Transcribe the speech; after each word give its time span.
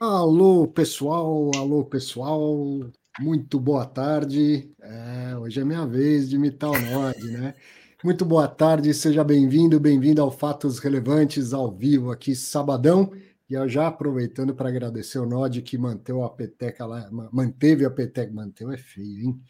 Alô, 0.00 0.66
pessoal, 0.66 1.52
alô, 1.56 1.84
pessoal, 1.84 2.80
muito 3.20 3.60
boa 3.60 3.86
tarde. 3.86 4.68
É, 4.80 5.36
hoje 5.36 5.60
é 5.60 5.64
minha 5.64 5.86
vez 5.86 6.28
de 6.28 6.34
imitar 6.34 6.70
o 6.70 6.78
Nod, 6.78 7.24
né? 7.30 7.54
Muito 8.02 8.24
boa 8.24 8.48
tarde, 8.48 8.92
seja 8.92 9.22
bem-vindo, 9.22 9.78
bem-vindo 9.78 10.20
ao 10.20 10.32
Fatos 10.32 10.80
Relevantes 10.80 11.54
ao 11.54 11.70
vivo 11.70 12.10
aqui, 12.10 12.34
sabadão. 12.34 13.12
E 13.48 13.54
eu 13.54 13.68
já 13.68 13.86
aproveitando 13.86 14.52
para 14.52 14.68
agradecer 14.68 15.20
o 15.20 15.26
Nod 15.26 15.62
que 15.62 15.78
manteve 15.78 16.20
a 16.22 16.28
peteca 16.28 16.84
lá, 16.84 17.08
manteve 17.32 17.84
a 17.84 17.90
peteca, 17.90 18.32
manteve 18.32 18.74
é 18.74 18.78
feio, 18.78 19.26
hein? 19.26 19.40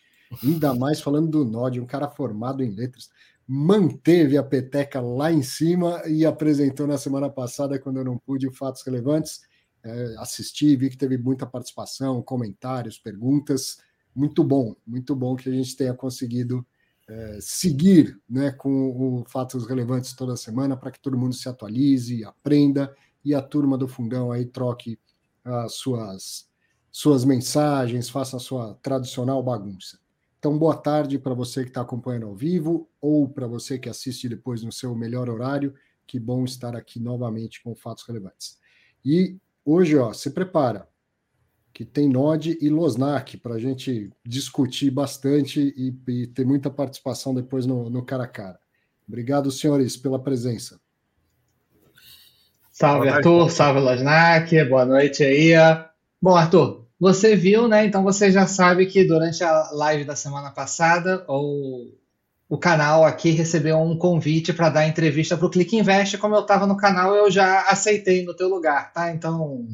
Ainda 0.42 0.74
mais 0.74 1.00
falando 1.00 1.30
do 1.30 1.44
Nod, 1.44 1.80
um 1.80 1.86
cara 1.86 2.08
formado 2.08 2.62
em 2.62 2.70
letras, 2.70 3.08
manteve 3.48 4.36
a 4.36 4.42
peteca 4.42 5.00
lá 5.00 5.32
em 5.32 5.42
cima 5.42 6.02
e 6.06 6.26
apresentou 6.26 6.86
na 6.86 6.98
semana 6.98 7.30
passada, 7.30 7.78
quando 7.78 7.96
eu 7.96 8.04
não 8.04 8.18
pude, 8.18 8.54
Fatos 8.54 8.82
Relevantes 8.82 9.40
é, 9.84 10.14
assisti, 10.18 10.74
vi 10.76 10.88
que 10.88 10.96
teve 10.96 11.18
muita 11.18 11.46
participação, 11.46 12.22
comentários, 12.22 12.98
perguntas. 12.98 13.78
Muito 14.14 14.42
bom, 14.42 14.74
muito 14.86 15.14
bom 15.14 15.36
que 15.36 15.48
a 15.48 15.52
gente 15.52 15.76
tenha 15.76 15.92
conseguido 15.92 16.66
é, 17.06 17.38
seguir 17.40 18.18
né, 18.28 18.50
com 18.50 19.20
o 19.20 19.24
fatos 19.26 19.66
relevantes 19.66 20.14
toda 20.14 20.36
semana 20.36 20.76
para 20.76 20.90
que 20.90 21.00
todo 21.00 21.18
mundo 21.18 21.34
se 21.34 21.48
atualize, 21.48 22.24
aprenda 22.24 22.94
e 23.22 23.34
a 23.34 23.42
turma 23.42 23.76
do 23.76 23.86
fundão 23.86 24.32
aí 24.32 24.46
troque 24.46 24.98
as 25.44 25.74
suas, 25.74 26.48
suas 26.90 27.24
mensagens, 27.24 28.08
faça 28.08 28.38
a 28.38 28.40
sua 28.40 28.74
tradicional 28.82 29.42
bagunça. 29.42 29.98
Então, 30.38 30.58
boa 30.58 30.76
tarde 30.76 31.18
para 31.18 31.34
você 31.34 31.62
que 31.62 31.68
está 31.68 31.80
acompanhando 31.80 32.26
ao 32.26 32.34
vivo 32.34 32.88
ou 33.00 33.28
para 33.28 33.46
você 33.46 33.78
que 33.78 33.88
assiste 33.88 34.28
depois 34.28 34.62
no 34.62 34.72
seu 34.72 34.94
melhor 34.94 35.28
horário. 35.28 35.74
Que 36.06 36.18
bom 36.18 36.44
estar 36.44 36.76
aqui 36.76 37.00
novamente 37.00 37.62
com 37.62 37.74
fatos 37.74 38.04
relevantes. 38.06 38.58
E 39.02 39.38
Hoje, 39.64 39.96
ó, 39.96 40.12
se 40.12 40.30
prepara, 40.30 40.86
que 41.72 41.84
tem 41.84 42.08
Nod 42.08 42.56
e 42.60 42.68
Losnak 42.68 43.36
para 43.38 43.54
a 43.54 43.58
gente 43.58 44.12
discutir 44.24 44.90
bastante 44.90 45.74
e, 45.76 45.94
e, 46.06 46.26
ter 46.26 46.46
muita 46.46 46.70
participação 46.70 47.34
depois 47.34 47.66
no, 47.66 47.88
no 47.88 48.04
cara 48.04 48.24
a 48.24 48.28
cara. 48.28 48.60
Obrigado, 49.08 49.50
senhores, 49.50 49.96
pela 49.96 50.18
presença. 50.18 50.78
Salve, 52.70 53.08
Arthur, 53.08 53.50
salve, 53.50 53.80
Losnak, 53.80 54.64
boa 54.64 54.84
noite 54.84 55.24
aí. 55.24 55.52
Bom, 56.20 56.36
Arthur, 56.36 56.86
você 56.98 57.34
viu, 57.34 57.66
né? 57.68 57.86
Então 57.86 58.02
você 58.02 58.30
já 58.30 58.46
sabe 58.46 58.86
que 58.86 59.04
durante 59.04 59.42
a 59.42 59.70
live 59.72 60.04
da 60.04 60.14
semana 60.14 60.50
passada, 60.50 61.24
o 61.28 61.92
o 62.48 62.58
canal 62.58 63.04
aqui 63.04 63.30
recebeu 63.30 63.78
um 63.78 63.96
convite 63.96 64.52
para 64.52 64.68
dar 64.68 64.86
entrevista 64.86 65.36
para 65.36 65.46
o 65.46 65.50
Clique 65.50 65.76
Invest. 65.76 66.18
Como 66.18 66.34
eu 66.34 66.42
estava 66.42 66.66
no 66.66 66.76
canal, 66.76 67.14
eu 67.14 67.30
já 67.30 67.62
aceitei 67.62 68.24
no 68.24 68.34
teu 68.34 68.48
lugar, 68.48 68.92
tá? 68.92 69.10
Então, 69.12 69.66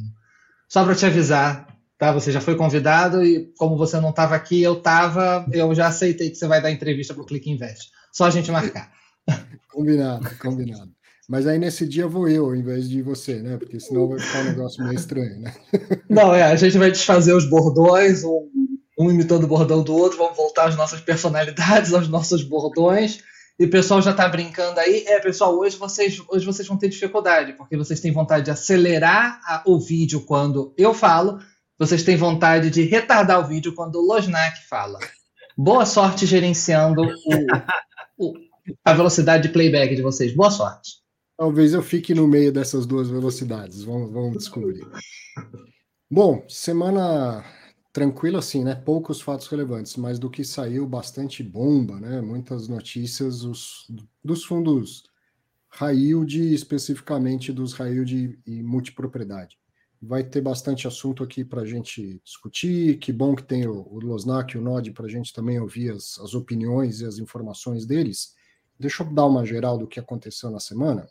só 0.69 0.85
para 0.85 0.95
te 0.95 1.05
avisar, 1.05 1.67
tá? 1.99 2.13
Você 2.13 2.31
já 2.31 2.41
foi 2.41 2.55
convidado 2.57 3.25
e 3.25 3.53
como 3.59 3.77
você 3.77 4.01
não 4.01 4.11
estava 4.11 4.35
aqui, 4.37 4.63
eu 4.63 4.75
estava, 4.75 5.45
eu 5.53 5.75
já 5.75 5.89
aceitei 5.89 6.31
que 6.31 6.37
você 6.37 6.47
vai 6.47 6.63
dar 6.63 6.71
entrevista 6.71 7.13
para 7.13 7.23
o 7.23 7.27
Clique 7.27 7.51
Invest. 7.51 7.91
Só 8.13 8.27
a 8.27 8.31
gente 8.31 8.51
marcar. 8.51 8.91
Combinado, 9.69 10.29
combinado. 10.39 10.91
Mas 11.29 11.47
aí 11.47 11.57
nesse 11.57 11.87
dia 11.87 12.09
vou 12.09 12.29
eu, 12.29 12.47
ao 12.47 12.57
invés 12.57 12.89
de 12.89 13.03
você, 13.03 13.41
né? 13.41 13.57
Porque 13.57 13.79
senão 13.79 14.09
vai 14.09 14.19
ficar 14.19 14.41
um 14.41 14.45
negócio 14.47 14.83
meio 14.83 14.97
estranho, 14.97 15.39
né? 15.39 15.55
Não, 16.09 16.35
é, 16.35 16.43
a 16.43 16.57
gente 16.57 16.77
vai 16.77 16.91
desfazer 16.91 17.33
os 17.33 17.49
bordões, 17.49 18.25
um 18.25 18.70
um 19.01 19.11
imitando 19.11 19.45
o 19.45 19.49
bordão 19.49 19.83
do 19.83 19.97
outro, 19.97 20.19
vamos 20.19 20.37
voltar 20.37 20.69
às 20.69 20.77
nossas 20.77 21.01
personalidades, 21.01 21.93
aos 21.95 22.09
nossos 22.09 22.43
bordões. 22.43 23.23
E 23.59 23.65
o 23.65 23.71
pessoal 23.71 24.01
já 24.01 24.11
está 24.11 24.29
brincando 24.29 24.79
aí. 24.79 25.05
É, 25.07 25.19
pessoal, 25.21 25.59
hoje 25.59 25.77
vocês, 25.77 26.23
hoje 26.29 26.45
vocês 26.45 26.67
vão 26.69 26.77
ter 26.77 26.89
dificuldade, 26.89 27.55
porque 27.55 27.77
vocês 27.77 28.01
têm 28.01 28.13
vontade 28.13 28.45
de 28.45 28.51
acelerar 28.51 29.41
a, 29.45 29.63
o 29.67 29.79
vídeo 29.79 30.23
quando 30.23 30.75
eu 30.77 30.93
falo, 30.93 31.39
vocês 31.79 32.03
têm 32.03 32.17
vontade 32.17 32.71
de 32.71 32.83
retardar 32.83 33.41
o 33.41 33.47
vídeo 33.47 33.75
quando 33.75 33.97
o 33.97 34.07
Losnak 34.07 34.67
fala. 34.69 34.99
Boa 35.57 35.87
sorte 35.87 36.27
gerenciando 36.27 37.03
o, 37.03 38.27
o, 38.27 38.35
a 38.85 38.93
velocidade 38.93 39.45
de 39.45 39.53
playback 39.53 39.95
de 39.95 40.03
vocês. 40.03 40.35
Boa 40.35 40.51
sorte. 40.51 41.01
Talvez 41.39 41.73
eu 41.73 41.83
fique 41.83 42.15
no 42.15 42.29
meio 42.29 42.53
dessas 42.53 42.85
duas 42.87 43.09
velocidades. 43.09 43.83
Vamos, 43.83 44.13
vamos 44.13 44.39
descobrir. 44.39 44.87
Bom, 46.11 46.45
semana 46.49 47.45
tranquilo 47.93 48.39
assim, 48.39 48.65
né? 48.65 48.75
Poucos 48.75 49.21
fatos 49.21 49.49
relevantes, 49.49 49.97
mas 49.97 50.19
do 50.19 50.31
que 50.31 50.45
saiu 50.45 50.87
bastante 50.87 51.43
bomba, 51.43 51.99
né? 51.99 52.21
Muitas 52.21 52.69
notícias 52.69 53.43
os, 53.43 53.87
dos 54.23 54.45
fundos 54.45 55.05
yield, 55.83 56.53
especificamente 56.53 57.53
dos 57.53 57.79
yield 57.79 58.41
e 58.47 58.63
multipropriedade. 58.63 59.59
Vai 60.03 60.25
ter 60.25 60.41
bastante 60.41 60.89
assunto 60.89 61.23
aqui 61.23 61.45
para 61.45 61.63
a 61.63 61.67
gente 61.67 62.21
discutir. 62.25 62.99
Que 62.99 63.13
bom 63.13 63.35
que 63.35 63.43
tem 63.43 63.67
o, 63.67 63.87
o 63.89 64.01
Losnak 64.01 64.55
e 64.55 64.59
o 64.59 64.63
Nod 64.63 64.91
para 64.93 65.07
a 65.07 65.11
gente 65.11 65.33
também 65.33 65.61
ouvir 65.61 65.93
as, 65.93 66.19
as 66.19 66.35
opiniões 66.35 67.01
e 67.01 67.07
as 67.07 67.19
informações 67.19 67.85
deles. 67.87 68.35
Deixa 68.79 69.03
eu 69.03 69.13
dar 69.13 69.27
uma 69.27 69.45
geral 69.45 69.77
do 69.77 69.87
que 69.87 70.01
aconteceu 70.01 70.51
na 70.51 70.59
semana. 70.59 71.07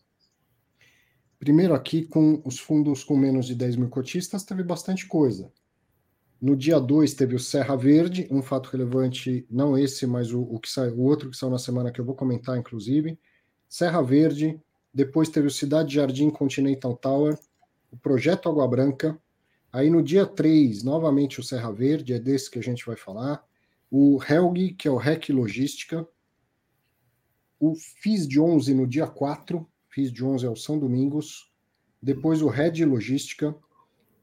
Primeiro 1.38 1.74
aqui 1.74 2.04
com 2.04 2.42
os 2.44 2.60
fundos 2.60 3.04
com 3.04 3.16
menos 3.16 3.46
de 3.46 3.56
10 3.56 3.76
mil 3.76 3.90
cotistas, 3.90 4.44
teve 4.44 4.64
bastante 4.64 5.08
coisa. 5.08 5.52
No 6.42 6.56
dia 6.56 6.80
2 6.80 7.14
teve 7.14 7.36
o 7.36 7.40
Serra 7.40 7.76
Verde, 7.76 8.28
um 8.32 8.42
fato 8.42 8.70
relevante, 8.70 9.46
não 9.50 9.78
esse, 9.78 10.08
mas 10.08 10.32
o, 10.32 10.42
o 10.42 10.58
que 10.58 10.70
o 10.80 11.02
outro 11.02 11.30
que 11.30 11.36
saiu 11.36 11.50
na 11.50 11.60
semana 11.60 11.92
que 11.92 12.00
eu 12.00 12.06
vou 12.06 12.16
comentar, 12.16 12.58
inclusive. 12.58 13.20
Serra 13.68 14.02
Verde, 14.02 14.60
depois 14.94 15.28
teve 15.28 15.48
o 15.48 15.52
Cidade 15.52 15.96
Jardim 15.96 16.30
Continental 16.30 16.96
Tower, 16.96 17.38
o 17.92 17.98
Projeto 17.98 18.48
Água 18.48 18.68
Branca. 18.68 19.20
Aí 19.72 19.90
no 19.90 20.02
dia 20.02 20.26
3, 20.26 20.82
novamente 20.84 21.42
o 21.42 21.44
Serra 21.44 21.72
Verde, 21.72 22.14
é 22.14 22.20
desse 22.20 22.50
que 22.50 22.58
a 22.58 22.64
gente 22.64 22.86
vai 22.86 22.96
falar. 22.96 23.44
O 23.92 24.20
Helg, 24.24 24.74
que 24.76 24.88
é 24.88 24.92
o 24.92 24.98
REC 24.98 25.30
Logística. 25.30 26.08
O 27.60 27.76
FIS 27.76 28.26
de 28.26 28.40
11 28.40 28.74
no 28.74 28.88
dia 28.88 29.08
4, 29.08 29.68
FIS 29.90 30.12
de 30.12 30.24
11 30.24 30.46
é 30.46 30.50
o 30.50 30.56
São 30.56 30.80
Domingos. 30.80 31.52
Depois 32.02 32.42
o 32.42 32.48
Red 32.48 32.86
Logística, 32.86 33.54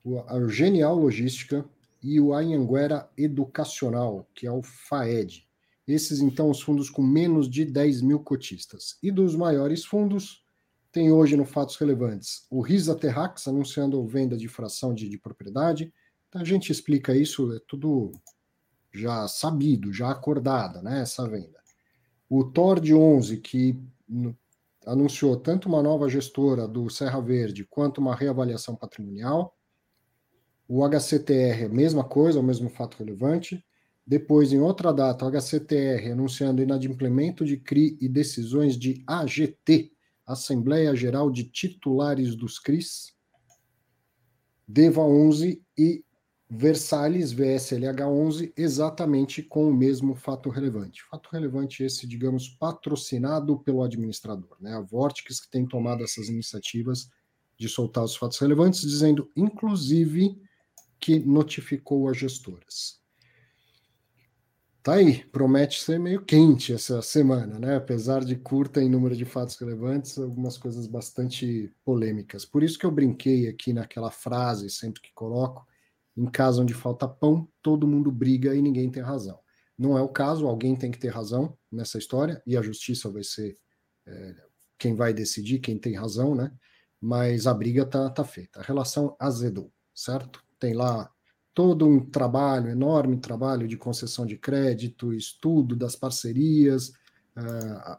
o 0.02 0.48
Genial 0.48 0.96
Logística, 0.96 1.68
e 2.06 2.20
o 2.20 2.32
Anhanguera 2.32 3.10
Educacional, 3.18 4.30
que 4.32 4.46
é 4.46 4.52
o 4.52 4.62
FAED. 4.62 5.44
Esses, 5.88 6.20
então, 6.20 6.48
os 6.48 6.60
fundos 6.60 6.88
com 6.88 7.02
menos 7.02 7.50
de 7.50 7.64
10 7.64 8.00
mil 8.00 8.20
cotistas. 8.20 8.96
E 9.02 9.10
dos 9.10 9.34
maiores 9.34 9.84
fundos, 9.84 10.44
tem 10.92 11.10
hoje 11.10 11.36
no 11.36 11.44
Fatos 11.44 11.76
Relevantes 11.76 12.46
o 12.48 12.60
Risa 12.60 12.94
Terrax 12.94 13.48
anunciando 13.48 14.06
venda 14.06 14.36
de 14.36 14.46
fração 14.46 14.94
de, 14.94 15.08
de 15.08 15.18
propriedade. 15.18 15.92
Então, 16.28 16.40
a 16.40 16.44
gente 16.44 16.70
explica 16.70 17.14
isso, 17.14 17.52
é 17.52 17.58
tudo 17.66 18.12
já 18.94 19.26
sabido, 19.26 19.92
já 19.92 20.12
acordada, 20.12 20.80
né, 20.82 21.02
essa 21.02 21.28
venda. 21.28 21.60
O 22.30 22.44
Tord 22.44 22.94
11, 22.94 23.38
que 23.38 23.76
anunciou 24.86 25.36
tanto 25.36 25.68
uma 25.68 25.82
nova 25.82 26.08
gestora 26.08 26.68
do 26.68 26.88
Serra 26.88 27.20
Verde 27.20 27.64
quanto 27.64 27.98
uma 28.00 28.14
reavaliação 28.14 28.76
patrimonial. 28.76 29.55
O 30.68 30.84
HCTR, 30.84 31.68
mesma 31.68 32.02
coisa, 32.02 32.40
o 32.40 32.42
mesmo 32.42 32.68
fato 32.68 32.96
relevante. 32.98 33.64
Depois, 34.06 34.52
em 34.52 34.60
outra 34.60 34.92
data, 34.92 35.24
o 35.24 35.28
HCTR 35.28 36.12
anunciando 36.12 36.62
inadimplemento 36.62 37.44
de 37.44 37.56
CRI 37.56 37.96
e 38.00 38.08
decisões 38.08 38.76
de 38.76 39.02
AGT, 39.06 39.92
Assembleia 40.26 40.94
Geral 40.94 41.30
de 41.30 41.44
Titulares 41.44 42.34
dos 42.34 42.58
CRIs. 42.58 43.14
DEVA 44.66 45.02
11 45.02 45.62
e 45.78 46.04
Versalhes 46.48 47.32
VSLH 47.32 48.06
11, 48.06 48.52
exatamente 48.56 49.42
com 49.42 49.68
o 49.68 49.74
mesmo 49.74 50.14
fato 50.14 50.48
relevante. 50.48 51.02
Fato 51.10 51.28
relevante 51.32 51.82
esse, 51.82 52.06
digamos, 52.06 52.48
patrocinado 52.48 53.58
pelo 53.58 53.82
administrador, 53.82 54.56
né? 54.60 54.72
A 54.74 54.80
Vortex 54.80 55.40
que 55.40 55.50
tem 55.50 55.66
tomado 55.66 56.04
essas 56.04 56.28
iniciativas 56.28 57.10
de 57.58 57.68
soltar 57.68 58.04
os 58.04 58.14
fatos 58.14 58.38
relevantes, 58.38 58.82
dizendo, 58.82 59.28
inclusive, 59.36 60.40
que 61.00 61.18
notificou 61.18 62.08
as 62.08 62.16
gestoras. 62.16 63.00
Tá 64.86 64.94
aí, 64.94 65.24
promete 65.32 65.82
ser 65.82 65.98
meio 65.98 66.24
quente 66.24 66.72
essa 66.72 67.02
semana, 67.02 67.58
né? 67.58 67.74
Apesar 67.74 68.24
de 68.24 68.36
curta 68.36 68.80
em 68.80 68.88
número 68.88 69.16
de 69.16 69.24
fatos 69.24 69.56
relevantes, 69.56 70.16
algumas 70.16 70.56
coisas 70.56 70.86
bastante 70.86 71.74
polêmicas. 71.84 72.44
Por 72.44 72.62
isso 72.62 72.78
que 72.78 72.86
eu 72.86 72.90
brinquei 72.92 73.48
aqui 73.48 73.72
naquela 73.72 74.12
frase, 74.12 74.70
sempre 74.70 75.02
que 75.02 75.12
coloco, 75.12 75.66
em 76.16 76.26
caso 76.26 76.62
onde 76.62 76.72
falta 76.72 77.08
pão, 77.08 77.48
todo 77.60 77.86
mundo 77.86 78.12
briga 78.12 78.54
e 78.54 78.62
ninguém 78.62 78.88
tem 78.88 79.02
razão. 79.02 79.40
Não 79.76 79.98
é 79.98 80.02
o 80.02 80.08
caso, 80.08 80.46
alguém 80.46 80.76
tem 80.76 80.92
que 80.92 81.00
ter 81.00 81.08
razão 81.08 81.58
nessa 81.70 81.98
história, 81.98 82.40
e 82.46 82.56
a 82.56 82.62
justiça 82.62 83.10
vai 83.10 83.24
ser 83.24 83.58
é, 84.06 84.36
quem 84.78 84.94
vai 84.94 85.12
decidir, 85.12 85.58
quem 85.58 85.76
tem 85.76 85.96
razão, 85.96 86.32
né? 86.32 86.52
Mas 87.00 87.48
a 87.48 87.52
briga 87.52 87.84
tá, 87.84 88.08
tá 88.08 88.24
feita. 88.24 88.60
A 88.60 88.62
relação 88.62 89.16
azedou, 89.18 89.72
certo? 89.92 90.45
Tem 90.58 90.74
lá 90.74 91.10
todo 91.56 91.86
um 91.86 91.98
trabalho, 91.98 92.68
enorme 92.68 93.16
trabalho 93.16 93.66
de 93.66 93.78
concessão 93.78 94.26
de 94.26 94.36
crédito, 94.36 95.14
estudo 95.14 95.74
das 95.74 95.96
parcerias, 95.96 96.88
uh, 97.36 97.98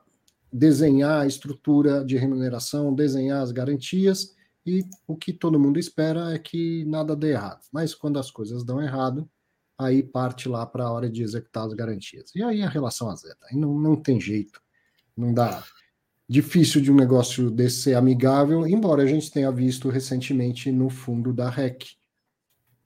desenhar 0.53 1.21
a 1.21 1.25
estrutura 1.25 2.05
de 2.05 2.17
remuneração, 2.17 2.93
desenhar 2.93 3.41
as 3.41 3.51
garantias, 3.51 4.35
e 4.63 4.85
o 5.07 5.15
que 5.15 5.33
todo 5.33 5.59
mundo 5.59 5.79
espera 5.79 6.33
é 6.33 6.37
que 6.37 6.85
nada 6.85 7.15
dê 7.15 7.31
errado. 7.31 7.61
Mas 7.71 7.95
quando 7.95 8.19
as 8.19 8.29
coisas 8.29 8.63
dão 8.63 8.79
errado, 8.79 9.27
aí 9.75 10.03
parte 10.03 10.47
lá 10.47 10.65
para 10.65 10.83
a 10.83 10.91
hora 10.91 11.09
de 11.09 11.23
executar 11.23 11.65
as 11.65 11.73
garantias. 11.73 12.31
E 12.35 12.43
aí 12.43 12.61
a 12.61 12.69
relação 12.69 13.09
azeda. 13.09 13.37
Aí 13.49 13.57
não, 13.57 13.73
não 13.79 13.95
tem 13.95 14.19
jeito. 14.19 14.61
Não 15.15 15.33
dá. 15.33 15.63
Difícil 16.29 16.79
de 16.81 16.91
um 16.91 16.95
negócio 16.95 17.49
desse 17.49 17.83
ser 17.83 17.95
amigável, 17.95 18.67
embora 18.67 19.01
a 19.01 19.05
gente 19.07 19.31
tenha 19.31 19.51
visto 19.51 19.89
recentemente 19.89 20.71
no 20.71 20.89
fundo 20.89 21.33
da 21.33 21.49
REC 21.49 21.96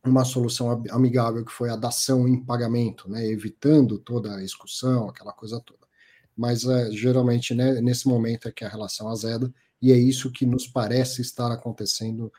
uma 0.04 0.26
solução 0.26 0.84
amigável 0.90 1.46
que 1.46 1.52
foi 1.52 1.70
a 1.70 1.76
dação 1.76 2.28
em 2.28 2.44
pagamento, 2.44 3.10
né, 3.10 3.26
evitando 3.28 4.00
toda 4.00 4.36
a 4.36 4.44
excursão, 4.44 5.08
aquela 5.08 5.32
coisa 5.32 5.60
toda. 5.60 5.88
Mas 6.36 6.66
é, 6.66 6.92
geralmente 6.92 7.54
né, 7.54 7.80
nesse 7.82 8.08
momento 8.08 8.48
é 8.48 8.52
que 8.52 8.66
a 8.66 8.70
relação 8.70 9.10
azeda, 9.10 9.54
e 9.82 9.92
é 9.92 9.98
isso 9.98 10.32
que 10.32 10.46
nos 10.46 10.68
parece 10.68 11.22
estar 11.22 11.52
acontecendo 11.52 12.32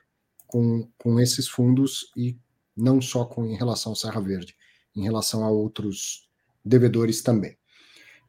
com, 0.46 0.88
com 0.98 1.20
esses 1.20 1.48
fundos 1.48 2.10
e 2.16 2.36
não 2.76 3.00
só 3.00 3.24
com 3.24 3.44
em 3.46 3.56
relação 3.56 3.92
ao 3.92 3.96
Serra 3.96 4.20
Verde, 4.20 4.56
em 4.94 5.02
relação 5.02 5.44
a 5.44 5.50
outros 5.50 6.28
devedores 6.64 7.22
também. 7.22 7.56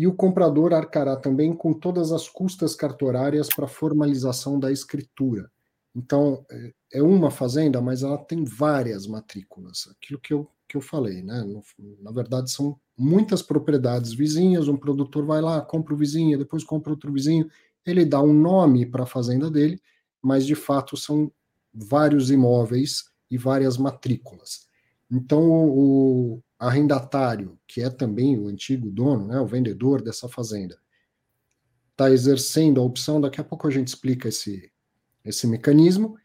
e 0.00 0.06
o 0.06 0.14
comprador 0.14 0.72
arcará 0.72 1.14
também 1.14 1.54
com 1.54 1.74
todas 1.74 2.10
as 2.10 2.26
custas 2.26 2.74
cartorárias 2.74 3.50
para 3.54 3.68
formalização 3.68 4.58
da 4.58 4.72
escritura. 4.72 5.50
Então, 5.94 6.42
é, 6.50 6.72
é 6.94 7.02
uma 7.02 7.30
fazenda, 7.30 7.82
mas 7.82 8.02
ela 8.02 8.16
tem 8.16 8.42
várias 8.42 9.06
matrículas, 9.06 9.90
aquilo 9.90 10.18
que 10.18 10.32
eu, 10.32 10.48
que 10.66 10.74
eu 10.74 10.80
falei, 10.80 11.22
né? 11.22 11.44
na 12.00 12.10
verdade, 12.12 12.50
são 12.50 12.80
muitas 12.96 13.42
propriedades 13.42 14.14
vizinhas, 14.14 14.68
um 14.68 14.76
produtor 14.76 15.26
vai 15.26 15.42
lá, 15.42 15.60
compra 15.60 15.92
o 15.92 15.98
vizinho, 15.98 16.38
depois 16.38 16.64
compra 16.64 16.92
outro 16.92 17.12
vizinho, 17.12 17.46
ele 17.84 18.06
dá 18.06 18.22
um 18.22 18.32
nome 18.32 18.86
para 18.86 19.02
a 19.02 19.06
fazenda 19.06 19.50
dele, 19.50 19.78
mas 20.22 20.46
de 20.46 20.54
fato 20.54 20.96
são 20.96 21.30
vários 21.74 22.30
imóveis 22.30 23.04
e 23.30 23.36
várias 23.36 23.76
matrículas. 23.76 24.66
Então, 25.10 25.42
o, 25.42 26.42
arrendatário, 26.60 27.58
que 27.66 27.80
é 27.80 27.88
também 27.88 28.38
o 28.38 28.46
antigo 28.46 28.90
dono, 28.90 29.26
né, 29.26 29.40
o 29.40 29.46
vendedor 29.46 30.02
dessa 30.02 30.28
fazenda, 30.28 30.78
está 31.90 32.10
exercendo 32.10 32.80
a 32.80 32.84
opção, 32.84 33.18
daqui 33.18 33.40
a 33.40 33.44
pouco 33.44 33.66
a 33.66 33.70
gente 33.70 33.88
explica 33.88 34.28
esse, 34.28 34.70
esse 35.24 35.46
mecanismo, 35.46 36.16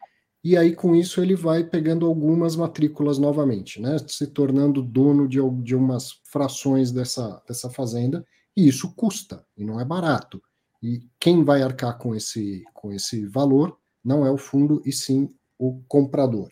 e 0.44 0.58
aí 0.58 0.76
com 0.76 0.94
isso 0.94 1.22
ele 1.22 1.36
vai 1.36 1.64
pegando 1.64 2.06
algumas 2.06 2.56
matrículas 2.56 3.18
novamente, 3.18 3.82
né, 3.82 3.98
se 4.06 4.28
tornando 4.28 4.84
dono 4.84 5.26
de, 5.26 5.40
de 5.64 5.74
umas 5.74 6.20
frações 6.26 6.92
dessa, 6.92 7.42
dessa 7.48 7.70
fazenda, 7.70 8.26
e 8.56 8.68
isso 8.68 8.94
custa, 8.94 9.46
e 9.58 9.64
não 9.64 9.80
é 9.80 9.86
barato. 9.86 10.42
E 10.84 11.08
quem 11.18 11.44
vai 11.46 11.62
arcar 11.62 11.98
com 11.98 12.14
esse, 12.14 12.64
com 12.74 12.92
esse 12.92 13.26
valor 13.26 13.78
não 14.04 14.26
é 14.26 14.30
o 14.30 14.38
fundo, 14.38 14.82
e 14.86 14.92
sim 14.92 15.34
o 15.58 15.82
comprador. 15.88 16.50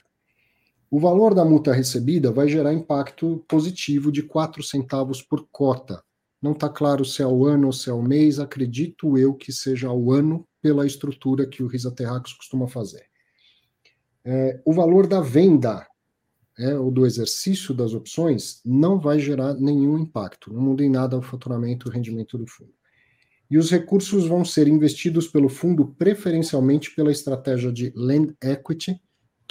O 0.94 1.00
valor 1.00 1.34
da 1.34 1.44
multa 1.44 1.74
recebida 1.74 2.31
vai 2.31 2.48
gerar 2.48 2.72
impacto 2.72 3.44
positivo 3.48 4.12
de 4.12 4.22
4 4.22 4.62
centavos 4.62 5.24
por 5.24 5.48
cota. 5.51 6.04
Não 6.40 6.51
está 6.51 6.69
claro 6.69 7.04
se 7.04 7.24
é 7.24 7.25
ao 7.25 7.44
ano 7.45 7.66
ou 7.66 7.74
se 7.74 7.90
é 7.90 7.92
ao 7.92 8.00
mês, 8.00 8.40
acredito 8.40 9.18
eu 9.18 9.34
que 9.34 9.51
seja 9.51 9.88
ao 9.88 10.12
ano, 10.12 10.48
pela 10.62 10.86
estrutura 10.86 11.48
que 11.48 11.63
o 11.63 11.68
Risa 11.68 11.90
Terrax 11.90 12.34
costuma 12.34 12.68
fazer. 12.68 13.07
É, 14.24 14.62
o 14.63 14.72
valor 14.72 15.07
da 15.07 15.19
venda 15.19 15.83
é, 16.59 16.76
ou 16.78 16.92
do 16.92 17.07
exercício 17.07 17.73
das 17.73 17.95
opções 17.95 18.62
não 18.64 19.00
vai 19.00 19.18
gerar 19.18 19.56
nenhum 19.56 19.97
impacto, 19.97 20.54
não 20.54 20.62
muda 20.62 20.83
em 20.83 20.92
nada 20.92 21.18
o 21.18 21.23
faturamento 21.23 21.88
e 21.88 21.90
o 21.90 21.92
rendimento 21.92 22.38
do 22.38 22.45
fundo. 22.45 22.71
E 23.50 23.57
os 23.57 23.71
recursos 23.71 24.28
vão 24.28 24.45
ser 24.45 24.68
investidos 24.68 25.28
pelo 25.28 25.50
fundo 25.50 25.88
preferencialmente 25.97 26.94
pela 26.94 27.12
estratégia 27.12 27.73
de 27.73 27.92
Land 27.95 28.35
Equity, 28.40 29.02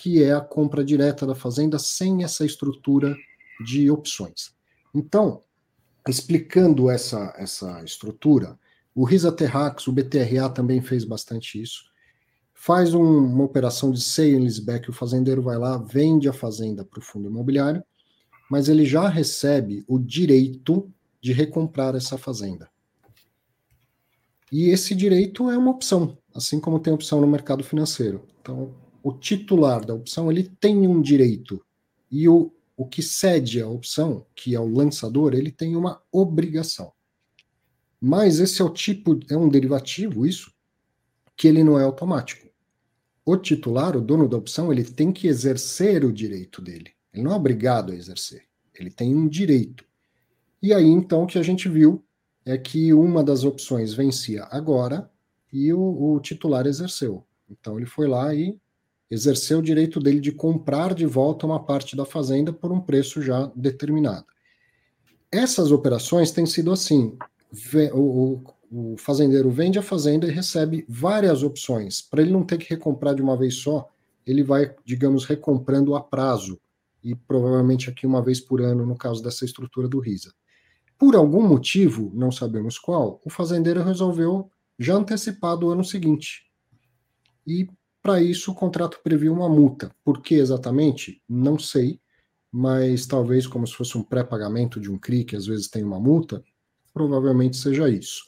que 0.02 0.20
é 0.20 0.32
a 0.32 0.40
compra 0.40 0.84
direta 0.84 1.24
da 1.24 1.32
fazenda 1.32 1.78
sem 1.78 2.24
essa 2.24 2.44
estrutura 2.44 3.16
de 3.64 3.88
opções. 3.88 4.52
Então, 4.92 5.40
explicando 6.08 6.90
essa, 6.90 7.32
essa 7.38 7.84
estrutura, 7.84 8.58
o 8.92 9.04
Risa 9.04 9.30
Terrax, 9.30 9.86
o 9.86 9.92
BTRA 9.92 10.50
também 10.50 10.82
fez 10.82 11.04
bastante 11.04 11.62
isso. 11.62 11.84
Faz 12.52 12.94
um, 12.94 13.00
uma 13.00 13.44
operação 13.44 13.92
de 13.92 14.00
sale 14.00 14.34
and 14.34 14.40
leaseback, 14.40 14.90
o 14.90 14.92
fazendeiro 14.92 15.40
vai 15.40 15.56
lá, 15.56 15.78
vende 15.78 16.28
a 16.28 16.32
fazenda 16.32 16.84
para 16.84 16.98
o 16.98 17.02
fundo 17.02 17.28
imobiliário, 17.28 17.84
mas 18.50 18.68
ele 18.68 18.84
já 18.84 19.08
recebe 19.08 19.84
o 19.86 20.00
direito 20.00 20.92
de 21.20 21.32
recomprar 21.32 21.94
essa 21.94 22.18
fazenda. 22.18 22.68
E 24.50 24.68
esse 24.68 24.96
direito 24.96 25.48
é 25.48 25.56
uma 25.56 25.70
opção, 25.70 26.18
assim 26.34 26.58
como 26.58 26.80
tem 26.80 26.92
opção 26.92 27.20
no 27.20 27.26
mercado 27.28 27.62
financeiro. 27.62 28.26
Então, 28.40 28.81
o 29.02 29.12
titular 29.12 29.84
da 29.84 29.94
opção 29.94 30.30
ele 30.30 30.44
tem 30.60 30.86
um 30.86 31.00
direito 31.02 31.64
e 32.10 32.28
o, 32.28 32.52
o 32.76 32.86
que 32.86 33.02
cede 33.02 33.60
a 33.60 33.68
opção, 33.68 34.26
que 34.34 34.54
é 34.54 34.60
o 34.60 34.68
lançador, 34.68 35.34
ele 35.34 35.50
tem 35.50 35.74
uma 35.76 36.00
obrigação. 36.10 36.92
Mas 38.00 38.38
esse 38.38 38.60
é 38.60 38.64
o 38.64 38.70
tipo, 38.70 39.18
é 39.30 39.36
um 39.36 39.48
derivativo, 39.48 40.26
isso, 40.26 40.52
que 41.36 41.48
ele 41.48 41.64
não 41.64 41.78
é 41.78 41.84
automático. 41.84 42.48
O 43.24 43.36
titular, 43.36 43.96
o 43.96 44.00
dono 44.00 44.28
da 44.28 44.36
opção, 44.36 44.72
ele 44.72 44.84
tem 44.84 45.12
que 45.12 45.28
exercer 45.28 46.04
o 46.04 46.12
direito 46.12 46.60
dele. 46.60 46.90
Ele 47.12 47.22
não 47.22 47.32
é 47.32 47.36
obrigado 47.36 47.92
a 47.92 47.94
exercer. 47.94 48.44
Ele 48.74 48.90
tem 48.90 49.14
um 49.14 49.28
direito. 49.28 49.84
E 50.60 50.72
aí, 50.72 50.86
então, 50.86 51.22
o 51.22 51.26
que 51.26 51.38
a 51.38 51.42
gente 51.42 51.68
viu 51.68 52.04
é 52.44 52.58
que 52.58 52.92
uma 52.92 53.22
das 53.22 53.44
opções 53.44 53.94
vencia 53.94 54.44
agora 54.50 55.10
e 55.52 55.72
o, 55.72 56.14
o 56.14 56.20
titular 56.20 56.66
exerceu. 56.66 57.24
Então, 57.48 57.76
ele 57.76 57.86
foi 57.86 58.08
lá 58.08 58.34
e 58.34 58.58
exercer 59.12 59.58
o 59.58 59.62
direito 59.62 60.00
dele 60.00 60.20
de 60.20 60.32
comprar 60.32 60.94
de 60.94 61.04
volta 61.04 61.44
uma 61.44 61.62
parte 61.62 61.94
da 61.94 62.06
fazenda 62.06 62.50
por 62.50 62.72
um 62.72 62.80
preço 62.80 63.20
já 63.20 63.52
determinado. 63.54 64.24
Essas 65.30 65.70
operações 65.70 66.30
têm 66.30 66.46
sido 66.46 66.72
assim: 66.72 67.14
o 68.70 68.96
fazendeiro 68.96 69.50
vende 69.50 69.78
a 69.78 69.82
fazenda 69.82 70.26
e 70.26 70.30
recebe 70.30 70.86
várias 70.88 71.42
opções. 71.42 72.00
Para 72.00 72.22
ele 72.22 72.32
não 72.32 72.42
ter 72.42 72.56
que 72.56 72.70
recomprar 72.70 73.14
de 73.14 73.20
uma 73.20 73.36
vez 73.36 73.56
só, 73.56 73.86
ele 74.26 74.42
vai, 74.42 74.74
digamos, 74.82 75.26
recomprando 75.26 75.94
a 75.94 76.00
prazo, 76.00 76.58
e 77.04 77.14
provavelmente 77.14 77.90
aqui 77.90 78.06
uma 78.06 78.22
vez 78.22 78.40
por 78.40 78.62
ano, 78.62 78.86
no 78.86 78.96
caso 78.96 79.22
dessa 79.22 79.44
estrutura 79.44 79.88
do 79.88 80.00
RISA. 80.00 80.32
Por 80.98 81.16
algum 81.16 81.46
motivo, 81.46 82.10
não 82.14 82.32
sabemos 82.32 82.78
qual, 82.78 83.20
o 83.26 83.28
fazendeiro 83.28 83.82
resolveu 83.82 84.50
já 84.78 84.94
antecipar 84.94 85.56
do 85.58 85.68
ano 85.68 85.84
seguinte. 85.84 86.46
E 87.46 87.68
para 88.02 88.20
isso 88.20 88.50
o 88.50 88.54
contrato 88.54 89.00
previu 89.02 89.32
uma 89.32 89.48
multa. 89.48 89.94
Por 90.04 90.20
que 90.20 90.34
exatamente? 90.34 91.22
Não 91.28 91.58
sei, 91.58 92.00
mas 92.50 93.06
talvez 93.06 93.46
como 93.46 93.66
se 93.66 93.74
fosse 93.74 93.96
um 93.96 94.02
pré-pagamento 94.02 94.80
de 94.80 94.90
um 94.90 94.98
CRI, 94.98 95.24
que 95.24 95.36
às 95.36 95.46
vezes 95.46 95.68
tem 95.68 95.84
uma 95.84 96.00
multa, 96.00 96.42
provavelmente 96.92 97.56
seja 97.56 97.88
isso. 97.88 98.24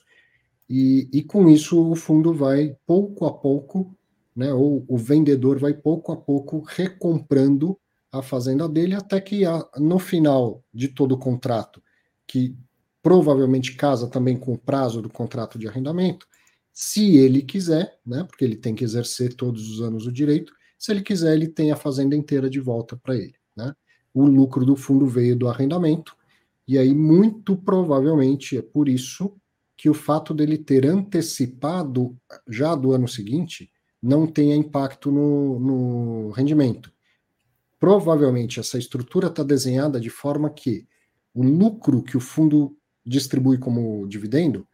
E, 0.71 1.09
e 1.13 1.23
com 1.23 1.49
isso 1.49 1.91
o 1.91 1.95
fundo 1.95 2.33
vai 2.33 2.77
pouco 2.87 3.27
a 3.27 3.33
pouco, 3.33 3.95
né, 4.35 4.53
ou 4.53 4.85
o 4.89 4.97
vendedor 4.97 5.59
vai 5.59 5.75
pouco 5.75 6.13
a 6.13 6.17
pouco 6.17 6.61
recomprando 6.67 7.79
a 8.11 8.23
fazenda 8.23 8.69
dele 8.69 8.95
até 8.95 9.21
que 9.21 9.45
a, 9.45 9.69
no 9.77 9.99
final 9.99 10.65
de 10.73 10.89
todo 10.89 11.13
o 11.13 11.19
contrato, 11.19 11.83
que 12.27 12.57
provavelmente 13.03 13.75
casa 13.75 14.09
também 14.09 14.37
com 14.37 14.55
o 14.55 14.59
prazo 14.59 15.03
do 15.03 15.11
contrato 15.11 15.59
de 15.59 15.69
arrendamento, 15.69 16.27
se 16.75 17.17
ele 17.17 17.41
quiser, 17.41 17.97
né, 18.05 18.25
porque 18.25 18.45
ele 18.45 18.57
tem 18.57 18.75
que 18.75 18.83
exercer 18.83 19.33
todos 19.35 19.71
os 19.71 19.81
anos 19.81 20.09
o 20.09 20.13
direito, 20.13 20.53
se 20.77 20.91
ele 20.91 21.03
quiser, 21.03 21.33
ele 21.33 21.47
tem 21.47 21.71
a 21.71 21.77
fazenda 21.77 22.17
inteira 22.17 22.51
de 22.51 22.59
volta 22.59 22.97
para 22.97 23.15
ele. 23.15 23.37
Né? 23.57 23.73
O 24.13 24.27
lucro 24.27 24.67
do 24.67 24.75
fundo 24.75 25.07
veio 25.07 25.37
do 25.37 25.49
arrendamento, 25.49 26.17
e 26.67 26.77
aí 26.77 26.93
muito 26.93 27.57
provavelmente 27.57 28.59
é 28.59 28.63
por 28.63 28.89
isso 28.89 29.37
que 29.77 29.89
o 29.89 29.95
fato 29.95 30.35
dele 30.35 30.59
ter 30.59 30.85
antecipado 30.85 32.17
já 32.49 32.75
do 32.75 32.93
ano 32.93 33.07
seguinte 33.07 33.71
não 34.03 34.27
tenha 34.27 34.57
impacto 34.57 35.13
no, 35.13 35.61
no 35.61 36.31
rendimento. 36.31 36.93
Provavelmente 37.79 38.59
essa 38.59 38.79
estrutura 38.79 39.29
está 39.29 39.45
desenhada 39.45 40.01
de 40.01 40.11
forma 40.11 40.51
que 40.51 40.89
o 41.33 41.45
lucro 41.45 42.03
que 42.03 42.17
o 42.17 42.21
fundo 42.21 42.77
distribui 43.07 43.59
como 43.59 44.09
dividendo 44.09 44.67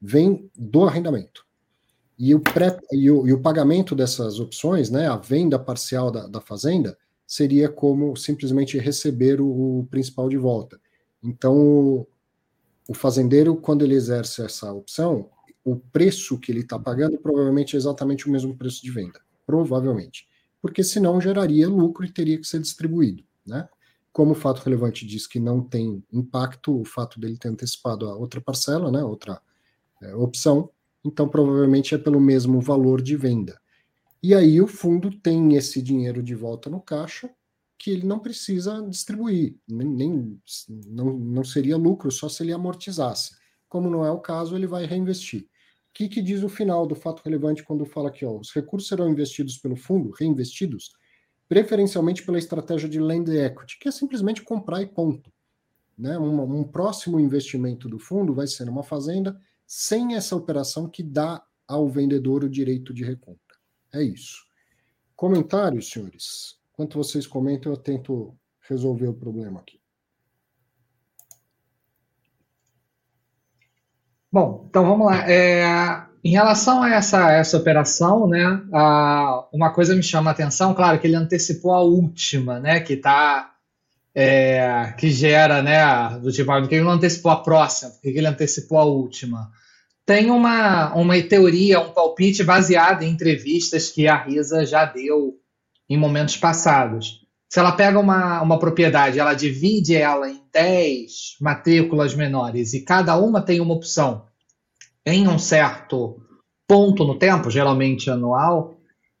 vem 0.00 0.48
do 0.54 0.84
arrendamento. 0.84 1.47
E 2.18 2.34
o, 2.34 2.40
pré, 2.40 2.76
e 2.90 3.10
o, 3.10 3.28
e 3.28 3.32
o 3.32 3.40
pagamento 3.40 3.94
dessas 3.94 4.40
opções, 4.40 4.90
né, 4.90 5.06
a 5.06 5.16
venda 5.16 5.58
parcial 5.58 6.10
da, 6.10 6.26
da 6.26 6.40
fazenda, 6.40 6.98
seria 7.26 7.68
como 7.68 8.16
simplesmente 8.16 8.78
receber 8.78 9.40
o, 9.40 9.80
o 9.80 9.86
principal 9.90 10.28
de 10.28 10.36
volta. 10.36 10.80
Então, 11.22 12.06
o 12.88 12.94
fazendeiro, 12.94 13.54
quando 13.56 13.84
ele 13.84 13.94
exerce 13.94 14.42
essa 14.42 14.72
opção, 14.72 15.30
o 15.62 15.76
preço 15.76 16.38
que 16.38 16.50
ele 16.50 16.60
está 16.60 16.78
pagando 16.78 17.18
provavelmente 17.18 17.76
é 17.76 17.78
exatamente 17.78 18.26
o 18.26 18.30
mesmo 18.32 18.56
preço 18.56 18.82
de 18.82 18.90
venda. 18.90 19.20
Provavelmente. 19.46 20.26
Porque 20.60 20.82
senão 20.82 21.20
geraria 21.20 21.68
lucro 21.68 22.04
e 22.04 22.10
teria 22.10 22.38
que 22.38 22.46
ser 22.46 22.60
distribuído. 22.60 23.22
Né? 23.46 23.68
Como 24.10 24.32
o 24.32 24.34
fato 24.34 24.62
relevante 24.62 25.06
diz 25.06 25.26
que 25.26 25.38
não 25.38 25.62
tem 25.62 26.02
impacto 26.10 26.80
o 26.80 26.84
fato 26.84 27.20
dele 27.20 27.36
ter 27.36 27.48
antecipado 27.48 28.08
a 28.08 28.16
outra 28.16 28.40
parcela, 28.40 28.90
né, 28.90 29.04
outra 29.04 29.40
é, 30.02 30.14
opção, 30.14 30.70
então 31.08 31.28
provavelmente 31.28 31.94
é 31.94 31.98
pelo 31.98 32.20
mesmo 32.20 32.60
valor 32.60 33.00
de 33.00 33.16
venda. 33.16 33.58
E 34.22 34.34
aí 34.34 34.60
o 34.60 34.66
fundo 34.66 35.10
tem 35.10 35.54
esse 35.54 35.80
dinheiro 35.80 36.22
de 36.22 36.34
volta 36.34 36.68
no 36.68 36.80
caixa 36.80 37.30
que 37.78 37.90
ele 37.90 38.06
não 38.06 38.18
precisa 38.18 38.82
distribuir, 38.88 39.56
nem, 39.68 39.88
nem 39.88 40.40
não, 40.86 41.12
não 41.12 41.44
seria 41.44 41.76
lucro 41.76 42.10
só 42.10 42.28
se 42.28 42.42
ele 42.42 42.52
amortizasse. 42.52 43.36
Como 43.68 43.88
não 43.88 44.04
é 44.04 44.10
o 44.10 44.18
caso, 44.18 44.56
ele 44.56 44.66
vai 44.66 44.84
reinvestir. 44.84 45.42
O 45.42 45.46
que, 45.94 46.08
que 46.08 46.20
diz 46.20 46.42
o 46.42 46.48
final 46.48 46.86
do 46.86 46.96
fato 46.96 47.22
relevante 47.24 47.62
quando 47.62 47.84
fala 47.86 48.10
que 48.10 48.26
ó, 48.26 48.36
os 48.36 48.52
recursos 48.52 48.88
serão 48.88 49.08
investidos 49.08 49.56
pelo 49.58 49.76
fundo, 49.76 50.10
reinvestidos, 50.10 50.92
preferencialmente 51.48 52.24
pela 52.24 52.38
estratégia 52.38 52.88
de 52.88 52.98
land 52.98 53.30
equity, 53.30 53.78
que 53.78 53.88
é 53.88 53.92
simplesmente 53.92 54.42
comprar 54.42 54.82
e 54.82 54.86
ponto. 54.86 55.32
Né? 55.96 56.18
Um, 56.18 56.60
um 56.60 56.64
próximo 56.64 57.18
investimento 57.18 57.88
do 57.88 57.98
fundo 57.98 58.34
vai 58.34 58.46
ser 58.46 58.64
numa 58.64 58.82
fazenda 58.82 59.40
sem 59.68 60.14
essa 60.14 60.34
operação 60.34 60.88
que 60.88 61.02
dá 61.02 61.44
ao 61.66 61.86
vendedor 61.90 62.42
o 62.42 62.48
direito 62.48 62.94
de 62.94 63.04
recompra. 63.04 63.56
É 63.92 64.02
isso. 64.02 64.38
Comentários, 65.14 65.90
senhores? 65.90 66.58
Enquanto 66.72 66.96
vocês 66.96 67.26
comentam, 67.26 67.70
eu 67.70 67.76
tento 67.76 68.34
resolver 68.66 69.08
o 69.08 69.14
problema 69.14 69.60
aqui. 69.60 69.78
Bom, 74.32 74.66
então 74.68 74.86
vamos 74.86 75.06
lá. 75.06 75.30
É, 75.30 76.06
em 76.24 76.30
relação 76.30 76.82
a 76.82 76.90
essa, 76.90 77.30
essa 77.32 77.56
operação, 77.56 78.26
né, 78.26 78.62
a, 78.72 79.46
uma 79.52 79.72
coisa 79.72 79.94
me 79.94 80.02
chama 80.02 80.30
a 80.30 80.32
atenção, 80.32 80.74
claro 80.74 80.98
que 80.98 81.06
ele 81.06 81.16
antecipou 81.16 81.72
a 81.72 81.80
última, 81.80 82.58
né, 82.58 82.80
que 82.80 82.96
tá, 82.96 83.54
é, 84.14 84.94
que 84.98 85.10
gera, 85.10 85.62
né, 85.62 86.18
do 86.18 86.32
tipo, 86.32 86.50
ah, 86.50 86.60
por 86.60 86.68
que 86.68 86.74
ele 86.76 86.84
não 86.84 86.92
antecipou 86.92 87.30
a 87.30 87.42
próxima, 87.42 87.90
por 87.90 88.00
que 88.00 88.08
ele 88.08 88.26
antecipou 88.26 88.78
a 88.78 88.84
última? 88.84 89.50
Tem 90.04 90.30
uma, 90.30 90.94
uma 90.94 91.20
teoria, 91.22 91.80
um 91.80 91.92
palpite 91.92 92.42
baseado 92.42 93.02
em 93.02 93.10
entrevistas 93.10 93.90
que 93.90 94.08
a 94.08 94.16
Risa 94.16 94.64
já 94.64 94.84
deu 94.84 95.38
em 95.88 95.96
momentos 95.96 96.36
passados. 96.36 97.26
Se 97.48 97.58
ela 97.58 97.72
pega 97.72 97.98
uma, 97.98 98.42
uma 98.42 98.58
propriedade, 98.58 99.18
ela 99.18 99.34
divide 99.34 99.94
ela 99.94 100.28
em 100.30 100.42
10 100.52 101.36
matrículas 101.40 102.14
menores 102.14 102.74
e 102.74 102.80
cada 102.80 103.16
uma 103.16 103.42
tem 103.42 103.60
uma 103.60 103.74
opção 103.74 104.26
em 105.04 105.26
um 105.28 105.38
certo 105.38 106.20
ponto 106.66 107.04
no 107.04 107.18
tempo, 107.18 107.50
geralmente 107.50 108.10
anual, 108.10 108.78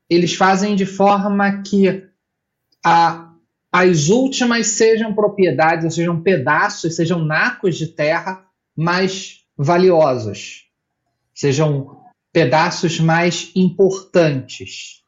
eles 0.08 0.34
fazem 0.34 0.76
de 0.76 0.84
forma 0.84 1.62
que 1.62 2.04
a, 2.84 3.27
as 3.72 4.08
últimas 4.08 4.68
sejam 4.68 5.14
propriedades, 5.14 5.94
sejam 5.94 6.22
pedaços, 6.22 6.96
sejam 6.96 7.24
nacos 7.24 7.76
de 7.76 7.88
terra 7.88 8.44
mais 8.76 9.40
valiosos, 9.56 10.64
sejam 11.34 11.98
pedaços 12.32 13.00
mais 13.00 13.50
importantes 13.54 14.98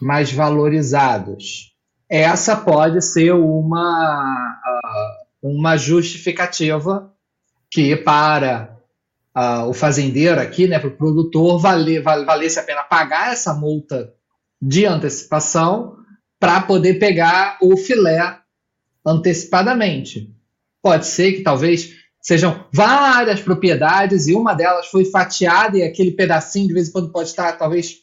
mais 0.00 0.32
valorizados. 0.32 1.74
Essa 2.08 2.56
pode 2.56 3.02
ser 3.02 3.32
uma, 3.32 4.60
uma 5.42 5.76
justificativa 5.76 7.12
que 7.70 7.94
para 7.94 8.76
uh, 9.36 9.68
o 9.68 9.74
fazendeiro 9.74 10.40
aqui, 10.40 10.66
né, 10.66 10.78
para 10.78 10.88
o 10.88 10.96
produtor, 10.96 11.60
valer, 11.60 12.02
valesse 12.02 12.58
a 12.58 12.64
pena 12.64 12.82
pagar 12.82 13.32
essa 13.32 13.54
multa 13.54 14.12
de 14.60 14.86
antecipação 14.86 15.98
para 16.40 16.62
poder 16.62 16.94
pegar 16.94 17.58
o 17.60 17.76
filé 17.76 18.38
antecipadamente. 19.06 20.34
Pode 20.82 21.06
ser 21.06 21.34
que 21.34 21.42
talvez 21.42 21.94
sejam 22.20 22.66
várias 22.72 23.40
propriedades 23.40 24.26
e 24.26 24.34
uma 24.34 24.54
delas 24.54 24.86
foi 24.86 25.04
fatiada 25.04 25.76
e 25.76 25.82
aquele 25.82 26.12
pedacinho 26.12 26.66
de 26.66 26.74
vez 26.74 26.88
em 26.88 26.92
quando 26.92 27.12
pode 27.12 27.28
estar 27.28 27.52
talvez 27.52 27.98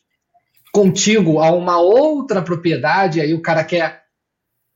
contigo 0.72 1.40
a 1.40 1.52
uma 1.52 1.80
outra 1.80 2.42
propriedade, 2.42 3.20
aí 3.20 3.34
o 3.34 3.42
cara 3.42 3.64
quer 3.64 4.04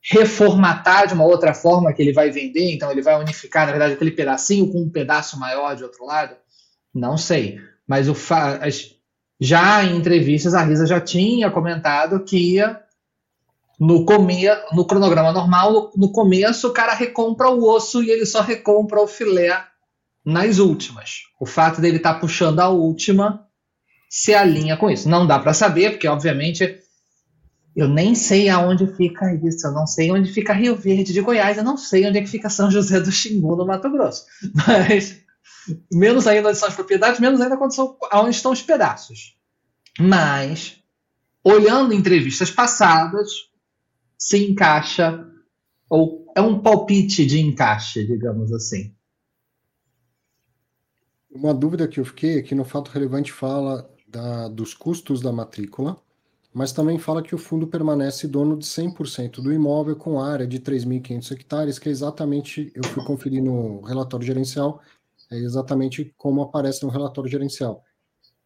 reformatar 0.04 1.08
de 1.08 1.14
uma 1.14 1.26
outra 1.26 1.54
forma 1.54 1.94
que 1.94 2.02
ele 2.02 2.14
vai 2.14 2.32
vender, 2.32 2.72
então 2.72 2.92
ele 2.92 3.04
vai 3.04 3.20
unificar, 3.20 3.68
na 3.68 3.72
verdade, 3.72 3.94
aquele 3.94 4.12
pedacinho 4.12 4.72
com 4.72 4.82
um 4.82 4.90
pedaço 4.90 5.40
maior 5.40 5.76
de 5.76 5.84
outro 5.84 6.06
lado? 6.06 6.36
Não 6.92 7.18
sei. 7.18 7.60
Mas 7.88 8.10
o 8.10 8.16
já 9.40 9.84
em 9.84 9.96
entrevistas 9.96 10.56
a 10.56 10.64
Risa 10.64 10.88
já 10.88 11.00
tinha 11.00 11.52
comentado 11.52 12.24
que 12.24 12.56
ia 12.56 12.82
no, 13.82 14.06
come... 14.06 14.46
no 14.74 14.86
cronograma 14.86 15.32
normal, 15.32 15.74
no, 15.74 15.92
no 15.98 16.12
começo 16.12 16.68
o 16.68 16.74
cara 16.74 16.94
recompra 16.94 17.50
o 17.50 17.68
osso 17.68 18.04
e 18.04 18.12
ele 18.12 18.28
só 18.28 18.40
recompra 18.40 19.02
o 19.02 19.08
filé 19.08 19.60
nas 20.24 20.60
últimas. 20.60 21.22
O 21.40 21.48
fato 21.48 21.82
dele 21.82 21.98
estar 21.98 22.14
tá 22.14 22.20
puxando 22.20 22.60
a 22.60 22.70
última 22.70 23.44
se 24.08 24.36
alinha 24.36 24.78
com 24.78 24.88
isso. 24.88 25.10
Não 25.10 25.26
dá 25.26 25.40
para 25.40 25.52
saber, 25.52 25.94
porque 25.94 26.08
obviamente 26.08 26.80
eu 27.76 27.88
nem 27.88 28.14
sei 28.14 28.50
aonde 28.50 28.86
fica 28.86 29.34
isso, 29.34 29.66
eu 29.66 29.72
não 29.72 29.88
sei 29.88 30.12
onde 30.12 30.32
fica 30.32 30.54
Rio 30.54 30.76
Verde 30.76 31.12
de 31.12 31.22
Goiás, 31.22 31.58
eu 31.58 31.64
não 31.64 31.76
sei 31.76 32.08
onde 32.08 32.20
é 32.20 32.22
que 32.22 32.30
fica 32.30 32.52
São 32.52 32.70
José 32.70 33.00
do 33.00 33.12
Xingu 33.12 33.56
no 33.56 33.66
Mato 33.66 33.90
Grosso. 33.90 34.26
Mas 34.54 35.20
menos 35.92 36.28
ainda 36.28 36.50
onde 36.50 36.58
são 36.60 36.68
as 36.68 36.76
propriedades, 36.76 37.20
menos 37.20 37.42
ainda 37.42 37.58
quando 37.58 37.74
são, 37.74 37.98
onde 38.14 38.36
estão 38.36 38.52
os 38.52 38.62
pedaços. 38.62 39.36
Mas 40.00 40.78
olhando 41.44 41.96
entrevistas 41.96 42.52
passadas, 42.52 43.51
se 44.22 44.38
encaixa 44.38 45.28
ou 45.90 46.32
é 46.38 46.42
um 46.42 46.62
palpite 46.62 47.26
de 47.26 47.42
encaixe, 47.42 48.06
digamos 48.06 48.54
assim. 48.54 48.94
Uma 51.28 51.56
dúvida 51.56 51.88
que 51.88 52.00
eu 52.00 52.06
fiquei 52.06 52.38
é 52.38 52.42
que 52.44 52.54
no 52.54 52.64
fato 52.64 52.92
relevante 52.92 53.32
fala 53.32 53.90
da, 54.08 54.48
dos 54.48 54.76
custos 54.76 55.22
da 55.22 55.32
matrícula, 55.32 55.98
mas 56.54 56.72
também 56.72 57.00
fala 57.00 57.24
que 57.24 57.34
o 57.34 57.38
fundo 57.38 57.66
permanece 57.66 58.28
dono 58.28 58.60
de 58.60 58.66
100% 58.66 59.42
do 59.42 59.52
imóvel 59.52 59.96
com 59.96 60.22
área 60.22 60.46
de 60.46 60.60
3.500 60.60 61.32
hectares, 61.32 61.80
que 61.80 61.90
é 61.90 61.92
exatamente, 61.92 62.72
eu 62.76 62.86
fui 62.90 63.04
conferir 63.04 63.42
no 63.42 63.82
relatório 63.82 64.26
gerencial, 64.26 64.84
é 65.32 65.38
exatamente 65.38 66.14
como 66.16 66.44
aparece 66.44 66.84
no 66.84 66.90
relatório 66.90 67.30
gerencial. 67.30 67.84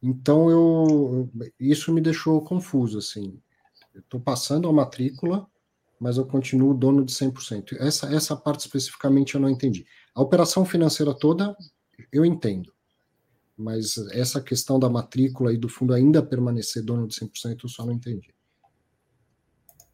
Então 0.01 0.50
eu 0.50 1.29
isso 1.60 1.94
me 1.94 2.00
deixou 2.00 2.39
confuso 2.41 2.98
assim. 2.98 3.38
Eu 3.94 4.00
estou 4.00 4.22
passando 4.22 4.70
a 4.70 4.74
matrícula, 4.74 5.46
mas 5.99 6.17
eu 6.17 6.25
continuo 6.25 6.73
dono 6.73 7.03
de 7.03 7.13
100%. 7.13 7.77
Essa 7.79 8.07
essa 8.13 8.35
parte 8.35 8.61
especificamente 8.61 9.35
eu 9.35 9.41
não 9.41 9.49
entendi. 9.49 9.85
A 10.13 10.21
operação 10.21 10.65
financeira 10.65 11.13
toda 11.13 11.55
eu 12.11 12.25
entendo. 12.25 12.73
Mas 13.57 13.97
essa 14.11 14.41
questão 14.41 14.77
da 14.77 14.89
matrícula 14.89 15.53
e 15.53 15.57
do 15.57 15.69
fundo 15.69 15.93
ainda 15.93 16.21
permanecer 16.21 16.83
dono 16.83 17.07
de 17.07 17.15
100% 17.15 17.59
eu 17.63 17.69
só 17.69 17.85
não 17.85 17.93
entendi. 17.93 18.33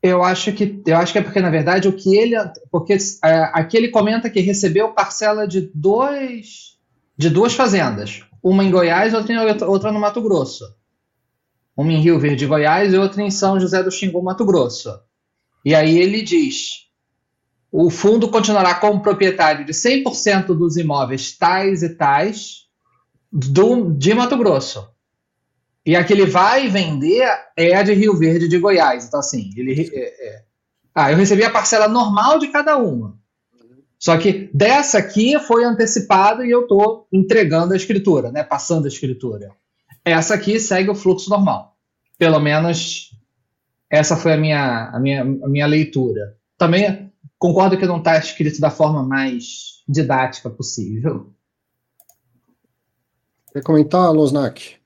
Eu 0.01 0.23
acho 0.23 0.51
que 0.53 0.81
eu 0.85 0.97
acho 0.97 1.13
que 1.13 1.19
é 1.19 1.21
porque 1.21 1.39
na 1.39 1.51
verdade 1.51 1.87
o 1.87 1.95
que 1.95 2.17
ele 2.17 2.35
porque 2.71 2.97
é, 3.23 3.43
aqui 3.53 3.77
ele 3.77 3.89
comenta 3.89 4.31
que 4.31 4.39
recebeu 4.39 4.93
parcela 4.93 5.47
de 5.47 5.71
dois 5.75 6.71
de 7.15 7.29
duas 7.29 7.53
fazendas, 7.53 8.23
uma 8.41 8.63
em 8.63 8.71
Goiás, 8.71 9.13
outra, 9.13 9.69
outra 9.69 9.91
no 9.91 9.99
Mato 9.99 10.21
Grosso. 10.21 10.65
Uma 11.77 11.93
em 11.93 12.01
Rio 12.01 12.19
Verde, 12.19 12.47
Goiás, 12.47 12.93
e 12.93 12.97
outra 12.97 13.21
em 13.21 13.29
São 13.29 13.59
José 13.59 13.83
do 13.83 13.91
Xingu, 13.91 14.21
Mato 14.23 14.43
Grosso. 14.43 14.89
E 15.63 15.75
aí 15.75 15.97
ele 15.97 16.21
diz: 16.21 16.87
o 17.71 17.89
fundo 17.89 18.29
continuará 18.29 18.75
como 18.75 19.01
proprietário 19.01 19.65
de 19.65 19.71
100% 19.71 20.47
dos 20.47 20.75
imóveis 20.75 21.37
tais 21.37 21.83
e 21.83 21.95
tais 21.95 22.65
do, 23.31 23.91
de 23.91 24.13
Mato 24.13 24.37
Grosso. 24.37 24.89
E 25.85 25.95
a 25.95 26.03
que 26.03 26.13
ele 26.13 26.25
vai 26.25 26.67
vender 26.67 27.27
é 27.57 27.75
a 27.75 27.81
de 27.81 27.93
Rio 27.93 28.15
Verde 28.17 28.47
de 28.47 28.59
Goiás. 28.59 29.05
Então, 29.05 29.19
assim, 29.19 29.49
ele. 29.55 29.89
É, 29.93 30.27
é. 30.27 30.43
Ah, 30.93 31.11
eu 31.11 31.17
recebi 31.17 31.43
a 31.43 31.49
parcela 31.49 31.87
normal 31.87 32.37
de 32.37 32.49
cada 32.49 32.77
uma. 32.77 33.17
Só 33.97 34.17
que 34.17 34.49
dessa 34.53 34.97
aqui 34.97 35.39
foi 35.39 35.63
antecipado 35.63 36.43
e 36.43 36.51
eu 36.51 36.63
estou 36.63 37.07
entregando 37.13 37.73
a 37.73 37.77
escritura, 37.77 38.31
né? 38.31 38.43
Passando 38.43 38.85
a 38.85 38.87
escritura. 38.89 39.51
Essa 40.03 40.33
aqui 40.33 40.59
segue 40.59 40.89
o 40.89 40.95
fluxo 40.95 41.29
normal. 41.29 41.77
Pelo 42.17 42.39
menos 42.39 43.10
essa 43.91 44.15
foi 44.15 44.33
a 44.33 44.37
minha, 44.37 44.89
a 44.89 44.99
minha, 44.99 45.21
a 45.21 45.25
minha 45.49 45.67
leitura. 45.67 46.37
Também 46.57 47.11
concordo 47.37 47.77
que 47.77 47.85
não 47.85 47.97
está 47.97 48.17
escrito 48.17 48.61
da 48.61 48.71
forma 48.71 49.03
mais 49.03 49.83
didática 49.87 50.49
possível. 50.49 51.33
Quer 53.51 53.61
comentar, 53.61 54.09
Losnak? 54.13 54.77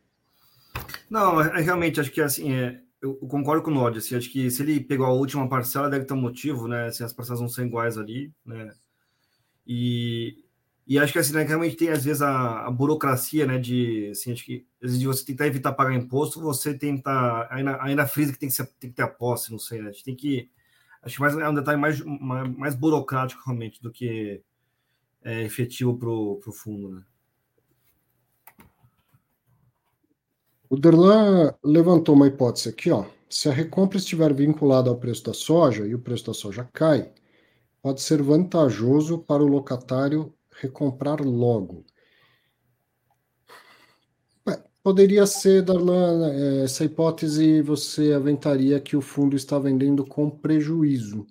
Não, 1.08 1.40
é, 1.40 1.62
realmente 1.62 2.00
acho 2.00 2.10
que 2.10 2.20
assim, 2.20 2.52
é, 2.52 2.82
eu, 3.00 3.20
eu, 3.22 3.28
concordo 3.28 3.62
com 3.62 3.70
o 3.70 3.74
Nod, 3.74 4.00
assim, 4.00 4.16
acho 4.16 4.32
que 4.32 4.50
se 4.50 4.64
ele 4.64 4.80
pegou 4.80 5.06
a 5.06 5.14
última 5.14 5.48
parcela, 5.48 5.88
deve 5.88 6.06
ter 6.06 6.16
um 6.16 6.22
motivo, 6.22 6.68
né? 6.68 6.88
Assim, 6.88 7.04
as 7.04 7.14
parcelas 7.14 7.40
não 7.40 7.48
são 7.48 7.64
iguais 7.64 8.00
ali, 8.00 8.34
né? 8.44 8.74
E, 9.68 10.44
e 10.88 11.00
acho 11.00 11.12
que 11.12 11.18
assim, 11.18 11.34
né, 11.34 11.44
realmente 11.44 11.75
tem 11.75 11.89
às 11.89 12.06
vezes 12.06 12.22
a, 12.22 12.68
a, 12.68 12.72
burocracia, 12.72 13.46
né? 13.48 13.58
De 13.58 14.10
assim, 14.12 14.32
acho 14.32 14.46
que 14.46 14.68
às 14.75 14.89
vezes 14.89 15.00
de 15.00 15.08
você 15.08 15.25
tentar 15.25 15.48
evitar 15.48 15.74
pagar 15.74 15.96
imposto, 15.96 16.39
você 16.39 16.77
tenta 16.77 17.48
ainda, 17.50 17.82
ainda 17.82 18.08
frisa 18.08 18.32
que 18.32 18.38
tem 18.38 18.50
que, 18.50 18.56
ser, 18.56 18.68
tem 18.80 18.92
que 18.92 18.96
ter 18.96 19.01
a 19.01 19.08
posse, 19.08 19.51
não 19.51 19.58
sei, 19.58 19.82
né? 19.82 19.89
A 19.89 19.92
gente 19.92 20.04
tem 20.04 20.15
que. 20.15 20.50
Acho 21.01 21.15
que 21.15 21.22
mais, 21.22 21.36
é 21.38 21.50
um 21.50 21.54
detalhe 21.56 21.80
mais, 21.80 22.00
mais, 22.01 22.56
mais 22.56 22.75
burocrático 22.75 23.42
realmente 23.46 23.82
do 23.82 23.92
que 23.92 24.42
é, 25.24 25.44
efetivo 25.44 25.98
para 25.98 26.10
o 26.10 26.54
fundo, 26.54 26.92
né? 26.92 27.04
O 30.70 30.77
Derlan 30.77 31.54
levantou 31.63 32.15
uma 32.15 32.27
hipótese 32.27 32.70
aqui, 32.70 32.92
ó. 32.92 33.06
Se 33.30 33.50
a 33.50 33.51
recompra 33.51 33.98
estiver 33.98 34.34
vinculada 34.34 34.89
ao 34.89 34.98
preço 34.98 35.24
da 35.24 35.34
soja 35.34 35.86
e 35.86 35.96
o 35.96 36.00
preço 36.00 36.27
da 36.27 36.34
soja 36.34 36.68
cai, 36.74 37.12
pode 37.82 38.01
ser 38.01 38.22
vantajoso 38.22 39.20
para 39.20 39.44
o 39.44 39.48
locatário 39.48 40.35
recomprar 40.60 41.22
logo. 41.22 41.86
Poderia 44.86 45.26
ser, 45.26 45.64
Darlan, 45.64 46.32
essa 46.64 46.86
hipótese 46.86 47.60
você 47.64 48.14
aventaria 48.14 48.80
que 48.80 48.96
o 48.96 49.02
fundo 49.02 49.36
está 49.36 49.58
vendendo 49.58 50.06
com 50.06 50.30
prejuízo. 50.30 51.26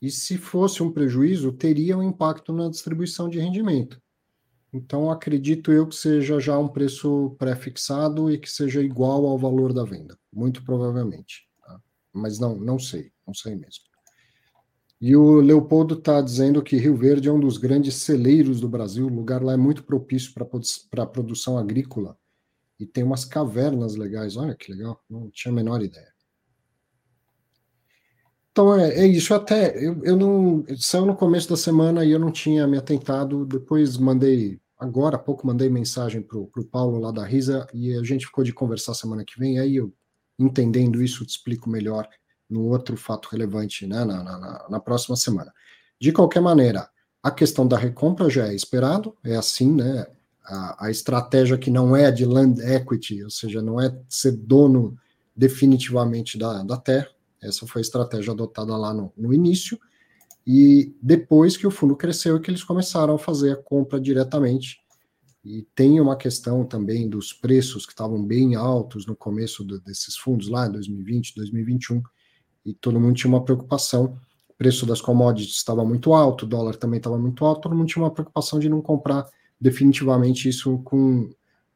E 0.00 0.08
se 0.08 0.38
fosse 0.38 0.84
um 0.84 0.92
prejuízo, 0.92 1.52
teria 1.52 1.98
um 1.98 2.02
impacto 2.04 2.52
na 2.52 2.70
distribuição 2.70 3.28
de 3.28 3.40
rendimento. 3.40 4.00
Então, 4.72 5.10
acredito 5.10 5.72
eu 5.72 5.84
que 5.84 5.96
seja 5.96 6.38
já 6.38 6.56
um 6.56 6.68
preço 6.68 7.34
pré-fixado 7.36 8.30
e 8.30 8.38
que 8.38 8.48
seja 8.48 8.80
igual 8.80 9.26
ao 9.26 9.36
valor 9.36 9.72
da 9.72 9.82
venda, 9.82 10.16
muito 10.32 10.64
provavelmente. 10.64 11.48
Tá? 11.60 11.80
Mas 12.12 12.38
não, 12.38 12.54
não 12.54 12.78
sei, 12.78 13.10
não 13.26 13.34
sei 13.34 13.56
mesmo. 13.56 13.89
E 15.00 15.16
o 15.16 15.40
Leopoldo 15.40 15.94
está 15.94 16.20
dizendo 16.20 16.62
que 16.62 16.76
Rio 16.76 16.94
Verde 16.94 17.28
é 17.28 17.32
um 17.32 17.40
dos 17.40 17.56
grandes 17.56 17.94
celeiros 17.94 18.60
do 18.60 18.68
Brasil, 18.68 19.06
o 19.06 19.14
lugar 19.14 19.42
lá 19.42 19.54
é 19.54 19.56
muito 19.56 19.82
propício 19.82 20.34
para 20.34 21.02
a 21.02 21.06
produção 21.06 21.56
agrícola 21.56 22.18
e 22.78 22.84
tem 22.84 23.02
umas 23.02 23.24
cavernas 23.24 23.96
legais. 23.96 24.36
Olha 24.36 24.54
que 24.54 24.70
legal, 24.72 25.02
não 25.08 25.30
tinha 25.30 25.52
a 25.52 25.54
menor 25.54 25.82
ideia. 25.82 26.12
Então 28.52 28.74
é, 28.74 28.94
é 28.94 29.06
isso. 29.06 29.32
Até 29.32 29.76
eu, 29.78 30.04
eu 30.04 30.16
não 30.16 30.64
saiu 30.76 31.06
no 31.06 31.16
começo 31.16 31.48
da 31.48 31.56
semana 31.56 32.04
e 32.04 32.10
eu 32.10 32.18
não 32.18 32.30
tinha 32.30 32.66
me 32.66 32.76
atentado. 32.76 33.46
Depois 33.46 33.96
mandei 33.96 34.60
agora 34.78 35.16
há 35.16 35.18
pouco 35.18 35.46
mandei 35.46 35.68
mensagem 35.68 36.22
para 36.22 36.38
o 36.38 36.64
Paulo 36.70 36.98
lá 36.98 37.10
da 37.10 37.24
Risa 37.24 37.66
e 37.72 37.94
a 37.94 38.02
gente 38.02 38.26
ficou 38.26 38.42
de 38.42 38.52
conversar 38.52 38.94
semana 38.94 39.24
que 39.24 39.38
vem. 39.38 39.58
Aí 39.58 39.76
eu 39.76 39.94
entendendo 40.38 41.02
isso 41.02 41.24
te 41.24 41.30
explico 41.30 41.68
melhor 41.70 42.08
no 42.50 42.66
outro 42.66 42.96
fato 42.96 43.28
relevante, 43.30 43.86
né, 43.86 44.04
na, 44.04 44.22
na, 44.22 44.66
na 44.68 44.80
próxima 44.80 45.16
semana. 45.16 45.52
De 46.00 46.12
qualquer 46.12 46.40
maneira, 46.40 46.88
a 47.22 47.30
questão 47.30 47.66
da 47.66 47.76
recompra 47.76 48.28
já 48.28 48.48
é 48.48 48.54
esperado, 48.54 49.16
é 49.22 49.36
assim, 49.36 49.72
né? 49.72 50.06
A, 50.44 50.86
a 50.86 50.90
estratégia 50.90 51.56
que 51.56 51.70
não 51.70 51.94
é 51.94 52.10
de 52.10 52.24
land 52.24 52.60
equity, 52.60 53.22
ou 53.22 53.30
seja, 53.30 53.62
não 53.62 53.80
é 53.80 53.96
ser 54.08 54.32
dono 54.32 54.98
definitivamente 55.36 56.36
da, 56.36 56.62
da 56.62 56.76
terra, 56.76 57.08
essa 57.42 57.66
foi 57.66 57.80
a 57.80 57.82
estratégia 57.82 58.32
adotada 58.32 58.76
lá 58.76 58.92
no, 58.92 59.12
no 59.16 59.32
início. 59.32 59.78
E 60.46 60.94
depois 61.02 61.56
que 61.56 61.66
o 61.66 61.70
fundo 61.70 61.96
cresceu, 61.96 62.36
é 62.36 62.40
que 62.40 62.50
eles 62.50 62.64
começaram 62.64 63.14
a 63.14 63.18
fazer 63.18 63.52
a 63.52 63.56
compra 63.56 64.00
diretamente. 64.00 64.80
E 65.44 65.62
tem 65.74 66.00
uma 66.00 66.16
questão 66.16 66.64
também 66.64 67.08
dos 67.08 67.32
preços 67.32 67.86
que 67.86 67.92
estavam 67.92 68.22
bem 68.22 68.54
altos 68.54 69.06
no 69.06 69.16
começo 69.16 69.64
do, 69.64 69.80
desses 69.80 70.16
fundos 70.16 70.48
lá, 70.48 70.66
em 70.66 70.72
2020, 70.72 71.34
2021, 71.34 72.02
e 72.64 72.74
todo 72.74 73.00
mundo 73.00 73.14
tinha 73.14 73.32
uma 73.32 73.44
preocupação. 73.44 74.18
O 74.48 74.54
preço 74.54 74.84
das 74.86 75.00
commodities 75.00 75.56
estava 75.56 75.84
muito 75.84 76.12
alto, 76.12 76.44
o 76.44 76.48
dólar 76.48 76.76
também 76.76 76.98
estava 76.98 77.18
muito 77.18 77.44
alto, 77.44 77.62
todo 77.62 77.76
mundo 77.76 77.88
tinha 77.88 78.02
uma 78.02 78.10
preocupação 78.10 78.58
de 78.58 78.68
não 78.68 78.82
comprar 78.82 79.26
definitivamente 79.60 80.48
isso 80.48 80.78
com 80.78 81.30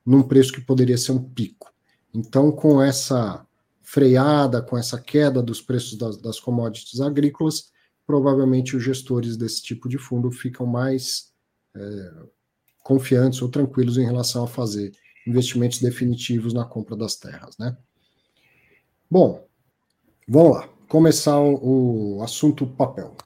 num 0.04 0.22
preço 0.22 0.52
que 0.52 0.60
poderia 0.60 0.98
ser 0.98 1.12
um 1.12 1.22
pico. 1.22 1.72
Então, 2.12 2.52
com 2.52 2.82
essa 2.82 3.46
freada, 3.82 4.62
com 4.62 4.76
essa 4.76 5.00
queda 5.00 5.42
dos 5.42 5.60
preços 5.60 5.96
das, 5.96 6.16
das 6.16 6.38
commodities 6.38 7.00
agrícolas, 7.00 7.72
provavelmente 8.06 8.76
os 8.76 8.82
gestores 8.82 9.36
desse 9.36 9.62
tipo 9.62 9.88
de 9.88 9.98
fundo 9.98 10.30
ficam 10.30 10.66
mais 10.66 11.32
é, 11.74 12.12
confiantes 12.82 13.40
ou 13.40 13.48
tranquilos 13.48 13.96
em 13.96 14.04
relação 14.04 14.44
a 14.44 14.48
fazer 14.48 14.92
investimentos 15.26 15.80
definitivos 15.80 16.52
na 16.52 16.64
compra 16.64 16.96
das 16.96 17.16
terras, 17.16 17.56
né? 17.58 17.76
Bom, 19.10 19.46
vamos 20.28 20.56
lá, 20.56 20.68
começar 20.94 21.40
o, 21.40 22.18
o 22.18 22.22
assunto 22.22 22.64
papel. 22.64 23.16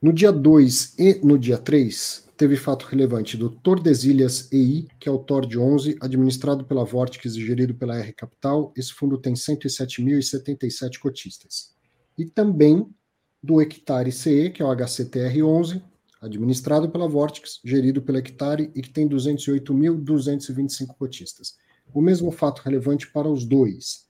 No 0.00 0.10
dia 0.10 0.32
2 0.32 0.94
e 0.98 1.20
no 1.22 1.38
dia 1.38 1.58
3, 1.58 2.30
teve 2.34 2.56
fato 2.56 2.86
relevante 2.86 3.36
do 3.36 3.50
Tordesilhas 3.50 4.50
EI, 4.50 4.88
que 4.98 5.06
é 5.06 5.12
o 5.12 5.18
TOR 5.18 5.44
de 5.44 5.58
11, 5.58 5.98
administrado 6.00 6.64
pela 6.64 6.82
Vortex 6.82 7.34
e 7.34 7.44
gerido 7.44 7.74
pela 7.74 7.98
R 7.98 8.10
Capital. 8.14 8.72
Esse 8.74 8.90
fundo 8.90 9.18
tem 9.18 9.34
107.077 9.34 10.98
cotistas. 10.98 11.74
E 12.16 12.24
também 12.24 12.88
do 13.42 13.60
Hectare 13.60 14.10
CE, 14.10 14.48
que 14.48 14.62
é 14.62 14.64
o 14.64 14.74
HCTR11, 14.74 15.82
administrado 16.22 16.88
pela 16.88 17.06
Vortex, 17.06 17.60
gerido 17.62 18.00
pela 18.00 18.16
Hectare 18.16 18.70
e 18.74 18.80
que 18.80 18.88
tem 18.88 19.06
208.225 19.06 20.96
cotistas. 20.96 21.54
O 21.92 22.00
mesmo 22.00 22.32
fato 22.32 22.62
relevante 22.62 23.12
para 23.12 23.28
os 23.28 23.44
dois, 23.44 24.06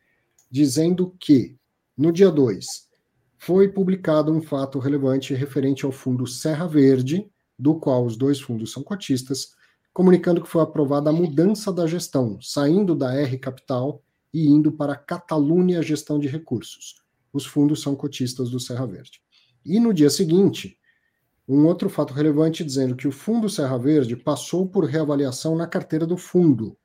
dizendo 0.48 1.12
que, 1.18 1.56
no 1.96 2.12
dia 2.12 2.30
2, 2.30 2.66
foi 3.38 3.68
publicado 3.68 4.32
um 4.32 4.40
fato 4.40 4.78
relevante 4.78 5.34
referente 5.34 5.84
ao 5.84 5.92
fundo 5.92 6.26
Serra 6.26 6.66
Verde, 6.66 7.28
do 7.58 7.74
qual 7.74 8.04
os 8.04 8.16
dois 8.16 8.40
fundos 8.40 8.72
são 8.72 8.82
cotistas, 8.82 9.54
comunicando 9.92 10.40
que 10.40 10.48
foi 10.48 10.62
aprovada 10.62 11.10
a 11.10 11.12
mudança 11.12 11.72
da 11.72 11.86
gestão, 11.86 12.40
saindo 12.40 12.94
da 12.94 13.14
R 13.14 13.36
Capital 13.38 14.02
e 14.32 14.46
indo 14.46 14.72
para 14.72 14.96
Catalunha 14.96 15.82
Gestão 15.82 16.18
de 16.18 16.28
Recursos. 16.28 17.02
Os 17.32 17.44
fundos 17.44 17.82
são 17.82 17.94
cotistas 17.94 18.50
do 18.50 18.58
Serra 18.58 18.86
Verde. 18.86 19.20
E 19.64 19.78
no 19.78 19.92
dia 19.92 20.08
seguinte, 20.08 20.78
um 21.46 21.66
outro 21.66 21.90
fato 21.90 22.14
relevante 22.14 22.64
dizendo 22.64 22.96
que 22.96 23.08
o 23.08 23.12
fundo 23.12 23.48
Serra 23.48 23.76
Verde 23.76 24.16
passou 24.16 24.66
por 24.66 24.84
reavaliação 24.84 25.56
na 25.56 25.66
carteira 25.66 26.06
do 26.06 26.16
fundo. 26.16 26.76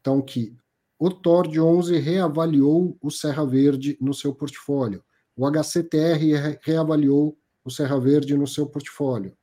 Então, 0.00 0.22
que 0.22 0.56
o 0.98 1.10
TORD 1.10 1.60
11 1.60 1.98
reavaliou 1.98 2.96
o 3.02 3.10
Serra 3.10 3.44
Verde 3.44 3.96
no 4.00 4.14
seu 4.14 4.34
portfólio. 4.34 5.02
O 5.36 5.46
HCTR 5.46 6.58
reavaliou 6.62 7.36
o 7.64 7.70
Serra 7.70 7.98
Verde 7.98 8.36
no 8.36 8.46
seu 8.46 8.66
portfólio 8.66 9.36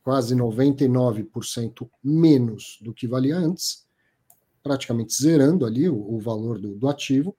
quase 0.02 0.34
99% 0.34 1.90
menos 2.02 2.80
do 2.82 2.94
que 2.94 3.06
valia 3.06 3.36
antes, 3.36 3.86
praticamente 4.64 5.14
zerando 5.14 5.66
ali 5.66 5.90
o, 5.90 6.16
o 6.16 6.22
valor 6.22 6.58
do, 6.58 6.78
do, 6.78 6.88
ativo. 6.88 7.36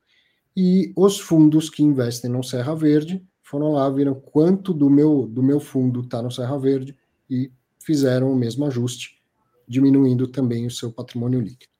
E 0.54 0.92
os 0.94 1.18
fundos 1.18 1.70
que 1.70 1.82
investem 1.82 2.30
no 2.30 2.44
Serra 2.44 2.74
Verde 2.74 3.26
foram 3.50 3.72
lá, 3.72 3.90
viram 3.90 4.14
quanto 4.14 4.72
do 4.72 4.88
meu, 4.88 5.26
do 5.26 5.42
meu 5.42 5.58
fundo 5.58 6.02
está 6.02 6.22
no 6.22 6.30
Serra 6.30 6.56
Verde 6.56 6.96
e 7.28 7.50
fizeram 7.84 8.32
o 8.32 8.36
mesmo 8.36 8.64
ajuste, 8.64 9.20
diminuindo 9.66 10.28
também 10.28 10.66
o 10.66 10.70
seu 10.70 10.92
patrimônio 10.92 11.40
líquido. 11.40 11.72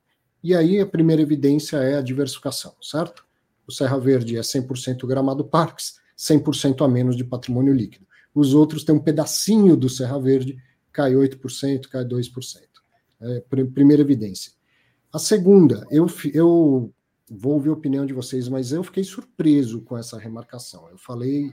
E 0.43 0.53
aí 0.53 0.81
a 0.81 0.87
primeira 0.87 1.23
evidência 1.23 1.77
é 1.77 1.97
a 1.97 2.03
diversificação, 2.03 2.75
certo? 2.83 3.25
O 3.69 3.73
Serra 3.73 3.99
Verde 3.99 4.37
é 4.37 4.41
100% 4.41 5.07
Gramado 5.07 5.45
Parques, 5.45 6.01
100% 6.19 6.85
a 6.85 6.89
menos 6.89 7.17
de 7.17 7.23
patrimônio 7.23 7.73
líquido. 7.73 8.05
Os 8.35 8.53
outros 8.53 8.83
têm 8.83 8.97
um 8.97 9.01
pedacinho 9.01 9.77
do 9.77 9.89
Serra 9.89 10.19
Verde, 10.19 10.61
cai 10.93 11.13
8%, 11.13 11.87
cai 11.87 12.05
2%. 12.05 12.61
É, 13.21 13.41
primeira 13.73 14.03
evidência. 14.03 14.53
A 15.13 15.21
segunda, 15.21 15.87
eu, 15.89 16.07
eu 16.35 16.93
vou 17.31 17.55
ouvir 17.55 17.69
a 17.69 17.75
opinião 17.75 18.05
de 18.05 18.13
vocês, 18.13 18.49
mas 18.49 18.73
eu 18.73 18.83
fiquei 18.83 19.05
surpreso 19.05 19.83
com 19.83 19.97
essa 19.97 20.19
remarcação. 20.19 20.89
Eu 20.91 20.99
falei, 20.99 21.53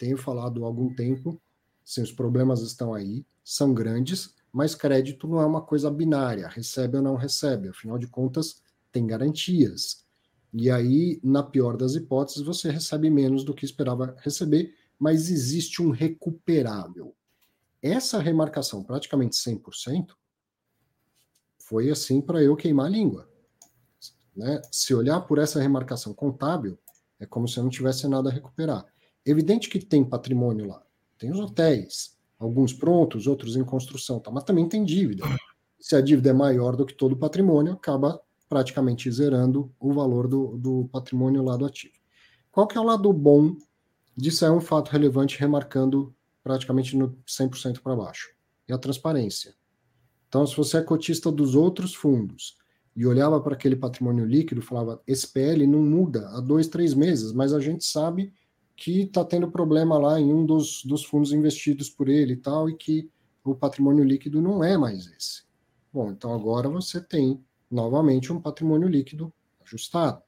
tenho 0.00 0.16
falado 0.16 0.64
há 0.64 0.66
algum 0.66 0.94
tempo, 0.94 1.38
sim, 1.84 2.00
os 2.00 2.10
problemas 2.10 2.62
estão 2.62 2.94
aí, 2.94 3.22
são 3.44 3.74
grandes, 3.74 4.34
mas 4.50 4.74
crédito 4.74 5.28
não 5.28 5.42
é 5.42 5.44
uma 5.44 5.60
coisa 5.60 5.90
binária, 5.90 6.48
recebe 6.48 6.96
ou 6.96 7.02
não 7.02 7.16
recebe, 7.16 7.68
afinal 7.68 7.98
de 7.98 8.06
contas, 8.06 8.62
tem 8.90 9.06
garantias. 9.06 10.02
E 10.54 10.70
aí, 10.70 11.20
na 11.22 11.42
pior 11.42 11.76
das 11.76 11.94
hipóteses, 11.94 12.40
você 12.40 12.70
recebe 12.70 13.10
menos 13.10 13.44
do 13.44 13.54
que 13.54 13.66
esperava 13.66 14.16
receber, 14.20 14.74
mas 14.98 15.30
existe 15.30 15.82
um 15.82 15.90
recuperável. 15.90 17.14
Essa 17.82 18.18
remarcação, 18.18 18.82
praticamente 18.82 19.36
100%, 19.36 20.14
foi 21.58 21.90
assim 21.90 22.22
para 22.22 22.42
eu 22.42 22.56
queimar 22.56 22.86
a 22.86 22.90
língua. 22.90 23.28
Né? 24.34 24.62
Se 24.72 24.94
olhar 24.94 25.20
por 25.20 25.38
essa 25.38 25.60
remarcação 25.60 26.14
contábil, 26.14 26.78
é 27.18 27.26
como 27.26 27.46
se 27.46 27.58
eu 27.58 27.64
não 27.64 27.70
tivesse 27.70 28.08
nada 28.08 28.30
a 28.30 28.32
recuperar. 28.32 28.86
Evidente 29.24 29.68
que 29.68 29.78
tem 29.78 30.04
patrimônio 30.04 30.66
lá, 30.66 30.82
tem 31.18 31.30
os 31.30 31.38
hotéis, 31.38 32.16
alguns 32.38 32.72
prontos, 32.72 33.26
outros 33.26 33.56
em 33.56 33.64
construção, 33.64 34.18
tá? 34.18 34.30
mas 34.30 34.44
também 34.44 34.68
tem 34.68 34.84
dívida. 34.84 35.24
Se 35.78 35.94
a 35.94 36.00
dívida 36.00 36.30
é 36.30 36.32
maior 36.32 36.76
do 36.76 36.86
que 36.86 36.94
todo 36.94 37.12
o 37.12 37.18
patrimônio, 37.18 37.74
acaba 37.74 38.20
praticamente 38.48 39.10
zerando 39.10 39.72
o 39.78 39.92
valor 39.92 40.26
do, 40.26 40.56
do 40.58 40.88
patrimônio 40.90 41.42
lá 41.42 41.56
do 41.56 41.64
ativo. 41.64 41.94
Qual 42.50 42.66
que 42.66 42.76
é 42.76 42.80
o 42.80 42.84
lado 42.84 43.12
bom 43.12 43.56
disso? 44.16 44.44
É 44.44 44.50
um 44.50 44.60
fato 44.60 44.90
relevante 44.90 45.38
remarcando 45.38 46.14
praticamente 46.42 46.96
no 46.96 47.16
100% 47.26 47.80
para 47.80 47.94
baixo. 47.94 48.28
É 48.66 48.72
a 48.72 48.78
transparência. 48.78 49.54
Então, 50.28 50.46
se 50.46 50.56
você 50.56 50.78
é 50.78 50.82
cotista 50.82 51.30
dos 51.30 51.54
outros 51.54 51.94
fundos 51.94 52.56
e 52.96 53.06
olhava 53.06 53.40
para 53.40 53.54
aquele 53.54 53.76
patrimônio 53.76 54.24
líquido, 54.24 54.62
falava, 54.62 55.00
esse 55.06 55.26
PL 55.28 55.66
não 55.66 55.82
muda 55.82 56.28
há 56.30 56.40
dois, 56.40 56.68
três 56.68 56.94
meses, 56.94 57.32
mas 57.32 57.52
a 57.52 57.60
gente 57.60 57.84
sabe 57.84 58.32
que 58.80 59.02
está 59.02 59.22
tendo 59.22 59.50
problema 59.50 59.98
lá 59.98 60.18
em 60.18 60.32
um 60.32 60.46
dos, 60.46 60.82
dos 60.86 61.04
fundos 61.04 61.34
investidos 61.34 61.90
por 61.90 62.08
ele 62.08 62.32
e 62.32 62.36
tal, 62.36 62.66
e 62.66 62.74
que 62.74 63.10
o 63.44 63.54
patrimônio 63.54 64.02
líquido 64.02 64.40
não 64.40 64.64
é 64.64 64.78
mais 64.78 65.06
esse. 65.06 65.42
Bom, 65.92 66.10
então 66.10 66.32
agora 66.32 66.66
você 66.66 66.98
tem 66.98 67.44
novamente 67.70 68.32
um 68.32 68.40
patrimônio 68.40 68.88
líquido 68.88 69.30
ajustado, 69.62 70.22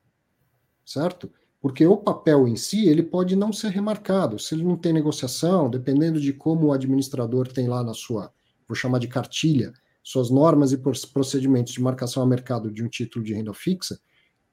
certo? 0.85 1.33
Porque 1.63 1.87
o 1.87 1.97
papel 1.97 2.47
em 2.47 2.55
si, 2.55 2.87
ele 2.87 3.03
pode 3.03 3.35
não 3.35 3.55
ser 3.55 3.71
remarcado. 3.71 4.39
Se 4.39 4.55
ele 4.55 4.65
não 4.65 4.77
tem 4.77 4.93
negociação, 4.93 5.71
dependendo 5.71 6.21
de 6.21 6.35
como 6.35 6.67
o 6.67 6.73
administrador 6.73 7.49
tem 7.49 7.69
lá 7.69 7.83
na 7.83 7.95
sua, 7.95 8.31
vou 8.69 8.77
chamar 8.77 8.99
de 8.99 9.09
cartilha, 9.09 9.73
suas 10.03 10.29
normas 10.29 10.73
e 10.73 10.77
procedimentos 11.11 11.73
de 11.73 11.81
marcação 11.81 12.23
a 12.23 12.27
mercado 12.27 12.71
de 12.71 12.85
um 12.85 12.89
título 12.89 13.25
de 13.25 13.33
renda 13.33 13.55
fixa, 13.55 13.99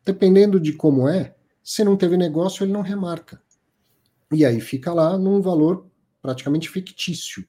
dependendo 0.05 0.57
de 0.57 0.71
como 0.71 1.05
é, 1.09 1.35
se 1.61 1.83
não 1.83 1.97
teve 1.97 2.15
negócio, 2.15 2.63
ele 2.63 2.71
não 2.71 2.81
remarca. 2.81 3.41
E 4.31 4.45
aí 4.45 4.61
fica 4.61 4.93
lá 4.93 5.17
num 5.17 5.41
valor 5.41 5.87
praticamente 6.21 6.69
fictício. 6.69 7.47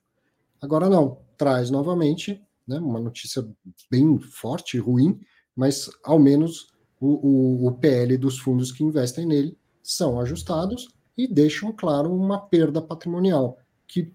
Agora 0.60 0.88
não, 0.88 1.18
traz 1.36 1.70
novamente 1.70 2.40
né, 2.66 2.78
uma 2.78 3.00
notícia 3.00 3.46
bem 3.90 4.18
forte 4.18 4.78
ruim, 4.78 5.20
mas 5.54 5.90
ao 6.04 6.18
menos 6.18 6.68
o, 7.00 7.08
o, 7.08 7.66
o 7.66 7.72
PL 7.72 8.16
dos 8.16 8.38
fundos 8.38 8.70
que 8.70 8.84
investem 8.84 9.26
nele 9.26 9.56
são 9.82 10.20
ajustados 10.20 10.88
e 11.16 11.26
deixam, 11.26 11.72
claro, 11.72 12.14
uma 12.14 12.38
perda 12.38 12.80
patrimonial 12.80 13.58
que 13.86 14.12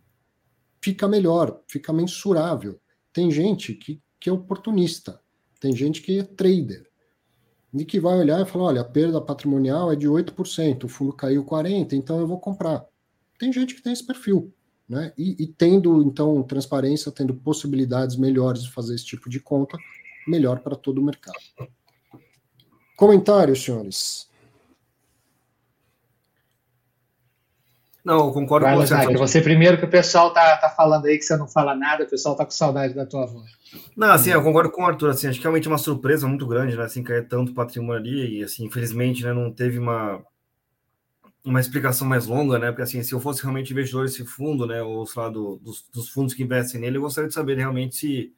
fica 0.82 1.08
melhor, 1.08 1.62
fica 1.68 1.92
mensurável. 1.92 2.80
Tem 3.12 3.30
gente 3.30 3.74
que, 3.74 4.02
que 4.20 4.30
é 4.30 4.34
oportunista, 4.34 5.20
tem 5.60 5.76
gente 5.76 6.02
que 6.02 6.20
é 6.20 6.24
trader, 6.24 6.90
e 7.76 7.86
que 7.86 8.00
vai 8.00 8.18
olhar 8.18 8.42
e 8.42 8.46
falar: 8.46 8.66
olha, 8.66 8.82
a 8.82 8.86
perda 8.86 9.22
patrimonial 9.22 9.92
é 9.92 9.96
de 9.96 10.08
8%, 10.08 10.84
o 10.86 10.88
fundo 10.88 11.14
caiu 11.14 11.44
40%, 11.44 11.94
então 11.94 12.20
eu 12.20 12.28
vou 12.28 12.40
comprar. 12.40 12.86
Tem 13.38 13.52
gente 13.52 13.76
que 13.76 13.82
tem 13.82 13.94
esse 13.94 14.06
perfil. 14.06 14.54
Né? 14.88 15.12
E, 15.18 15.44
e 15.44 15.48
tendo, 15.48 16.04
então, 16.04 16.42
transparência, 16.44 17.12
tendo 17.12 17.34
possibilidades 17.34 18.16
melhores 18.16 18.64
de 18.64 18.72
fazer 18.72 18.94
esse 18.94 19.06
tipo 19.06 19.30
de 19.30 19.40
conta, 19.40 19.78
melhor 20.28 20.60
para 20.60 20.76
todo 20.76 21.00
o 21.00 21.04
mercado. 21.04 21.40
Comentários, 22.96 23.64
senhores? 23.64 24.30
Não, 28.06 28.28
eu 28.28 28.32
concordo 28.32 28.68
Vai, 28.68 28.76
com 28.76 28.82
você. 28.86 29.18
você 29.18 29.42
primeiro 29.42 29.80
que 29.80 29.86
o 29.86 29.90
pessoal 29.90 30.32
tá, 30.32 30.56
tá 30.58 30.70
falando 30.70 31.08
aí 31.08 31.18
que 31.18 31.24
você 31.24 31.36
não 31.36 31.48
fala 31.48 31.76
nada, 31.76 32.04
o 32.04 32.08
pessoal 32.08 32.36
tá 32.36 32.46
com 32.46 32.52
saudade 32.52 32.94
da 32.94 33.04
tua 33.04 33.26
voz. 33.26 33.50
Não, 33.98 34.12
assim, 34.12 34.30
eu 34.30 34.44
concordo 34.44 34.70
com 34.70 34.84
o 34.84 34.86
Arthur, 34.86 35.10
assim, 35.10 35.28
acho 35.28 35.40
que 35.40 35.44
realmente 35.44 35.68
é 35.68 35.72
uma 35.72 35.80
surpresa 35.80 36.28
muito 36.28 36.46
grande, 36.46 36.78
né, 36.78 36.84
assim, 36.84 37.02
cair 37.02 37.28
tanto 37.28 37.56
patrimônio 37.56 38.00
ali, 38.00 38.40
e, 38.40 38.44
assim, 38.44 38.64
infelizmente, 38.64 39.24
né, 39.24 39.34
não 39.34 39.52
teve 39.52 39.80
uma, 39.80 40.24
uma 41.44 41.60
explicação 41.60 42.08
mais 42.08 42.28
longa, 42.28 42.60
né, 42.60 42.68
porque, 42.68 42.84
assim, 42.84 43.02
se 43.02 43.12
eu 43.12 43.20
fosse 43.20 43.42
realmente 43.42 43.74
investidor 43.74 44.06
desse 44.06 44.24
fundo, 44.24 44.68
né, 44.68 44.84
ou, 44.84 45.04
sei 45.08 45.24
lá, 45.24 45.30
do, 45.30 45.58
dos, 45.58 45.84
dos, 45.92 46.08
fundos 46.10 46.36
que 46.36 46.44
investem 46.44 46.80
nele, 46.80 46.98
eu 46.98 47.02
gostaria 47.02 47.28
de 47.28 47.34
saber 47.34 47.58
realmente 47.58 47.96
se 47.96 48.34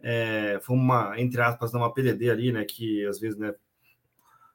é, 0.00 0.60
foi 0.62 0.76
uma, 0.76 1.20
entre 1.20 1.40
aspas, 1.42 1.74
uma 1.74 1.92
PDD 1.92 2.30
ali, 2.30 2.52
né, 2.52 2.64
que, 2.64 3.04
às 3.06 3.18
vezes, 3.18 3.36
né, 3.36 3.52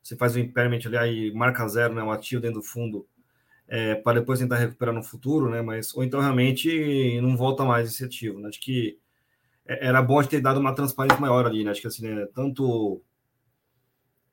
você 0.01 0.15
faz 0.15 0.33
o 0.33 0.39
impairment 0.39 0.79
ali 0.85 1.27
e 1.27 1.33
marca 1.33 1.67
zero, 1.67 1.93
né, 1.93 2.01
o 2.01 2.09
ativo 2.09 2.41
dentro 2.41 2.61
do 2.61 2.65
fundo, 2.65 3.05
é, 3.67 3.95
para 3.95 4.19
depois 4.19 4.39
tentar 4.39 4.57
recuperar 4.57 4.93
no 4.93 5.03
futuro, 5.03 5.49
né? 5.49 5.61
Mas 5.61 5.93
ou 5.95 6.03
então 6.03 6.19
realmente 6.19 7.19
não 7.21 7.35
volta 7.35 7.63
mais 7.63 7.89
esse 7.89 8.03
ativo. 8.03 8.39
Né? 8.39 8.49
Acho 8.49 8.59
que 8.59 8.99
é, 9.65 9.87
era 9.87 10.01
bom 10.01 10.21
ter 10.23 10.41
dado 10.41 10.59
uma 10.59 10.75
transparência 10.75 11.19
maior 11.19 11.45
ali, 11.45 11.63
né? 11.63 11.71
Acho 11.71 11.81
que 11.81 11.87
assim, 11.87 12.07
né, 12.07 12.27
tanto 12.33 13.01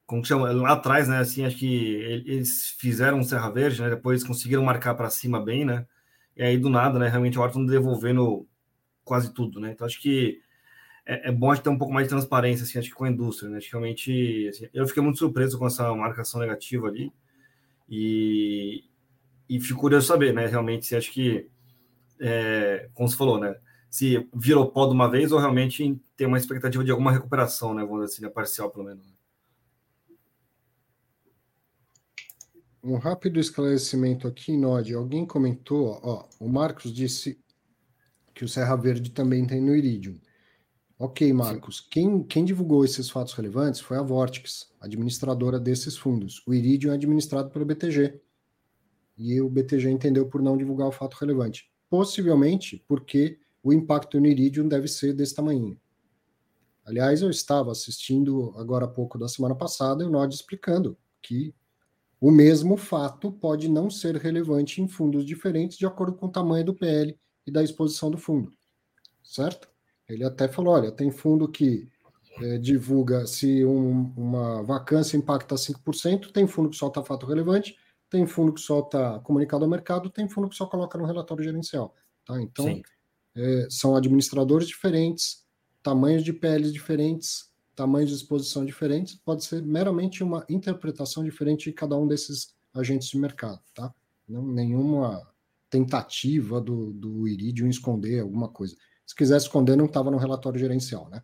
como 0.07 0.25
chama 0.25 0.53
lá 0.53 0.73
atrás, 0.73 1.09
né? 1.09 1.19
Assim, 1.19 1.45
acho 1.45 1.57
que 1.57 1.95
eles 2.27 2.77
fizeram 2.79 3.19
um 3.19 3.23
Serra 3.23 3.51
Verde, 3.51 3.81
né? 3.81 3.91
Depois 3.91 4.25
conseguiram 4.25 4.63
marcar 4.65 4.95
para 4.95 5.11
cima 5.11 5.43
bem, 5.43 5.65
né? 5.65 5.87
E 6.37 6.43
aí 6.43 6.59
do 6.59 6.69
nada, 6.69 6.99
né? 6.99 7.09
Realmente 7.09 7.39
o 7.39 7.43
Orton 7.43 7.65
devolvendo 7.65 8.47
quase 9.05 9.33
tudo, 9.33 9.59
né? 9.61 9.73
Então 9.73 9.87
acho 9.87 10.01
que 10.01 10.41
é, 11.07 11.31
é 11.31 11.33
bom 11.33 11.55
ter 11.57 11.71
um 11.71 11.79
pouco 11.79 11.93
mais 11.95 12.07
de 12.07 12.11
transparência, 12.11 12.65
assim, 12.65 12.79
acho 12.79 12.89
que 12.91 12.95
com 12.95 13.05
a 13.05 13.11
indústria, 13.11 13.51
né? 13.51 13.59
Acho 13.59 13.67
que 13.67 13.73
realmente 13.73 14.49
assim, 14.49 14.69
eu 14.75 14.87
fiquei 14.87 15.03
muito 15.03 15.19
surpreso 15.19 15.59
com 15.59 15.67
essa 15.67 15.95
marcação 15.95 16.41
negativa 16.41 16.89
ali. 16.89 17.13
E, 17.89 18.85
e 19.53 19.61
fico 19.61 19.81
curioso 19.81 20.07
saber, 20.07 20.33
né? 20.33 20.47
Realmente, 20.47 20.87
se 20.87 20.97
acho 20.97 21.13
que, 21.13 21.47
é, 22.19 22.89
como 22.95 23.07
você 23.07 23.17
falou, 23.17 23.39
né? 23.39 23.55
Se 23.91 24.27
virou 24.35 24.71
pó 24.71 24.87
de 24.87 24.93
uma 24.93 25.11
vez 25.11 25.31
ou 25.31 25.39
realmente 25.39 26.01
tem 26.17 26.27
uma 26.27 26.39
expectativa 26.39 26.83
de 26.83 26.91
alguma 26.91 27.13
recuperação, 27.13 27.75
né? 27.75 27.83
Vamos 27.83 28.05
dizer 28.05 28.15
assim, 28.15 28.23
né? 28.23 28.31
parcial 28.31 28.71
pelo 28.71 28.87
menos. 28.87 29.13
Um 32.83 32.97
rápido 32.97 33.39
esclarecimento 33.39 34.27
aqui, 34.27 34.57
Nod. 34.57 34.93
Alguém 34.95 35.27
comentou, 35.27 36.01
ó, 36.03 36.27
o 36.41 36.49
Marcos 36.49 36.93
disse 36.93 37.39
que 38.35 38.47
o 38.47 38.49
Serra 38.49 38.75
Verde 38.75 39.11
também 39.11 39.47
tem 39.47 39.61
no 39.61 39.77
Iridium. 39.77 40.19
Ok, 40.99 41.31
Marcos. 41.33 41.81
Quem, 41.81 42.23
quem 42.23 42.45
divulgou 42.45 42.85
esses 42.85 43.11
fatos 43.11 43.35
relevantes 43.35 43.81
foi 43.81 43.99
a 43.99 44.03
Vortex, 44.03 44.73
administradora 44.81 45.61
desses 45.61 45.97
fundos. 45.97 46.43
O 46.47 46.55
Iridium 46.55 46.93
é 46.93 46.95
administrado 46.95 47.51
pelo 47.51 47.67
BTG. 47.67 48.19
E 49.23 49.41
o 49.41 49.49
BTG 49.49 49.89
entendeu 49.89 50.27
por 50.27 50.43
não 50.43 50.57
divulgar 50.57 50.89
o 50.89 50.93
fato 50.93 51.15
relevante. 51.15 51.71
Possivelmente 51.89 52.85
porque 52.89 53.39
o 53.63 53.73
impacto 53.73 54.19
no 54.19 54.27
Iridium 54.27 54.67
deve 54.67 54.89
ser 54.89 55.13
desse 55.13 55.35
tamanho. 55.35 55.79
Aliás, 56.85 57.23
eu 57.23 57.31
estava 57.31 57.71
assistindo 57.71 58.53
agora 58.57 58.87
há 58.87 58.89
pouco 58.89 59.17
da 59.17 59.29
semana 59.29 59.55
passada 59.55 60.05
o 60.05 60.11
Nod 60.11 60.35
explicando 60.35 60.99
que 61.23 61.55
o 62.21 62.31
mesmo 62.31 62.77
fato 62.77 63.31
pode 63.31 63.69
não 63.69 63.89
ser 63.89 64.17
relevante 64.17 64.83
em 64.83 64.89
fundos 64.89 65.25
diferentes 65.25 65.79
de 65.79 65.87
acordo 65.87 66.17
com 66.17 66.27
o 66.27 66.33
tamanho 66.33 66.65
do 66.65 66.75
PL 66.75 67.17
e 67.47 67.51
da 67.53 67.63
exposição 67.63 68.11
do 68.11 68.19
fundo, 68.19 68.53
certo? 69.23 69.69
Ele 70.09 70.25
até 70.25 70.49
falou: 70.49 70.75
olha, 70.75 70.91
tem 70.91 71.11
fundo 71.11 71.49
que 71.49 71.89
é, 72.41 72.59
divulga 72.59 73.27
se 73.27 73.65
um, 73.65 74.13
uma 74.17 74.63
vacância 74.63 75.17
impacta 75.17 75.55
5%, 75.55 76.33
tem 76.33 76.47
fundo 76.47 76.71
que 76.71 76.77
solta 76.77 77.03
fato 77.03 77.27
relevante, 77.27 77.77
tem 78.13 78.27
fundo 78.27 78.53
que 78.53 78.61
solta 78.61 79.19
comunicado 79.21 79.65
ao 79.65 79.71
mercado, 79.71 80.11
tem 80.11 80.29
fundo 80.29 80.47
que 80.47 80.55
só 80.55 80.67
coloca 80.67 80.99
no 80.99 81.07
relatório 81.07 81.43
gerencial. 81.43 81.97
Tá? 82.27 82.39
Então, 82.43 82.83
é, 83.35 83.67
são 83.71 83.97
administradores 83.97 84.69
diferentes, 84.69 85.47
tamanhos 85.83 86.23
de 86.23 86.31
PLs 86.31 86.75
diferentes, 86.75 87.51
tamanhos 87.75 88.11
de 88.11 88.17
exposição 88.17 88.67
diferentes, 88.67 89.15
pode 89.15 89.43
ser 89.47 89.63
meramente 89.63 90.23
uma 90.23 90.45
interpretação 90.47 91.25
diferente 91.25 91.71
de 91.71 91.73
cada 91.73 91.97
um 91.97 92.07
desses 92.07 92.55
agentes 92.75 93.09
de 93.09 93.17
mercado, 93.17 93.63
tá? 93.75 93.93
Não, 94.29 94.47
nenhuma 94.47 95.27
tentativa 95.71 96.61
do, 96.61 96.93
do 96.93 97.27
Iridium 97.27 97.69
esconder 97.69 98.21
alguma 98.21 98.51
coisa. 98.51 98.77
Se 99.07 99.15
quisesse 99.15 99.47
esconder, 99.47 99.75
não 99.75 99.87
estava 99.87 100.11
no 100.11 100.19
relatório 100.19 100.61
gerencial, 100.61 101.09
né? 101.09 101.23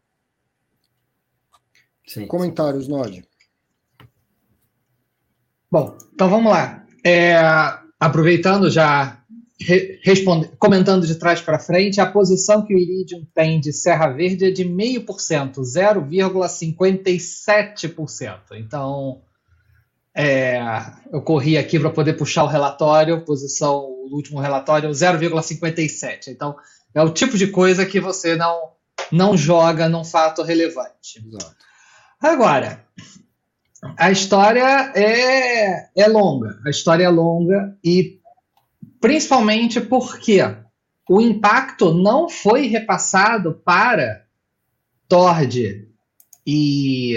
Sim, 2.06 2.26
Comentários, 2.26 2.86
sim. 2.86 2.90
Nod. 2.90 3.27
Bom, 5.70 5.98
então 6.14 6.30
vamos 6.30 6.50
lá. 6.50 6.82
É, 7.04 7.36
aproveitando 8.00 8.70
já 8.70 9.18
responde, 10.04 10.48
comentando 10.58 11.06
de 11.06 11.14
trás 11.16 11.40
para 11.40 11.58
frente, 11.58 11.98
a 12.00 12.06
posição 12.06 12.64
que 12.64 12.74
o 12.74 12.78
Iridium 12.78 13.26
tem 13.34 13.60
de 13.60 13.72
Serra 13.72 14.08
Verde 14.08 14.46
é 14.46 14.50
de 14.50 14.64
0,5%, 14.64 15.60
0,57%. 15.60 18.38
Então, 18.52 19.20
é, 20.14 20.58
eu 21.12 21.20
corri 21.22 21.58
aqui 21.58 21.78
para 21.78 21.90
poder 21.90 22.14
puxar 22.14 22.44
o 22.44 22.48
relatório, 22.48 23.24
posição, 23.24 23.80
o 23.80 24.14
último 24.14 24.40
relatório, 24.40 24.88
0,57%. 24.90 26.28
Então, 26.28 26.56
é 26.94 27.02
o 27.02 27.10
tipo 27.10 27.36
de 27.36 27.48
coisa 27.48 27.84
que 27.84 28.00
você 28.00 28.36
não, 28.36 28.70
não 29.10 29.36
joga 29.36 29.88
num 29.88 30.04
fato 30.04 30.42
relevante. 30.42 31.20
Exato. 31.26 31.56
Agora, 32.20 32.84
a 33.96 34.10
história 34.10 34.92
é, 34.94 35.88
é 35.94 36.08
longa. 36.08 36.60
A 36.66 36.70
história 36.70 37.04
é 37.04 37.08
longa 37.08 37.76
e 37.82 38.18
principalmente 39.00 39.80
porque 39.80 40.40
o 41.08 41.20
impacto 41.20 41.94
não 41.94 42.28
foi 42.28 42.66
repassado 42.66 43.54
para 43.64 44.24
Tord 45.08 45.88
e, 46.46 47.16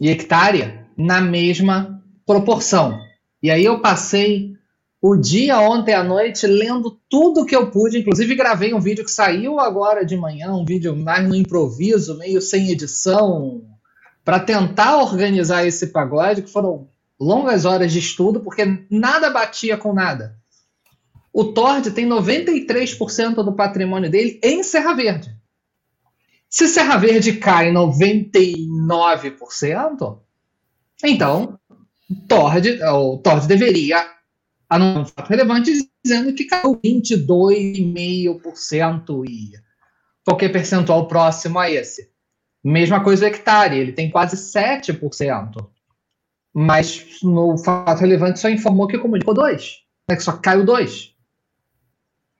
e 0.00 0.08
Hectare 0.08 0.80
na 0.96 1.20
mesma 1.20 2.02
proporção. 2.26 2.98
E 3.42 3.50
aí 3.50 3.64
eu 3.64 3.80
passei 3.80 4.54
o 5.00 5.16
dia 5.16 5.60
ontem 5.60 5.94
à 5.94 6.02
noite 6.02 6.46
lendo 6.46 6.98
tudo 7.08 7.44
que 7.44 7.54
eu 7.54 7.70
pude, 7.70 7.98
inclusive 7.98 8.34
gravei 8.34 8.72
um 8.72 8.80
vídeo 8.80 9.04
que 9.04 9.10
saiu 9.10 9.60
agora 9.60 10.04
de 10.04 10.16
manhã, 10.16 10.52
um 10.52 10.64
vídeo 10.64 10.96
mais 10.96 11.28
no 11.28 11.34
improviso, 11.34 12.16
meio 12.16 12.40
sem 12.40 12.70
edição, 12.70 13.62
para 14.24 14.40
tentar 14.40 14.96
organizar 14.96 15.66
esse 15.66 15.88
pagode, 15.88 16.42
que 16.42 16.50
foram 16.50 16.88
longas 17.20 17.64
horas 17.64 17.92
de 17.92 17.98
estudo, 17.98 18.40
porque 18.40 18.86
nada 18.90 19.30
batia 19.30 19.76
com 19.76 19.92
nada. 19.92 20.36
O 21.32 21.52
Tord 21.52 21.90
tem 21.90 22.08
93% 22.08 23.42
do 23.42 23.52
patrimônio 23.52 24.08
dele 24.10 24.38
em 24.42 24.62
Serra 24.62 24.94
Verde. 24.94 25.36
Se 26.48 26.68
Serra 26.68 26.96
Verde 26.96 27.32
cai 27.34 27.72
99%, 27.72 30.18
então 31.02 31.58
Tord, 32.28 32.80
o 32.82 33.18
Tord 33.18 33.48
deveria 33.48 34.14
anunciar 34.68 35.02
um 35.02 35.06
fato 35.06 35.28
relevante 35.28 35.72
dizendo 36.04 36.32
que 36.32 36.44
caiu 36.44 36.76
22,5% 36.76 39.28
e 39.28 39.54
qualquer 40.24 40.52
percentual 40.52 41.08
próximo 41.08 41.58
a 41.58 41.68
esse. 41.70 42.13
Mesma 42.64 43.04
coisa 43.04 43.26
o 43.26 43.28
hectare, 43.28 43.76
ele 43.76 43.92
tem 43.92 44.10
quase 44.10 44.36
7% 44.36 45.68
mas 46.54 47.20
no 47.20 47.58
fato 47.58 47.98
relevante 47.98 48.38
só 48.38 48.48
informou 48.48 48.86
que 48.86 48.96
comunicou 48.96 49.34
dois, 49.34 49.80
né, 50.08 50.14
que 50.14 50.22
só 50.22 50.36
caiu 50.36 50.64
dois. 50.64 51.12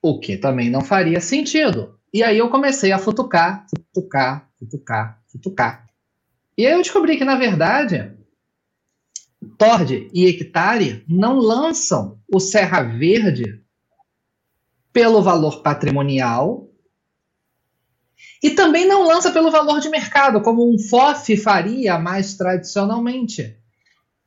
O 0.01 0.21
que 0.21 0.37
também 0.37 0.71
não 0.71 0.83
faria 0.83 1.21
sentido. 1.21 1.99
E 2.13 2.23
aí 2.23 2.39
eu 2.39 2.49
comecei 2.49 2.93
a 2.93 2.99
futucar, 2.99 3.67
futucar, 3.69 4.49
futucar, 4.57 5.21
futucar. 5.27 5.89
E 6.57 6.65
aí 6.65 6.73
eu 6.73 6.83
descobri 6.83 7.17
que, 7.17 7.25
na 7.25 7.35
verdade, 7.35 8.13
Tord 9.59 10.09
e 10.15 10.27
Hectare 10.27 11.05
não 11.09 11.39
lançam 11.39 12.21
o 12.33 12.39
Serra 12.39 12.83
Verde 12.83 13.61
pelo 14.93 15.21
valor 15.23 15.61
patrimonial 15.61 16.69
e 18.43 18.51
também 18.51 18.87
não 18.87 19.07
lança 19.07 19.31
pelo 19.31 19.51
valor 19.51 19.81
de 19.81 19.89
mercado, 19.89 20.41
como 20.41 20.69
um 20.71 20.79
FOF 20.79 21.37
faria 21.37 21.99
mais 21.99 22.35
tradicionalmente. 22.35 23.57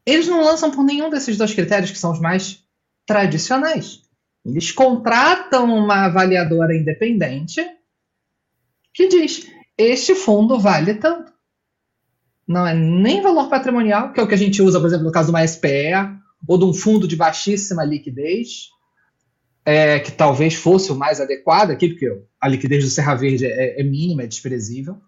Eles 0.05 0.27
não 0.27 0.43
lançam 0.43 0.71
por 0.71 0.83
nenhum 0.83 1.09
desses 1.09 1.37
dois 1.37 1.53
critérios 1.53 1.91
que 1.91 1.99
são 1.99 2.11
os 2.11 2.19
mais 2.19 2.63
tradicionais. 3.05 4.01
Eles 4.45 4.71
contratam 4.71 5.65
uma 5.65 6.05
avaliadora 6.05 6.75
independente 6.75 7.63
que 8.93 9.07
diz: 9.07 9.45
este 9.77 10.15
fundo 10.15 10.57
vale 10.57 10.95
tanto. 10.95 11.31
Não 12.47 12.65
é 12.65 12.73
nem 12.73 13.21
valor 13.21 13.49
patrimonial, 13.49 14.13
que 14.13 14.19
é 14.19 14.23
o 14.23 14.27
que 14.27 14.33
a 14.33 14.37
gente 14.37 14.61
usa, 14.61 14.79
por 14.79 14.87
exemplo, 14.87 15.05
no 15.05 15.11
caso 15.11 15.27
de 15.27 15.31
uma 15.31 15.45
SPE, 15.45 15.93
ou 16.47 16.57
de 16.57 16.65
um 16.65 16.73
fundo 16.73 17.07
de 17.07 17.15
baixíssima 17.15 17.83
liquidez, 17.83 18.69
é, 19.65 19.99
que 19.99 20.11
talvez 20.11 20.55
fosse 20.55 20.91
o 20.91 20.95
mais 20.95 21.19
adequado 21.19 21.71
aqui, 21.71 21.89
porque 21.89 22.09
a 22.39 22.47
liquidez 22.47 22.83
do 22.83 22.89
Serra 22.89 23.15
Verde 23.15 23.45
é, 23.45 23.79
é 23.79 23.83
mínima, 23.83 24.23
é 24.23 24.27
desprezível. 24.27 25.01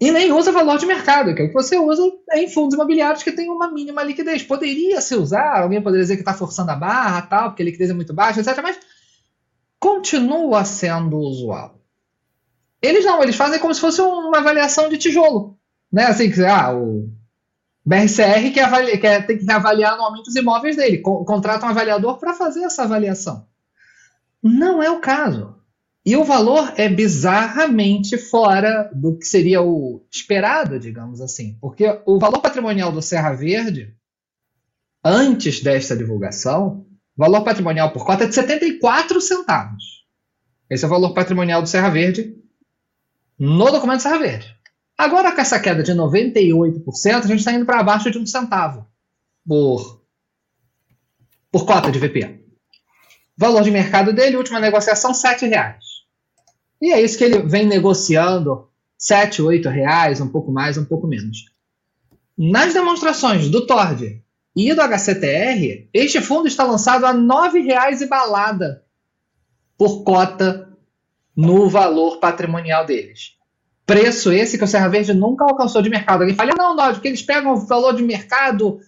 E 0.00 0.10
nem 0.10 0.32
usa 0.32 0.50
valor 0.50 0.78
de 0.78 0.86
mercado, 0.86 1.32
que 1.32 1.40
é 1.40 1.44
o 1.44 1.48
que 1.48 1.54
você 1.54 1.78
usa 1.78 2.02
em 2.32 2.48
fundos 2.48 2.74
imobiliários 2.74 3.22
que 3.22 3.30
tem 3.30 3.48
uma 3.48 3.70
mínima 3.70 4.02
liquidez. 4.02 4.42
Poderia 4.42 5.00
se 5.00 5.14
usar, 5.14 5.60
alguém 5.60 5.80
poderia 5.80 6.02
dizer 6.02 6.16
que 6.16 6.22
está 6.22 6.34
forçando 6.34 6.72
a 6.72 6.76
barra, 6.76 7.22
tal, 7.22 7.50
porque 7.50 7.62
a 7.62 7.66
liquidez 7.66 7.90
é 7.90 7.94
muito 7.94 8.12
baixa, 8.12 8.40
etc. 8.40 8.60
Mas 8.62 8.80
continua 9.78 10.64
sendo 10.64 11.18
usual. 11.18 11.80
Eles 12.82 13.04
não, 13.04 13.22
eles 13.22 13.36
fazem 13.36 13.60
como 13.60 13.72
se 13.72 13.80
fosse 13.80 14.00
uma 14.00 14.38
avaliação 14.38 14.88
de 14.88 14.98
tijolo. 14.98 15.56
Né? 15.92 16.06
Assim, 16.06 16.28
que, 16.32 16.44
ah, 16.44 16.74
o 16.74 17.08
BRCR 17.84 18.52
quer, 18.52 18.64
avaliar, 18.64 18.98
quer, 18.98 19.24
tem 19.24 19.38
que 19.38 19.52
avaliar 19.52 19.92
anualmente 19.92 20.28
os 20.28 20.34
imóveis 20.34 20.74
dele. 20.74 20.98
Contrata 20.98 21.64
um 21.64 21.68
avaliador 21.68 22.18
para 22.18 22.34
fazer 22.34 22.64
essa 22.64 22.82
avaliação. 22.82 23.46
Não 24.42 24.82
é 24.82 24.90
o 24.90 24.98
caso. 24.98 25.61
E 26.04 26.16
o 26.16 26.24
valor 26.24 26.72
é 26.76 26.88
bizarramente 26.88 28.18
fora 28.18 28.90
do 28.92 29.16
que 29.16 29.24
seria 29.24 29.62
o 29.62 30.04
esperado, 30.10 30.78
digamos 30.78 31.20
assim. 31.20 31.56
Porque 31.60 31.84
o 32.04 32.18
valor 32.18 32.40
patrimonial 32.40 32.90
do 32.90 33.00
Serra 33.00 33.32
Verde, 33.32 33.94
antes 35.04 35.60
desta 35.60 35.96
divulgação, 35.96 36.84
valor 37.16 37.44
patrimonial 37.44 37.92
por 37.92 38.04
cota 38.04 38.24
é 38.24 38.26
de 38.26 38.34
74 38.34 39.20
centavos. 39.20 40.04
Esse 40.68 40.84
é 40.84 40.88
o 40.88 40.90
valor 40.90 41.14
patrimonial 41.14 41.62
do 41.62 41.68
Serra 41.68 41.90
Verde 41.90 42.36
no 43.38 43.70
documento 43.70 44.02
Serra 44.02 44.18
Verde. 44.18 44.56
Agora, 44.98 45.32
com 45.32 45.40
essa 45.40 45.60
queda 45.60 45.82
de 45.82 45.92
98%, 45.92 47.24
a 47.24 47.26
gente 47.26 47.38
está 47.38 47.52
indo 47.52 47.66
para 47.66 47.80
abaixo 47.80 48.10
de 48.10 48.18
um 48.18 48.26
centavo 48.26 48.86
por, 49.46 50.04
por 51.50 51.64
cota 51.64 51.90
de 51.92 51.98
VP. 51.98 52.40
Valor 53.36 53.62
de 53.62 53.70
mercado 53.70 54.12
dele, 54.12 54.36
última 54.36 54.60
negociação, 54.60 55.12
R$ 55.12 55.48
reais. 55.48 55.91
E 56.82 56.92
é 56.92 57.00
isso 57.00 57.16
que 57.16 57.22
ele 57.22 57.38
vem 57.42 57.64
negociando, 57.64 58.68
7, 58.98 59.40
8 59.40 59.68
reais, 59.68 60.20
um 60.20 60.26
pouco 60.26 60.50
mais, 60.50 60.76
um 60.76 60.84
pouco 60.84 61.06
menos. 61.06 61.44
Nas 62.36 62.74
demonstrações 62.74 63.48
do 63.48 63.64
Tord 63.64 64.20
e 64.56 64.74
do 64.74 64.82
HCTR, 64.82 65.88
este 65.94 66.20
fundo 66.20 66.48
está 66.48 66.64
lançado 66.64 67.06
a 67.06 67.12
R$ 67.12 67.18
9,00 67.18 68.00
e 68.00 68.06
balada 68.06 68.84
por 69.78 70.02
cota 70.02 70.76
no 71.36 71.68
valor 71.68 72.18
patrimonial 72.18 72.84
deles. 72.84 73.36
Preço 73.86 74.32
esse 74.32 74.58
que 74.58 74.64
o 74.64 74.66
Serra 74.66 74.88
Verde 74.88 75.14
nunca 75.14 75.44
alcançou 75.44 75.82
de 75.82 75.88
mercado. 75.88 76.22
Alguém 76.22 76.34
fala, 76.34 76.52
não, 76.58 76.74
não, 76.74 76.92
porque 76.92 77.06
eles 77.06 77.22
pegam 77.22 77.52
o 77.52 77.66
valor 77.66 77.94
de 77.94 78.02
mercado 78.02 78.80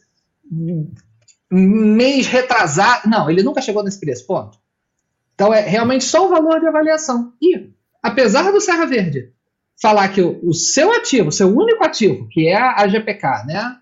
mês 1.49 2.27
retrasado. 2.27 3.09
Não, 3.09 3.31
ele 3.31 3.45
nunca 3.45 3.63
chegou 3.63 3.85
nesse 3.85 4.01
preço, 4.01 4.27
ponto. 4.27 4.59
Então 5.35 5.55
é 5.55 5.61
realmente 5.61 6.05
só 6.05 6.27
o 6.27 6.31
valor 6.31 6.59
de 6.59 6.67
avaliação. 6.67 7.33
E, 7.41 7.73
apesar 8.05 8.53
do 8.53 8.61
Serra 8.61 8.85
Verde 8.85 9.33
falar 9.81 10.11
que 10.11 10.21
o, 10.21 10.53
seu 10.53 10.93
ativo, 10.93 11.33
seu 11.33 11.49
único 11.49 11.83
ativo, 11.83 12.29
que 12.29 12.47
é 12.47 12.55
a 12.55 12.87
GPK, 12.87 13.45
né, 13.47 13.79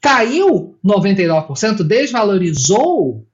caiu 0.00 0.78
99%, 0.82 1.82
desvalorizou 1.82 3.28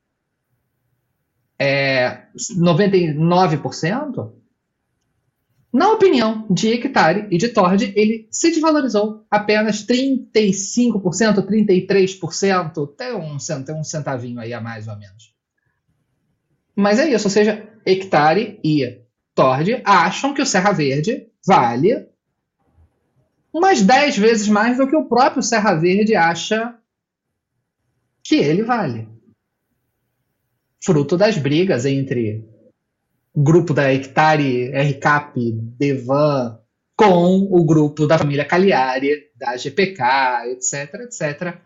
é, 1.56 2.24
99%, 2.60 4.32
na 5.72 5.92
opinião 5.92 6.44
de 6.50 6.72
Hectare 6.72 7.28
e 7.30 7.38
de 7.38 7.48
Tord, 7.48 7.92
ele 7.94 8.26
se 8.32 8.50
desvalorizou 8.50 9.24
apenas 9.30 9.86
35%, 9.86 11.46
33%, 11.46 12.96
tem 12.96 13.14
um, 13.14 13.36
tem 13.64 13.74
um 13.76 13.84
centavinho 13.84 14.40
aí 14.40 14.52
a 14.52 14.60
mais 14.60 14.88
ou 14.88 14.96
menos. 14.96 15.32
Mas 16.74 16.98
é 16.98 17.08
isso, 17.08 17.28
ou 17.28 17.30
seja, 17.30 17.68
Hectare 17.86 18.58
e 18.64 19.06
Tord 19.38 19.82
acham 19.84 20.34
que 20.34 20.42
o 20.42 20.46
Serra 20.46 20.72
Verde 20.72 21.28
vale 21.46 22.08
umas 23.52 23.80
10 23.80 24.18
vezes 24.18 24.48
mais 24.48 24.78
do 24.78 24.88
que 24.88 24.96
o 24.96 25.04
próprio 25.04 25.44
Serra 25.44 25.76
Verde 25.76 26.16
acha 26.16 26.76
que 28.24 28.34
ele 28.34 28.64
vale. 28.64 29.08
Fruto 30.82 31.16
das 31.16 31.38
brigas 31.38 31.86
entre 31.86 32.44
o 33.32 33.40
grupo 33.40 33.72
da 33.72 33.92
Hectare, 33.92 34.72
RCAP, 34.72 35.52
Devan, 35.78 36.58
com 36.96 37.46
o 37.48 37.64
grupo 37.64 38.08
da 38.08 38.18
família 38.18 38.44
Cagliari, 38.44 39.30
da 39.36 39.56
GPK, 39.56 40.50
etc, 40.50 40.94
etc. 41.02 41.58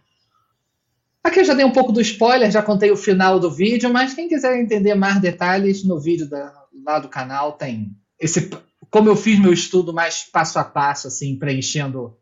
Aqui 1.25 1.41
eu 1.41 1.45
já 1.45 1.55
dei 1.55 1.65
um 1.65 1.73
pouco 1.73 1.91
do 1.91 2.03
spoiler, 2.03 2.51
já 2.51 2.63
contei 2.63 2.91
o 2.91 2.97
final 2.99 3.41
do 3.41 3.51
vídeo, 3.51 3.91
mas 3.91 4.13
quem 4.13 4.29
quiser 4.29 4.61
entender 4.61 4.95
mais 4.95 5.19
detalhes, 5.23 5.83
no 5.85 5.99
vídeo 5.99 6.29
da, 6.29 6.62
lá 6.85 6.99
do 6.99 7.09
canal 7.09 7.53
tem 7.53 7.97
esse 8.19 8.51
como 8.91 9.09
eu 9.09 9.17
fiz 9.17 9.39
meu 9.39 9.53
estudo 9.53 9.93
mais 9.93 10.25
passo 10.25 10.59
a 10.59 10.65
passo, 10.65 11.09
assim, 11.09 11.39
preenchendo 11.39 12.17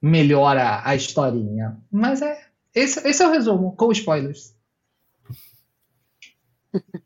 melhor 0.00 0.56
a, 0.56 0.88
a 0.88 0.94
historinha. 0.94 1.76
Mas 1.90 2.22
é 2.22 2.52
esse, 2.74 3.06
esse 3.06 3.22
é 3.22 3.26
o 3.26 3.32
resumo, 3.32 3.76
com 3.76 3.92
spoilers. 3.92 4.56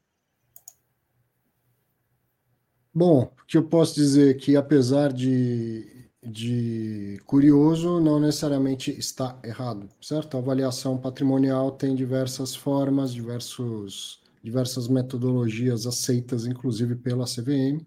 Bom, 2.95 3.33
o 3.43 3.47
que 3.47 3.57
eu 3.59 3.65
posso 3.65 3.95
dizer 3.95 4.31
é 4.31 4.39
que 4.39 4.57
apesar 4.57 5.13
de, 5.13 6.09
de 6.23 7.21
curioso, 7.27 8.01
não 8.01 8.19
necessariamente 8.21 8.91
está 8.91 9.39
errado, 9.45 9.89
certo? 10.01 10.37
A 10.37 10.41
avaliação 10.41 10.97
patrimonial 10.97 11.73
tem 11.73 11.95
diversas 11.95 12.55
formas, 12.55 13.13
diversos, 13.13 14.23
diversas 14.47 14.87
metodologias 14.87 15.89
aceitas, 15.89 16.47
inclusive 16.47 16.95
pela 16.95 17.25
CVM 17.25 17.85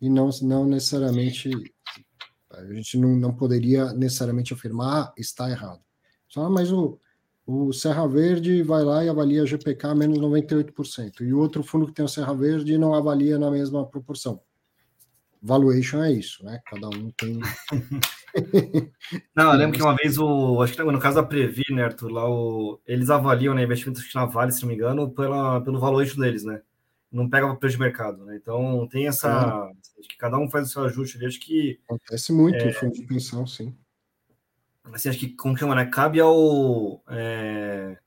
e 0.00 0.10
não, 0.10 0.30
não 0.42 0.66
necessariamente 0.66 1.48
a 2.50 2.64
gente 2.74 2.98
não, 2.98 3.14
não 3.14 3.32
poderia 3.32 3.92
necessariamente 3.92 4.52
afirmar 4.52 5.04
ah, 5.04 5.12
está 5.16 5.48
errado. 5.48 5.80
Só, 6.26 6.50
mas 6.50 6.72
o, 6.72 6.98
o 7.46 7.72
Serra 7.72 8.08
Verde 8.08 8.64
vai 8.64 8.82
lá 8.82 9.04
e 9.04 9.08
avalia 9.08 9.42
a 9.42 9.46
GPK 9.46 9.94
menos 9.94 10.18
98%, 10.18 11.20
e 11.20 11.32
o 11.32 11.38
outro 11.38 11.62
fundo 11.62 11.86
que 11.86 11.92
tem 11.92 12.04
o 12.04 12.08
Serra 12.08 12.34
Verde 12.34 12.76
não 12.76 12.94
avalia 12.94 13.38
na 13.38 13.48
mesma 13.48 13.86
proporção. 13.86 14.40
Valuation 15.42 16.02
é 16.04 16.12
isso, 16.12 16.44
né? 16.44 16.60
Cada 16.66 16.88
um 16.88 17.10
tem. 17.10 17.40
não, 19.34 19.52
eu 19.52 19.58
lembro 19.58 19.76
que 19.76 19.82
uma 19.82 19.96
vez 19.96 20.16
o. 20.18 20.62
Acho 20.62 20.74
que 20.74 20.82
no 20.82 21.00
caso 21.00 21.16
da 21.16 21.22
Previ, 21.22 21.64
né, 21.70 21.84
Arthur, 21.84 22.12
lá 22.12 22.30
o, 22.30 22.80
eles 22.86 23.10
avaliam 23.10 23.54
né, 23.54 23.64
investimentos 23.64 24.08
na 24.14 24.24
Vale, 24.24 24.52
se 24.52 24.62
não 24.62 24.68
me 24.68 24.74
engano, 24.74 25.10
pela, 25.10 25.60
pelo 25.60 25.80
valuation 25.80 26.20
deles, 26.20 26.44
né? 26.44 26.62
não 27.12 27.28
pega 27.28 27.54
preço 27.56 27.76
de 27.76 27.82
mercado, 27.82 28.24
né? 28.24 28.36
Então 28.36 28.88
tem 28.90 29.06
essa. 29.06 29.70
É. 29.98 30.02
que 30.08 30.16
cada 30.16 30.38
um 30.38 30.48
faz 30.48 30.68
o 30.68 30.70
seu 30.70 30.84
ajuste 30.84 31.18
ali. 31.18 31.26
Acho 31.26 31.38
que. 31.38 31.78
Acontece 31.84 32.32
muito 32.32 32.56
é, 32.56 32.70
em 32.70 32.72
fundo 32.72 32.94
de 32.94 33.04
pensão, 33.04 33.46
sim. 33.46 33.76
Assim, 34.84 35.10
acho 35.10 35.18
que, 35.18 35.28
como 35.28 35.56
chama, 35.56 35.74
né? 35.74 35.84
Cabe 35.84 36.18
ao, 36.18 37.04
é, 37.08 37.98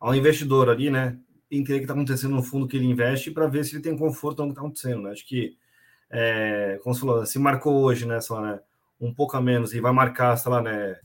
ao 0.00 0.14
investidor 0.14 0.70
ali, 0.70 0.90
né? 0.90 1.18
Entender 1.50 1.74
o 1.74 1.78
que 1.78 1.84
está 1.84 1.92
acontecendo 1.92 2.34
no 2.34 2.42
fundo 2.42 2.66
que 2.66 2.76
ele 2.76 2.86
investe 2.86 3.30
para 3.30 3.46
ver 3.46 3.64
se 3.64 3.76
ele 3.76 3.82
tem 3.82 3.96
conforto 3.96 4.40
no 4.40 4.46
que 4.46 4.52
está 4.52 4.62
acontecendo, 4.62 5.02
né? 5.02 5.10
Acho 5.10 5.26
que, 5.26 5.56
é, 6.14 6.78
como 6.82 6.94
você 6.94 7.00
falou, 7.00 7.26
se 7.26 7.38
marcou 7.40 7.82
hoje, 7.82 8.06
né? 8.06 8.20
Só, 8.20 8.40
né? 8.40 8.60
Um 9.00 9.12
pouco 9.12 9.36
a 9.36 9.40
menos 9.40 9.74
e 9.74 9.80
vai 9.80 9.92
marcar, 9.92 10.36
sei 10.36 10.50
lá, 10.50 10.62
né? 10.62 10.96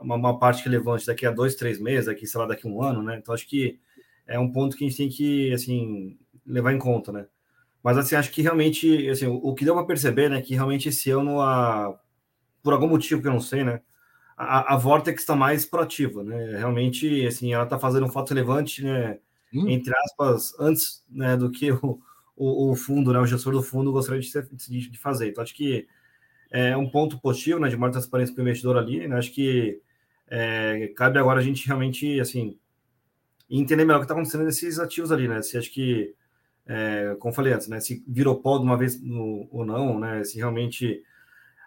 Uma, 0.00 0.14
uma 0.14 0.38
parte 0.38 0.64
relevante 0.64 1.06
daqui 1.06 1.26
a 1.26 1.32
dois, 1.32 1.56
três 1.56 1.80
meses, 1.80 2.06
daqui, 2.06 2.24
sei 2.24 2.40
lá, 2.40 2.46
daqui 2.46 2.66
a 2.66 2.70
um 2.70 2.80
ano, 2.80 3.02
né? 3.02 3.18
Então 3.18 3.34
acho 3.34 3.48
que 3.48 3.80
é 4.28 4.38
um 4.38 4.52
ponto 4.52 4.76
que 4.76 4.84
a 4.84 4.88
gente 4.88 4.96
tem 4.96 5.08
que, 5.08 5.52
assim, 5.52 6.16
levar 6.46 6.72
em 6.72 6.78
conta, 6.78 7.10
né? 7.10 7.26
Mas 7.82 7.98
assim, 7.98 8.14
acho 8.14 8.30
que 8.30 8.42
realmente, 8.42 9.08
assim, 9.08 9.26
o, 9.26 9.54
que 9.54 9.64
deu 9.64 9.74
para 9.74 9.86
perceber, 9.86 10.28
né, 10.28 10.40
que 10.40 10.54
realmente 10.54 10.88
esse 10.88 11.10
ano, 11.10 11.40
a, 11.40 11.98
por 12.62 12.72
algum 12.72 12.88
motivo 12.88 13.22
que 13.22 13.28
eu 13.28 13.32
não 13.32 13.40
sei, 13.40 13.64
né, 13.64 13.80
a, 14.36 14.74
a 14.74 14.76
Vortex 14.76 15.22
está 15.22 15.34
mais 15.34 15.64
proativa, 15.64 16.22
né? 16.22 16.58
Realmente, 16.58 17.26
assim, 17.26 17.52
ela 17.52 17.64
está 17.64 17.78
fazendo 17.78 18.06
um 18.06 18.10
fato 18.10 18.30
relevante, 18.30 18.84
né, 18.84 19.18
hum. 19.54 19.68
entre 19.68 19.92
aspas, 19.96 20.54
antes, 20.60 21.04
né, 21.08 21.36
do 21.36 21.50
que 21.50 21.72
o, 21.72 22.00
o, 22.38 22.70
o, 22.70 22.76
fundo, 22.76 23.12
né, 23.12 23.18
o 23.18 23.26
gestor 23.26 23.52
do 23.52 23.62
fundo 23.62 23.92
gostaria 23.92 24.20
de, 24.20 24.30
de, 24.30 24.90
de 24.90 24.98
fazer. 24.98 25.28
Então, 25.28 25.42
acho 25.42 25.54
que 25.54 25.86
é 26.50 26.76
um 26.76 26.88
ponto 26.88 27.20
positivo, 27.20 27.58
né, 27.58 27.68
de 27.68 27.76
maior 27.76 27.92
transparência 27.92 28.34
para 28.34 28.42
o 28.42 28.44
investidor 28.44 28.76
ali, 28.78 29.06
né? 29.06 29.16
Acho 29.16 29.32
que 29.32 29.80
é, 30.28 30.92
cabe 30.96 31.18
agora 31.18 31.40
a 31.40 31.42
gente 31.42 31.66
realmente, 31.66 32.20
assim, 32.20 32.58
entender 33.50 33.84
melhor 33.84 33.98
o 33.98 34.00
que 34.00 34.04
está 34.04 34.14
acontecendo 34.14 34.44
nesses 34.44 34.78
ativos 34.78 35.12
ali, 35.12 35.28
né? 35.28 35.42
Se 35.42 35.58
acho 35.58 35.70
que 35.72 36.14
é, 36.68 37.16
como 37.18 37.32
falei 37.32 37.54
antes, 37.54 37.66
né, 37.66 37.80
se 37.80 38.04
virou 38.06 38.36
pó 38.40 38.58
de 38.58 38.64
uma 38.64 38.76
vez 38.76 39.00
no, 39.00 39.48
ou 39.50 39.64
não, 39.64 39.98
né, 39.98 40.22
se 40.22 40.36
realmente 40.36 41.02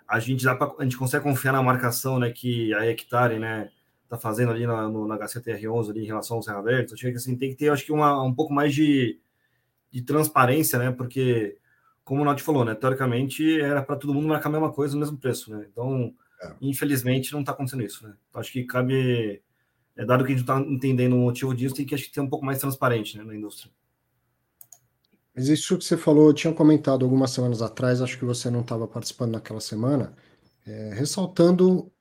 a 0.08 0.20
gente 0.20 0.46
dá 0.46 0.56
pra, 0.56 0.72
a 0.78 0.84
gente 0.84 0.96
consegue 0.96 1.24
confiar 1.24 1.54
na 1.54 1.64
marcação, 1.64 2.20
né, 2.20 2.30
que 2.30 2.72
a 2.76 2.86
Hectare, 2.86 3.40
né, 3.40 3.72
tá 4.08 4.18
fazendo 4.18 4.52
ali 4.52 4.68
na, 4.68 4.88
no, 4.88 5.08
na 5.08 5.18
HCTR11 5.18 5.90
ali 5.90 6.04
em 6.04 6.06
relação 6.06 6.38
ao 6.38 6.44
Serra 6.44 6.62
Verde, 6.62 6.94
então, 6.94 7.12
assim, 7.16 7.36
tem 7.36 7.50
que 7.50 7.56
ter, 7.56 7.70
acho 7.70 7.84
que 7.84 7.92
uma, 7.92 8.22
um 8.22 8.34
pouco 8.34 8.54
mais 8.54 8.76
de, 8.76 9.20
de 9.92 10.02
transparência, 10.02 10.80
né, 10.80 10.92
porque 10.92 11.58
como 12.04 12.22
o 12.22 12.26
Nath 12.26 12.40
falou, 12.40 12.66
né, 12.66 12.74
teoricamente 12.74 13.60
era 13.60 13.84
para 13.84 13.96
todo 13.96 14.14
mundo 14.14 14.28
marcar 14.28 14.50
a 14.50 14.52
mesma 14.52 14.72
coisa 14.72 14.94
no 14.94 15.02
mesmo 15.02 15.18
preço, 15.18 15.52
né, 15.52 15.68
então 15.72 16.14
é. 16.42 16.54
infelizmente 16.62 17.34
não 17.34 17.42
está 17.42 17.52
acontecendo 17.52 17.84
isso, 17.84 18.08
né, 18.08 18.16
então, 18.30 18.42
acho 18.42 18.52
que 18.52 18.64
cabe, 18.64 19.42
é, 19.96 20.06
dado 20.06 20.24
que 20.24 20.32
a 20.32 20.36
gente 20.36 20.44
está 20.44 20.60
entendendo 20.60 21.14
o 21.16 21.20
motivo 21.20 21.54
disso, 21.54 21.76
tem 21.76 21.86
que 21.86 21.94
acho 21.94 22.06
que 22.06 22.12
ter 22.12 22.22
um 22.22 22.30
pouco 22.30 22.46
mais 22.46 22.60
transparente, 22.60 23.18
né, 23.18 23.24
na 23.24 23.36
indústria. 23.36 23.72
Mas 25.36 25.48
isso 25.48 25.78
que 25.78 25.86
você 25.86 25.96
falou, 25.96 26.28
eu 26.28 26.34
tinha 26.34 26.54
comentado 26.54 27.06
algumas 27.06 27.32
semanas 27.32 27.62
atrás, 27.62 28.02
acho 28.02 28.18
que 28.18 28.26
você 28.26 28.50
não 28.50 28.62
estava 28.62 28.86
participando 28.88 29.32
naquela 29.32 29.62
semana, 29.62 30.14
é, 30.66 30.94
ressaltando 30.94 31.70
o, 31.70 31.92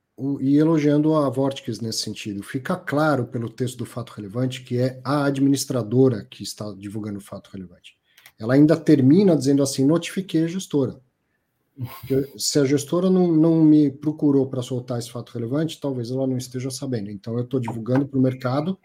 e 0.41 0.57
elogiando 0.57 1.15
a 1.15 1.29
Vortex 1.29 1.81
nesse 1.81 2.01
sentido. 2.01 2.43
Fica 2.43 2.77
claro 2.77 3.27
pelo 3.27 3.49
texto 3.49 3.79
do 3.79 3.87
fato 3.87 4.11
relevante 4.11 4.63
que 4.63 4.79
é 4.79 5.01
a 5.05 5.25
administradora 5.25 6.25
que 6.25 6.43
está 6.43 6.73
divulgando 6.73 7.19
o 7.19 7.23
fato 7.23 7.51
relevante. 7.53 7.97
Ela 8.39 8.55
ainda 8.55 8.77
termina 8.77 9.37
dizendo 9.37 9.63
assim: 9.63 9.85
notifiquei 9.85 10.45
a 10.45 10.49
gestora. 10.49 11.01
Se 12.37 12.59
a 12.59 12.65
gestora 12.65 13.09
não, 13.09 13.33
não 13.33 13.65
me 13.65 13.91
procurou 13.91 14.47
para 14.47 14.63
soltar 14.63 14.99
esse 14.99 15.11
fato 15.11 15.31
relevante, 15.31 15.81
talvez 15.81 16.11
ela 16.11 16.27
não 16.27 16.37
esteja 16.37 16.71
sabendo. 16.71 17.11
Então, 17.11 17.35
eu 17.39 17.45
estou 17.45 17.61
divulgando 17.61 18.07
para 18.07 18.19
o 18.19 18.23
mercado 18.23 18.79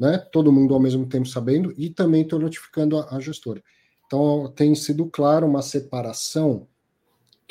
né? 0.00 0.16
Todo 0.32 0.50
mundo 0.50 0.72
ao 0.72 0.80
mesmo 0.80 1.06
tempo 1.06 1.28
sabendo 1.28 1.74
e 1.76 1.90
também 1.90 2.22
estou 2.22 2.38
notificando 2.38 2.96
a, 2.96 3.16
a, 3.16 3.20
gestora. 3.20 3.62
Então 4.06 4.50
tem 4.56 4.74
sido 4.74 5.04
claro 5.04 5.46
uma 5.46 5.60
separação 5.60 6.66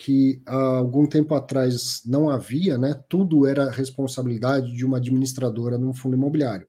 que 0.02 0.42
há 0.46 0.78
algum 0.78 1.06
tempo 1.06 1.36
atrás 1.36 2.02
não 2.06 2.30
havia, 2.30 2.78
né? 2.78 2.94
Tudo 3.10 3.46
era 3.46 3.70
responsabilidade 3.70 4.72
de 4.72 4.86
uma 4.86 4.98
administradora 4.98 5.78
num 5.78 5.94
fundo 5.94 6.16
imobiliário. 6.16 6.66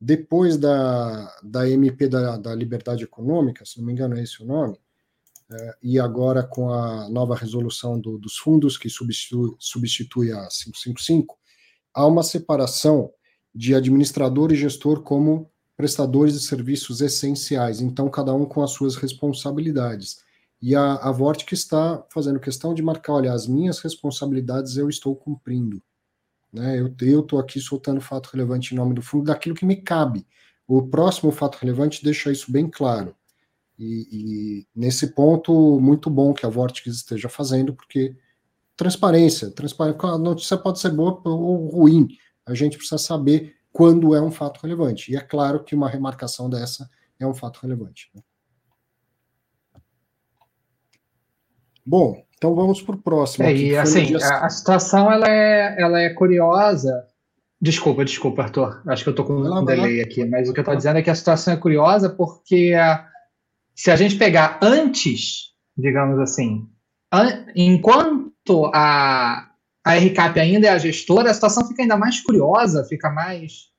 Depois 0.00 0.56
da, 0.56 1.32
da 1.42 1.68
MP 1.68 2.08
da, 2.08 2.36
da 2.36 2.54
Liberdade 2.54 3.04
Econômica, 3.04 3.64
se 3.64 3.78
não 3.78 3.86
me 3.86 3.92
engano 3.92 4.16
é 4.16 4.22
esse 4.24 4.42
o 4.42 4.46
nome, 4.46 4.76
é, 5.50 5.74
e 5.82 6.00
agora 6.00 6.42
com 6.42 6.72
a 6.72 7.08
nova 7.08 7.36
resolução 7.36 7.98
do, 7.98 8.18
dos 8.18 8.36
fundos 8.36 8.76
que 8.76 8.90
substitui, 8.90 9.54
substitui 9.58 10.32
a 10.32 10.48
555, 10.48 11.38
há 11.94 12.06
uma 12.06 12.24
separação 12.24 13.10
de 13.54 13.72
administrador 13.72 14.52
e 14.52 14.56
gestor 14.56 15.02
como 15.02 15.48
prestadores 15.76 16.34
de 16.34 16.40
serviços 16.40 17.00
essenciais, 17.00 17.80
então 17.80 18.10
cada 18.10 18.34
um 18.34 18.44
com 18.44 18.62
as 18.62 18.72
suas 18.72 18.96
responsabilidades. 18.96 20.18
E 20.60 20.74
a, 20.74 20.94
a 20.94 21.12
Vortic 21.12 21.52
está 21.52 22.04
fazendo 22.10 22.40
questão 22.40 22.74
de 22.74 22.82
marcar, 22.82 23.14
olha, 23.14 23.32
as 23.32 23.46
minhas 23.46 23.78
responsabilidades 23.78 24.76
eu 24.76 24.88
estou 24.88 25.14
cumprindo. 25.14 25.82
Né? 26.52 26.80
Eu 26.80 27.20
estou 27.20 27.38
aqui 27.38 27.60
soltando 27.60 28.00
fato 28.00 28.30
relevante 28.32 28.74
em 28.74 28.76
nome 28.76 28.94
do 28.94 29.02
fundo 29.02 29.24
daquilo 29.24 29.54
que 29.54 29.64
me 29.64 29.76
cabe. 29.76 30.26
O 30.66 30.82
próximo 30.86 31.30
fato 31.30 31.56
relevante 31.56 32.02
deixa 32.02 32.32
isso 32.32 32.50
bem 32.50 32.68
claro. 32.68 33.14
E, 33.78 34.08
e 34.10 34.66
nesse 34.74 35.14
ponto, 35.14 35.80
muito 35.80 36.10
bom 36.10 36.34
que 36.34 36.44
a 36.44 36.48
Vortex 36.48 36.96
esteja 36.96 37.28
fazendo, 37.28 37.72
porque 37.72 38.16
transparência, 38.76 39.50
transparência, 39.50 40.08
a 40.08 40.18
notícia 40.18 40.56
pode 40.56 40.80
ser 40.80 40.90
boa 40.90 41.20
ou 41.24 41.68
ruim, 41.68 42.08
a 42.44 42.54
gente 42.54 42.76
precisa 42.76 42.98
saber 42.98 43.56
quando 43.72 44.14
é 44.14 44.20
um 44.20 44.30
fato 44.30 44.60
relevante. 44.60 45.12
E 45.12 45.16
é 45.16 45.20
claro 45.20 45.62
que 45.62 45.74
uma 45.74 45.88
remarcação 45.88 46.50
dessa 46.50 46.90
é 47.18 47.26
um 47.26 47.34
fato 47.34 47.60
relevante. 47.62 48.10
Né? 48.14 48.22
Bom, 51.88 52.22
então 52.36 52.54
vamos 52.54 52.82
para 52.82 52.94
o 52.94 52.98
próximo. 52.98 53.46
É, 53.46 53.54
e 53.54 53.74
assim, 53.74 54.04
dia... 54.04 54.18
a, 54.18 54.44
a, 54.44 54.50
situação 54.50 55.10
ela 55.10 55.26
é, 55.26 55.74
ela 55.80 55.98
é 55.98 56.10
curiosa. 56.10 56.92
Desculpa, 57.58 58.04
desculpa, 58.04 58.42
Arthur. 58.42 58.82
Acho 58.86 59.02
que 59.02 59.08
eu 59.08 59.12
estou 59.12 59.24
com 59.24 59.32
um 59.32 59.64
delay 59.64 60.02
aqui, 60.02 60.22
mas 60.26 60.50
o 60.50 60.52
que 60.52 60.60
eu 60.60 60.62
estou 60.62 60.76
dizendo 60.76 60.98
é 60.98 61.02
que 61.02 61.08
a 61.08 61.14
situação 61.14 61.54
é 61.54 61.56
curiosa 61.56 62.10
porque 62.10 62.74
se 63.74 63.90
a 63.90 63.96
gente 63.96 64.16
pegar 64.16 64.60
antes, 64.62 65.54
digamos 65.74 66.18
assim, 66.18 66.68
an, 67.10 67.46
enquanto 67.56 68.70
a, 68.74 69.48
a 69.82 69.94
RCAP 69.96 70.38
ainda 70.38 70.66
é 70.66 70.70
a 70.70 70.78
gestora, 70.78 71.30
a 71.30 71.34
situação 71.34 71.66
fica 71.66 71.80
ainda 71.80 71.96
mais 71.96 72.20
curiosa, 72.20 72.84
fica 72.84 73.10
mais 73.10 73.70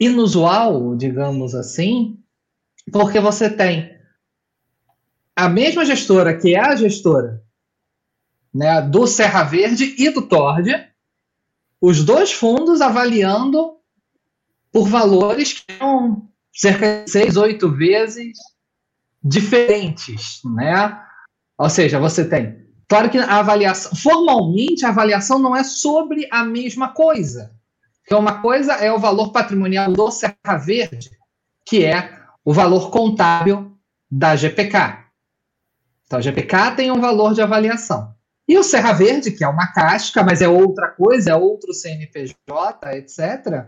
inusual, 0.00 0.96
digamos 0.96 1.54
assim, 1.54 2.18
porque 2.90 3.20
você 3.20 3.48
tem 3.48 3.97
a 5.38 5.48
mesma 5.48 5.84
gestora, 5.84 6.36
que 6.36 6.56
é 6.56 6.58
a 6.58 6.74
gestora 6.74 7.44
né, 8.52 8.82
do 8.82 9.06
Serra 9.06 9.44
Verde 9.44 9.94
e 9.96 10.10
do 10.10 10.22
Tord, 10.22 10.68
os 11.80 12.02
dois 12.02 12.32
fundos 12.32 12.80
avaliando 12.80 13.76
por 14.72 14.88
valores 14.88 15.52
que 15.52 15.72
são 15.78 16.28
cerca 16.52 17.04
de 17.04 17.10
seis, 17.12 17.36
oito 17.36 17.70
vezes 17.70 18.36
diferentes, 19.22 20.40
né? 20.44 21.00
Ou 21.56 21.70
seja, 21.70 22.00
você 22.00 22.24
tem, 22.24 22.66
claro 22.88 23.08
que 23.08 23.18
a 23.18 23.38
avaliação, 23.38 23.94
formalmente 23.94 24.84
a 24.84 24.88
avaliação 24.88 25.38
não 25.38 25.54
é 25.54 25.62
sobre 25.62 26.26
a 26.32 26.42
mesma 26.42 26.88
coisa. 26.88 27.52
Então, 28.02 28.18
uma 28.18 28.42
coisa 28.42 28.72
é 28.72 28.92
o 28.92 28.98
valor 28.98 29.30
patrimonial 29.30 29.92
do 29.92 30.10
Serra 30.10 30.56
Verde, 30.56 31.12
que 31.64 31.84
é 31.84 32.18
o 32.44 32.52
valor 32.52 32.90
contábil 32.90 33.78
da 34.10 34.34
GPK. 34.34 35.07
Então, 36.08 36.18
a 36.18 36.22
GPK 36.22 36.70
tem 36.74 36.90
um 36.90 37.00
valor 37.00 37.34
de 37.34 37.42
avaliação. 37.42 38.14
E 38.48 38.56
o 38.56 38.62
Serra 38.62 38.94
Verde, 38.94 39.30
que 39.30 39.44
é 39.44 39.48
uma 39.48 39.66
casca, 39.74 40.22
mas 40.24 40.40
é 40.40 40.48
outra 40.48 40.88
coisa, 40.88 41.32
é 41.32 41.34
outro 41.34 41.74
CNPJ, 41.74 42.34
etc., 42.96 43.66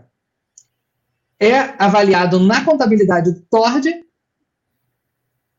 é 1.39 1.75
avaliado 1.77 2.39
na 2.39 2.65
contabilidade 2.65 3.31
do 3.31 3.41
TORD 3.41 4.03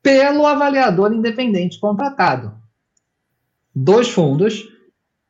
pelo 0.03 0.45
avaliador 0.45 1.13
independente 1.13 1.79
contratado. 1.79 2.57
Dois 3.75 4.09
fundos 4.09 4.69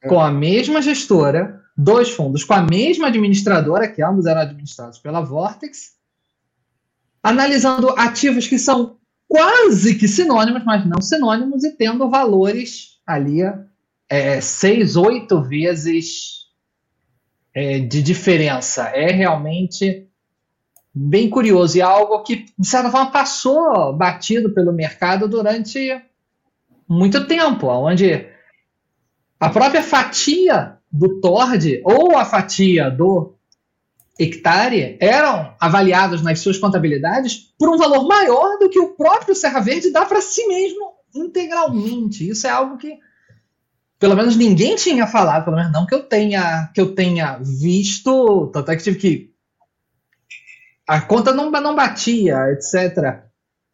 com 0.09 0.21
a 0.21 0.31
mesma 0.31 0.81
gestora, 0.81 1.63
dois 1.77 2.11
fundos 2.11 2.45
com 2.45 2.55
a 2.55 2.63
mesma 2.63 3.09
administradora, 3.09 3.89
que 3.89 4.03
ambos 4.03 4.25
eram 4.25 4.41
administrados 4.41 4.99
pela 4.99 5.21
Vortex, 5.21 5.97
analisando 7.23 7.91
ativos 7.91 8.47
que 8.47 8.59
são 8.59 8.99
quase 9.33 9.95
que 9.95 10.07
sinônimos, 10.07 10.63
mas 10.63 10.85
não 10.85 11.01
sinônimos, 11.01 11.65
e 11.65 11.71
tendo 11.71 12.11
valores 12.11 12.99
ali 13.07 13.39
é, 14.07 14.43
seis, 14.43 14.95
oito 14.95 15.41
vezes 15.41 16.49
é, 17.55 17.79
de 17.79 18.03
diferença. 18.03 18.89
É 18.89 19.11
realmente 19.11 20.07
bem 20.95 21.31
curioso 21.31 21.79
e 21.79 21.81
é 21.81 21.85
algo 21.85 22.23
que, 22.23 22.45
de 22.59 22.69
certa 22.69 22.91
forma, 22.91 23.11
passou 23.11 23.97
batido 23.97 24.53
pelo 24.53 24.71
mercado 24.71 25.27
durante 25.27 25.99
muito 26.87 27.27
tempo, 27.27 27.69
onde 27.69 28.27
a 29.41 29.49
própria 29.49 29.83
fatia 29.83 30.77
do 30.93 31.23
Tord 31.23 31.81
ou 31.87 32.19
a 32.19 32.27
fatia 32.27 32.91
do 32.91 33.35
hectare 34.19 34.97
eram 35.01 35.55
avaliados 35.59 36.23
nas 36.23 36.41
suas 36.41 36.59
contabilidades 36.59 37.53
por 37.59 37.69
um 37.71 37.79
valor 37.79 38.07
maior 38.07 38.59
do 38.59 38.69
que 38.69 38.79
o 38.79 38.95
próprio 38.95 39.35
Serra 39.35 39.61
Verde 39.61 39.91
dá 39.91 40.05
para 40.05 40.21
si 40.21 40.47
mesmo 40.47 40.93
integralmente. 41.15 42.29
Isso 42.29 42.47
é 42.47 42.51
algo 42.51 42.77
que 42.77 42.99
pelo 43.99 44.17
menos 44.17 44.37
ninguém 44.37 44.75
tinha 44.77 45.07
falado, 45.07 45.45
pelo 45.45 45.57
menos 45.57 45.73
não 45.73 45.87
que 45.87 45.95
eu 45.95 46.03
tenha 46.03 46.71
que 46.75 46.81
eu 46.81 46.95
tenha 46.95 47.39
visto, 47.39 48.51
tanto 48.53 48.71
é 48.71 48.77
que 48.77 48.83
tive 48.83 48.99
que 48.99 49.33
a 50.87 51.01
conta 51.01 51.33
não, 51.33 51.51
não 51.51 51.75
batia, 51.75 52.37
etc. 52.51 53.23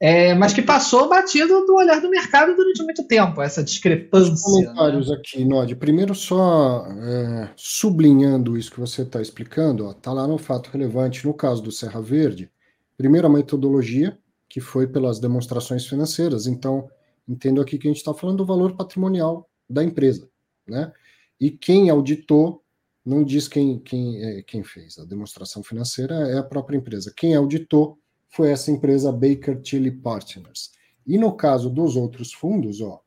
É, 0.01 0.33
mas 0.35 0.53
que 0.53 0.63
passou 0.63 1.09
batido 1.09 1.67
do 1.67 1.75
olhar 1.75 2.01
do 2.01 2.09
mercado 2.09 2.55
durante 2.55 2.85
muito 2.85 3.07
tempo, 3.09 3.43
essa 3.43 3.65
discrepância. 3.65 4.33
Os 4.33 4.43
comentários 4.43 5.09
né? 5.09 5.17
aqui, 5.17 5.45
Nod. 5.45 5.75
Primeiro, 5.75 6.15
só 6.15 6.87
é, 6.87 7.51
sublinhando 7.57 8.57
isso 8.57 8.71
que 8.71 8.79
você 8.79 9.03
está 9.03 9.21
explicando, 9.21 9.91
está 9.91 10.13
lá 10.13 10.27
no 10.27 10.39
fato 10.39 10.71
relevante, 10.71 11.27
no 11.27 11.35
caso 11.35 11.61
do 11.61 11.73
Serra 11.73 12.01
Verde, 12.01 12.49
primeiro 12.97 13.27
a 13.27 13.31
metodologia, 13.31 14.17
que 14.49 14.61
foi 14.61 14.87
pelas 14.87 15.19
demonstrações 15.19 15.85
financeiras. 15.85 16.47
Então, 16.47 16.89
entendo 17.29 17.61
aqui 17.61 17.77
que 17.77 17.89
a 17.89 17.91
gente 17.91 17.99
está 17.99 18.15
falando 18.15 18.39
do 18.39 18.47
valor 18.47 18.77
patrimonial 18.77 19.51
da 19.69 19.83
empresa. 19.83 20.29
Né? 20.67 20.93
E 21.41 21.51
quem 21.51 21.91
auditou 21.91 22.63
não 23.05 23.25
diz 23.25 23.49
quem, 23.49 23.81
quem, 23.81 24.23
é, 24.23 24.43
quem 24.43 24.63
fez. 24.63 24.99
A 24.99 25.05
demonstração 25.05 25.63
financeira 25.63 26.15
é 26.31 26.39
a 26.39 26.43
própria 26.43 26.77
empresa. 26.77 27.13
Quem 27.17 27.35
auditou 27.35 27.99
foi 28.31 28.51
essa 28.51 28.71
empresa 28.71 29.13
Baker 29.13 29.61
Tilly 29.61 29.91
Partners. 29.91 30.71
E 31.07 31.17
no 31.17 31.33
caso 31.33 31.71
dos 31.71 31.97
outros 31.97 32.33
fundos, 32.33 32.81
ó, 32.81 33.01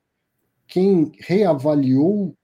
quem 0.67 1.11
reavaliou 1.19 2.35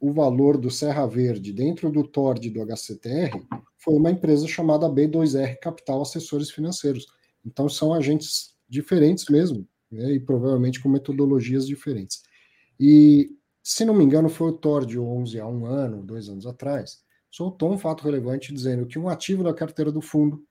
o 0.00 0.12
valor 0.12 0.56
do 0.56 0.70
Serra 0.70 1.06
Verde 1.06 1.52
dentro 1.52 1.90
do 1.90 2.06
TORD 2.06 2.50
do 2.50 2.62
HCTR 2.62 3.42
foi 3.76 3.94
uma 3.94 4.10
empresa 4.10 4.46
chamada 4.46 4.88
B2R 4.88 5.58
Capital 5.60 6.02
Assessores 6.02 6.50
Financeiros. 6.50 7.06
Então 7.44 7.68
são 7.68 7.92
agentes 7.92 8.54
diferentes 8.68 9.28
mesmo, 9.28 9.66
né, 9.90 10.12
e 10.12 10.20
provavelmente 10.20 10.80
com 10.80 10.88
metodologias 10.88 11.66
diferentes. 11.66 12.22
E, 12.78 13.30
se 13.62 13.84
não 13.84 13.94
me 13.94 14.04
engano, 14.04 14.28
foi 14.28 14.48
o 14.48 14.52
TORD 14.52 14.98
11 14.98 15.40
há 15.40 15.46
um 15.46 15.66
ano, 15.66 16.02
dois 16.02 16.28
anos 16.28 16.46
atrás, 16.46 17.02
soltou 17.30 17.72
um 17.72 17.78
fato 17.78 18.04
relevante 18.04 18.52
dizendo 18.52 18.86
que 18.86 18.98
um 18.98 19.08
ativo 19.08 19.42
da 19.42 19.52
carteira 19.52 19.90
do 19.90 20.00
fundo 20.00 20.42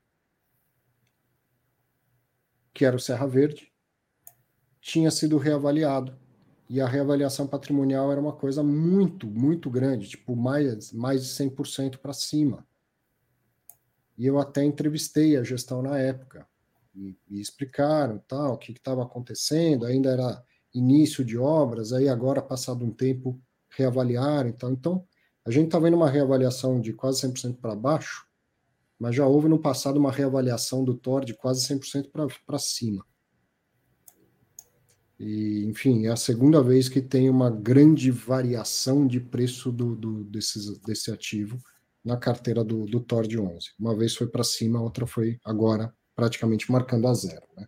que 2.77 2.85
era 2.85 2.95
o 2.95 2.99
Serra 2.99 3.25
Verde, 3.25 3.73
tinha 4.79 5.09
sido 5.09 5.39
reavaliado. 5.39 6.15
E 6.69 6.79
a 6.79 6.87
reavaliação 6.87 7.47
patrimonial 7.47 8.11
era 8.11 8.21
uma 8.21 8.33
coisa 8.33 8.61
muito, 8.61 9.25
muito 9.25 9.67
grande, 9.67 10.07
tipo 10.07 10.35
mais, 10.35 10.91
mais 10.91 11.23
de 11.23 11.29
100% 11.31 11.97
para 11.97 12.13
cima. 12.13 12.63
E 14.15 14.27
eu 14.27 14.37
até 14.37 14.63
entrevistei 14.63 15.35
a 15.37 15.43
gestão 15.43 15.81
na 15.81 15.97
época 15.97 16.47
e, 16.93 17.17
e 17.27 17.41
explicaram 17.41 18.19
tal, 18.27 18.53
o 18.53 18.57
que 18.59 18.71
estava 18.73 19.01
acontecendo, 19.01 19.83
ainda 19.83 20.11
era 20.11 20.43
início 20.71 21.25
de 21.25 21.35
obras, 21.35 21.91
aí 21.91 22.07
agora, 22.07 22.43
passado 22.43 22.85
um 22.85 22.91
tempo, 22.91 23.41
reavaliaram. 23.69 24.49
Então, 24.49 24.71
então 24.71 25.03
a 25.43 25.49
gente 25.49 25.65
está 25.65 25.79
vendo 25.79 25.97
uma 25.97 26.11
reavaliação 26.11 26.79
de 26.79 26.93
quase 26.93 27.27
100% 27.27 27.57
para 27.59 27.75
baixo, 27.75 28.26
mas 28.99 29.15
já 29.15 29.25
houve 29.27 29.47
no 29.47 29.59
passado 29.59 29.97
uma 29.97 30.11
reavaliação 30.11 30.83
do 30.83 30.93
TOR 30.93 31.23
de 31.23 31.33
quase 31.33 31.67
100% 31.67 32.09
para 32.45 32.59
cima. 32.59 33.05
E, 35.19 35.65
enfim, 35.65 36.05
é 36.05 36.09
a 36.09 36.15
segunda 36.15 36.61
vez 36.61 36.87
que 36.87 37.01
tem 37.01 37.29
uma 37.29 37.49
grande 37.49 38.11
variação 38.11 39.07
de 39.07 39.19
preço 39.19 39.71
do, 39.71 39.95
do 39.95 40.23
desses, 40.25 40.79
desse 40.79 41.11
ativo 41.11 41.59
na 42.03 42.17
carteira 42.17 42.63
do, 42.63 42.85
do 42.85 42.99
TOR 42.99 43.27
de 43.27 43.39
11. 43.39 43.71
Uma 43.79 43.95
vez 43.95 44.15
foi 44.15 44.27
para 44.27 44.43
cima, 44.43 44.79
a 44.79 44.81
outra 44.81 45.07
foi 45.07 45.39
agora 45.43 45.93
praticamente 46.15 46.71
marcando 46.71 47.07
a 47.07 47.13
zero. 47.13 47.43
Né? 47.55 47.65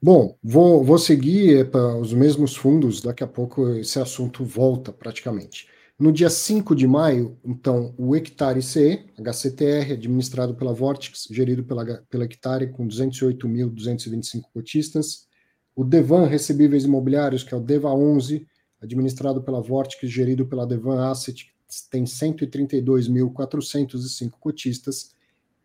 Bom, 0.00 0.38
vou, 0.42 0.84
vou 0.84 0.98
seguir 0.98 1.70
para 1.70 1.96
os 1.96 2.12
mesmos 2.12 2.56
fundos, 2.56 3.00
daqui 3.00 3.24
a 3.24 3.26
pouco 3.26 3.68
esse 3.70 3.98
assunto 3.98 4.44
volta 4.44 4.92
praticamente. 4.92 5.68
No 5.98 6.12
dia 6.12 6.28
5 6.28 6.76
de 6.76 6.86
maio, 6.86 7.38
então, 7.42 7.94
o 7.96 8.14
Hectare 8.14 8.60
CE, 8.60 9.06
HCTR, 9.16 9.94
administrado 9.94 10.54
pela 10.54 10.74
Vortex, 10.74 11.26
gerido 11.30 11.64
pela, 11.64 11.86
pela 12.10 12.24
Hectare, 12.24 12.70
com 12.70 12.86
208.225 12.86 14.42
cotistas. 14.52 15.26
O 15.74 15.82
Devan 15.82 16.26
Recebíveis 16.26 16.84
Imobiliários, 16.84 17.42
que 17.42 17.54
é 17.54 17.56
o 17.56 17.60
DEVA 17.60 17.94
11, 17.94 18.46
administrado 18.78 19.42
pela 19.42 19.62
Vortex, 19.62 20.10
gerido 20.10 20.46
pela 20.46 20.66
Devan 20.66 21.10
Asset, 21.10 21.50
tem 21.90 22.04
132.405 22.04 24.32
cotistas. 24.38 25.14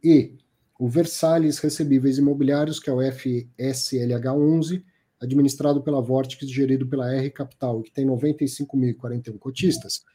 E 0.01 0.37
o 0.79 0.87
Versalhes 0.87 1.59
Recebíveis 1.59 2.17
Imobiliários, 2.17 2.79
que 2.79 2.89
é 2.89 2.93
o 2.93 3.01
FSLH 3.01 4.33
11, 4.33 4.81
administrado 5.19 5.83
pela 5.83 6.01
Vortex, 6.01 6.49
gerido 6.49 6.87
pela 6.87 7.13
R 7.13 7.29
Capital, 7.31 7.81
que 7.81 7.91
tem 7.91 8.07
95.041 8.07 9.37
cotistas, 9.37 10.05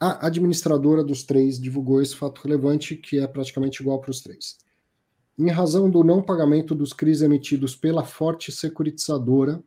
a 0.00 0.26
administradora 0.26 1.02
dos 1.02 1.24
três 1.24 1.58
divulgou 1.60 2.00
esse 2.00 2.14
fato 2.14 2.40
relevante, 2.42 2.96
que 2.96 3.18
é 3.18 3.26
praticamente 3.26 3.82
igual 3.82 4.00
para 4.00 4.10
os 4.10 4.20
três. 4.20 4.58
Em 5.36 5.50
razão 5.50 5.90
do 5.90 6.04
não 6.04 6.22
pagamento 6.22 6.74
dos 6.74 6.92
CRIs 6.92 7.22
emitidos 7.22 7.74
pela 7.74 8.04
Forte 8.04 8.50
Securitizadora, 8.52 9.62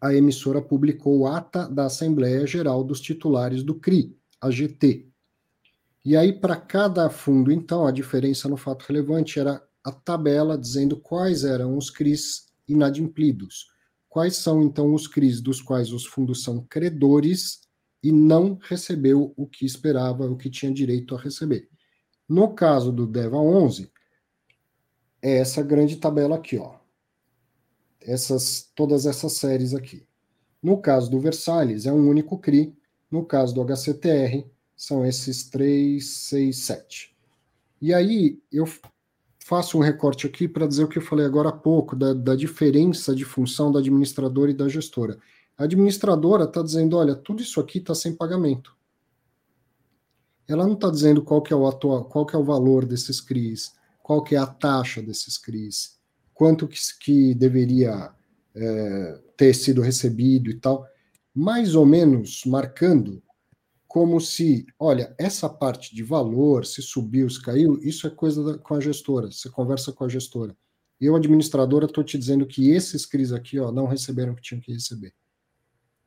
a 0.00 0.14
emissora 0.14 0.60
publicou 0.60 1.26
ata 1.26 1.68
da 1.68 1.86
Assembleia 1.86 2.46
Geral 2.46 2.84
dos 2.84 3.00
Titulares 3.00 3.62
do 3.62 3.74
CRI, 3.74 4.16
a 4.40 4.50
GT. 4.50 5.08
E 6.04 6.16
aí, 6.16 6.32
para 6.32 6.56
cada 6.56 7.10
fundo, 7.10 7.50
então, 7.50 7.86
a 7.86 7.90
diferença 7.90 8.48
no 8.48 8.56
fato 8.56 8.84
relevante 8.86 9.40
era 9.40 9.60
a 9.82 9.90
tabela 9.90 10.56
dizendo 10.56 10.96
quais 10.96 11.42
eram 11.44 11.76
os 11.76 11.90
CRIs 11.90 12.46
inadimplidos. 12.68 13.66
Quais 14.08 14.36
são, 14.36 14.62
então, 14.62 14.94
os 14.94 15.08
CRIs 15.08 15.40
dos 15.40 15.60
quais 15.60 15.92
os 15.92 16.06
fundos 16.06 16.42
são 16.44 16.64
credores 16.68 17.65
e 18.02 18.12
não 18.12 18.58
recebeu 18.62 19.32
o 19.36 19.46
que 19.46 19.64
esperava, 19.64 20.30
o 20.30 20.36
que 20.36 20.50
tinha 20.50 20.72
direito 20.72 21.14
a 21.14 21.20
receber. 21.20 21.68
No 22.28 22.54
caso 22.54 22.92
do 22.92 23.06
DEVA 23.06 23.38
11, 23.38 23.90
é 25.22 25.38
essa 25.38 25.62
grande 25.62 25.96
tabela 25.96 26.36
aqui, 26.36 26.58
ó. 26.58 26.76
Essas, 28.00 28.70
todas 28.74 29.06
essas 29.06 29.32
séries 29.34 29.74
aqui. 29.74 30.06
No 30.62 30.78
caso 30.78 31.10
do 31.10 31.20
Versalhes, 31.20 31.86
é 31.86 31.92
um 31.92 32.08
único 32.08 32.38
CRI. 32.38 32.76
No 33.10 33.24
caso 33.24 33.54
do 33.54 33.62
HCTR, 33.62 34.44
são 34.76 35.04
esses 35.04 35.48
3, 35.48 36.04
6, 36.04 36.56
7. 36.56 37.16
E 37.80 37.94
aí, 37.94 38.40
eu 38.52 38.66
faço 39.38 39.78
um 39.78 39.80
recorte 39.80 40.26
aqui 40.26 40.48
para 40.48 40.66
dizer 40.66 40.84
o 40.84 40.88
que 40.88 40.98
eu 40.98 41.02
falei 41.02 41.24
agora 41.24 41.50
há 41.50 41.52
pouco, 41.52 41.94
da, 41.94 42.12
da 42.12 42.34
diferença 42.34 43.14
de 43.14 43.24
função 43.24 43.70
da 43.70 43.78
administradora 43.78 44.50
e 44.50 44.54
da 44.54 44.68
gestora. 44.68 45.18
A 45.56 45.64
administradora 45.64 46.44
está 46.44 46.62
dizendo, 46.62 46.98
olha, 46.98 47.14
tudo 47.14 47.40
isso 47.40 47.58
aqui 47.60 47.78
está 47.78 47.94
sem 47.94 48.14
pagamento. 48.14 48.76
Ela 50.46 50.66
não 50.66 50.74
está 50.74 50.90
dizendo 50.90 51.22
qual 51.22 51.42
que 51.42 51.52
é 51.52 51.56
o 51.56 51.66
atual, 51.66 52.04
qual 52.04 52.26
que 52.26 52.36
é 52.36 52.38
o 52.38 52.44
valor 52.44 52.84
desses 52.84 53.20
CRIs, 53.20 53.74
qual 54.02 54.22
que 54.22 54.34
é 54.34 54.38
a 54.38 54.46
taxa 54.46 55.02
desses 55.02 55.38
CRIs, 55.38 55.98
quanto 56.34 56.68
que, 56.68 56.78
que 57.00 57.34
deveria 57.34 58.12
é, 58.54 59.20
ter 59.36 59.54
sido 59.54 59.80
recebido 59.80 60.50
e 60.50 60.60
tal, 60.60 60.86
mais 61.34 61.74
ou 61.74 61.86
menos 61.86 62.42
marcando 62.44 63.22
como 63.88 64.20
se, 64.20 64.66
olha, 64.78 65.14
essa 65.18 65.48
parte 65.48 65.94
de 65.94 66.02
valor, 66.02 66.66
se 66.66 66.82
subiu, 66.82 67.30
se 67.30 67.42
caiu, 67.42 67.78
isso 67.82 68.06
é 68.06 68.10
coisa 68.10 68.44
da, 68.44 68.58
com 68.58 68.74
a 68.74 68.80
gestora, 68.80 69.32
você 69.32 69.48
conversa 69.48 69.90
com 69.90 70.04
a 70.04 70.08
gestora. 70.08 70.54
Eu, 71.00 71.16
administradora, 71.16 71.86
estou 71.86 72.04
te 72.04 72.18
dizendo 72.18 72.46
que 72.46 72.70
esses 72.70 73.06
CRIs 73.06 73.32
aqui 73.32 73.58
ó, 73.58 73.72
não 73.72 73.86
receberam 73.86 74.34
o 74.34 74.36
que 74.36 74.42
tinham 74.42 74.60
que 74.60 74.72
receber 74.72 75.14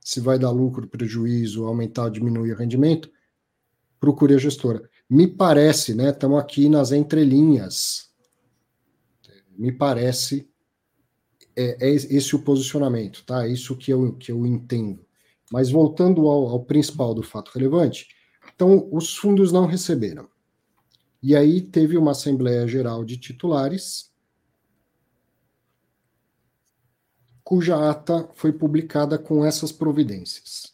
se 0.10 0.20
vai 0.20 0.40
dar 0.40 0.50
lucro, 0.50 0.88
prejuízo, 0.88 1.66
aumentar 1.66 2.10
diminuir 2.10 2.54
o 2.54 2.56
rendimento, 2.56 3.12
procure 4.00 4.34
a 4.34 4.40
gestora. 4.40 4.90
Me 5.08 5.28
parece, 5.28 5.94
né? 5.94 6.10
Estamos 6.10 6.40
aqui 6.40 6.68
nas 6.68 6.92
entrelinhas. 6.92 8.10
Me 9.56 9.72
parece 9.72 10.50
é, 11.56 11.90
é 11.90 11.94
esse 11.94 12.36
o 12.36 12.40
posicionamento, 12.40 13.24
tá? 13.24 13.46
É 13.46 13.52
isso 13.52 13.78
que 13.78 13.92
eu, 13.94 14.14
que 14.14 14.32
eu 14.32 14.48
entendo. 14.48 15.06
Mas 15.52 15.70
voltando 15.70 16.28
ao, 16.28 16.48
ao 16.48 16.66
principal 16.66 17.14
do 17.14 17.22
fato 17.22 17.52
relevante, 17.54 18.08
então 18.56 18.90
os 18.92 19.16
fundos 19.16 19.52
não 19.52 19.68
receberam. 19.68 20.28
E 21.22 21.36
aí 21.36 21.62
teve 21.62 21.96
uma 21.96 22.12
Assembleia 22.12 22.68
Geral 22.68 23.06
de 23.06 23.16
Titulares 23.16 24.09
cuja 27.50 27.90
ata 27.90 28.30
foi 28.36 28.54
publicada 28.54 29.18
com 29.18 29.44
essas 29.44 29.72
providências. 29.72 30.72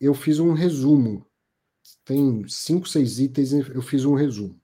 Eu 0.00 0.14
fiz 0.14 0.38
um 0.38 0.52
resumo, 0.52 1.26
tem 2.04 2.46
cinco, 2.46 2.88
seis 2.88 3.18
itens, 3.18 3.50
eu 3.50 3.82
fiz 3.82 4.04
um 4.04 4.14
resumo. 4.14 4.54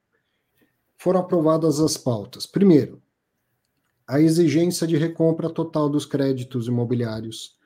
Foram 0.97 1.18
aprovadas 1.18 1.81
as 1.81 1.97
pautas. 1.97 2.47
Primeiro, 2.47 3.03
a 4.07 4.20
exigência 4.20 4.87
de 4.87 4.97
recompra 4.97 5.51
total 5.51 5.89
dos 5.89 6.07
créditos 6.07 6.68
imobiliários, 6.68 7.59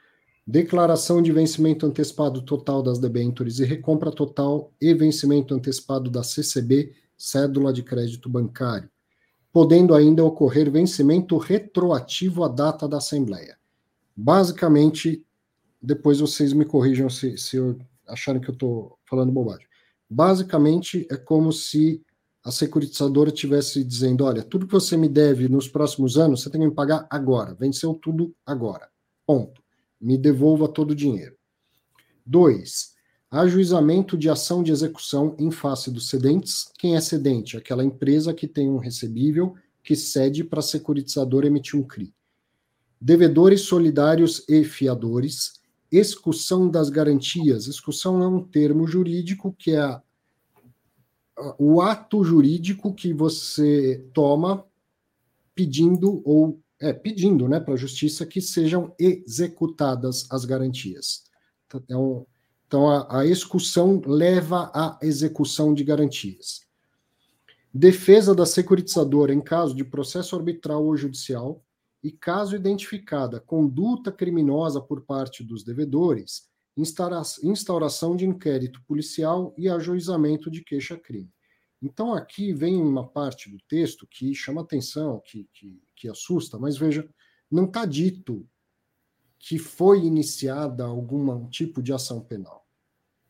declaração 0.47 1.21
de 1.21 1.33
vencimento 1.33 1.85
antecipado 1.85 2.41
total 2.41 2.83
das 2.83 2.99
debêntures 2.99 3.59
e 3.59 3.65
recompra 3.67 4.11
total 4.11 4.73
e 4.81 4.95
vencimento 4.95 5.55
antecipado 5.55 6.11
da 6.11 6.23
CCB, 6.23 6.95
cédula 7.15 7.75
de 7.75 7.83
crédito 7.83 8.27
bancário, 8.27 8.91
podendo 9.53 9.95
ainda 9.95 10.25
ocorrer 10.25 10.71
vencimento 10.71 11.37
retroativo 11.37 12.43
à 12.43 12.49
data 12.49 12.89
da 12.89 12.97
Assembleia. 12.97 13.59
Basicamente, 14.17 15.25
depois 15.81 16.21
vocês 16.21 16.53
me 16.53 16.65
corrijam 16.65 17.11
se, 17.11 17.37
se 17.37 17.59
acharem 18.09 18.41
que 18.41 18.49
eu 18.49 18.55
estou 18.55 18.99
falando 19.05 19.31
bobagem. 19.31 19.67
Basicamente, 20.09 21.07
é 21.11 21.17
como 21.17 21.53
se 21.53 22.03
a 22.45 22.51
securitizadora 22.51 23.31
estivesse 23.31 23.85
dizendo: 23.85 24.25
olha, 24.25 24.43
tudo 24.43 24.67
que 24.67 24.73
você 24.73 24.97
me 24.97 25.09
deve 25.09 25.49
nos 25.49 25.69
próximos 25.69 26.17
anos, 26.17 26.43
você 26.43 26.51
tem 26.51 26.61
que 26.61 26.67
me 26.67 26.75
pagar 26.75 27.07
agora. 27.11 27.55
Venceu 27.55 27.95
tudo 27.95 28.35
agora. 28.45 28.89
Ponto. 29.27 29.63
Me 30.01 30.19
devolva 30.19 30.67
todo 30.67 30.91
o 30.91 30.97
dinheiro. 30.97 31.37
Dois, 32.25 32.92
Ajuizamento 33.33 34.19
de 34.19 34.29
ação 34.29 34.63
de 34.63 34.71
execução 34.71 35.35
em 35.39 35.51
face 35.51 35.91
dos 35.91 36.11
cedentes. 36.11 36.71
Quem 36.79 36.97
é 36.97 37.01
cedente? 37.01 37.57
Aquela 37.57 37.83
empresa 37.83 38.35
que 38.35 38.47
tem 38.47 38.69
um 38.69 38.77
recebível 38.77 39.55
que 39.83 39.97
cede 39.97 40.45
para 40.45 40.59
a 40.59 40.63
securitizadora 40.63 41.47
emitir 41.47 41.81
um 41.81 41.83
CRI. 41.83 42.15
Devedores 43.01 43.63
solidários 43.63 44.45
e 44.47 44.63
fiadores. 44.65 45.63
Excussão 45.91 46.69
das 46.71 46.91
garantias. 46.91 47.67
Excussão 47.67 48.23
é 48.23 48.29
um 48.29 48.45
termo 48.45 48.87
jurídico 48.87 49.51
que 49.59 49.75
é 49.75 49.99
o 51.59 51.81
ato 51.81 52.23
jurídico 52.23 52.93
que 52.93 53.15
você 53.15 54.07
toma 54.13 54.63
pedindo 55.55 56.21
ou 56.23 56.61
é 56.79 56.93
pedindo, 56.93 57.49
né, 57.49 57.61
para 57.61 57.73
a 57.73 57.79
justiça 57.79 58.27
que 58.27 58.43
sejam 58.43 58.95
executadas 58.99 60.27
as 60.31 60.45
garantias. 60.45 61.25
É 61.89 61.97
um, 61.97 62.27
então, 62.73 62.89
a, 62.89 63.21
a 63.21 63.25
leva 64.07 64.71
à 64.75 64.99
execução 65.03 65.75
de 65.75 65.85
garantias. 65.85 66.63
Defesa 67.71 68.35
da 68.35 68.47
securitizadora 68.47 69.35
em 69.35 69.43
caso 69.43 69.77
de 69.77 69.85
processo 69.85 70.35
arbitral 70.35 70.83
ou 70.83 70.97
judicial 70.97 71.63
e 72.03 72.11
caso 72.11 72.57
identificada 72.57 73.39
conduta 73.39 74.11
criminosa 74.11 74.81
por 74.81 75.03
parte 75.03 75.45
dos 75.45 75.63
devedores, 75.63 76.49
instauração 76.75 78.17
de 78.17 78.25
inquérito 78.25 78.83
policial 78.89 79.55
e 79.59 79.69
ajuizamento 79.69 80.51
de 80.51 80.65
queixa-crime. 80.65 81.31
Então, 81.83 82.15
aqui 82.15 82.55
vem 82.55 82.81
uma 82.81 83.07
parte 83.07 83.51
do 83.51 83.59
texto 83.69 84.07
que 84.11 84.35
chama 84.35 84.63
atenção, 84.63 85.21
que, 85.23 85.47
que, 85.53 85.79
que 85.95 86.09
assusta, 86.09 86.59
mas 86.59 86.79
veja, 86.79 87.07
não 87.51 87.67
está 87.67 87.85
dito 87.85 88.49
que 89.39 89.59
foi 89.59 90.07
iniciada 90.07 90.85
algum 90.85 91.47
tipo 91.51 91.83
de 91.83 91.93
ação 91.93 92.19
penal 92.23 92.62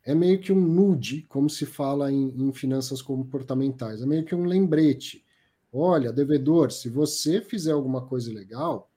é 0.05 0.15
meio 0.15 0.41
que 0.41 0.53
um 0.53 0.61
nude, 0.61 1.23
como 1.29 1.49
se 1.49 1.65
fala 1.65 2.11
em, 2.11 2.29
em, 2.29 2.53
finanças 2.53 3.01
comportamentais, 3.01 4.03
é 4.03 4.07
meio 4.07 4.25
que 4.25 4.35
um 4.35 4.45
lembrete. 4.45 5.25
Olha, 5.73 6.13
devedor, 6.13 6.73
se 6.73 6.89
você 6.89 7.41
fizer 7.41 7.73
alguma 7.73 8.05
coisa 8.05 8.31
ilegal, 8.31 8.91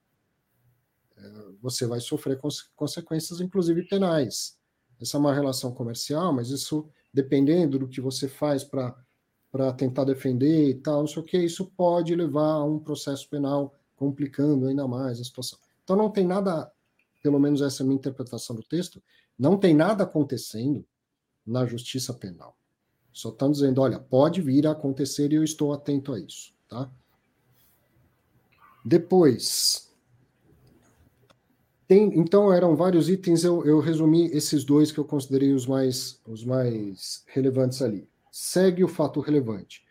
é, 1.16 1.32
você 1.62 1.86
vai 1.86 2.00
sofrer 2.00 2.38
cons 2.38 2.64
consequências, 2.76 3.40
inclusive 3.40 3.88
penais. 3.88 4.58
Essa 5.00 5.18
é 5.18 5.20
uma 5.20 5.34
relação 5.34 5.72
comercial, 5.72 6.34
mas 6.34 6.50
isso, 6.50 6.90
dependendo 7.14 7.78
do 7.78 7.88
que 7.88 8.02
você 8.02 8.28
faz 8.28 8.64
para 8.64 9.74
tentar 9.78 10.06
defender 10.06 10.70
e 10.70 10.76
tal, 10.76 11.02
não 11.02 11.08
sei 11.08 11.22
o 11.22 11.26
que, 11.26 11.38
isso 11.38 11.66
pode 11.78 12.16
levar 12.16 12.54
a 12.54 12.64
um 12.64 12.80
processo 12.80 13.30
penal, 13.30 13.76
complicando 13.96 14.68
ainda 14.68 14.88
mais 14.88 15.20
a 15.20 15.24
situação. 15.24 15.60
Então, 15.84 15.96
não 15.96 16.10
tem 16.10 16.26
nada, 16.26 16.70
pelo 17.22 17.40
menos 17.40 17.62
essa 17.62 17.82
é 17.82 17.84
a 17.84 17.88
minha 17.88 17.98
interpretação 17.98 18.56
do 18.56 18.64
texto, 18.64 19.02
não 19.38 19.58
tem 19.58 19.74
nada 19.74 20.04
acontecendo 20.04 20.86
na 21.46 21.66
justiça 21.66 22.14
penal. 22.14 22.58
Só 23.14 23.30
estão 23.30 23.50
dizendo, 23.50 23.82
olha, 23.82 24.00
pode 24.00 24.42
vir 24.42 24.68
a 24.68 24.72
acontecer 24.72 25.32
e 25.32 25.36
eu 25.36 25.44
estou 25.44 25.72
atento 25.72 26.14
a 26.14 26.20
isso, 26.20 26.54
tá? 26.68 26.92
Depois, 28.84 29.90
tem, 31.88 32.20
então 32.20 32.52
eram 32.52 32.76
vários 32.76 33.10
itens, 33.10 33.44
eu, 33.44 33.66
eu 33.66 33.80
resumi 33.80 34.26
esses 34.28 34.64
dois 34.64 34.92
que 34.92 34.98
eu 34.98 35.06
considerei 35.06 35.54
os 35.54 35.66
mais, 35.66 36.20
os 36.28 36.44
mais 36.44 37.24
relevantes 37.28 37.82
ali. 37.82 38.08
Segue 38.32 38.84
o 38.84 38.88
fato 38.88 39.22
relevante. 39.22 39.84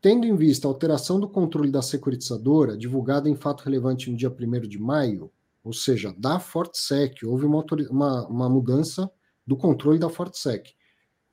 Tendo 0.00 0.26
em 0.26 0.34
vista 0.34 0.66
a 0.66 0.70
alteração 0.70 1.20
do 1.20 1.28
controle 1.28 1.70
da 1.70 1.82
securitizadora, 1.82 2.78
divulgada 2.78 3.28
em 3.28 3.36
fato 3.36 3.62
relevante 3.62 4.10
no 4.10 4.16
dia 4.16 4.30
1 4.30 4.60
de 4.66 4.78
maio, 4.78 5.30
ou 5.62 5.74
seja, 5.74 6.14
da 6.16 6.40
FortSec, 6.40 7.26
houve 7.26 7.44
uma, 7.44 7.62
uma, 7.90 8.26
uma 8.26 8.48
mudança 8.48 9.10
do 9.46 9.54
controle 9.54 9.98
da 9.98 10.08
FortSec 10.08 10.72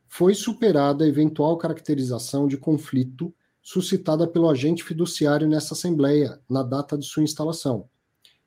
foi 0.08 0.34
superada 0.34 1.04
a 1.04 1.08
eventual 1.08 1.58
caracterização 1.58 2.48
de 2.48 2.58
conflito 2.58 3.34
suscitada 3.62 4.26
pelo 4.26 4.50
agente 4.50 4.84
fiduciário 4.84 5.48
nessa 5.48 5.74
Assembleia, 5.74 6.40
na 6.50 6.64
data 6.64 6.98
de 6.98 7.06
sua 7.06 7.24
instalação. 7.24 7.90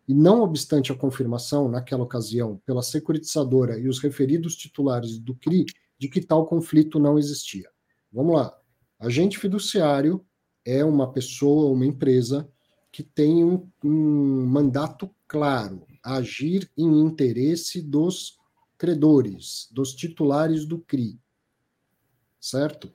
e 0.09 0.15
não 0.15 0.43
obstante 0.43 0.91
a 0.91 0.97
confirmação, 0.97 1.69
naquela 1.69 2.03
ocasião, 2.03 2.61
pela 2.67 2.83
securitizadora 2.83 3.79
e 3.79 3.87
os 3.87 4.01
referidos 4.01 4.57
titulares 4.57 5.19
do 5.19 5.37
CRI, 5.37 5.67
de 5.97 6.09
que 6.09 6.21
tal 6.21 6.47
conflito 6.47 6.99
não 6.99 7.17
existia. 7.17 7.69
Vamos 8.13 8.35
lá. 8.35 8.59
Agente 8.99 9.39
fiduciário 9.39 10.25
é 10.65 10.85
uma 10.85 11.13
pessoa, 11.13 11.71
uma 11.71 11.87
empresa 11.87 12.49
que 12.91 13.05
tem 13.05 13.45
um, 13.45 13.71
um 13.85 14.47
mandato 14.47 15.09
claro, 15.29 15.87
agir 16.03 16.69
em 16.77 17.03
interesse 17.03 17.81
dos 17.81 18.37
credores, 18.77 19.69
dos 19.71 19.95
titulares 19.95 20.65
do 20.65 20.79
CRI. 20.79 21.20
Certo? 22.41 22.91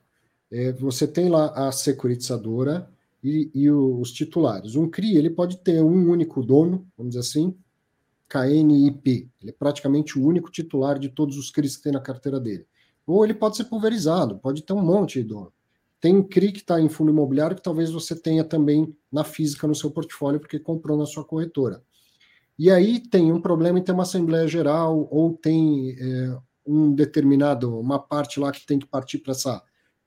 É, 0.51 0.71
você 0.71 1.07
tem 1.07 1.29
lá 1.29 1.67
a 1.67 1.71
securitizadora 1.71 2.89
e, 3.23 3.49
e, 3.53 3.71
os 3.71 4.11
titulares. 4.11 4.75
Um 4.75 4.89
CRI 4.89 5.17
ele 5.17 5.29
pode 5.29 5.57
ter 5.57 5.81
um 5.81 6.09
único 6.09 6.43
dono, 6.43 6.87
vamos 6.97 7.15
dizer 7.15 7.21
assim, 7.21 7.55
KNIP. 8.27 9.29
Ele 9.41 9.51
é 9.51 9.53
praticamente 9.53 10.17
o 10.17 10.25
único 10.25 10.51
titular 10.51 10.99
de 10.99 11.09
todos 11.09 11.37
os 11.37 11.51
CRIs 11.51 11.77
que 11.77 11.83
tem 11.83 11.91
na 11.91 11.99
carteira 11.99 12.39
dele. 12.39 12.65
Ou 13.05 13.23
ele 13.23 13.33
pode 13.33 13.57
ser 13.57 13.65
pulverizado, 13.65 14.37
pode 14.39 14.63
ter 14.63 14.73
um 14.73 14.81
monte 14.81 15.21
de 15.21 15.29
dono. 15.29 15.51
Tem 16.01 16.21
CRI 16.21 16.51
que 16.51 16.59
está 16.59 16.79
em 16.79 16.89
fundo 16.89 17.11
imobiliário 17.11 17.55
que 17.55 17.63
talvez 17.63 17.91
você 17.91 18.15
tenha 18.15 18.43
também 18.43 18.95
na 19.11 19.23
física 19.23 19.67
no 19.67 19.75
seu 19.75 19.89
portfólio, 19.89 20.39
porque 20.39 20.59
comprou 20.59 20.97
na 20.97 21.05
sua 21.05 21.23
corretora. 21.23 21.83
E 22.57 22.69
aí 22.69 22.99
tem 22.99 23.31
um 23.31 23.41
problema 23.41 23.79
em 23.79 23.83
ter 23.83 23.91
uma 23.91 24.03
Assembleia 24.03 24.47
Geral, 24.47 25.07
ou 25.11 25.33
tem 25.33 25.95
é, 25.99 26.37
um 26.65 26.93
determinado, 26.93 27.79
uma 27.79 27.99
parte 27.99 28.39
lá 28.39 28.51
que 28.51 28.65
tem 28.65 28.79
que 28.79 28.87
partir 28.87 29.19
para 29.19 29.31
essa 29.31 29.61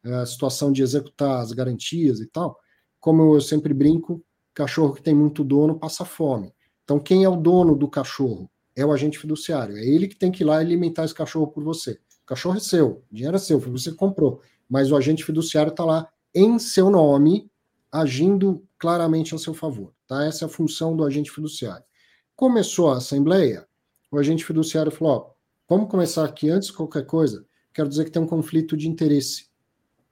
é, 0.04 0.24
situação 0.26 0.72
de 0.72 0.82
executar 0.82 1.40
as 1.40 1.52
garantias 1.52 2.20
e 2.20 2.26
tal. 2.26 2.58
Como 3.00 3.34
eu 3.34 3.40
sempre 3.40 3.72
brinco, 3.72 4.24
cachorro 4.54 4.94
que 4.94 5.02
tem 5.02 5.14
muito 5.14 5.44
dono 5.44 5.78
passa 5.78 6.04
fome. 6.04 6.52
Então, 6.82 6.98
quem 6.98 7.22
é 7.22 7.28
o 7.28 7.36
dono 7.36 7.76
do 7.76 7.88
cachorro? 7.88 8.50
É 8.74 8.84
o 8.84 8.92
agente 8.92 9.18
fiduciário. 9.18 9.76
É 9.76 9.84
ele 9.84 10.08
que 10.08 10.16
tem 10.16 10.32
que 10.32 10.42
ir 10.42 10.46
lá 10.46 10.56
alimentar 10.58 11.04
esse 11.04 11.14
cachorro 11.14 11.48
por 11.48 11.62
você. 11.62 11.92
O 12.22 12.26
cachorro 12.26 12.56
é 12.56 12.60
seu, 12.60 13.04
o 13.10 13.14
dinheiro 13.14 13.36
é 13.36 13.38
seu, 13.38 13.58
você 13.58 13.92
comprou. 13.92 14.40
Mas 14.68 14.90
o 14.90 14.96
agente 14.96 15.24
fiduciário 15.24 15.70
está 15.70 15.84
lá 15.84 16.08
em 16.34 16.58
seu 16.58 16.90
nome, 16.90 17.50
agindo 17.90 18.64
claramente 18.78 19.34
a 19.34 19.38
seu 19.38 19.54
favor. 19.54 19.92
Tá? 20.06 20.24
Essa 20.24 20.44
é 20.44 20.46
a 20.46 20.50
função 20.50 20.96
do 20.96 21.04
agente 21.04 21.30
fiduciário. 21.30 21.84
Começou 22.34 22.90
a 22.90 22.96
assembleia, 22.96 23.66
o 24.10 24.18
agente 24.18 24.44
fiduciário 24.44 24.90
falou: 24.92 25.14
ó, 25.14 25.30
vamos 25.68 25.90
começar 25.90 26.24
aqui 26.24 26.48
antes 26.48 26.68
de 26.68 26.74
qualquer 26.74 27.04
coisa. 27.04 27.44
Quero 27.74 27.88
dizer 27.88 28.04
que 28.04 28.10
tem 28.10 28.22
um 28.22 28.26
conflito 28.26 28.76
de 28.76 28.88
interesse, 28.88 29.48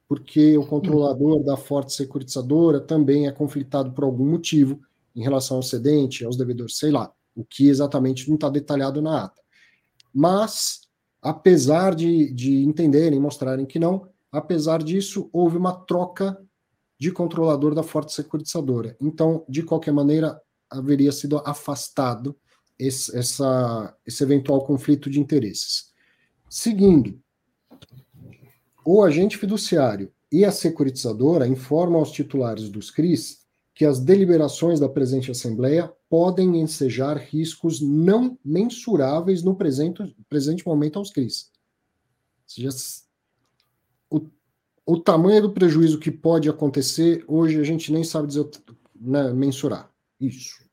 porque 0.06 0.56
o 0.56 0.66
controlador 0.66 1.42
da 1.42 1.56
forte 1.56 1.92
securitizadora 1.92 2.80
também 2.80 3.26
é 3.26 3.32
conflitado 3.32 3.92
por 3.92 4.04
algum 4.04 4.26
motivo 4.26 4.80
em 5.14 5.22
relação 5.22 5.56
ao 5.56 5.62
cedente, 5.62 6.24
aos 6.24 6.36
devedores, 6.36 6.76
sei 6.76 6.90
lá, 6.90 7.10
o 7.34 7.44
que 7.44 7.68
exatamente 7.68 8.28
não 8.28 8.34
está 8.34 8.50
detalhado 8.50 9.00
na 9.00 9.24
ata. 9.24 9.40
Mas, 10.12 10.82
apesar 11.22 11.94
de, 11.94 12.32
de 12.32 12.62
entenderem, 12.64 13.18
mostrarem 13.18 13.66
que 13.66 13.78
não, 13.78 14.08
apesar 14.30 14.82
disso, 14.82 15.28
houve 15.32 15.56
uma 15.56 15.72
troca 15.72 16.38
de 16.98 17.10
controlador 17.10 17.74
da 17.74 17.82
forte 17.82 18.12
securitizadora. 18.12 18.96
Então, 19.00 19.44
de 19.48 19.62
qualquer 19.62 19.92
maneira, 19.92 20.40
haveria 20.70 21.12
sido 21.12 21.38
afastado 21.38 22.36
esse, 22.78 23.16
essa, 23.16 23.96
esse 24.06 24.22
eventual 24.22 24.64
conflito 24.64 25.10
de 25.10 25.20
interesses. 25.20 25.92
Seguindo, 26.48 27.20
o 28.84 29.02
agente 29.02 29.36
fiduciário 29.36 30.12
e 30.30 30.44
a 30.44 30.52
securitizadora 30.52 31.46
informam 31.46 31.98
aos 31.98 32.10
titulares 32.10 32.68
dos 32.68 32.90
CRIs 32.90 33.46
que 33.74 33.84
as 33.84 34.00
deliberações 34.00 34.80
da 34.80 34.88
presente 34.88 35.30
Assembleia 35.30 35.92
podem 36.08 36.60
ensejar 36.60 37.18
riscos 37.18 37.80
não 37.80 38.38
mensuráveis 38.44 39.42
no 39.42 39.54
presente, 39.54 40.16
presente 40.28 40.66
momento 40.66 40.98
aos 40.98 41.10
CRIs. 41.10 41.50
Ou 42.44 42.48
seja, 42.48 42.68
o, 44.08 44.26
o 44.86 44.98
tamanho 44.98 45.42
do 45.42 45.52
prejuízo 45.52 45.98
que 45.98 46.10
pode 46.10 46.48
acontecer, 46.48 47.22
hoje 47.28 47.60
a 47.60 47.64
gente 47.64 47.92
nem 47.92 48.02
sabe 48.02 48.28
dizer, 48.28 48.48
né, 48.94 49.30
mensurar. 49.32 49.92
Isso. 50.18 50.65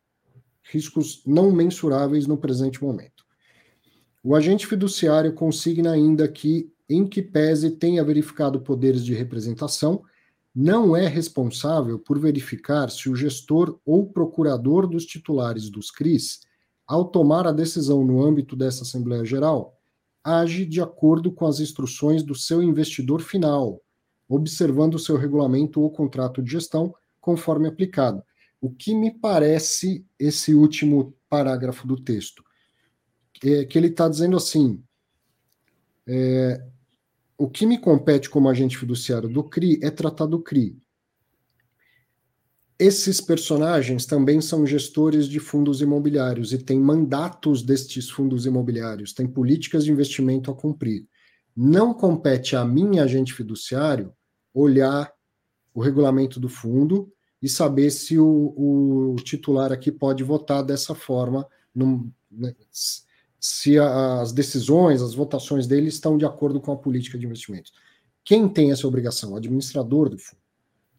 Riscos 0.73 1.21
não 1.23 1.51
mensuráveis 1.51 2.25
no 2.25 2.35
presente 2.35 2.83
momento. 2.83 3.23
O 4.23 4.35
agente 4.35 4.65
fiduciário 4.65 5.31
consigna 5.31 5.91
ainda 5.91 6.27
que, 6.27 6.73
em 6.89 7.05
que 7.05 7.21
pese 7.21 7.69
tenha 7.69 8.03
verificado 8.03 8.59
poderes 8.59 9.05
de 9.05 9.13
representação, 9.13 10.01
não 10.55 10.95
é 10.95 11.07
responsável 11.07 11.99
por 11.99 12.17
verificar 12.17 12.89
se 12.89 13.07
o 13.07 13.15
gestor 13.15 13.79
ou 13.85 14.07
procurador 14.07 14.87
dos 14.87 15.05
titulares 15.05 15.69
dos 15.69 15.91
CRIs, 15.91 16.39
ao 16.87 17.05
tomar 17.05 17.45
a 17.45 17.51
decisão 17.51 18.03
no 18.03 18.25
âmbito 18.25 18.55
dessa 18.55 18.81
Assembleia 18.81 19.23
Geral, 19.23 19.77
age 20.23 20.65
de 20.65 20.81
acordo 20.81 21.31
com 21.31 21.45
as 21.45 21.59
instruções 21.59 22.23
do 22.23 22.33
seu 22.33 22.63
investidor 22.63 23.21
final, 23.21 23.79
observando 24.27 24.95
o 24.95 24.99
seu 24.99 25.17
regulamento 25.17 25.81
ou 25.81 25.91
contrato 25.91 26.41
de 26.41 26.51
gestão 26.51 26.95
conforme 27.21 27.67
aplicado, 27.67 28.23
o 28.63 28.69
que 28.69 28.95
me 28.95 29.11
parece 29.11 30.05
esse 30.17 30.55
último 30.55 31.13
parágrafo 31.29 31.85
do 31.85 32.01
texto? 32.01 32.41
É 33.43 33.65
que 33.65 33.77
ele 33.77 33.87
está 33.87 34.07
dizendo 34.07 34.37
assim: 34.37 34.81
é, 36.07 36.65
o 37.37 37.49
que 37.49 37.65
me 37.65 37.77
compete 37.77 38.29
como 38.29 38.47
agente 38.47 38.77
fiduciário 38.77 39.27
do 39.27 39.43
CRI 39.43 39.79
é 39.83 39.91
tratar 39.91 40.27
do 40.27 40.41
CRI. 40.41 40.81
Esses 42.79 43.19
personagens 43.19 44.05
também 44.05 44.39
são 44.39 44.65
gestores 44.65 45.27
de 45.27 45.41
fundos 45.41 45.81
imobiliários 45.81 46.53
e 46.53 46.57
têm 46.57 46.79
mandatos 46.79 47.63
destes 47.63 48.09
fundos 48.09 48.45
imobiliários, 48.45 49.11
têm 49.11 49.27
políticas 49.27 49.83
de 49.83 49.91
investimento 49.91 50.49
a 50.49 50.55
cumprir. 50.55 51.05
Não 51.53 51.93
compete 51.93 52.55
a 52.55 52.63
mim, 52.63 52.99
agente 52.99 53.33
fiduciário, 53.33 54.13
olhar 54.53 55.11
o 55.73 55.81
regulamento 55.81 56.39
do 56.39 56.47
fundo 56.47 57.12
e 57.43 57.49
saber 57.49 57.91
se 57.91 58.17
o, 58.17 58.53
o 58.55 59.15
titular 59.17 59.73
aqui 59.73 59.91
pode 59.91 60.23
votar 60.23 60.63
dessa 60.63 60.95
forma, 60.95 61.45
né, 62.31 62.55
se 63.37 63.77
as 63.77 64.31
decisões, 64.31 65.01
as 65.01 65.13
votações 65.13 65.67
dele 65.67 65.89
estão 65.89 66.17
de 66.17 66.25
acordo 66.25 66.61
com 66.61 66.71
a 66.71 66.77
política 66.77 67.17
de 67.17 67.25
investimentos. 67.25 67.73
Quem 68.23 68.47
tem 68.47 68.71
essa 68.71 68.87
obrigação? 68.87 69.33
O 69.33 69.35
administrador 69.35 70.07
do 70.07 70.17
fundo, 70.17 70.41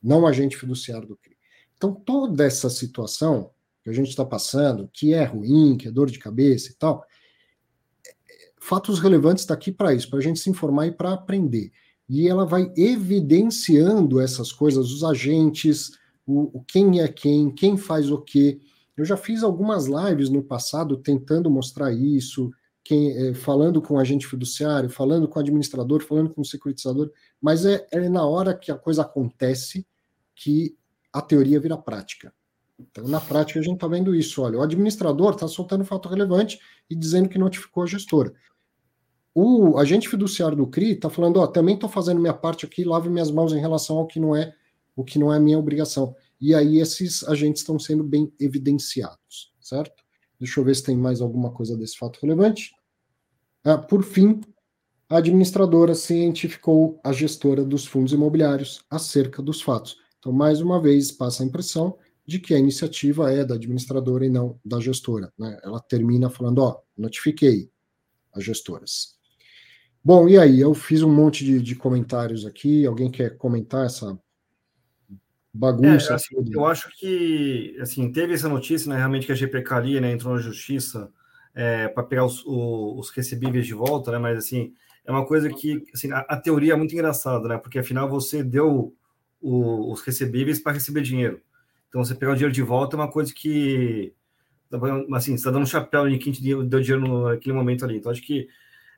não 0.03 0.21
o 0.21 0.27
agente 0.27 0.55
fiduciário 0.55 1.09
do 1.09 1.17
CRI. 1.17 1.35
Então, 1.79 1.95
toda 1.95 2.45
essa 2.45 2.69
situação 2.69 3.51
que 3.83 3.89
a 3.89 3.93
gente 3.95 4.11
está 4.11 4.25
passando, 4.25 4.91
que 4.93 5.15
é 5.15 5.25
ruim, 5.25 5.79
que 5.79 5.89
é 5.89 5.91
dor 5.91 6.11
de 6.11 6.19
cabeça 6.19 6.71
e 6.71 6.75
tal, 6.75 7.07
fatos 8.61 9.01
relevantes 9.01 9.45
está 9.45 9.55
aqui 9.55 9.73
para 9.73 9.95
isso, 9.95 10.11
para 10.11 10.19
a 10.19 10.23
gente 10.23 10.41
se 10.41 10.51
informar 10.51 10.89
e 10.89 10.93
para 10.93 11.15
aprender. 11.15 11.73
E 12.07 12.29
ela 12.29 12.45
vai 12.45 12.71
evidenciando 12.77 14.21
essas 14.21 14.53
coisas, 14.53 14.93
os 14.93 15.03
agentes, 15.03 16.04
o, 16.27 16.59
o 16.59 16.65
quem 16.65 17.01
é 17.01 17.09
quem, 17.09 17.51
quem 17.51 17.77
faz 17.77 18.11
o 18.11 18.19
quê. 18.19 18.61
Eu 18.97 19.05
já 19.05 19.17
fiz 19.17 19.43
algumas 19.43 19.87
lives 19.87 20.31
no 20.31 20.43
passado 20.43 20.97
tentando 20.97 21.51
mostrar 21.51 21.93
isso, 21.93 22.51
quem, 22.83 23.11
é, 23.11 23.35
falando 23.35 23.81
com 23.81 23.95
o 23.95 23.99
agente 23.99 24.27
fiduciário, 24.27 24.91
falando 24.91 25.27
com 25.27 25.39
o 25.39 25.43
administrador, 25.43 26.03
falando 26.03 26.31
com 26.31 26.43
o 26.43 26.45
securitizador, 26.45 27.11
mas 27.41 27.65
é, 27.65 27.87
é 27.91 28.09
na 28.09 28.25
hora 28.27 28.55
que 28.55 28.71
a 28.71 28.77
coisa 28.77 29.03
acontece 29.03 29.87
que 30.35 30.77
a 31.13 31.23
teoria 31.23 31.59
vira 31.59 31.77
prática. 31.77 32.33
Então, 32.79 33.07
na 33.07 33.21
prática, 33.21 33.61
a 33.61 33.63
gente 33.63 33.77
está 33.77 33.87
vendo 33.87 34.15
isso. 34.15 34.43
Olha, 34.43 34.59
o 34.59 34.63
administrador 34.63 35.35
está 35.35 35.47
soltando 35.47 35.85
fato 35.85 36.09
relevante 36.09 36.59
e 36.91 36.95
dizendo 36.95 37.29
que 37.29 37.39
notificou 37.39 37.85
a 37.85 37.87
gestora. 37.87 38.35
O 39.33 39.79
agente 39.79 40.09
fiduciário 40.09 40.57
do 40.57 40.67
CRI 40.67 40.93
está 40.93 41.09
falando, 41.09 41.39
ó, 41.39 41.47
também 41.47 41.75
estou 41.75 41.89
fazendo 41.89 42.21
minha 42.21 42.35
parte 42.35 42.65
aqui, 42.67 42.85
lave 42.85 43.09
minhas 43.09 43.31
mãos 43.31 43.53
em 43.53 43.61
relação 43.61 43.99
ao 43.99 44.07
que 44.07 44.21
não 44.21 44.35
é 44.35 44.55
o 44.97 45.05
que 45.05 45.19
não 45.19 45.33
é 45.33 45.39
minha 45.39 45.59
obrigação. 45.59 46.15
E 46.41 46.55
aí 46.55 46.79
esses 46.79 47.25
agentes 47.25 47.63
estão 47.63 47.79
sendo 47.79 48.05
bem 48.05 48.33
evidenciados, 48.39 49.53
certo? 49.61 50.03
Deixa 50.39 50.61
eu 50.61 50.65
ver 50.65 50.75
se 50.75 50.83
tem 50.83 50.97
mais 50.97 51.21
alguma 51.21 51.51
coisa 51.51 51.77
desse 51.77 51.97
fato 51.97 52.19
relevante. 52.21 52.73
Ah, 53.65 53.79
por 53.79 54.03
fim, 54.03 54.41
a 55.09 55.19
administradora 55.19 55.95
cientificou 55.95 57.01
a 57.05 57.13
gestora 57.13 57.65
dos 57.65 57.87
fundos 57.87 58.13
imobiliários 58.13 58.85
acerca 58.91 59.43
dos 59.43 59.63
fatos. 59.63 59.97
Então, 60.19 60.33
mais 60.33 60.61
uma 60.61 60.81
vez, 60.81 61.13
passa 61.13 61.43
a 61.43 61.47
impressão 61.47 61.97
de 62.27 62.39
que 62.39 62.55
a 62.55 62.59
iniciativa 62.59 63.31
é 63.31 63.45
da 63.45 63.55
administradora 63.55 64.25
e 64.25 64.31
não 64.31 64.59
da 64.65 64.81
gestora. 64.81 65.33
Né? 65.39 65.59
Ela 65.63 65.81
termina 65.81 66.31
falando: 66.31 66.59
ó, 66.59 66.81
notifiquei 66.97 67.71
as 68.33 68.45
gestoras. 68.45 69.15
Bom, 70.03 70.29
e 70.29 70.37
aí? 70.37 70.61
Eu 70.61 70.75
fiz 70.75 71.03
um 71.03 71.13
monte 71.13 71.45
de, 71.45 71.63
de 71.63 71.75
comentários 71.75 72.45
aqui. 72.45 72.85
Alguém 72.85 73.11
quer 73.11 73.37
comentar 73.39 73.87
essa 73.87 74.19
bagunça. 75.55 76.13
É, 76.13 76.17
assim, 76.17 76.35
eu 76.51 76.67
acho 76.67 76.91
que 76.99 77.77
assim 77.81 78.11
teve 78.11 78.35
essa 78.35 78.49
notícia, 78.49 78.91
né, 78.91 78.97
realmente 78.97 79.27
que 79.27 79.33
a 79.33 79.37
GPK 79.37 80.01
né, 80.01 80.11
entrou 80.11 80.35
na 80.35 80.41
justiça 80.41 81.11
é, 81.55 81.89
para 81.89 82.03
pegar 82.03 82.25
os, 82.25 82.43
os, 82.45 83.11
recebíveis 83.11 83.67
de 83.67 83.75
volta, 83.75 84.11
né? 84.11 84.19
Mas 84.19 84.39
assim 84.39 84.73
é 85.05 85.11
uma 85.13 85.25
coisa 85.25 85.49
que 85.49 85.85
assim, 85.95 86.11
a, 86.11 86.21
a 86.21 86.37
teoria 86.37 86.73
é 86.73 86.77
muito 86.77 86.93
engraçada, 86.93 87.49
né? 87.49 87.59
Porque 87.59 87.79
afinal 87.79 88.09
você 88.09 88.43
deu 88.43 88.95
o, 89.41 89.93
os 89.93 90.03
recebíveis 90.03 90.59
para 90.59 90.73
receber 90.73 91.03
dinheiro. 91.03 91.41
Então 91.89 92.05
você 92.05 92.15
pegar 92.15 92.33
o 92.33 92.35
dinheiro 92.35 92.53
de 92.53 92.63
volta 92.63 92.97
é 92.97 92.99
uma 92.99 93.11
coisa 93.11 93.33
que 93.33 94.13
assim, 95.15 95.33
você 95.33 95.35
está 95.35 95.51
dando 95.51 95.63
um 95.63 95.67
chapéu 95.67 96.09
em 96.09 96.19
quem 96.19 96.33
te 96.33 96.43
deu, 96.43 96.65
deu 96.65 96.81
dinheiro 96.81 97.29
naquele 97.29 97.55
momento 97.55 97.85
ali. 97.85 97.97
Então, 97.97 98.11
acho 98.11 98.23
que, 98.23 98.49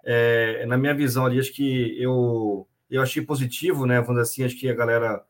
é, 0.05 0.65
na 0.67 0.77
minha 0.77 0.95
visão 0.95 1.27
ali, 1.27 1.39
acho 1.39 1.53
que 1.53 2.01
eu, 2.01 2.67
eu 2.91 3.03
achei 3.03 3.23
positivo, 3.23 3.87
né? 3.87 4.01
Vamos 4.01 4.23
assim, 4.23 4.45
acho 4.45 4.59
que 4.59 4.69
a 4.69 4.75
galera, 4.75 5.23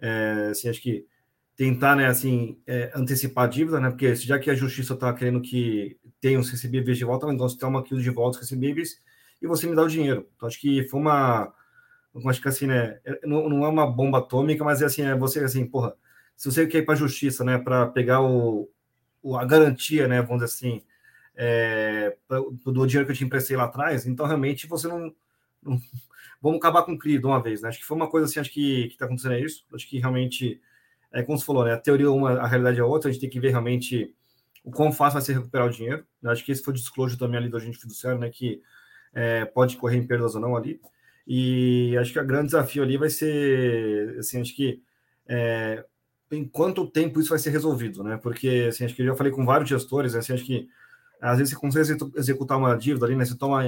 é, 0.00 0.48
assim, 0.50 0.68
acho 0.68 0.80
que 0.80 1.06
tentar, 1.56 1.96
né, 1.96 2.06
assim, 2.06 2.60
é, 2.66 2.92
antecipar 2.94 3.44
a 3.44 3.48
dívida, 3.48 3.80
né? 3.80 3.90
Porque 3.90 4.14
já 4.14 4.38
que 4.38 4.50
a 4.50 4.54
justiça 4.54 4.94
está 4.94 5.12
querendo 5.12 5.40
que 5.40 5.98
tenha 6.20 6.38
os 6.38 6.48
recebíveis 6.50 6.96
de 6.96 7.04
volta, 7.04 7.26
então 7.32 7.48
você 7.48 7.58
toma 7.58 7.80
aquilo 7.80 8.00
de 8.00 8.10
volta 8.10 8.36
os 8.38 8.42
recebíveis 8.42 9.02
e 9.42 9.46
você 9.46 9.66
me 9.66 9.74
dá 9.74 9.82
o 9.82 9.88
dinheiro. 9.88 10.28
Então, 10.36 10.48
acho 10.48 10.60
que 10.60 10.84
foi 10.84 11.00
uma, 11.00 11.52
acho 12.26 12.40
que 12.40 12.48
assim, 12.48 12.66
né? 12.66 13.00
É, 13.04 13.26
não, 13.26 13.48
não 13.48 13.64
é 13.64 13.68
uma 13.68 13.86
bomba 13.86 14.18
atômica, 14.18 14.64
mas 14.64 14.82
é 14.82 14.86
assim, 14.86 15.02
é 15.02 15.16
você 15.16 15.40
assim, 15.40 15.66
porra, 15.66 15.94
se 16.36 16.50
você 16.50 16.66
quer 16.66 16.78
ir 16.78 16.84
para 16.84 16.94
a 16.94 16.98
justiça, 16.98 17.44
né, 17.44 17.58
para 17.58 17.86
pegar 17.88 18.20
o, 18.22 18.70
a 19.36 19.44
garantia, 19.44 20.06
né, 20.06 20.22
vamos 20.22 20.44
dizer 20.44 20.54
assim, 20.54 20.82
é, 21.34 22.16
do 22.64 22.86
dinheiro 22.86 23.06
que 23.06 23.12
eu 23.12 23.16
te 23.16 23.24
emprestei 23.24 23.56
lá 23.56 23.64
atrás, 23.64 24.06
então 24.06 24.26
realmente 24.26 24.66
você 24.68 24.86
não, 24.86 25.12
não 25.62 25.80
vamos 26.40 26.58
acabar 26.58 26.82
com 26.82 26.92
o 26.92 26.98
CRI 26.98 27.18
de 27.18 27.26
uma 27.26 27.42
vez, 27.42 27.62
né? 27.62 27.68
Acho 27.68 27.78
que 27.78 27.84
foi 27.84 27.96
uma 27.96 28.08
coisa 28.08 28.26
assim, 28.26 28.40
acho 28.40 28.52
que 28.52 28.86
está 28.86 29.04
acontecendo 29.06 29.34
é 29.34 29.40
isso. 29.40 29.66
Acho 29.74 29.88
que 29.88 29.98
realmente, 29.98 30.60
é 31.12 31.22
como 31.22 31.38
você 31.38 31.44
falou, 31.44 31.64
né? 31.64 31.72
A 31.72 31.78
teoria 31.78 32.06
é 32.06 32.10
uma, 32.10 32.32
a 32.38 32.46
realidade 32.46 32.78
é 32.78 32.84
outra, 32.84 33.08
a 33.08 33.12
gente 33.12 33.20
tem 33.20 33.30
que 33.30 33.40
ver 33.40 33.50
realmente 33.50 34.14
o 34.64 34.70
quão 34.70 34.92
fácil 34.92 35.14
vai 35.14 35.22
ser 35.22 35.32
recuperar 35.34 35.66
o 35.66 35.70
dinheiro. 35.70 36.04
Eu 36.22 36.30
acho 36.30 36.44
que 36.44 36.52
esse 36.52 36.62
foi 36.62 36.72
o 36.72 36.76
disclosure 36.76 37.18
também 37.18 37.38
ali 37.38 37.48
do 37.48 37.56
agente 37.56 37.78
fiduciário, 37.78 38.20
né? 38.20 38.30
Que 38.30 38.62
é, 39.14 39.44
pode 39.44 39.76
correr 39.76 39.96
em 39.96 40.06
perdas 40.06 40.34
ou 40.34 40.40
não 40.40 40.56
ali. 40.56 40.80
E 41.26 41.96
acho 41.98 42.12
que 42.12 42.18
o 42.18 42.26
grande 42.26 42.46
desafio 42.46 42.82
ali 42.82 42.96
vai 42.96 43.10
ser, 43.10 44.16
assim, 44.18 44.40
acho 44.40 44.54
que 44.56 44.82
é, 45.26 45.84
em 46.30 46.46
quanto 46.46 46.86
tempo 46.86 47.20
isso 47.20 47.30
vai 47.30 47.38
ser 47.38 47.50
resolvido, 47.50 48.02
né? 48.02 48.16
Porque, 48.16 48.66
assim, 48.68 48.84
acho 48.84 48.94
que 48.94 49.02
eu 49.02 49.06
já 49.06 49.14
falei 49.14 49.32
com 49.32 49.44
vários 49.44 49.68
gestores, 49.68 50.14
assim, 50.14 50.32
acho 50.32 50.44
que 50.44 50.68
às 51.20 51.38
vezes 51.38 51.52
você 51.52 51.60
consegue 51.60 51.98
executar 52.16 52.58
uma 52.58 52.76
dívida 52.76 53.06
ali, 53.06 53.16
né? 53.16 53.24
Você 53.24 53.36
toma 53.36 53.62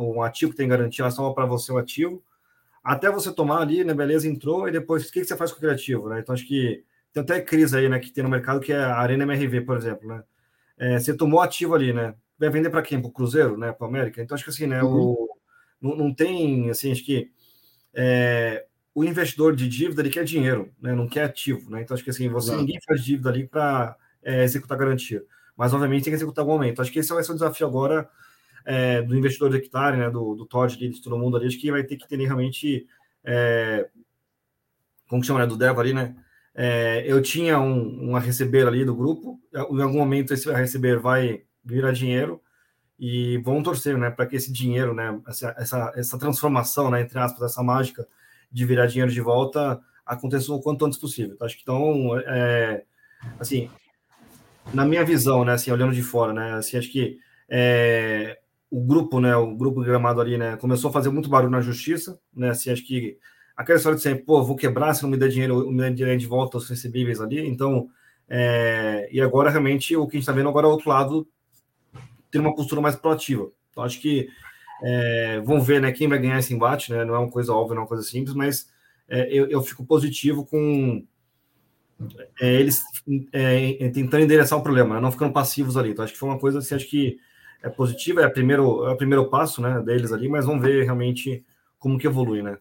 um 0.00 0.22
ativo 0.22 0.52
que 0.52 0.56
tem 0.56 0.68
garantia, 0.68 1.04
ela 1.04 1.14
toma 1.14 1.34
para 1.34 1.46
você 1.46 1.72
o 1.72 1.78
ativo, 1.78 2.22
até 2.82 3.10
você 3.10 3.32
tomar 3.32 3.60
ali, 3.60 3.84
né? 3.84 3.94
Beleza, 3.94 4.28
entrou, 4.28 4.68
e 4.68 4.72
depois 4.72 5.08
o 5.08 5.12
que, 5.12 5.20
que 5.20 5.26
você 5.26 5.36
faz 5.36 5.50
com 5.50 5.58
o 5.58 5.60
criativo, 5.60 6.08
né? 6.08 6.20
Então 6.20 6.34
acho 6.34 6.46
que 6.46 6.84
tem 7.12 7.22
até 7.22 7.40
crise 7.40 7.76
aí, 7.76 7.88
né? 7.88 7.98
Que 7.98 8.12
tem 8.12 8.24
no 8.24 8.30
mercado, 8.30 8.60
que 8.60 8.72
é 8.72 8.78
a 8.78 8.96
Arena 8.98 9.24
MRV, 9.24 9.62
por 9.62 9.76
exemplo, 9.76 10.08
né? 10.08 10.22
É, 10.78 10.98
você 10.98 11.16
tomou 11.16 11.40
ativo 11.40 11.74
ali, 11.74 11.92
né? 11.92 12.14
Vai 12.38 12.50
vender 12.50 12.70
para 12.70 12.82
quem? 12.82 13.00
Para 13.00 13.08
o 13.08 13.12
Cruzeiro, 13.12 13.56
né? 13.56 13.72
Para 13.72 13.86
o 13.86 13.88
América? 13.88 14.22
Então 14.22 14.34
acho 14.34 14.44
que 14.44 14.50
assim, 14.50 14.66
né? 14.66 14.82
Uhum. 14.82 15.12
O, 15.12 15.28
não, 15.80 15.96
não 15.96 16.14
tem, 16.14 16.70
assim, 16.70 16.92
acho 16.92 17.04
que 17.04 17.30
é, 17.94 18.66
o 18.94 19.04
investidor 19.04 19.54
de 19.56 19.68
dívida 19.68 20.02
ele 20.02 20.10
quer 20.10 20.24
dinheiro, 20.24 20.70
né? 20.80 20.94
não 20.94 21.06
quer 21.08 21.24
ativo. 21.24 21.70
Né? 21.70 21.82
Então, 21.82 21.94
acho 21.94 22.04
que 22.04 22.10
assim, 22.10 22.28
você 22.28 22.48
Exato. 22.48 22.60
ninguém 22.60 22.80
faz 22.86 23.02
dívida 23.02 23.30
ali 23.30 23.46
para 23.46 23.96
é, 24.22 24.42
executar 24.42 24.78
garantia. 24.78 25.22
Mas, 25.56 25.72
obviamente, 25.72 26.04
tem 26.04 26.10
que 26.10 26.16
executar 26.16 26.42
algum 26.42 26.54
momento. 26.54 26.82
Acho 26.82 26.92
que 26.92 26.98
esse 26.98 27.12
vai 27.12 27.22
ser 27.22 27.32
o 27.32 27.34
desafio 27.34 27.66
agora 27.66 28.08
é, 28.64 29.02
do 29.02 29.16
investidor 29.16 29.50
de 29.50 29.56
hectare, 29.56 29.96
né? 29.96 30.10
do, 30.10 30.34
do 30.34 30.44
Todd, 30.44 30.76
de 30.76 31.00
todo 31.00 31.18
mundo 31.18 31.36
ali. 31.36 31.46
Acho 31.46 31.58
que 31.58 31.70
vai 31.70 31.82
ter 31.82 31.96
que 31.96 32.06
ter 32.06 32.16
realmente. 32.16 32.86
É, 33.24 33.88
como 35.08 35.20
que 35.20 35.26
chama, 35.26 35.40
né? 35.40 35.46
Do 35.46 35.56
Dev 35.56 35.78
ali, 35.78 35.94
né? 35.94 36.16
É, 36.54 37.04
eu 37.06 37.20
tinha 37.20 37.60
um, 37.60 38.10
um 38.10 38.16
a 38.16 38.20
receber 38.20 38.66
ali 38.66 38.84
do 38.84 38.94
grupo. 38.94 39.40
Em 39.52 39.82
algum 39.82 39.98
momento, 39.98 40.32
esse 40.34 40.50
a 40.50 40.56
receber 40.56 40.98
vai 40.98 41.42
virar 41.64 41.92
dinheiro 41.92 42.40
e 42.98 43.38
vão 43.38 43.62
torcer, 43.62 43.98
né, 43.98 44.10
para 44.10 44.26
que 44.26 44.36
esse 44.36 44.50
dinheiro, 44.50 44.94
né, 44.94 45.20
essa, 45.28 45.54
essa, 45.58 45.92
essa 45.94 46.18
transformação, 46.18 46.90
né, 46.90 47.02
entre 47.02 47.18
aspas, 47.18 47.42
essa 47.42 47.62
mágica 47.62 48.06
de 48.50 48.64
virar 48.64 48.86
dinheiro 48.86 49.12
de 49.12 49.20
volta 49.20 49.80
aconteça 50.04 50.52
o 50.52 50.60
quanto 50.62 50.86
antes 50.86 50.98
possível. 50.98 51.34
Então, 51.34 51.46
acho 51.46 51.56
que 51.56 51.62
então, 51.62 52.18
é, 52.20 52.84
assim, 53.38 53.68
na 54.72 54.84
minha 54.84 55.04
visão, 55.04 55.44
né, 55.44 55.52
assim, 55.52 55.70
olhando 55.70 55.94
de 55.94 56.02
fora, 56.02 56.32
né, 56.32 56.54
assim, 56.54 56.76
acho 56.76 56.90
que 56.90 57.18
é, 57.48 58.38
o 58.70 58.80
grupo, 58.80 59.20
né, 59.20 59.34
o 59.36 59.54
grupo 59.54 59.80
gramado 59.82 60.20
ali, 60.20 60.36
né, 60.36 60.56
começou 60.56 60.90
a 60.90 60.92
fazer 60.92 61.10
muito 61.10 61.28
barulho 61.28 61.50
na 61.50 61.60
justiça, 61.60 62.18
né, 62.34 62.50
assim, 62.50 62.70
acho 62.70 62.84
que 62.86 63.18
aquela 63.56 63.76
história 63.76 63.96
de 63.96 64.02
sempre, 64.02 64.24
pô, 64.24 64.42
vou 64.42 64.56
quebrar 64.56 64.94
se 64.94 65.02
não 65.02 65.10
me 65.10 65.16
der 65.16 65.28
dinheiro, 65.28 65.70
me 65.70 65.78
der 65.78 65.94
dinheiro 65.94 66.18
de 66.18 66.26
volta 66.26 66.56
aos 66.56 66.68
recebíveis 66.68 67.20
ali, 67.20 67.46
então, 67.46 67.88
é, 68.28 69.08
e 69.12 69.20
agora 69.20 69.50
realmente 69.50 69.96
o 69.96 70.06
que 70.06 70.16
a 70.16 70.18
gente 70.18 70.22
está 70.22 70.32
vendo 70.32 70.48
agora 70.48 70.66
é 70.66 70.68
o 70.68 70.72
outro 70.72 70.90
lado 70.90 71.26
ter 72.30 72.38
uma 72.38 72.54
postura 72.54 72.80
mais 72.80 72.96
proativa. 72.96 73.50
Então, 73.70 73.84
acho 73.84 74.00
que 74.00 74.28
é, 74.82 75.40
vão 75.40 75.60
ver 75.60 75.80
né, 75.80 75.92
quem 75.92 76.08
vai 76.08 76.18
ganhar 76.18 76.38
esse 76.38 76.52
embate, 76.52 76.92
né? 76.92 77.04
Não 77.04 77.14
é 77.14 77.18
uma 77.18 77.30
coisa 77.30 77.52
óbvia, 77.52 77.74
não 77.74 77.82
é 77.82 77.84
uma 77.84 77.88
coisa 77.88 78.02
simples, 78.02 78.34
mas 78.34 78.70
é, 79.08 79.32
eu, 79.32 79.46
eu, 79.48 79.62
fico 79.62 79.84
positivo 79.84 80.44
com 80.44 81.04
é, 82.40 82.54
eles 82.54 82.82
é, 83.32 83.88
tentando 83.90 84.24
endereçar 84.24 84.58
o 84.58 84.62
problema, 84.62 84.94
né, 84.94 85.00
não 85.00 85.12
ficando 85.12 85.32
passivos 85.32 85.76
ali. 85.76 85.90
Então, 85.90 86.04
acho 86.04 86.12
que 86.12 86.18
foi 86.18 86.28
uma 86.28 86.38
coisa 86.38 86.58
assim, 86.58 86.74
acho 86.74 86.88
que 86.88 87.18
é 87.62 87.68
positiva, 87.68 88.22
é, 88.22 88.28
primeiro, 88.28 88.84
é 88.84 88.92
o 88.92 88.96
primeiro 88.96 89.28
passo 89.28 89.62
né, 89.62 89.80
deles 89.80 90.12
ali, 90.12 90.28
mas 90.28 90.44
vamos 90.44 90.62
ver 90.62 90.84
realmente 90.84 91.44
como 91.78 91.98
que 91.98 92.06
evolui, 92.06 92.42
né? 92.42 92.58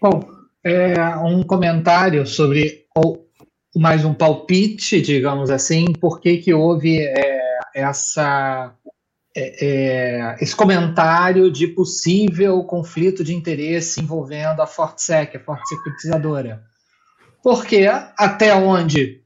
Bom, 0.00 0.20
é, 0.62 0.94
um 1.16 1.42
comentário 1.42 2.24
sobre 2.26 2.86
mais 3.74 4.04
um 4.04 4.14
palpite, 4.14 5.00
digamos 5.00 5.50
assim, 5.50 5.86
por 6.00 6.20
que, 6.20 6.38
que 6.38 6.54
houve 6.54 7.00
é, 7.00 7.58
essa, 7.74 8.74
é, 9.38 9.56
é, 9.60 10.36
esse 10.40 10.54
comentário 10.54 11.50
de 11.50 11.68
possível 11.68 12.62
conflito 12.64 13.22
de 13.22 13.34
interesse 13.34 14.00
envolvendo 14.00 14.60
a 14.60 14.66
Fortsec, 14.66 15.36
a 15.36 15.40
Forte 15.40 15.68
Securitizadora. 15.68 16.62
Porque 17.42 17.86
até 18.16 18.54
onde 18.54 19.22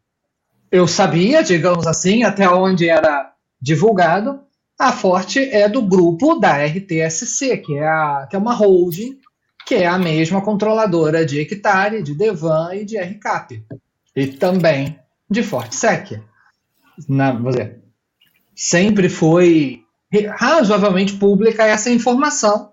eu 0.71 0.87
sabia, 0.87 1.43
digamos 1.43 1.87
assim, 1.87 2.25
até 2.25 2.49
onde 2.49 2.89
era 2.89 3.33
divulgado, 3.61 4.41
a 4.79 4.93
Forte 4.93 5.39
é 5.39 5.69
do 5.69 5.81
grupo 5.81 6.35
da 6.35 6.63
RTSC, 6.65 7.57
que 7.59 7.79
é, 7.79 7.87
a, 7.87 8.27
que 8.29 8.37
é 8.37 8.39
uma 8.39 8.55
holding, 8.55 9.19
que 9.65 9.77
é 9.77 9.87
a 9.87 9.99
mesma 9.99 10.43
controladora 10.43 11.25
de 11.25 11.41
Hectare, 11.41 12.03
de 12.03 12.15
Devan 12.15 12.75
e 12.75 12.85
de 12.85 12.99
RCAP 12.99 13.65
e 14.15 14.27
também 14.27 14.99
de 15.31 15.43
forte 15.43 15.75
sec. 15.75 16.21
Na, 17.09 17.33
dizer, 17.33 17.83
sempre 18.55 19.09
foi 19.09 19.82
razoavelmente 20.21 21.15
pública 21.15 21.65
essa 21.65 21.91
informação, 21.91 22.71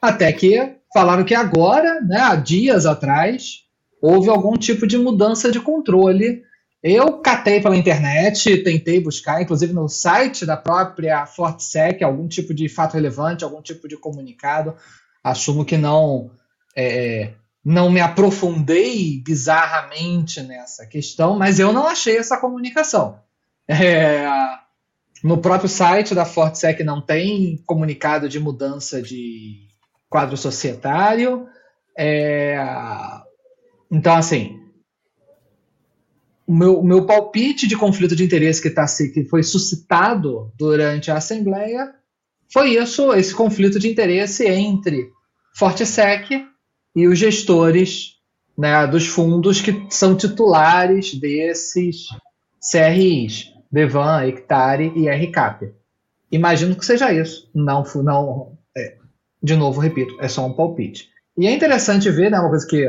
até 0.00 0.32
que 0.32 0.76
falaram 0.92 1.24
que 1.24 1.34
agora, 1.34 2.00
né, 2.00 2.20
há 2.20 2.34
dias 2.36 2.84
atrás, 2.86 3.62
houve 4.00 4.28
algum 4.28 4.56
tipo 4.56 4.86
de 4.86 4.98
mudança 4.98 5.50
de 5.50 5.60
controle. 5.60 6.42
Eu 6.82 7.18
catei 7.18 7.60
pela 7.60 7.76
internet, 7.76 8.58
tentei 8.64 9.00
buscar, 9.00 9.40
inclusive 9.40 9.72
no 9.72 9.88
site 9.88 10.44
da 10.44 10.56
própria 10.56 11.24
FortSec, 11.24 12.02
algum 12.02 12.26
tipo 12.26 12.52
de 12.52 12.68
fato 12.68 12.94
relevante, 12.94 13.44
algum 13.44 13.62
tipo 13.62 13.88
de 13.88 13.96
comunicado. 13.96 14.74
Assumo 15.22 15.64
que 15.64 15.76
não 15.76 16.30
é, 16.76 17.30
não 17.64 17.90
me 17.90 18.00
aprofundei 18.00 19.22
bizarramente 19.24 20.42
nessa 20.42 20.84
questão, 20.84 21.38
mas 21.38 21.60
eu 21.60 21.72
não 21.72 21.86
achei 21.86 22.16
essa 22.16 22.36
comunicação. 22.36 23.20
É, 23.68 24.26
no 25.22 25.38
próprio 25.38 25.68
site 25.68 26.14
da 26.14 26.24
FortSec 26.24 26.82
não 26.82 27.00
tem 27.00 27.62
comunicado 27.66 28.28
de 28.28 28.40
mudança 28.40 29.00
de 29.00 29.68
quadro 30.08 30.36
societário. 30.36 31.46
É, 31.96 32.56
então, 33.90 34.14
assim, 34.14 34.58
o 36.46 36.54
meu, 36.54 36.82
meu 36.82 37.06
palpite 37.06 37.66
de 37.66 37.76
conflito 37.76 38.16
de 38.16 38.24
interesse 38.24 38.60
que, 38.60 38.70
tá, 38.70 38.84
que 39.12 39.24
foi 39.24 39.42
suscitado 39.42 40.52
durante 40.58 41.10
a 41.10 41.16
Assembleia 41.16 41.94
foi 42.52 42.76
isso, 42.76 43.14
esse 43.14 43.34
conflito 43.34 43.78
de 43.78 43.88
interesse 43.88 44.46
entre 44.46 45.10
FortSec 45.56 46.46
e 46.94 47.06
os 47.06 47.18
gestores 47.18 48.16
né, 48.56 48.86
dos 48.86 49.06
fundos 49.06 49.60
que 49.62 49.86
são 49.88 50.14
titulares 50.14 51.14
desses 51.14 52.08
CRIs, 52.70 53.51
Devan, 53.72 54.26
Hectare 54.26 54.92
e 54.94 55.08
RCAP. 55.08 55.72
Imagino 56.30 56.76
que 56.76 56.84
seja 56.84 57.12
isso. 57.12 57.50
Não, 57.54 57.82
não 58.02 58.58
é, 58.76 58.96
de 59.42 59.56
novo, 59.56 59.80
repito, 59.80 60.16
é 60.20 60.28
só 60.28 60.46
um 60.46 60.52
palpite. 60.52 61.08
E 61.36 61.46
é 61.46 61.50
interessante 61.50 62.10
ver, 62.10 62.30
né, 62.30 62.38
uma 62.38 62.50
coisa 62.50 62.66
que 62.66 62.86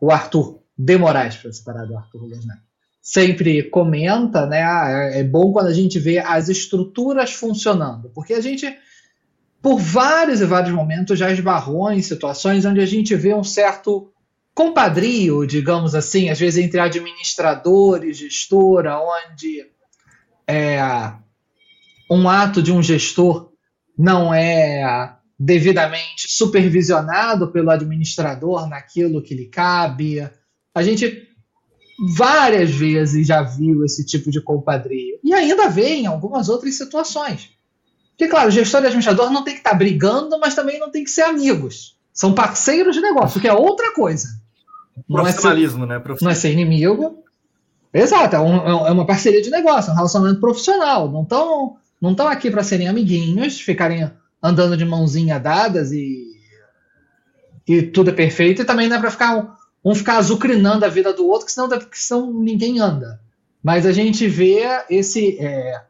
o 0.00 0.10
Arthur 0.10 0.60
de 0.78 0.98
Moraes, 0.98 1.36
para 1.36 1.52
separar 1.52 1.86
do 1.86 1.96
Arthur 1.96 2.28
né, 2.28 2.58
sempre 3.00 3.62
comenta, 3.64 4.46
né, 4.46 4.60
é, 4.60 5.20
é 5.20 5.24
bom 5.24 5.52
quando 5.52 5.68
a 5.68 5.72
gente 5.72 5.98
vê 5.98 6.18
as 6.18 6.50
estruturas 6.50 7.32
funcionando, 7.32 8.10
porque 8.10 8.34
a 8.34 8.40
gente 8.40 8.76
por 9.62 9.78
vários 9.78 10.40
e 10.40 10.44
vários 10.44 10.72
momentos 10.72 11.18
já 11.18 11.32
esbarrou 11.32 11.90
em 11.90 12.00
situações 12.00 12.64
onde 12.64 12.80
a 12.80 12.86
gente 12.86 13.16
vê 13.16 13.34
um 13.34 13.42
certo 13.42 14.12
compadrio, 14.54 15.46
digamos 15.46 15.94
assim, 15.94 16.30
às 16.30 16.38
vezes 16.38 16.64
entre 16.64 16.78
administrador 16.78 18.04
e 18.04 18.12
gestora, 18.12 19.00
onde 19.00 19.66
é, 20.48 20.78
um 22.10 22.28
ato 22.28 22.62
de 22.62 22.72
um 22.72 22.82
gestor 22.82 23.50
não 23.98 24.32
é 24.32 25.16
devidamente 25.38 26.26
supervisionado 26.28 27.50
pelo 27.52 27.70
administrador 27.70 28.68
naquilo 28.68 29.22
que 29.22 29.34
lhe 29.34 29.46
cabe. 29.46 30.28
A 30.74 30.82
gente 30.82 31.26
várias 32.14 32.70
vezes 32.70 33.26
já 33.26 33.42
viu 33.42 33.84
esse 33.84 34.04
tipo 34.04 34.30
de 34.30 34.40
compadrio. 34.40 35.18
E 35.24 35.32
ainda 35.32 35.68
vê 35.68 35.94
em 35.94 36.06
algumas 36.06 36.48
outras 36.48 36.74
situações. 36.74 37.50
Porque, 38.10 38.28
claro, 38.28 38.50
gestor 38.50 38.82
e 38.82 38.86
administrador 38.86 39.30
não 39.30 39.44
tem 39.44 39.54
que 39.54 39.60
estar 39.60 39.70
tá 39.70 39.76
brigando, 39.76 40.38
mas 40.38 40.54
também 40.54 40.78
não 40.78 40.90
tem 40.90 41.04
que 41.04 41.10
ser 41.10 41.22
amigos. 41.22 41.98
São 42.12 42.34
parceiros 42.34 42.94
de 42.94 43.02
negócio, 43.02 43.40
que 43.40 43.48
é 43.48 43.52
outra 43.52 43.92
coisa. 43.92 44.28
Profissionalismo, 45.06 45.86
não 45.86 45.94
é 45.94 45.98
ser, 45.98 46.08
né? 46.08 46.16
Não 46.22 46.30
é 46.30 46.34
ser 46.34 46.52
inimigo. 46.52 47.22
Exato, 47.98 48.36
é, 48.36 48.40
um, 48.40 48.86
é, 48.86 48.92
uma 48.92 49.06
parceria 49.06 49.40
de 49.40 49.50
negócio, 49.50 49.88
é 49.90 49.92
um 49.92 49.96
relacionamento 49.96 50.38
profissional. 50.38 51.10
Não 51.10 51.22
estão 51.22 51.76
não 51.98 52.14
tão 52.14 52.28
aqui 52.28 52.50
para 52.50 52.62
serem 52.62 52.88
amiguinhos, 52.88 53.58
ficarem 53.58 54.10
andando 54.42 54.76
de 54.76 54.84
mãozinha 54.84 55.40
dadas 55.40 55.92
e, 55.92 56.26
e 57.66 57.82
tudo 57.82 58.10
é 58.10 58.12
perfeito. 58.12 58.60
E 58.60 58.64
também 58.66 58.86
não 58.86 58.96
é 58.96 59.00
para 59.00 59.10
ficar 59.10 59.56
um 59.82 59.94
ficar 59.94 60.18
azucrinando 60.18 60.84
a 60.84 60.88
vida 60.88 61.12
do 61.12 61.26
outro, 61.26 61.46
que 61.46 61.52
senão, 61.52 61.68
que 61.68 61.98
senão 61.98 62.32
ninguém 62.32 62.80
anda. 62.80 63.18
Mas 63.62 63.86
a 63.86 63.92
gente 63.92 64.28
vê 64.28 64.62
esse, 64.90 65.38
é, 65.38 65.80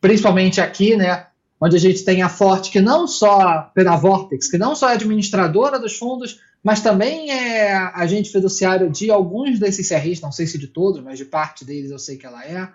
principalmente 0.00 0.60
aqui, 0.60 0.96
né, 0.96 1.26
onde 1.60 1.76
a 1.76 1.80
gente 1.80 2.04
tem 2.04 2.20
a 2.20 2.28
Forte, 2.28 2.70
que 2.70 2.80
não 2.80 3.06
só, 3.06 3.70
pela 3.74 3.96
Vortex, 3.96 4.50
que 4.50 4.58
não 4.58 4.74
só 4.74 4.90
é 4.90 4.94
administradora 4.94 5.78
dos 5.78 5.96
fundos, 5.96 6.40
mas 6.62 6.82
também 6.82 7.30
é 7.30 7.72
agente 7.94 8.30
fiduciário 8.30 8.90
de 8.90 9.10
alguns 9.10 9.58
desses 9.58 9.88
CRIs, 9.88 10.20
não 10.20 10.30
sei 10.30 10.46
se 10.46 10.58
de 10.58 10.66
todos, 10.66 11.02
mas 11.02 11.18
de 11.18 11.24
parte 11.24 11.64
deles 11.64 11.90
eu 11.90 11.98
sei 11.98 12.16
que 12.16 12.26
ela 12.26 12.44
é. 12.44 12.68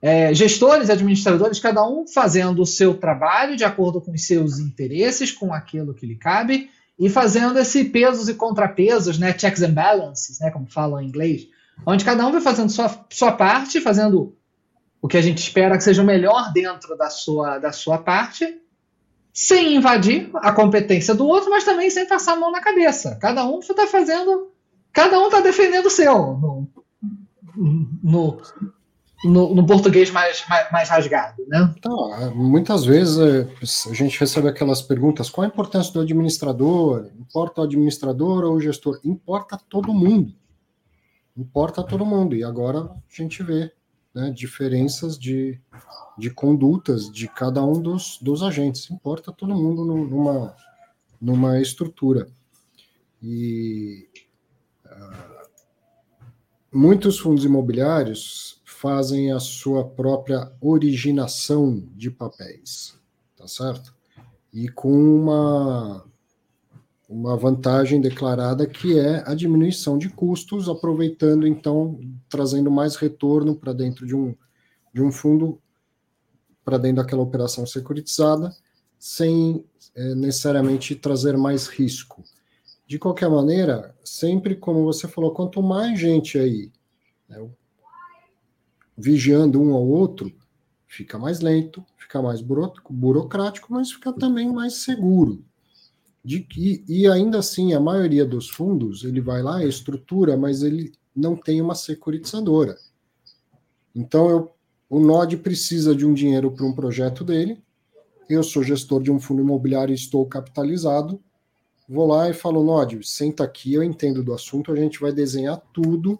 é 0.00 0.34
gestores, 0.34 0.88
administradores, 0.88 1.60
cada 1.60 1.86
um 1.86 2.06
fazendo 2.06 2.62
o 2.62 2.66
seu 2.66 2.94
trabalho 2.94 3.56
de 3.56 3.64
acordo 3.64 4.00
com 4.00 4.12
os 4.12 4.26
seus 4.26 4.58
interesses, 4.58 5.30
com 5.30 5.52
aquilo 5.52 5.94
que 5.94 6.06
lhe 6.06 6.16
cabe, 6.16 6.70
e 6.98 7.08
fazendo 7.08 7.58
esse 7.58 7.84
pesos 7.84 8.28
e 8.28 8.34
contrapesos, 8.34 9.18
né, 9.18 9.36
checks 9.38 9.62
and 9.62 9.72
balances, 9.72 10.40
né, 10.40 10.50
como 10.50 10.66
falam 10.66 11.00
em 11.00 11.06
inglês, 11.06 11.46
onde 11.86 12.04
cada 12.04 12.26
um 12.26 12.32
vai 12.32 12.40
fazendo 12.40 12.70
sua, 12.70 13.06
sua 13.10 13.32
parte, 13.32 13.80
fazendo 13.80 14.34
o 15.00 15.06
que 15.06 15.16
a 15.16 15.22
gente 15.22 15.38
espera 15.38 15.76
que 15.76 15.84
seja 15.84 16.02
o 16.02 16.06
melhor 16.06 16.52
dentro 16.52 16.96
da 16.96 17.08
sua, 17.08 17.58
da 17.58 17.72
sua 17.72 17.98
parte, 17.98 18.60
sem 19.38 19.76
invadir 19.76 20.30
a 20.34 20.50
competência 20.50 21.14
do 21.14 21.24
outro, 21.24 21.48
mas 21.48 21.62
também 21.62 21.88
sem 21.90 22.08
passar 22.08 22.32
a 22.32 22.36
mão 22.40 22.50
na 22.50 22.60
cabeça. 22.60 23.16
Cada 23.20 23.46
um 23.46 23.60
está 23.60 23.86
fazendo, 23.86 24.50
cada 24.92 25.16
um 25.20 25.26
está 25.26 25.40
defendendo 25.40 25.86
o 25.86 25.90
seu 25.90 26.12
no, 26.12 26.68
no, 28.02 28.42
no, 29.22 29.54
no 29.54 29.64
português 29.64 30.10
mais, 30.10 30.44
mais, 30.48 30.72
mais, 30.72 30.88
rasgado, 30.88 31.40
né? 31.46 31.72
Então, 31.78 32.34
muitas 32.34 32.84
vezes 32.84 33.16
é, 33.16 33.48
a 33.88 33.94
gente 33.94 34.18
recebe 34.18 34.48
aquelas 34.48 34.82
perguntas: 34.82 35.30
qual 35.30 35.44
a 35.44 35.48
importância 35.48 35.92
do 35.92 36.00
administrador? 36.00 37.08
Importa 37.16 37.60
o 37.60 37.64
administrador 37.64 38.42
ou 38.42 38.54
o 38.54 38.60
gestor? 38.60 38.98
Importa 39.04 39.56
todo 39.68 39.94
mundo. 39.94 40.34
Importa 41.36 41.84
todo 41.84 42.04
mundo. 42.04 42.34
E 42.34 42.42
agora 42.42 42.80
a 42.80 42.98
gente 43.08 43.40
vê 43.44 43.70
né, 44.14 44.30
diferenças 44.30 45.18
de, 45.18 45.60
de 46.16 46.30
condutas 46.30 47.10
de 47.10 47.28
cada 47.28 47.64
um 47.64 47.80
dos, 47.80 48.18
dos 48.20 48.42
agentes. 48.42 48.90
Importa 48.90 49.32
todo 49.32 49.54
mundo 49.54 49.84
numa, 49.84 50.56
numa 51.20 51.60
estrutura. 51.60 52.28
E 53.22 54.08
uh, 54.86 55.48
muitos 56.72 57.18
fundos 57.18 57.44
imobiliários 57.44 58.60
fazem 58.64 59.32
a 59.32 59.40
sua 59.40 59.84
própria 59.84 60.52
originação 60.60 61.84
de 61.96 62.10
papéis, 62.10 62.96
tá 63.36 63.48
certo? 63.48 63.94
E 64.52 64.68
com 64.68 64.92
uma, 64.92 66.07
uma 67.08 67.36
vantagem 67.36 68.00
declarada 68.00 68.66
que 68.66 68.98
é 68.98 69.22
a 69.26 69.34
diminuição 69.34 69.96
de 69.96 70.10
custos, 70.10 70.68
aproveitando 70.68 71.46
então, 71.46 71.98
trazendo 72.28 72.70
mais 72.70 72.96
retorno 72.96 73.56
para 73.56 73.72
dentro 73.72 74.06
de 74.06 74.14
um, 74.14 74.36
de 74.92 75.02
um 75.02 75.10
fundo, 75.10 75.58
para 76.62 76.76
dentro 76.76 77.02
daquela 77.02 77.22
operação 77.22 77.64
securitizada, 77.64 78.54
sem 78.98 79.64
é, 79.94 80.14
necessariamente 80.14 80.94
trazer 80.94 81.38
mais 81.38 81.66
risco. 81.66 82.22
De 82.86 82.98
qualquer 82.98 83.30
maneira, 83.30 83.96
sempre 84.04 84.54
como 84.54 84.84
você 84.84 85.08
falou, 85.08 85.32
quanto 85.32 85.62
mais 85.62 85.98
gente 85.98 86.38
aí, 86.38 86.70
né, 87.26 87.48
vigiando 88.96 89.62
um 89.62 89.72
ao 89.72 89.86
outro, 89.86 90.30
fica 90.86 91.18
mais 91.18 91.40
lento, 91.40 91.84
fica 91.96 92.20
mais 92.20 92.42
burocrático, 92.42 93.72
mas 93.72 93.92
fica 93.92 94.12
também 94.12 94.52
mais 94.52 94.74
seguro. 94.74 95.42
De 96.24 96.40
que, 96.40 96.84
e 96.88 97.06
ainda 97.06 97.38
assim, 97.38 97.72
a 97.72 97.80
maioria 97.80 98.24
dos 98.24 98.48
fundos, 98.48 99.04
ele 99.04 99.20
vai 99.20 99.42
lá, 99.42 99.64
estrutura, 99.64 100.36
mas 100.36 100.62
ele 100.62 100.92
não 101.14 101.36
tem 101.36 101.60
uma 101.60 101.74
securitizadora. 101.74 102.76
Então, 103.94 104.28
eu, 104.28 104.52
o 104.90 105.00
NOD 105.00 105.38
precisa 105.38 105.94
de 105.94 106.04
um 106.04 106.12
dinheiro 106.12 106.50
para 106.50 106.66
um 106.66 106.72
projeto 106.72 107.24
dele, 107.24 107.62
eu 108.28 108.42
sou 108.42 108.62
gestor 108.62 109.02
de 109.02 109.10
um 109.10 109.18
fundo 109.18 109.40
imobiliário 109.40 109.92
e 109.92 109.94
estou 109.94 110.26
capitalizado, 110.26 111.20
vou 111.88 112.06
lá 112.06 112.28
e 112.28 112.34
falo, 112.34 112.62
NOD, 112.62 113.06
senta 113.06 113.44
aqui, 113.44 113.72
eu 113.72 113.82
entendo 113.82 114.22
do 114.22 114.34
assunto, 114.34 114.70
a 114.70 114.76
gente 114.76 115.00
vai 115.00 115.12
desenhar 115.12 115.62
tudo 115.72 116.18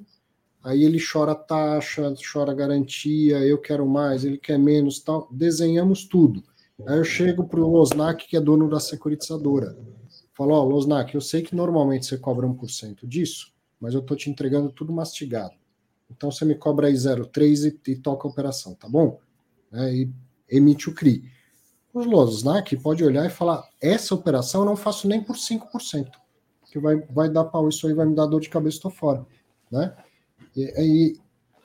Aí 0.62 0.84
ele 0.84 0.99
chora 1.01 1.34
taxa, 1.34 2.12
chora 2.30 2.53
garantia, 2.53 3.38
eu 3.38 3.59
quero 3.59 3.86
mais, 3.86 4.24
ele 4.24 4.36
quer 4.36 4.59
menos, 4.59 5.01
tal. 5.01 5.28
Desenhamos 5.30 6.05
tudo. 6.05 6.42
Aí 6.87 6.97
eu 6.97 7.05
chego 7.05 7.45
para 7.45 7.61
o 7.61 7.68
Losnak, 7.68 8.26
que 8.26 8.37
é 8.37 8.41
dono 8.41 8.68
da 8.68 8.79
securitizadora. 8.79 9.76
Falo, 10.35 10.55
ó, 10.55 10.62
oh, 10.62 10.68
Losnak, 10.68 11.14
eu 11.14 11.20
sei 11.20 11.43
que 11.43 11.55
normalmente 11.55 12.07
você 12.07 12.16
cobra 12.16 12.47
1% 12.47 13.07
disso, 13.07 13.53
mas 13.81 13.95
eu 13.95 14.01
estou 14.01 14.16
te 14.16 14.31
entregando 14.31 14.70
tudo 14.70 14.93
mastigado. 14.93 15.55
Então 16.11 16.31
você 16.31 16.45
me 16.45 16.55
cobra 16.55 16.87
aí 16.87 16.95
0,3 16.95 17.76
e, 17.87 17.91
e 17.91 17.97
toca 17.97 18.26
a 18.26 18.31
operação, 18.31 18.74
tá 18.74 18.89
bom? 18.89 19.18
É, 19.72 19.93
e 19.93 20.12
emite 20.49 20.89
o 20.89 20.95
CRI. 20.95 21.31
O 21.93 22.01
Losnak 22.01 22.76
pode 22.76 23.05
olhar 23.05 23.26
e 23.26 23.31
falar, 23.31 23.68
essa 23.81 24.14
operação 24.14 24.62
eu 24.62 24.66
não 24.66 24.76
faço 24.76 25.09
nem 25.09 25.22
por 25.22 25.37
5%, 25.37 26.11
que 26.70 26.79
vai, 26.79 27.01
vai 27.11 27.29
dar 27.29 27.45
pau, 27.45 27.68
isso 27.68 27.87
aí 27.87 27.95
vai 27.95 28.07
me 28.07 28.14
dar 28.14 28.26
dor 28.26 28.41
de 28.41 28.49
cabeça, 28.49 28.76
estou 28.76 28.91
fora. 28.91 29.26
Né? 29.70 29.95
E, 30.57 31.18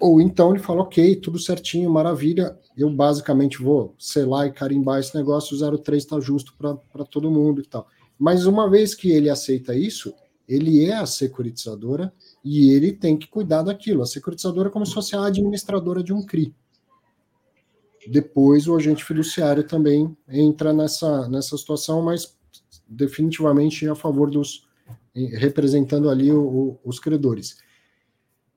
ou 0.03 0.19
então 0.19 0.51
ele 0.51 0.59
fala, 0.59 0.81
ok, 0.81 1.15
tudo 1.15 1.39
certinho, 1.39 1.89
maravilha, 1.89 2.59
eu 2.75 2.89
basicamente 2.89 3.63
vou 3.63 3.95
selar 3.97 4.47
e 4.47 4.51
carimbar 4.51 4.99
esse 4.99 5.15
negócio, 5.15 5.55
o 5.55 5.77
03 5.77 6.03
está 6.03 6.19
justo 6.19 6.53
para 6.57 7.05
todo 7.05 7.31
mundo 7.31 7.61
e 7.61 7.65
tal. 7.65 7.87
Mas 8.19 8.45
uma 8.45 8.69
vez 8.69 8.93
que 8.93 9.09
ele 9.09 9.29
aceita 9.29 9.73
isso, 9.73 10.13
ele 10.45 10.83
é 10.83 10.93
a 10.93 11.05
securitizadora 11.05 12.11
e 12.43 12.69
ele 12.73 12.91
tem 12.91 13.15
que 13.15 13.29
cuidar 13.29 13.61
daquilo. 13.61 14.01
A 14.01 14.05
securitizadora 14.05 14.67
é 14.67 14.71
como 14.73 14.85
se 14.85 14.93
fosse 14.93 15.15
a 15.15 15.25
administradora 15.25 16.03
de 16.03 16.11
um 16.11 16.21
CRI. 16.21 16.53
Depois 18.05 18.67
o 18.67 18.75
agente 18.75 19.05
fiduciário 19.05 19.65
também 19.65 20.17
entra 20.27 20.73
nessa, 20.73 21.29
nessa 21.29 21.57
situação, 21.57 22.01
mas 22.01 22.37
definitivamente 22.89 23.87
a 23.87 23.95
favor 23.95 24.29
dos 24.29 24.67
representando 25.15 26.09
ali 26.09 26.29
o, 26.29 26.41
o, 26.41 26.79
os 26.83 26.99
credores. 26.99 27.62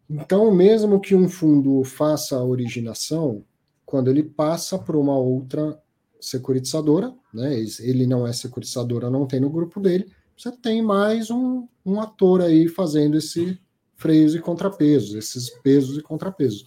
Então, 0.09 0.53
mesmo 0.55 1.01
que 1.01 1.15
um 1.15 1.29
fundo 1.29 1.83
faça 1.83 2.37
a 2.37 2.45
originação, 2.45 3.45
quando 3.85 4.09
ele 4.09 4.23
passa 4.23 4.79
para 4.79 4.97
uma 4.97 5.17
outra 5.17 5.81
securitizadora, 6.21 7.15
né, 7.33 7.55
ele 7.81 8.07
não 8.07 8.27
é 8.27 8.33
securitizadora, 8.33 9.11
não 9.11 9.27
tem 9.27 9.41
no 9.41 9.51
grupo 9.51 9.81
dele, 9.81 10.11
você 10.37 10.53
tem 10.53 10.83
mais 10.83 11.31
um, 11.31 11.67
um 11.85 12.01
ator 12.01 12.41
aí 12.41 12.69
fazendo 12.69 13.17
esse 13.17 13.59
freios 13.97 14.35
e 14.35 14.41
contrapesos, 14.41 15.15
esses 15.15 15.49
pesos 15.49 15.99
e 15.99 16.03
contrapesos. 16.03 16.67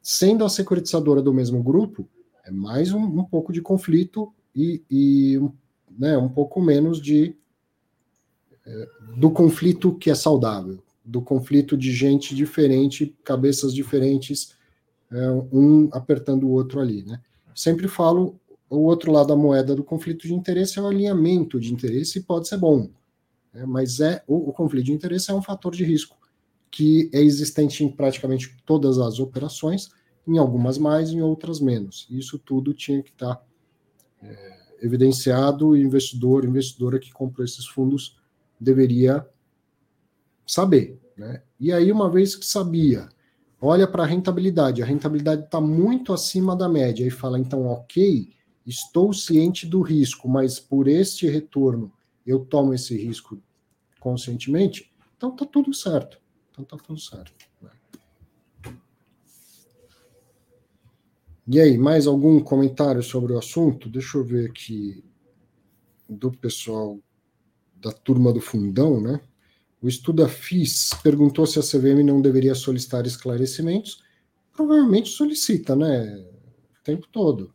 Sendo 0.00 0.44
a 0.44 0.48
securitizadora 0.48 1.20
do 1.20 1.34
mesmo 1.34 1.62
grupo, 1.62 2.08
é 2.44 2.50
mais 2.50 2.92
um, 2.92 3.02
um 3.02 3.24
pouco 3.24 3.52
de 3.52 3.60
conflito 3.60 4.32
e, 4.54 4.82
e 4.90 5.40
né, 5.98 6.16
um 6.16 6.28
pouco 6.28 6.60
menos 6.60 7.00
de 7.00 7.36
é, 8.64 8.88
do 9.16 9.30
conflito 9.30 9.94
que 9.96 10.10
é 10.10 10.14
saudável, 10.14 10.82
do 11.10 11.20
conflito 11.20 11.76
de 11.76 11.92
gente 11.92 12.34
diferente, 12.34 13.16
cabeças 13.24 13.74
diferentes, 13.74 14.54
é, 15.10 15.30
um 15.52 15.88
apertando 15.92 16.44
o 16.44 16.50
outro 16.50 16.80
ali, 16.80 17.02
né? 17.02 17.20
Sempre 17.54 17.88
falo 17.88 18.40
o 18.68 18.84
outro 18.84 19.10
lado 19.10 19.26
da 19.26 19.36
moeda 19.36 19.74
do 19.74 19.82
conflito 19.82 20.28
de 20.28 20.32
interesse 20.32 20.78
é 20.78 20.82
o 20.82 20.86
alinhamento 20.86 21.58
de 21.58 21.72
interesse 21.72 22.20
e 22.20 22.22
pode 22.22 22.46
ser 22.46 22.56
bom, 22.56 22.88
né? 23.52 23.66
mas 23.66 23.98
é 23.98 24.22
o, 24.28 24.50
o, 24.50 24.52
conflito 24.52 24.86
de 24.86 24.92
interesse 24.92 25.32
é 25.32 25.34
um 25.34 25.42
fator 25.42 25.74
de 25.74 25.82
risco 25.82 26.16
que 26.70 27.10
é 27.12 27.20
existente 27.20 27.82
em 27.82 27.90
praticamente 27.90 28.56
todas 28.64 28.98
as 28.98 29.18
operações, 29.18 29.88
em 30.24 30.38
algumas 30.38 30.78
mais, 30.78 31.10
em 31.10 31.20
outras 31.20 31.58
menos. 31.58 32.06
Isso 32.08 32.38
tudo 32.38 32.72
tinha 32.72 33.02
que 33.02 33.10
estar 33.10 33.34
tá, 33.34 33.44
é, 34.22 34.58
evidenciado. 34.80 35.70
O 35.70 35.76
investidor, 35.76 36.44
investidora 36.44 37.00
que 37.00 37.12
comprou 37.12 37.44
esses 37.44 37.66
fundos 37.66 38.16
deveria 38.60 39.26
saber. 40.52 40.98
Né? 41.16 41.42
E 41.58 41.72
aí, 41.72 41.92
uma 41.92 42.10
vez 42.10 42.34
que 42.34 42.44
sabia, 42.44 43.08
olha 43.60 43.86
para 43.86 44.02
a 44.02 44.06
rentabilidade, 44.06 44.82
a 44.82 44.86
rentabilidade 44.86 45.44
está 45.44 45.60
muito 45.60 46.12
acima 46.12 46.56
da 46.56 46.68
média 46.68 47.06
e 47.06 47.10
fala, 47.10 47.38
então, 47.38 47.66
ok, 47.66 48.32
estou 48.66 49.12
ciente 49.12 49.66
do 49.66 49.80
risco, 49.80 50.28
mas 50.28 50.58
por 50.58 50.88
este 50.88 51.28
retorno 51.28 51.92
eu 52.26 52.44
tomo 52.44 52.74
esse 52.74 52.96
risco 52.96 53.40
conscientemente, 53.98 54.90
então 55.16 55.30
tá 55.34 55.44
tudo 55.44 55.74
certo. 55.74 56.18
Então 56.50 56.64
tá 56.64 56.76
tudo 56.76 56.98
certo. 56.98 57.46
Né? 57.60 57.70
E 61.46 61.60
aí, 61.60 61.76
mais 61.76 62.06
algum 62.06 62.40
comentário 62.40 63.02
sobre 63.02 63.32
o 63.32 63.38
assunto? 63.38 63.88
Deixa 63.88 64.18
eu 64.18 64.24
ver 64.24 64.50
aqui 64.50 65.04
do 66.08 66.30
pessoal 66.30 66.98
da 67.76 67.92
turma 67.92 68.32
do 68.32 68.40
fundão, 68.40 69.00
né? 69.00 69.20
O 69.82 69.88
Estuda 69.88 70.28
FIS 70.28 70.90
perguntou 71.02 71.46
se 71.46 71.58
a 71.58 71.62
CVM 71.62 72.04
não 72.04 72.20
deveria 72.20 72.54
solicitar 72.54 73.06
esclarecimentos. 73.06 74.02
Provavelmente 74.52 75.08
solicita, 75.08 75.74
né? 75.74 76.22
O 76.80 76.82
tempo 76.84 77.06
todo. 77.08 77.54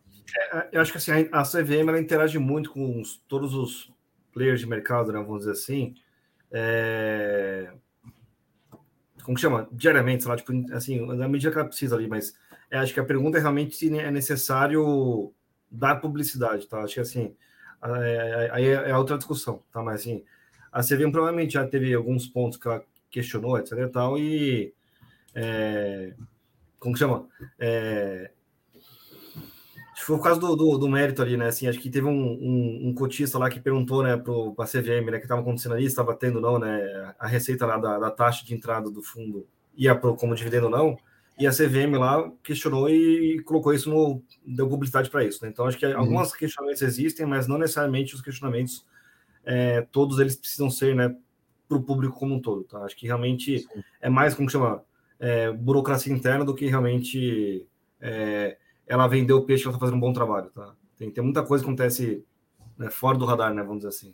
É, 0.52 0.70
eu 0.72 0.82
acho 0.82 0.92
que 0.92 0.98
assim, 0.98 1.12
a 1.32 1.44
CVM 1.44 1.90
ela 1.90 2.00
interage 2.00 2.40
muito 2.40 2.72
com 2.72 3.00
os, 3.00 3.18
todos 3.28 3.54
os 3.54 3.94
players 4.34 4.60
de 4.60 4.68
mercado, 4.68 5.12
né, 5.12 5.20
vamos 5.20 5.40
dizer 5.40 5.52
assim. 5.52 5.96
É... 6.52 7.72
Como 9.24 9.36
que 9.36 9.42
chama? 9.42 9.68
Diariamente, 9.72 10.24
sei 10.24 10.30
lá, 10.30 10.38
tipo, 10.38 10.52
assim, 10.74 11.06
na 11.06 11.28
medida 11.28 11.52
que 11.52 11.58
ela 11.58 11.68
precisa 11.68 11.96
ali, 11.96 12.08
mas 12.08 12.36
é, 12.70 12.78
acho 12.78 12.94
que 12.94 13.00
a 13.00 13.06
pergunta 13.06 13.38
é 13.38 13.42
realmente 13.42 13.76
se 13.76 13.98
é 13.98 14.12
necessário 14.12 15.34
dar 15.72 15.96
publicidade, 15.96 16.68
tá? 16.68 16.82
Acho 16.82 16.96
que 16.96 17.00
assim, 17.00 17.36
aí 18.52 18.66
é, 18.66 18.90
é 18.90 18.98
outra 18.98 19.18
discussão, 19.18 19.64
tá? 19.72 19.82
Mas 19.82 20.02
assim, 20.02 20.24
a 20.76 20.82
CVM 20.82 21.10
provavelmente 21.10 21.54
já 21.54 21.66
teve 21.66 21.94
alguns 21.94 22.28
pontos 22.28 22.58
que 22.58 22.68
ela 22.68 22.84
questionou, 23.10 23.58
etc 23.58 23.72
e 23.78 23.88
tal, 23.88 24.20
e 24.20 24.74
é, 25.34 26.14
como 26.78 26.94
que 26.94 27.00
chama? 27.00 27.30
É, 27.58 28.30
acho 29.94 30.02
que 30.02 30.06
foi 30.06 30.18
por 30.18 30.24
causa 30.24 30.38
do, 30.38 30.54
do, 30.54 30.78
do, 30.78 30.90
mérito 30.90 31.22
ali, 31.22 31.38
né? 31.38 31.48
Assim, 31.48 31.70
acho 31.70 31.80
que 31.80 31.90
teve 31.90 32.08
um, 32.08 32.12
um, 32.12 32.90
um 32.90 32.94
cotista 32.94 33.40
lá 33.40 33.50
que 33.50 33.58
perguntou, 33.58 34.04
né, 34.04 34.18
para 34.18 34.66
a 34.66 34.68
CVM, 34.68 35.12
né, 35.12 35.18
que 35.18 35.24
estava 35.24 35.40
acontecendo 35.40 35.76
ali, 35.76 35.86
estava 35.86 36.14
tendo 36.14 36.42
não, 36.42 36.60
né, 36.60 37.16
a 37.18 37.26
receita 37.26 37.66
lá 37.66 37.78
da, 37.78 37.98
da 37.98 38.12
taxa 38.12 38.46
de 38.46 38.54
entrada 38.54 38.92
do 38.92 39.02
fundo 39.02 39.48
ia 39.78 39.96
pro, 39.96 40.18
como 40.18 40.36
dividendo 40.36 40.66
ou 40.66 40.72
não, 40.72 40.98
e 41.40 41.48
a 41.48 41.52
CVM 41.52 41.98
lá 41.98 42.30
questionou 42.44 42.90
e 42.90 43.42
colocou 43.44 43.74
isso 43.74 43.90
no 43.90 44.22
deu 44.46 44.68
publicidade 44.68 45.10
para 45.10 45.24
isso, 45.24 45.42
né? 45.42 45.50
Então 45.50 45.68
acho 45.68 45.78
que 45.78 45.86
uhum. 45.86 45.98
alguns 45.98 46.36
questionamentos 46.36 46.82
existem, 46.82 47.26
mas 47.26 47.48
não 47.48 47.58
necessariamente 47.58 48.14
os 48.14 48.22
questionamentos 48.22 48.86
é, 49.46 49.82
todos 49.82 50.20
eles 50.20 50.36
precisam 50.36 50.70
ser, 50.70 50.96
né, 50.96 51.16
para 51.68 51.78
o 51.78 51.84
público 51.84 52.18
como 52.18 52.36
um 52.36 52.41
todo, 52.41 52.64
tá? 52.64 52.80
Acho 52.80 52.96
que 52.96 53.08
realmente 53.08 53.60
Sim. 53.60 53.84
é 54.02 54.10
mais, 54.10 54.34
como 54.34 54.50
chama, 54.50 54.84
é, 55.20 55.52
burocracia 55.52 56.14
interna 56.14 56.46
do 56.46 56.54
que 56.54 56.68
realmente 56.68 57.66
é, 58.00 58.58
ela 58.86 59.08
vendeu 59.08 59.38
o 59.38 59.43
peixe 59.43 59.64
que 59.64 59.68
ela 59.68 59.76
está 59.76 59.86
fazendo 59.86 59.98
um 59.98 60.02
bom 60.02 60.14
trabalho, 60.14 60.50
tá? 60.50 60.76
Tem, 60.98 61.10
tem 61.10 61.24
muita 61.24 61.43
coisa 61.43 61.64
que 61.64 61.70
acontece 61.70 62.24
né, 62.78 62.89
fora 62.89 63.18
do 63.18 63.26
radar, 63.26 63.54
né, 63.54 63.62
vamos 63.62 63.78
dizer 63.78 63.89
assim. 63.89 64.14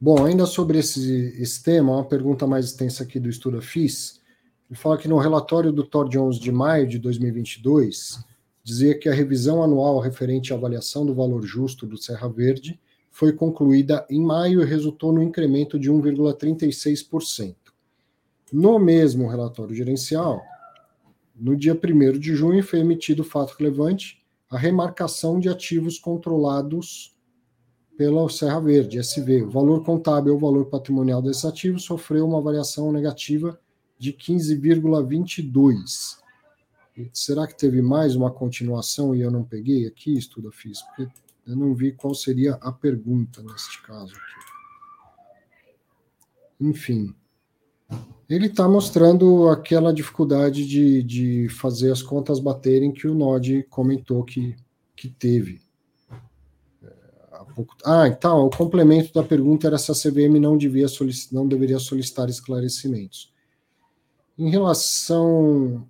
Bom, 0.00 0.24
ainda 0.24 0.44
sobre 0.44 0.78
esse, 0.78 1.34
esse 1.40 1.62
tema, 1.62 1.92
uma 1.92 2.04
pergunta 2.04 2.46
mais 2.46 2.66
extensa 2.66 3.02
aqui 3.02 3.18
do 3.18 3.30
Estudo 3.30 3.62
FIS. 3.62 4.20
Ele 4.68 4.78
fala 4.78 4.98
que 4.98 5.08
no 5.08 5.16
relatório 5.16 5.72
do 5.72 5.84
Thor 5.84 6.08
Jones 6.08 6.38
de 6.38 6.52
maio 6.52 6.86
de 6.86 6.98
2022, 6.98 8.22
dizia 8.62 8.98
que 8.98 9.08
a 9.08 9.14
revisão 9.14 9.62
anual 9.62 9.98
referente 10.00 10.52
à 10.52 10.56
avaliação 10.56 11.06
do 11.06 11.14
valor 11.14 11.42
justo 11.44 11.86
do 11.86 11.96
Serra 11.96 12.28
Verde 12.28 12.78
foi 13.16 13.32
concluída 13.32 14.06
em 14.10 14.20
maio 14.20 14.60
e 14.60 14.66
resultou 14.66 15.10
no 15.10 15.22
incremento 15.22 15.78
de 15.78 15.90
1,36%. 15.90 17.56
No 18.52 18.78
mesmo 18.78 19.26
relatório 19.26 19.74
gerencial, 19.74 20.42
no 21.34 21.56
dia 21.56 21.72
1 21.72 22.18
de 22.18 22.34
junho 22.34 22.62
foi 22.62 22.80
emitido 22.80 23.22
o 23.22 23.24
fato 23.24 23.56
relevante, 23.58 24.22
a 24.50 24.58
remarcação 24.58 25.40
de 25.40 25.48
ativos 25.48 25.98
controlados 25.98 27.16
pela 27.96 28.28
Serra 28.28 28.60
Verde, 28.60 28.98
SV. 28.98 29.44
O 29.44 29.50
valor 29.50 29.82
contábil 29.82 30.34
ou 30.34 30.38
valor 30.38 30.66
patrimonial 30.66 31.22
desses 31.22 31.46
ativos 31.46 31.84
sofreu 31.84 32.26
uma 32.26 32.42
variação 32.42 32.92
negativa 32.92 33.58
de 33.98 34.12
15,22. 34.12 36.18
Será 37.14 37.46
que 37.46 37.56
teve 37.56 37.80
mais 37.80 38.14
uma 38.14 38.30
continuação 38.30 39.14
e 39.14 39.22
eu 39.22 39.30
não 39.30 39.42
peguei 39.42 39.86
aqui, 39.86 40.18
estudo 40.18 40.52
fiz? 40.52 40.82
Porque 40.82 41.08
eu 41.46 41.56
não 41.56 41.74
vi 41.74 41.92
qual 41.92 42.14
seria 42.14 42.54
a 42.54 42.72
pergunta 42.72 43.42
neste 43.42 43.80
caso 43.82 44.12
aqui. 44.14 44.46
Enfim. 46.60 47.14
Ele 48.28 48.46
está 48.46 48.68
mostrando 48.68 49.48
aquela 49.48 49.94
dificuldade 49.94 50.66
de, 50.66 51.02
de 51.04 51.48
fazer 51.48 51.92
as 51.92 52.02
contas 52.02 52.40
baterem 52.40 52.92
que 52.92 53.06
o 53.06 53.14
Nod 53.14 53.62
comentou 53.70 54.24
que, 54.24 54.56
que 54.96 55.08
teve. 55.08 55.62
É, 56.82 56.92
ah, 57.84 58.08
então, 58.08 58.46
o 58.46 58.50
complemento 58.50 59.12
da 59.12 59.22
pergunta 59.22 59.68
era 59.68 59.78
se 59.78 59.92
a 59.92 59.94
CVM 59.94 60.40
não, 60.40 60.58
devia 60.58 60.86
não 61.30 61.46
deveria 61.46 61.78
solicitar 61.78 62.28
esclarecimentos. 62.28 63.32
Em 64.36 64.50
relação. 64.50 65.88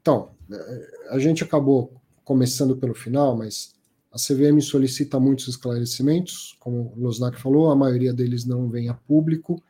Então, 0.00 0.30
é, 0.50 0.88
a 1.10 1.18
gente 1.18 1.44
acabou 1.44 1.92
começando 2.24 2.74
pelo 2.74 2.94
final, 2.94 3.36
mas 3.36 3.78
a 4.12 4.16
CVM 4.16 4.60
solicita 4.60 5.20
muitos 5.20 5.46
esclarecimentos, 5.46 6.56
como 6.58 6.92
o 6.96 7.00
Losnak 7.00 7.40
falou, 7.40 7.70
a 7.70 7.76
maioria 7.76 8.12
deles 8.12 8.44
não 8.44 8.68
vem 8.68 8.88
a 8.88 8.94
público, 8.94 9.62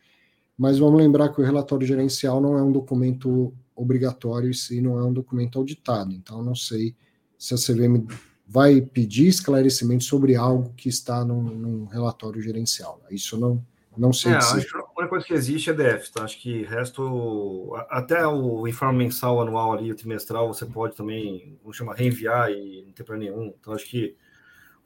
mas 0.56 0.78
vamos 0.78 0.98
lembrar 0.98 1.28
que 1.28 1.40
o 1.40 1.44
relatório 1.44 1.86
gerencial 1.86 2.40
não 2.40 2.56
é 2.56 2.62
um 2.62 2.72
documento 2.72 3.54
obrigatório 3.74 4.50
e 4.70 4.80
não 4.80 4.98
é 4.98 5.04
um 5.04 5.12
documento 5.12 5.58
auditado. 5.58 6.12
Então, 6.12 6.42
não 6.42 6.54
sei 6.54 6.94
se 7.38 7.54
a 7.54 7.56
CVM 7.56 8.06
vai 8.46 8.80
pedir 8.80 9.28
esclarecimento 9.28 10.04
sobre 10.04 10.36
algo 10.36 10.72
que 10.76 10.88
está 10.88 11.24
num, 11.24 11.42
num 11.42 11.84
relatório 11.86 12.42
gerencial. 12.42 13.00
Isso 13.10 13.38
não, 13.38 13.64
não 13.96 14.12
sei. 14.12 14.32
É, 14.32 14.36
acho 14.36 14.60
que 14.60 14.76
a 14.76 14.80
única 14.80 15.08
coisa 15.08 15.26
que 15.26 15.34
existe 15.34 15.70
é 15.70 15.72
DF, 15.72 16.12
tá? 16.12 16.24
Acho 16.24 16.38
que 16.38 16.62
resto, 16.64 17.72
até 17.88 18.26
o 18.26 18.66
informe 18.66 19.04
mensal, 19.04 19.40
anual 19.40 19.72
ali, 19.72 19.90
o 19.90 19.94
trimestral, 19.94 20.52
você 20.52 20.66
pode 20.66 20.96
também, 20.96 21.58
vamos 21.62 21.76
chamar, 21.76 21.94
reenviar 21.94 22.50
e 22.50 22.84
não 22.86 22.92
tem 22.92 23.06
problema 23.06 23.32
nenhum. 23.32 23.54
Então, 23.58 23.72
acho 23.72 23.88
que 23.88 24.16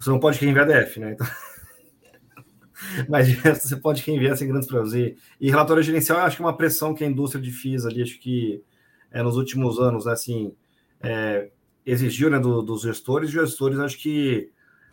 você 0.04 0.10
não 0.10 0.20
pode 0.20 0.38
reenviar 0.38 0.66
DF, 0.66 1.00
né? 1.00 1.12
Então... 1.12 1.26
Mas 3.08 3.34
você 3.42 3.76
pode 3.76 4.02
reenviar 4.02 4.36
sem 4.36 4.46
grandes 4.46 4.68
problemas. 4.68 4.94
E, 4.94 5.16
e 5.40 5.48
relatório 5.48 5.82
gerencial, 5.82 6.18
acho 6.18 6.36
que 6.36 6.42
é 6.42 6.44
uma 6.46 6.56
pressão 6.56 6.94
que 6.94 7.02
a 7.02 7.06
indústria 7.06 7.42
de 7.42 7.50
FIIs 7.50 7.86
ali, 7.86 8.02
acho 8.02 8.18
que 8.18 8.62
é, 9.10 9.22
nos 9.22 9.36
últimos 9.36 9.78
anos, 9.78 10.04
né, 10.04 10.12
assim, 10.12 10.54
é, 11.00 11.48
exigiu 11.86 12.28
né, 12.28 12.38
do, 12.38 12.60
dos 12.62 12.82
gestores, 12.82 13.30
e 13.30 13.38
os 13.38 13.48
gestores 13.48 13.78
acho 13.78 13.98
que, 13.98 14.50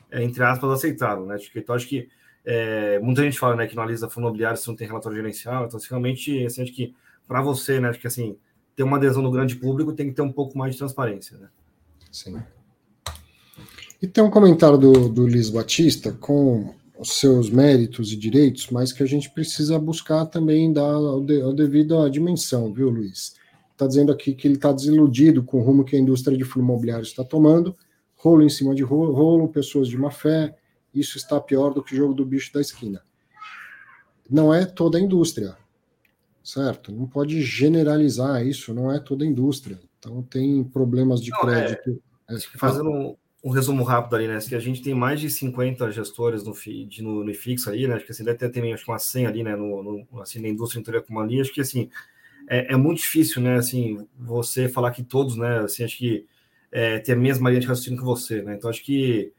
é, 0.10 0.24
entre 0.24 0.44
aspas, 0.44 0.70
aceitaram, 0.72 1.26
né? 1.26 1.38
Então, 1.56 1.76
acho 1.76 1.88
que 1.88 2.08
é, 2.46 3.00
muita 3.00 3.24
gente 3.24 3.38
fala 3.38 3.56
né, 3.56 3.68
que 3.68 3.76
não 3.76 3.84
analisa 3.84 4.10
fundo 4.10 4.26
imobiliário 4.26 4.58
se 4.58 4.68
não 4.68 4.76
tem 4.76 4.88
relatório 4.88 5.18
gerencial, 5.18 5.66
então, 5.66 5.78
assim, 5.78 5.88
realmente, 5.90 6.46
assim, 6.46 6.62
acho 6.62 6.72
que 6.74 6.96
para 7.28 7.42
você, 7.42 7.80
né, 7.80 7.90
acho 7.90 8.00
que 8.00 8.08
assim, 8.08 8.38
ter 8.76 8.84
uma 8.84 8.98
adesão 8.98 9.22
do 9.22 9.32
grande 9.32 9.56
público 9.56 9.94
tem 9.94 10.10
que 10.10 10.16
ter 10.16 10.22
um 10.22 10.32
pouco 10.32 10.58
mais 10.58 10.74
de 10.74 10.80
transparência, 10.80 11.38
né? 11.38 11.50
Sim. 12.12 12.42
E 14.02 14.08
tem 14.08 14.24
um 14.24 14.32
comentário 14.32 14.80
do, 14.80 15.10
do 15.10 15.22
Luiz 15.22 15.52
Batista 15.52 16.12
com 16.12 16.74
os 16.98 17.20
seus 17.20 17.52
méritos 17.52 18.12
e 18.12 18.16
direitos, 18.16 18.70
mas 18.72 18.92
que 18.92 19.04
a 19.04 19.06
gente 19.06 19.30
precisa 19.30 19.78
buscar 19.78 20.26
também 20.26 20.74
dar 20.74 20.98
o, 20.98 21.22
de, 21.24 21.44
o 21.44 21.54
devido 21.54 22.00
à 22.00 22.10
dimensão, 22.10 22.74
viu, 22.74 22.90
Luiz? 22.90 23.36
Está 23.72 23.86
dizendo 23.86 24.12
aqui 24.12 24.34
que 24.34 24.48
ele 24.48 24.56
está 24.56 24.72
desiludido 24.72 25.44
com 25.44 25.60
o 25.60 25.64
rumo 25.64 25.84
que 25.84 25.96
a 25.96 26.00
indústria 26.00 26.36
de 26.36 26.44
fundo 26.44 26.64
imobiliário 26.64 27.04
está 27.04 27.24
tomando, 27.24 27.78
rolo 28.16 28.42
em 28.42 28.50
cima 28.50 28.74
de 28.74 28.82
rolo, 28.82 29.14
rolo, 29.14 29.48
pessoas 29.48 29.88
de 29.88 29.98
má 29.98 30.10
fé, 30.10 30.56
isso 30.94 31.16
está 31.16 31.40
pior 31.40 31.72
do 31.72 31.84
que 31.84 31.94
o 31.94 31.98
jogo 31.98 32.16
do 32.16 32.26
bicho 32.26 32.52
da 32.52 32.62
esquina. 32.62 33.04
Não 34.28 34.52
é 34.52 34.66
toda 34.66 34.98
a 34.98 35.02
indústria, 35.02 35.56
certo? 36.44 36.92
Não 36.92 37.08
pode 37.08 37.40
generalizar 37.44 38.44
isso, 38.46 38.74
não 38.74 38.92
é 38.92 39.00
toda 39.00 39.24
a 39.24 39.28
indústria. 39.28 39.80
Então 40.00 40.24
tem 40.24 40.64
problemas 40.64 41.22
de 41.22 41.30
não, 41.30 41.40
é, 41.42 41.42
crédito. 41.42 42.02
É, 42.28 42.40
fazendo 42.58 42.90
um 42.90 43.16
resumo 43.50 43.84
rápido 43.84 44.16
ali, 44.16 44.28
né? 44.28 44.38
Que 44.40 44.56
a 44.56 44.60
gente 44.60 44.84
tem 44.84 44.94
mais 44.94 45.20
de 45.20 45.30
50 45.30 45.92
gestores 45.92 46.44
no 46.44 46.54
feed, 46.54 47.02
no, 47.02 47.24
no 47.24 47.32
IFIX 47.32 47.68
ali, 47.68 47.88
né? 47.88 47.96
Acho 47.96 48.06
que 48.06 48.12
assim, 48.12 48.24
deve 48.24 48.38
ter 48.38 48.50
também 48.50 48.74
acho 48.74 48.90
uma 48.90 49.00
100 49.00 49.26
ali, 49.26 49.44
né? 49.44 49.56
No, 49.56 49.82
no, 49.82 50.22
assim, 50.22 50.40
na 50.40 50.48
indústria 50.48 50.80
inteira 50.80 51.02
como 51.02 51.20
ali. 51.20 51.42
Acho 51.42 51.52
que 51.52 51.62
assim 51.62 51.90
é, 52.48 52.74
é, 52.74 52.76
muito 52.76 53.00
difícil, 53.00 53.42
né? 53.42 53.56
Assim, 53.56 54.06
você 54.20 54.70
falar 54.70 54.92
que 54.92 55.04
todos, 55.04 55.38
né? 55.38 55.60
Assim, 55.60 55.84
acho 55.84 55.98
que 55.98 56.26
é, 56.72 57.00
ter 57.00 57.14
a 57.14 57.16
mesma 57.16 57.50
linha 57.50 57.62
de 57.62 57.68
raciocínio 57.68 58.00
que 58.00 58.06
você, 58.06 58.42
né? 58.42 58.56
Então 58.56 58.70
acho 58.70 58.84
que 58.84 59.34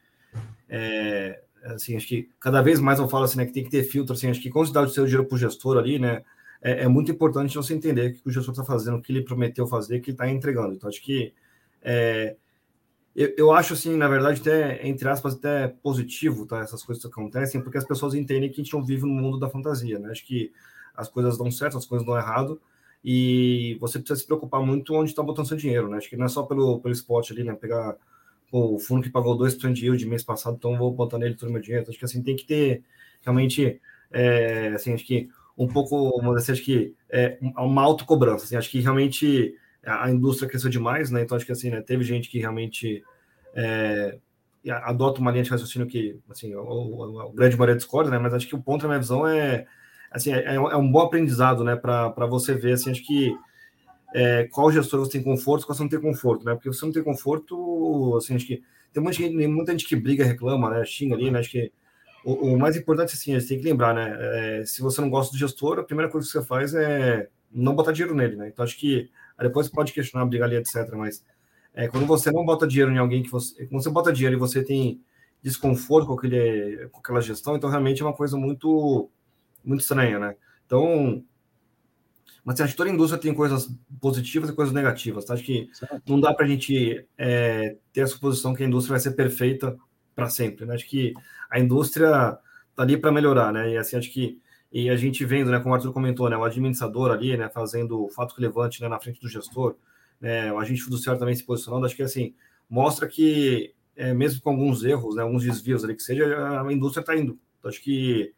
é, 0.68 1.40
assim, 1.64 1.96
acho 1.96 2.06
que 2.06 2.28
cada 2.40 2.62
vez 2.62 2.80
mais 2.80 2.98
eu 2.98 3.08
falo 3.08 3.24
assim, 3.24 3.38
né? 3.38 3.46
Que 3.46 3.52
tem 3.52 3.64
que 3.64 3.70
ter 3.70 3.84
filtro, 3.84 4.14
assim, 4.14 4.28
acho 4.30 4.40
que 4.40 4.50
quando 4.50 4.66
você 4.66 4.72
dá 4.72 4.82
o 4.82 4.88
seu 4.88 5.04
dinheiro 5.04 5.26
para 5.26 5.36
o 5.36 5.38
gestor 5.38 5.78
ali, 5.78 5.98
né? 5.98 6.22
É, 6.60 6.84
é, 6.84 6.88
muito 6.88 7.10
importante 7.10 7.56
você 7.56 7.74
entender 7.74 8.10
o 8.10 8.14
que 8.14 8.28
o 8.28 8.30
gestor 8.30 8.52
está 8.52 8.64
fazendo, 8.64 8.96
o 8.96 9.02
que 9.02 9.12
ele 9.12 9.22
prometeu 9.22 9.66
fazer, 9.66 9.98
o 9.98 10.00
que 10.00 10.10
ele 10.10 10.14
está 10.14 10.30
entregando. 10.30 10.74
Então 10.74 10.88
acho 10.88 11.02
que 11.02 11.32
é, 11.82 12.36
eu, 13.14 13.34
eu, 13.36 13.52
acho 13.52 13.74
assim, 13.74 13.96
na 13.96 14.08
verdade, 14.08 14.40
até, 14.40 14.86
entre 14.86 15.08
aspas, 15.08 15.34
até 15.34 15.68
positivo, 15.68 16.46
tá? 16.46 16.60
Essas 16.60 16.82
coisas 16.82 17.02
que 17.04 17.10
acontecem, 17.10 17.60
porque 17.60 17.78
as 17.78 17.84
pessoas 17.84 18.14
entendem 18.14 18.50
que 18.50 18.60
a 18.60 18.64
gente 18.64 18.72
não 18.72 18.84
vive 18.84 19.02
no 19.02 19.12
mundo 19.12 19.38
da 19.38 19.50
fantasia, 19.50 19.98
né? 19.98 20.10
Acho 20.10 20.24
que 20.24 20.52
as 20.94 21.08
coisas 21.08 21.36
dão 21.36 21.50
certo, 21.50 21.76
as 21.76 21.86
coisas 21.86 22.06
dão 22.06 22.16
errado, 22.16 22.60
e 23.04 23.76
você 23.80 23.98
precisa 23.98 24.20
se 24.20 24.26
preocupar 24.26 24.62
muito 24.62 24.94
onde 24.94 25.10
está 25.10 25.22
botando 25.22 25.48
seu 25.48 25.56
dinheiro, 25.56 25.88
né? 25.88 25.98
Acho 25.98 26.08
que 26.08 26.16
não 26.16 26.26
é 26.26 26.28
só 26.28 26.42
pelo, 26.44 26.80
pelo 26.80 26.92
spot 26.92 27.30
ali, 27.32 27.44
né? 27.44 27.54
Pegar 27.54 27.96
pô, 28.50 28.74
o 28.74 28.78
fundo 28.78 29.02
que 29.02 29.10
pagou 29.10 29.36
2% 29.36 29.72
de 29.72 29.86
yield 29.86 30.06
mês 30.06 30.22
passado, 30.22 30.56
então 30.56 30.76
vou 30.78 30.92
botar 30.92 31.18
nele 31.18 31.34
todo 31.34 31.48
o 31.48 31.52
meu 31.52 31.60
dinheiro. 31.60 31.86
Acho 31.88 31.98
que 31.98 32.04
assim, 32.04 32.22
tem 32.22 32.36
que 32.36 32.44
ter 32.44 32.82
realmente, 33.22 33.80
é, 34.10 34.68
assim, 34.68 34.92
acho 34.92 35.04
que 35.04 35.28
um 35.56 35.66
pouco, 35.66 36.18
vamos 36.20 36.36
dizer, 36.36 36.52
acho 36.52 36.62
que 36.64 36.94
é 37.10 37.38
uma 37.58 37.82
autocobrança, 37.82 38.44
assim, 38.44 38.56
acho 38.56 38.70
que 38.70 38.80
realmente 38.80 39.54
a, 39.84 40.10
indústria 40.10 40.48
cresceu 40.48 40.70
demais, 40.70 41.10
né? 41.10 41.22
Então 41.22 41.36
acho 41.36 41.46
que 41.46 41.52
assim, 41.52 41.70
né, 41.70 41.80
teve 41.80 42.04
gente 42.04 42.28
que 42.28 42.38
realmente 42.38 43.02
é, 43.54 44.18
adota 44.70 45.20
uma 45.20 45.30
linha 45.30 45.42
de 45.42 45.50
raciocínio 45.50 45.88
que, 45.88 46.18
assim, 46.30 46.54
o, 46.54 47.32
grande 47.34 47.56
maioria 47.56 47.76
discorda, 47.76 48.10
né? 48.10 48.18
Mas 48.18 48.34
acho 48.34 48.46
que 48.46 48.54
o 48.54 48.62
ponto 48.62 48.82
da 48.82 48.88
minha 48.88 49.00
visão 49.00 49.26
é, 49.26 49.66
assim, 50.10 50.32
é, 50.32 50.54
é 50.54 50.76
um 50.76 50.90
bom 50.90 51.00
aprendizado, 51.00 51.64
né? 51.64 51.74
Para 51.74 52.26
você 52.26 52.54
ver, 52.54 52.74
assim, 52.74 52.90
acho 52.90 53.04
que 53.04 53.36
é, 54.14 54.44
qual 54.52 54.70
gestor 54.70 55.00
você 55.00 55.12
tem 55.12 55.22
conforto, 55.22 55.66
qual 55.66 55.74
você 55.74 55.82
não 55.82 55.90
tem 55.90 56.00
conforto, 56.00 56.44
né? 56.44 56.54
Porque 56.54 56.68
você 56.68 56.84
não 56.84 56.92
tem 56.92 57.02
conforto, 57.02 58.16
assim, 58.16 58.34
acho 58.34 58.46
que 58.46 58.62
tem 58.92 59.02
muita 59.02 59.18
gente, 59.18 59.46
muita 59.46 59.72
gente 59.72 59.88
que 59.88 59.96
briga, 59.96 60.24
reclama, 60.24 60.70
né? 60.70 60.84
Xinga 60.84 61.14
ali, 61.14 61.30
né? 61.30 61.40
Acho 61.40 61.50
que 61.50 61.72
o, 62.24 62.52
o 62.52 62.58
mais 62.58 62.76
importante, 62.76 63.14
assim, 63.14 63.34
a 63.34 63.38
gente 63.38 63.48
tem 63.48 63.58
que 63.58 63.64
lembrar, 63.64 63.94
né? 63.94 64.60
É, 64.60 64.64
se 64.64 64.80
você 64.80 65.00
não 65.00 65.10
gosta 65.10 65.32
do 65.32 65.38
gestor, 65.38 65.78
a 65.78 65.84
primeira 65.84 66.10
coisa 66.10 66.26
que 66.26 66.32
você 66.32 66.44
faz 66.44 66.74
é 66.74 67.28
não 67.50 67.74
botar 67.74 67.92
dinheiro 67.92 68.14
nele, 68.14 68.36
né? 68.36 68.48
Então 68.48 68.64
acho 68.64 68.78
que 68.78 69.10
depois 69.38 69.68
pode 69.68 69.92
questionar, 69.92 70.26
brigar 70.26 70.48
ali, 70.48 70.56
etc. 70.56 70.92
Mas 70.94 71.24
é, 71.74 71.88
quando 71.88 72.06
você 72.06 72.30
não 72.30 72.44
bota 72.44 72.66
dinheiro 72.66 72.92
em 72.92 72.98
alguém 72.98 73.22
que 73.22 73.30
você. 73.30 73.66
Quando 73.66 73.82
você 73.82 73.90
bota 73.90 74.12
dinheiro 74.12 74.36
e 74.36 74.38
você 74.38 74.62
tem 74.62 75.00
desconforto 75.42 76.06
com, 76.06 76.14
aquele, 76.14 76.88
com 76.90 77.00
aquela 77.00 77.20
gestão, 77.20 77.56
então 77.56 77.68
realmente 77.68 78.02
é 78.02 78.04
uma 78.04 78.14
coisa 78.14 78.36
muito, 78.36 79.10
muito 79.64 79.80
estranha, 79.80 80.18
né? 80.18 80.36
Então. 80.66 81.24
Mas 82.44 82.54
assim, 82.54 82.64
acho 82.64 82.72
que 82.72 82.76
toda 82.76 82.90
indústria 82.90 83.20
tem 83.20 83.32
coisas 83.32 83.72
positivas 84.00 84.50
e 84.50 84.52
coisas 84.52 84.74
negativas. 84.74 85.24
Tá? 85.24 85.34
Acho 85.34 85.44
que 85.44 85.70
não 86.04 86.20
dá 86.20 86.34
para 86.34 86.44
a 86.44 86.48
gente 86.48 87.06
é, 87.16 87.76
ter 87.92 88.02
a 88.02 88.06
suposição 88.06 88.52
que 88.52 88.64
a 88.64 88.66
indústria 88.66 88.94
vai 88.94 89.00
ser 89.00 89.12
perfeita 89.12 89.78
para 90.12 90.28
sempre. 90.28 90.66
Né? 90.66 90.74
Acho 90.74 90.88
que 90.88 91.14
a 91.48 91.60
indústria 91.60 92.36
está 92.70 92.82
ali 92.82 92.96
para 92.96 93.12
melhorar, 93.12 93.52
né? 93.52 93.70
E 93.70 93.76
assim, 93.76 93.96
acho 93.96 94.10
que 94.10 94.40
e 94.72 94.88
a 94.88 94.96
gente 94.96 95.24
vendo, 95.24 95.50
né, 95.50 95.58
como 95.60 95.72
o 95.72 95.74
Arthur 95.76 95.92
comentou, 95.92 96.30
né, 96.30 96.36
o 96.36 96.44
administrador 96.44 97.10
ali, 97.10 97.36
né, 97.36 97.48
fazendo 97.48 98.04
o 98.04 98.08
fato 98.08 98.34
relevante 98.34 98.80
né, 98.80 98.88
na 98.88 98.98
frente 98.98 99.20
do 99.20 99.28
gestor, 99.28 99.76
né, 100.20 100.52
o 100.52 100.58
agente 100.58 100.82
fiduciário 100.82 101.18
também 101.18 101.34
se 101.34 101.44
posicionando, 101.44 101.84
acho 101.84 101.94
que 101.94 102.02
assim 102.02 102.34
mostra 102.70 103.06
que 103.06 103.74
é, 103.94 104.14
mesmo 104.14 104.40
com 104.40 104.50
alguns 104.50 104.82
erros, 104.82 105.16
né, 105.16 105.22
alguns 105.22 105.44
desvios 105.44 105.84
ali 105.84 105.94
que 105.94 106.02
seja, 106.02 106.60
a 106.60 106.72
indústria 106.72 107.02
está 107.02 107.14
indo. 107.14 107.38
Então, 107.58 107.68
acho 107.68 107.82
que 107.82 108.32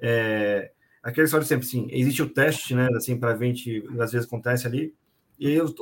é, 0.00 0.72
aquela 1.02 1.24
história 1.24 1.46
sempre, 1.46 1.66
sim, 1.66 1.86
existe 1.90 2.20
o 2.20 2.28
teste, 2.28 2.74
né, 2.74 2.88
assim, 2.96 3.16
para 3.16 3.32
a 3.32 3.36
gente, 3.36 3.84
às 4.00 4.10
vezes 4.10 4.26
acontece 4.26 4.66
ali, 4.66 4.92
e 5.38 5.52
eu 5.52 5.72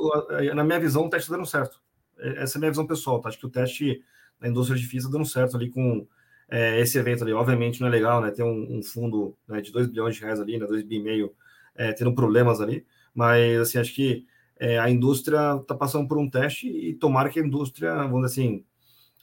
na 0.53 0.63
minha 0.63 0.79
visão, 0.79 1.05
o 1.05 1.09
teste 1.09 1.25
está 1.25 1.35
dando 1.35 1.47
certo. 1.47 1.81
É, 2.19 2.43
essa 2.43 2.57
é 2.57 2.59
a 2.59 2.59
minha 2.59 2.71
visão 2.71 2.85
pessoal, 2.85 3.19
tá? 3.19 3.29
Acho 3.29 3.39
que 3.39 3.45
o 3.45 3.49
teste 3.49 4.03
na 4.39 4.47
indústria 4.47 4.77
difícil 4.77 5.07
está 5.07 5.17
dando 5.17 5.27
certo 5.27 5.55
ali 5.55 5.69
com 5.69 6.07
é, 6.49 6.79
esse 6.79 6.97
evento 6.97 7.23
ali. 7.23 7.33
Obviamente 7.33 7.81
não 7.81 7.87
é 7.87 7.91
legal, 7.91 8.21
né? 8.21 8.31
Ter 8.31 8.43
um, 8.43 8.77
um 8.77 8.83
fundo 8.83 9.35
né, 9.47 9.61
de 9.61 9.71
2 9.71 9.87
bilhões 9.87 10.15
de 10.15 10.21
reais 10.21 10.39
ali, 10.39 10.57
né? 10.57 10.65
2 10.65 10.83
bi 10.83 10.95
e 10.97 11.03
meio, 11.03 11.33
é, 11.75 11.93
tendo 11.93 12.13
problemas 12.13 12.61
ali. 12.61 12.85
Mas, 13.13 13.59
assim, 13.59 13.77
acho 13.77 13.93
que 13.93 14.25
é, 14.57 14.79
a 14.79 14.89
indústria 14.89 15.57
está 15.61 15.75
passando 15.75 16.07
por 16.07 16.17
um 16.17 16.29
teste 16.29 16.67
e 16.67 16.93
tomara 16.93 17.29
que 17.29 17.39
a 17.39 17.45
indústria, 17.45 17.95
vamos 17.95 18.29
dizer 18.29 18.41
assim, 18.41 18.65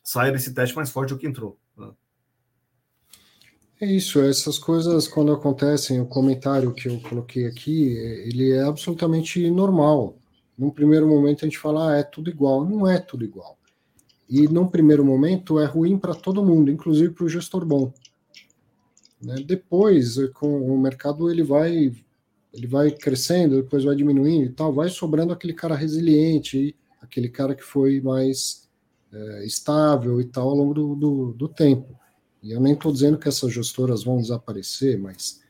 saia 0.02 0.32
desse 0.32 0.52
teste 0.52 0.74
mais 0.74 0.90
forte 0.90 1.10
do 1.10 1.18
que 1.18 1.26
entrou. 1.26 1.58
Né? 1.76 1.90
É 3.80 3.86
isso, 3.86 4.20
essas 4.20 4.58
coisas 4.58 5.08
quando 5.08 5.32
acontecem, 5.32 6.00
o 6.00 6.06
comentário 6.06 6.72
que 6.72 6.88
eu 6.88 7.00
coloquei 7.00 7.46
aqui, 7.46 7.96
ele 8.26 8.52
é 8.52 8.62
absolutamente 8.62 9.50
normal. 9.50 10.18
Num 10.56 10.70
primeiro 10.70 11.08
momento 11.08 11.44
a 11.44 11.48
gente 11.48 11.58
fala, 11.58 11.92
ah, 11.92 11.96
é 11.96 12.02
tudo 12.02 12.30
igual. 12.30 12.64
Não 12.64 12.86
é 12.86 12.98
tudo 12.98 13.24
igual. 13.24 13.58
E 14.32 14.48
num 14.48 14.66
primeiro 14.66 15.04
momento 15.04 15.60
é 15.60 15.66
ruim 15.66 15.98
para 15.98 16.14
todo 16.14 16.42
mundo, 16.42 16.70
inclusive 16.70 17.12
para 17.12 17.26
o 17.26 17.28
gestor 17.28 17.66
bom. 17.66 17.92
Né? 19.20 19.36
Depois, 19.46 20.16
com 20.30 20.74
o 20.74 20.80
mercado 20.80 21.30
ele 21.30 21.42
vai 21.42 21.92
ele 22.50 22.66
vai 22.66 22.90
crescendo, 22.90 23.62
depois 23.62 23.84
vai 23.84 23.94
diminuindo 23.94 24.46
e 24.46 24.52
tal, 24.52 24.72
vai 24.72 24.88
sobrando 24.88 25.34
aquele 25.34 25.52
cara 25.52 25.74
resiliente, 25.74 26.74
aquele 27.00 27.28
cara 27.28 27.54
que 27.54 27.62
foi 27.62 28.00
mais 28.00 28.68
é, 29.12 29.44
estável 29.44 30.18
e 30.18 30.24
tal 30.24 30.48
ao 30.48 30.56
longo 30.56 30.74
do, 30.74 30.94
do, 30.94 31.32
do 31.32 31.48
tempo. 31.48 31.94
E 32.42 32.52
eu 32.52 32.60
nem 32.60 32.72
estou 32.72 32.90
dizendo 32.90 33.18
que 33.18 33.28
essas 33.28 33.52
gestoras 33.52 34.02
vão 34.02 34.16
desaparecer, 34.16 34.98
mas 34.98 35.42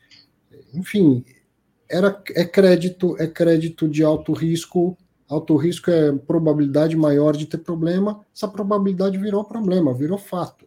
enfim, 0.75 1.25
era, 1.89 2.21
é 2.35 2.45
crédito, 2.45 3.17
é 3.21 3.29
crédito 3.29 3.89
de 3.89 4.03
alto 4.03 4.33
risco 4.33 4.99
alto 5.33 5.57
risco 5.57 5.91
é 5.91 6.13
probabilidade 6.13 6.97
maior 6.97 7.37
de 7.37 7.47
ter 7.47 7.59
problema, 7.59 8.21
essa 8.35 8.47
probabilidade 8.47 9.17
virou 9.19 9.45
problema, 9.45 9.95
virou 9.95 10.19
fato. 10.19 10.67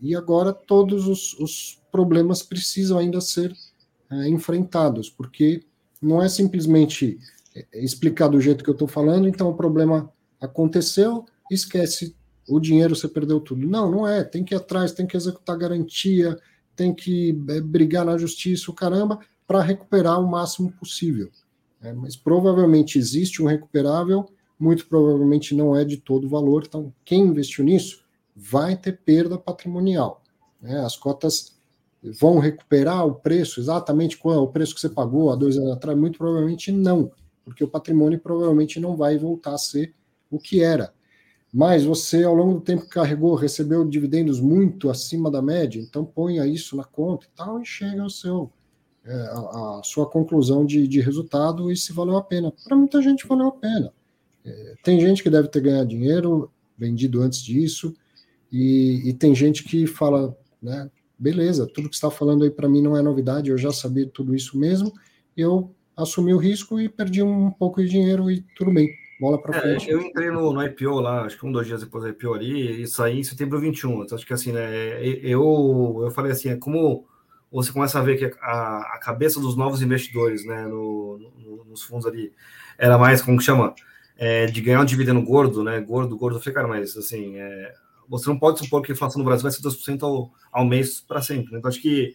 E 0.00 0.14
agora 0.14 0.52
todos 0.52 1.08
os, 1.08 1.32
os 1.38 1.80
problemas 1.90 2.42
precisam 2.42 2.98
ainda 2.98 3.20
ser 3.20 3.54
é, 4.10 4.28
enfrentados, 4.28 5.08
porque 5.08 5.62
não 6.00 6.22
é 6.22 6.28
simplesmente 6.28 7.18
é, 7.54 7.66
explicar 7.82 8.28
do 8.28 8.40
jeito 8.40 8.62
que 8.62 8.70
eu 8.70 8.74
estou 8.74 8.88
falando, 8.88 9.26
então 9.26 9.48
o 9.48 9.54
problema 9.54 10.12
aconteceu, 10.40 11.24
esquece 11.50 12.14
o 12.48 12.60
dinheiro, 12.60 12.94
você 12.94 13.08
perdeu 13.08 13.40
tudo. 13.40 13.66
Não, 13.66 13.90
não 13.90 14.06
é. 14.06 14.24
Tem 14.24 14.44
que 14.44 14.54
ir 14.54 14.56
atrás, 14.56 14.92
tem 14.92 15.06
que 15.06 15.16
executar 15.16 15.56
garantia, 15.56 16.38
tem 16.76 16.92
que 16.92 17.30
é, 17.48 17.60
brigar 17.60 18.04
na 18.04 18.18
justiça, 18.18 18.70
o 18.70 18.74
caramba, 18.74 19.18
para 19.46 19.62
recuperar 19.62 20.20
o 20.20 20.28
máximo 20.28 20.70
possível. 20.72 21.30
É, 21.82 21.92
mas 21.92 22.16
provavelmente 22.16 22.98
existe 22.98 23.42
um 23.42 23.46
recuperável, 23.46 24.26
muito 24.58 24.86
provavelmente 24.86 25.54
não 25.54 25.74
é 25.74 25.84
de 25.84 25.96
todo 25.96 26.28
valor. 26.28 26.64
Então, 26.66 26.92
quem 27.04 27.22
investiu 27.22 27.64
nisso 27.64 28.04
vai 28.36 28.76
ter 28.76 28.98
perda 28.98 29.38
patrimonial. 29.38 30.22
Né? 30.60 30.78
As 30.80 30.96
cotas 30.96 31.58
vão 32.02 32.38
recuperar 32.38 33.06
o 33.06 33.14
preço 33.14 33.60
exatamente 33.60 34.16
qual 34.16 34.42
o 34.42 34.48
preço 34.48 34.74
que 34.74 34.80
você 34.80 34.88
pagou 34.88 35.30
há 35.30 35.36
dois 35.36 35.56
anos 35.56 35.72
atrás? 35.72 35.98
Muito 35.98 36.18
provavelmente 36.18 36.70
não, 36.72 37.10
porque 37.44 37.64
o 37.64 37.68
patrimônio 37.68 38.18
provavelmente 38.18 38.78
não 38.78 38.96
vai 38.96 39.18
voltar 39.18 39.54
a 39.54 39.58
ser 39.58 39.94
o 40.30 40.38
que 40.38 40.62
era. 40.62 40.92
Mas 41.52 41.84
você, 41.84 42.22
ao 42.22 42.34
longo 42.34 42.54
do 42.54 42.60
tempo 42.60 42.84
que 42.84 42.90
carregou, 42.90 43.34
recebeu 43.34 43.84
dividendos 43.84 44.38
muito 44.40 44.88
acima 44.88 45.30
da 45.30 45.42
média, 45.42 45.80
então 45.80 46.04
ponha 46.04 46.46
isso 46.46 46.76
na 46.76 46.84
conta 46.84 47.26
e 47.26 47.36
tal, 47.36 47.60
e 47.60 47.66
chega 47.66 48.02
ao 48.02 48.10
seu 48.10 48.52
é, 49.04 49.12
a, 49.12 49.78
a, 49.78 49.80
sua 49.82 50.06
conclusão 50.06 50.64
de, 50.64 50.86
de, 50.86 51.00
resultado 51.00 51.70
e 51.70 51.76
se 51.76 51.92
valeu 51.92 52.16
a 52.16 52.22
pena. 52.22 52.52
Para 52.64 52.76
muita 52.76 53.00
gente 53.00 53.26
valeu 53.26 53.48
a 53.48 53.52
pena. 53.52 53.92
É, 54.44 54.74
tem 54.82 55.00
gente 55.00 55.22
que 55.22 55.30
deve 55.30 55.48
ter 55.48 55.60
ganhado 55.60 55.88
dinheiro, 55.88 56.50
vendido 56.76 57.22
antes 57.22 57.42
disso, 57.42 57.94
e, 58.52 59.08
e 59.08 59.12
tem 59.12 59.34
gente 59.34 59.64
que 59.64 59.86
fala, 59.86 60.36
né, 60.62 60.90
beleza, 61.18 61.66
tudo 61.66 61.88
que 61.88 61.94
está 61.94 62.10
falando 62.10 62.44
aí 62.44 62.50
para 62.50 62.68
mim 62.68 62.82
não 62.82 62.96
é 62.96 63.02
novidade, 63.02 63.50
eu 63.50 63.58
já 63.58 63.70
sabia 63.70 64.06
tudo 64.06 64.34
isso 64.34 64.58
mesmo, 64.58 64.92
eu 65.36 65.74
assumi 65.96 66.32
o 66.32 66.38
risco 66.38 66.80
e 66.80 66.88
perdi 66.88 67.22
um 67.22 67.50
pouco 67.50 67.82
de 67.82 67.88
dinheiro 67.88 68.30
e 68.30 68.42
tudo 68.56 68.72
bem, 68.72 68.88
bola 69.20 69.40
para 69.40 69.56
é, 69.58 69.60
frente. 69.60 69.90
Eu 69.90 70.00
entrei 70.00 70.30
no, 70.30 70.52
no, 70.52 70.62
IPO 70.62 71.00
lá, 71.00 71.24
acho 71.24 71.38
que 71.38 71.46
um, 71.46 71.52
dois 71.52 71.66
dias 71.66 71.82
depois 71.82 72.04
do 72.04 72.10
IPO 72.10 72.34
ali, 72.34 72.82
e 72.82 72.86
saí 72.86 73.18
em 73.18 73.22
setembro 73.22 73.60
21, 73.60 74.04
então 74.04 74.16
acho 74.16 74.26
que 74.26 74.32
assim, 74.32 74.52
né, 74.52 75.02
eu, 75.22 76.00
eu 76.04 76.10
falei 76.10 76.32
assim, 76.32 76.48
é 76.48 76.56
como 76.56 77.06
você 77.50 77.72
começa 77.72 77.98
a 77.98 78.02
ver 78.02 78.16
que 78.16 78.38
a, 78.40 78.94
a 78.94 78.98
cabeça 78.98 79.40
dos 79.40 79.56
novos 79.56 79.82
investidores, 79.82 80.44
né, 80.44 80.66
no, 80.66 81.18
no, 81.18 81.64
nos 81.64 81.82
fundos 81.82 82.06
ali, 82.06 82.32
era 82.78 82.96
mais, 82.96 83.20
como 83.20 83.38
que 83.38 83.44
chama, 83.44 83.74
é, 84.16 84.46
de 84.46 84.60
ganhar 84.60 84.80
um 84.80 84.84
dividendo 84.84 85.20
gordo, 85.22 85.64
né, 85.64 85.80
gordo, 85.80 86.16
gordo, 86.16 86.36
eu 86.36 86.40
falei, 86.40 86.54
cara, 86.54 86.68
mas 86.68 86.96
assim, 86.96 87.36
é, 87.38 87.74
você 88.08 88.28
não 88.28 88.38
pode 88.38 88.60
supor 88.60 88.82
que 88.82 88.92
a 88.92 88.94
inflação 88.94 89.18
no 89.18 89.24
Brasil 89.24 89.42
vai 89.42 89.50
ser 89.50 89.62
2% 89.62 90.02
ao, 90.02 90.32
ao 90.52 90.64
mês 90.64 91.00
para 91.00 91.20
sempre, 91.20 91.52
né? 91.52 91.58
então 91.58 91.68
acho 91.68 91.82
que 91.82 92.14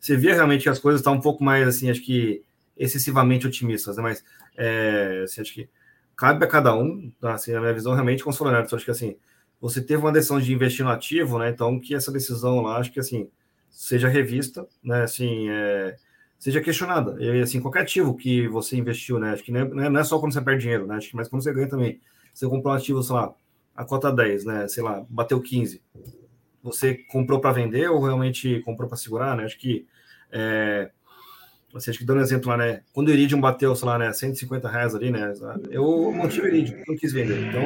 você 0.00 0.16
via 0.16 0.34
realmente 0.34 0.64
que 0.64 0.68
as 0.68 0.80
coisas 0.80 1.00
estão 1.00 1.14
um 1.14 1.20
pouco 1.20 1.44
mais, 1.44 1.68
assim, 1.68 1.88
acho 1.88 2.02
que 2.02 2.42
excessivamente 2.76 3.46
otimistas, 3.46 3.96
né, 3.96 4.02
mas 4.02 4.24
é, 4.56 5.22
assim, 5.24 5.40
acho 5.40 5.54
que 5.54 5.68
cabe 6.16 6.44
a 6.44 6.48
cada 6.48 6.74
um, 6.74 7.12
assim, 7.22 7.54
a 7.54 7.60
minha 7.60 7.72
visão 7.72 7.94
realmente 7.94 8.24
com 8.24 8.30
então, 8.30 8.76
acho 8.76 8.84
que 8.84 8.90
assim, 8.90 9.16
você 9.60 9.80
teve 9.80 10.02
uma 10.02 10.10
decisão 10.10 10.40
de 10.40 10.52
investir 10.52 10.84
no 10.84 10.90
ativo, 10.90 11.38
né, 11.38 11.50
então 11.50 11.78
que 11.78 11.94
essa 11.94 12.10
decisão 12.10 12.62
lá, 12.62 12.78
acho 12.78 12.90
que 12.90 12.98
assim, 12.98 13.28
seja 13.72 14.08
revista, 14.08 14.66
né? 14.84 15.02
Assim, 15.02 15.48
é, 15.48 15.96
seja 16.38 16.60
questionada. 16.60 17.16
E 17.18 17.40
assim, 17.40 17.60
qualquer 17.60 17.82
ativo 17.82 18.14
que 18.14 18.46
você 18.46 18.76
investiu, 18.76 19.18
né? 19.18 19.32
Acho 19.32 19.42
que 19.42 19.50
não 19.50 19.60
é, 19.60 19.88
não 19.90 20.00
é 20.00 20.04
só 20.04 20.18
quando 20.20 20.32
você 20.32 20.40
perde 20.40 20.62
dinheiro, 20.62 20.86
né? 20.86 20.96
Acho 20.96 21.08
que 21.08 21.16
mais 21.16 21.28
quando 21.28 21.42
você 21.42 21.52
ganha 21.52 21.68
também. 21.68 22.00
Você 22.32 22.46
comprou 22.46 22.72
um 22.72 22.76
ativo, 22.76 23.02
sei 23.02 23.16
lá, 23.16 23.34
a 23.74 23.84
cota 23.84 24.12
10, 24.12 24.44
né? 24.44 24.68
Sei 24.68 24.82
lá, 24.82 25.04
bateu 25.08 25.40
15. 25.40 25.82
Você 26.62 26.94
comprou 26.94 27.40
para 27.40 27.52
vender 27.52 27.90
ou 27.90 28.00
realmente 28.00 28.60
comprou 28.60 28.88
para 28.88 28.96
segurar, 28.96 29.36
né? 29.36 29.44
Acho 29.44 29.58
que 29.58 29.86
é, 30.30 30.90
você 31.72 31.90
acho 31.90 31.98
que 31.98 32.04
dando 32.04 32.18
um 32.18 32.22
exemplo 32.22 32.50
lá, 32.50 32.56
né? 32.56 32.82
Quando 32.92 33.08
o 33.08 33.10
Iridium 33.10 33.40
bateu, 33.40 33.74
sei 33.74 33.88
lá, 33.88 33.98
né, 33.98 34.12
150 34.12 34.68
reais 34.68 34.94
ali, 34.94 35.10
né? 35.10 35.32
Eu 35.70 36.12
mantive 36.12 36.46
o 36.46 36.48
Iridium, 36.48 36.82
não 36.86 36.96
quis 36.96 37.12
vender. 37.12 37.48
Então, 37.48 37.62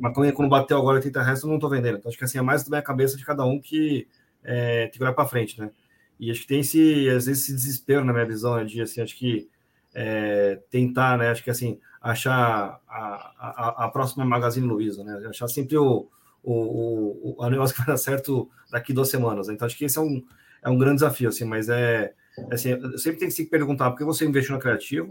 mas 0.00 0.12
quando 0.34 0.48
bateu 0.48 0.78
agora 0.78 0.96
80 0.96 1.22
reais, 1.22 1.42
eu 1.42 1.48
não 1.48 1.56
estou 1.56 1.68
vendendo. 1.68 1.98
Então, 1.98 2.08
acho 2.08 2.16
que 2.16 2.24
assim, 2.24 2.38
é 2.38 2.42
mais 2.42 2.62
da 2.62 2.70
minha 2.70 2.82
cabeça 2.82 3.16
de 3.16 3.24
cada 3.24 3.44
um 3.44 3.60
que 3.60 4.06
é, 4.44 4.82
tem 4.86 4.98
que 4.98 5.02
olhar 5.02 5.12
para 5.12 5.28
frente, 5.28 5.60
né? 5.60 5.70
E 6.18 6.30
acho 6.30 6.40
que 6.40 6.46
tem 6.46 6.60
esse, 6.60 7.08
às 7.10 7.26
vezes, 7.26 7.44
esse 7.44 7.54
desespero 7.54 8.04
na 8.04 8.12
minha 8.12 8.26
visão, 8.26 8.56
né, 8.56 8.64
de, 8.64 8.80
assim, 8.82 9.00
acho 9.00 9.16
que 9.16 9.48
é, 9.94 10.60
tentar, 10.68 11.16
né, 11.16 11.30
acho 11.30 11.44
que, 11.44 11.50
assim, 11.50 11.78
achar 12.00 12.80
a, 12.88 12.98
a, 13.38 13.84
a 13.84 13.88
próxima 13.88 14.24
Magazine 14.24 14.66
Luiza, 14.66 15.04
né? 15.04 15.28
Achar 15.28 15.48
sempre 15.48 15.76
o, 15.76 16.08
o, 16.42 16.52
o, 16.52 17.36
o 17.38 17.50
negócio 17.50 17.74
que 17.74 17.82
vai 17.82 17.88
dar 17.88 17.96
certo 17.96 18.50
daqui 18.70 18.92
duas 18.92 19.10
semanas. 19.10 19.48
Né? 19.48 19.54
Então, 19.54 19.66
acho 19.66 19.76
que 19.76 19.84
esse 19.84 19.98
é 19.98 20.00
um, 20.00 20.24
é 20.62 20.68
um 20.68 20.78
grande 20.78 20.96
desafio, 20.96 21.28
assim, 21.28 21.44
mas 21.44 21.68
é, 21.68 22.12
é 22.50 22.54
assim, 22.54 22.70
sempre 22.98 23.18
tem 23.18 23.28
que 23.28 23.34
se 23.34 23.46
perguntar 23.46 23.90
por 23.90 23.98
que 23.98 24.04
você 24.04 24.24
investiu 24.24 24.54
no 24.54 24.60
criativo, 24.60 25.10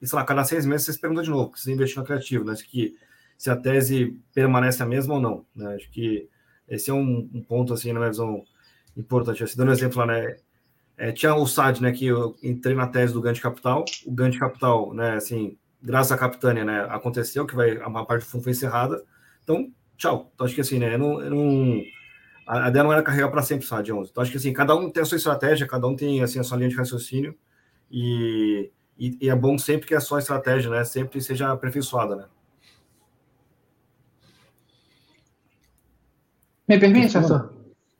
e 0.00 0.06
sei 0.06 0.18
lá, 0.18 0.24
cada 0.24 0.44
seis 0.44 0.64
meses 0.64 0.86
você 0.86 0.92
se 0.94 1.00
pergunta 1.00 1.22
de 1.22 1.30
novo, 1.30 1.52
você 1.54 1.72
investir 1.72 1.98
no 1.98 2.04
criativo, 2.04 2.44
né? 2.44 2.52
Acho 2.52 2.68
que 2.68 2.96
se 3.36 3.50
a 3.50 3.56
tese 3.56 4.18
permanece 4.34 4.82
a 4.82 4.86
mesma 4.86 5.14
ou 5.14 5.20
não, 5.20 5.46
né? 5.54 5.74
Acho 5.74 5.90
que 5.90 6.28
esse 6.70 6.90
é 6.90 6.94
um, 6.94 7.28
um 7.34 7.42
ponto, 7.42 7.74
assim, 7.74 7.92
na 7.92 7.98
minha 7.98 8.10
visão, 8.10 8.42
importante. 8.96 9.42
Assim, 9.42 9.56
dando 9.56 9.68
um 9.68 9.72
exemplo 9.72 9.98
lá, 9.98 10.06
né? 10.06 10.36
É, 10.96 11.12
tinha 11.12 11.34
o 11.34 11.46
SAD, 11.46 11.80
né, 11.82 11.92
que 11.92 12.06
eu 12.06 12.36
entrei 12.42 12.74
na 12.74 12.86
tese 12.86 13.14
do 13.14 13.22
Gantt 13.22 13.40
Capital, 13.40 13.86
o 14.04 14.12
Gantt 14.12 14.38
Capital, 14.38 14.92
né, 14.92 15.14
assim, 15.14 15.56
graças 15.82 16.12
à 16.12 16.18
Capitânia, 16.18 16.62
né, 16.62 16.86
aconteceu, 16.90 17.46
que 17.46 17.56
vai, 17.56 17.78
a 17.78 18.04
parte 18.04 18.24
do 18.24 18.28
fundo 18.28 18.44
foi 18.44 18.52
encerrada, 18.52 19.02
então, 19.42 19.72
tchau. 19.96 20.30
Então, 20.34 20.44
acho 20.44 20.54
que 20.54 20.60
assim, 20.60 20.78
né, 20.78 20.94
eu 20.94 20.98
não, 20.98 21.22
eu 21.22 21.30
não 21.30 21.82
a 22.46 22.68
ideia 22.68 22.82
não 22.82 22.92
era 22.92 23.02
carregar 23.02 23.30
para 23.30 23.40
sempre 23.42 23.64
o 23.64 23.68
SAD 23.68 23.92
11. 23.92 24.10
Então, 24.10 24.22
acho 24.22 24.30
que 24.30 24.36
assim, 24.36 24.52
cada 24.52 24.76
um 24.76 24.90
tem 24.90 25.02
a 25.02 25.06
sua 25.06 25.16
estratégia, 25.16 25.66
cada 25.66 25.86
um 25.86 25.96
tem, 25.96 26.22
assim, 26.22 26.38
a 26.38 26.42
sua 26.42 26.58
linha 26.58 26.68
de 26.68 26.76
raciocínio, 26.76 27.34
e, 27.90 28.70
e, 28.98 29.16
e 29.22 29.30
é 29.30 29.34
bom 29.34 29.56
sempre 29.56 29.86
que 29.86 29.94
a 29.94 30.00
sua 30.00 30.18
estratégia, 30.18 30.70
né, 30.70 30.84
sempre 30.84 31.18
seja 31.22 31.50
aperfeiçoada, 31.50 32.14
né. 32.14 32.24
Me 36.70 36.78
permite, 36.78 37.18
Arthur? 37.18 37.52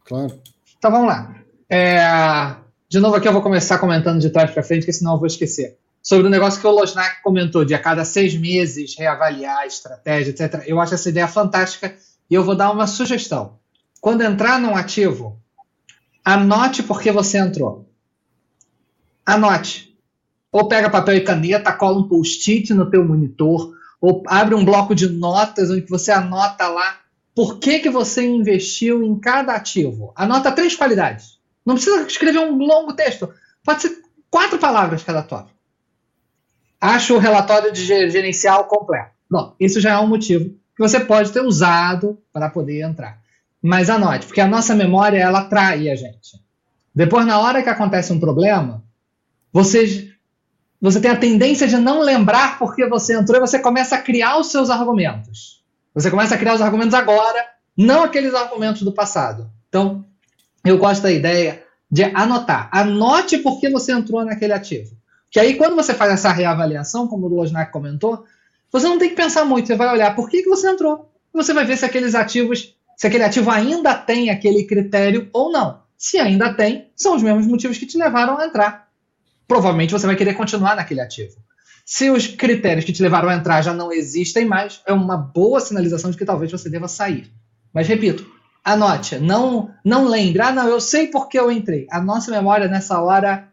Claro. 0.05 0.41
Então, 0.79 0.93
vamos 0.93 1.09
lá. 1.09 1.35
É, 1.69 2.55
de 2.89 3.01
novo 3.01 3.17
aqui 3.17 3.27
eu 3.27 3.33
vou 3.33 3.43
começar 3.43 3.79
comentando 3.79 4.21
de 4.21 4.31
trás 4.31 4.49
para 4.53 4.63
frente, 4.63 4.83
porque 4.83 4.93
senão 4.93 5.15
eu 5.15 5.19
vou 5.19 5.27
esquecer. 5.27 5.77
Sobre 6.01 6.29
o 6.29 6.31
negócio 6.31 6.61
que 6.61 6.67
o 6.69 6.71
Losnak 6.71 7.21
comentou, 7.21 7.65
de 7.65 7.75
a 7.75 7.81
cada 7.81 8.05
seis 8.05 8.33
meses 8.37 8.95
reavaliar 8.97 9.59
a 9.59 9.67
estratégia, 9.67 10.31
etc. 10.31 10.63
Eu 10.69 10.79
acho 10.79 10.95
essa 10.95 11.09
ideia 11.09 11.27
fantástica 11.27 11.97
e 12.31 12.35
eu 12.35 12.45
vou 12.45 12.55
dar 12.55 12.71
uma 12.71 12.87
sugestão. 12.87 13.59
Quando 14.01 14.23
entrar 14.23 14.61
num 14.61 14.77
ativo, 14.77 15.37
anote 16.25 16.85
por 16.85 17.03
que 17.03 17.11
você 17.11 17.39
entrou. 17.39 17.91
Anote. 19.27 19.99
Ou 20.53 20.69
pega 20.69 20.89
papel 20.89 21.17
e 21.17 21.23
caneta, 21.23 21.73
cola 21.73 21.99
um 21.99 22.09
post-it 22.09 22.73
no 22.73 22.89
teu 22.89 23.05
monitor, 23.05 23.75
ou 24.01 24.23
abre 24.29 24.55
um 24.55 24.65
bloco 24.65 24.95
de 24.95 25.09
notas 25.09 25.73
onde 25.73 25.87
você 25.87 26.13
anota 26.13 26.69
lá 26.69 27.01
por 27.41 27.59
que, 27.59 27.79
que 27.79 27.89
você 27.89 28.23
investiu 28.23 29.03
em 29.03 29.19
cada 29.19 29.55
ativo. 29.55 30.13
Anota 30.15 30.53
três 30.53 30.77
qualidades. 30.77 31.39
Não 31.65 31.75
precisa 31.75 32.03
escrever 32.03 32.39
um 32.39 32.59
longo 32.59 32.93
texto. 32.93 33.33
Pode 33.65 33.81
ser 33.81 34.03
quatro 34.29 34.59
palavras 34.59 35.03
cada 35.03 35.23
tópico. 35.23 35.59
Acho 36.79 37.15
o 37.15 37.19
relatório 37.19 37.73
de 37.73 37.83
gerencial 37.83 38.65
completo. 38.65 39.13
Bom, 39.31 39.55
isso 39.59 39.81
já 39.81 39.93
é 39.93 39.99
um 39.99 40.07
motivo 40.07 40.51
que 40.77 40.83
você 40.83 41.01
pode 41.01 41.33
ter 41.33 41.41
usado 41.41 42.19
para 42.31 42.51
poder 42.51 42.83
entrar. 42.83 43.19
Mas 43.63 43.89
anote, 43.89 44.27
porque 44.27 44.43
a 44.43 44.47
nossa 44.47 44.75
memória 44.75 45.17
ela 45.17 45.47
trai 45.47 45.89
a 45.89 45.97
gente. 45.97 46.39
Depois, 46.95 47.25
na 47.25 47.39
hora 47.41 47.63
que 47.63 47.71
acontece 47.71 48.13
um 48.13 48.21
problema, 48.21 48.85
você, 49.51 50.13
você 50.79 51.01
tem 51.01 51.11
a 51.11 51.17
tendência 51.17 51.67
de 51.67 51.79
não 51.79 52.03
lembrar 52.03 52.59
porque 52.59 52.87
você 52.87 53.17
entrou 53.17 53.39
e 53.39 53.41
você 53.41 53.59
começa 53.59 53.97
a 53.97 54.03
criar 54.03 54.37
os 54.37 54.51
seus 54.51 54.69
argumentos. 54.69 55.60
Você 55.95 56.11
começa 56.11 56.35
a 56.35 56.39
criar 56.39 56.55
os 56.55 56.61
argumentos 56.61 56.95
agora, 56.95 57.45
não 57.77 58.03
aqueles 58.03 58.35
argumentos 58.35 58.83
do 58.83 58.93
passado. 58.93 59.51
Então, 59.69 60.05
eu 60.65 60.79
gosto 60.79 61.03
da 61.03 61.11
ideia 61.11 61.65
de 61.91 62.05
anotar. 62.05 62.69
Anote 62.73 63.39
por 63.39 63.59
que 63.59 63.69
você 63.69 63.93
entrou 63.93 64.25
naquele 64.25 64.53
ativo. 64.53 64.97
Que 65.31 65.41
aí, 65.41 65.55
quando 65.55 65.77
você 65.77 65.95
faz 65.95 66.13
essa 66.13 66.33
reavaliação, 66.33 67.07
como 67.07 67.27
o 67.27 67.29
Lojnak 67.29 67.73
comentou, 67.73 68.25
você 68.71 68.87
não 68.89 68.99
tem 68.99 69.11
que 69.11 69.17
pensar 69.17 69.45
muito. 69.45 69.67
Você 69.67 69.77
vai 69.77 69.93
olhar 69.93 70.15
por 70.15 70.29
que, 70.29 70.43
que 70.43 70.49
você 70.49 70.69
entrou. 70.69 71.11
Você 71.33 71.53
vai 71.53 71.65
ver 71.65 71.77
se 71.77 71.85
aqueles 71.85 72.15
ativos, 72.15 72.75
se 72.97 73.07
aquele 73.07 73.25
ativo 73.25 73.51
ainda 73.51 73.95
tem 73.95 74.31
aquele 74.31 74.65
critério 74.65 75.29
ou 75.33 75.51
não. 75.51 75.81
Se 75.97 76.19
ainda 76.19 76.55
tem, 76.55 76.91
são 76.97 77.15
os 77.15 77.23
mesmos 77.23 77.47
motivos 77.47 77.79
que 77.79 77.87
te 77.87 77.99
levaram 77.99 78.39
a 78.39 78.47
entrar. 78.47 78.89
Provavelmente 79.47 79.93
você 79.93 80.07
vai 80.07 80.17
querer 80.17 80.35
continuar 80.35 80.77
naquele 80.77 81.01
ativo. 81.01 81.37
Se 81.93 82.09
os 82.09 82.29
critérios 82.29 82.85
que 82.85 82.93
te 82.93 83.03
levaram 83.03 83.29
a 83.29 83.35
entrar 83.35 83.63
já 83.63 83.75
não 83.75 83.91
existem 83.91 84.45
mais, 84.45 84.81
é 84.87 84.93
uma 84.93 85.17
boa 85.17 85.59
sinalização 85.59 86.09
de 86.09 86.17
que 86.17 86.25
talvez 86.25 86.49
você 86.49 86.71
deva 86.71 86.87
sair. 86.87 87.33
Mas 87.75 87.89
repito, 87.89 88.25
Anote, 88.65 89.19
não, 89.19 89.75
não 89.85 90.07
lembre. 90.07 90.41
Ah, 90.41 90.53
não, 90.53 90.69
eu 90.69 90.81
sei 90.81 91.09
porque 91.09 91.37
eu 91.37 91.51
entrei. 91.51 91.89
A 91.91 92.01
nossa 92.01 92.31
memória 92.31 92.69
nessa 92.69 93.01
hora 93.03 93.49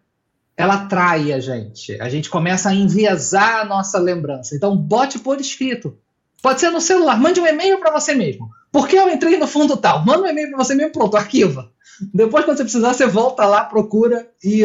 ela 0.55 0.85
trai 0.85 1.33
a 1.33 1.39
gente. 1.39 1.99
A 1.99 2.09
gente 2.09 2.29
começa 2.29 2.69
a 2.69 2.75
enviesar 2.75 3.61
a 3.61 3.65
nossa 3.65 3.97
lembrança. 3.97 4.55
Então, 4.55 4.77
bote 4.77 5.17
por 5.17 5.41
escrito. 5.41 5.97
Pode 6.39 6.59
ser 6.59 6.69
no 6.69 6.79
celular. 6.79 7.19
Mande 7.19 7.39
um 7.39 7.47
e-mail 7.47 7.79
para 7.79 7.91
você 7.91 8.13
mesmo. 8.13 8.51
Por 8.71 8.87
que 8.87 8.97
eu 8.97 9.09
entrei 9.09 9.39
no 9.39 9.47
fundo 9.47 9.75
tal? 9.77 10.05
Manda 10.05 10.21
um 10.21 10.27
e-mail 10.27 10.49
para 10.49 10.63
você 10.63 10.75
mesmo, 10.75 10.91
pronto, 10.91 11.17
arquiva. 11.17 11.71
Depois, 12.13 12.45
quando 12.45 12.57
você 12.57 12.63
precisar, 12.63 12.93
você 12.93 13.07
volta 13.07 13.47
lá, 13.47 13.63
procura 13.63 14.29
e 14.43 14.61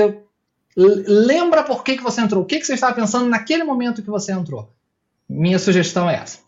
lembra 0.77 1.63
por 1.63 1.85
que, 1.85 1.97
que 1.97 2.03
você 2.03 2.21
entrou. 2.21 2.43
O 2.43 2.47
que, 2.47 2.59
que 2.59 2.67
você 2.67 2.75
estava 2.75 2.95
pensando 2.95 3.29
naquele 3.29 3.65
momento 3.65 4.03
que 4.03 4.11
você 4.11 4.33
entrou. 4.33 4.73
Minha 5.29 5.59
sugestão 5.59 6.09
é 6.09 6.17
essa. 6.17 6.39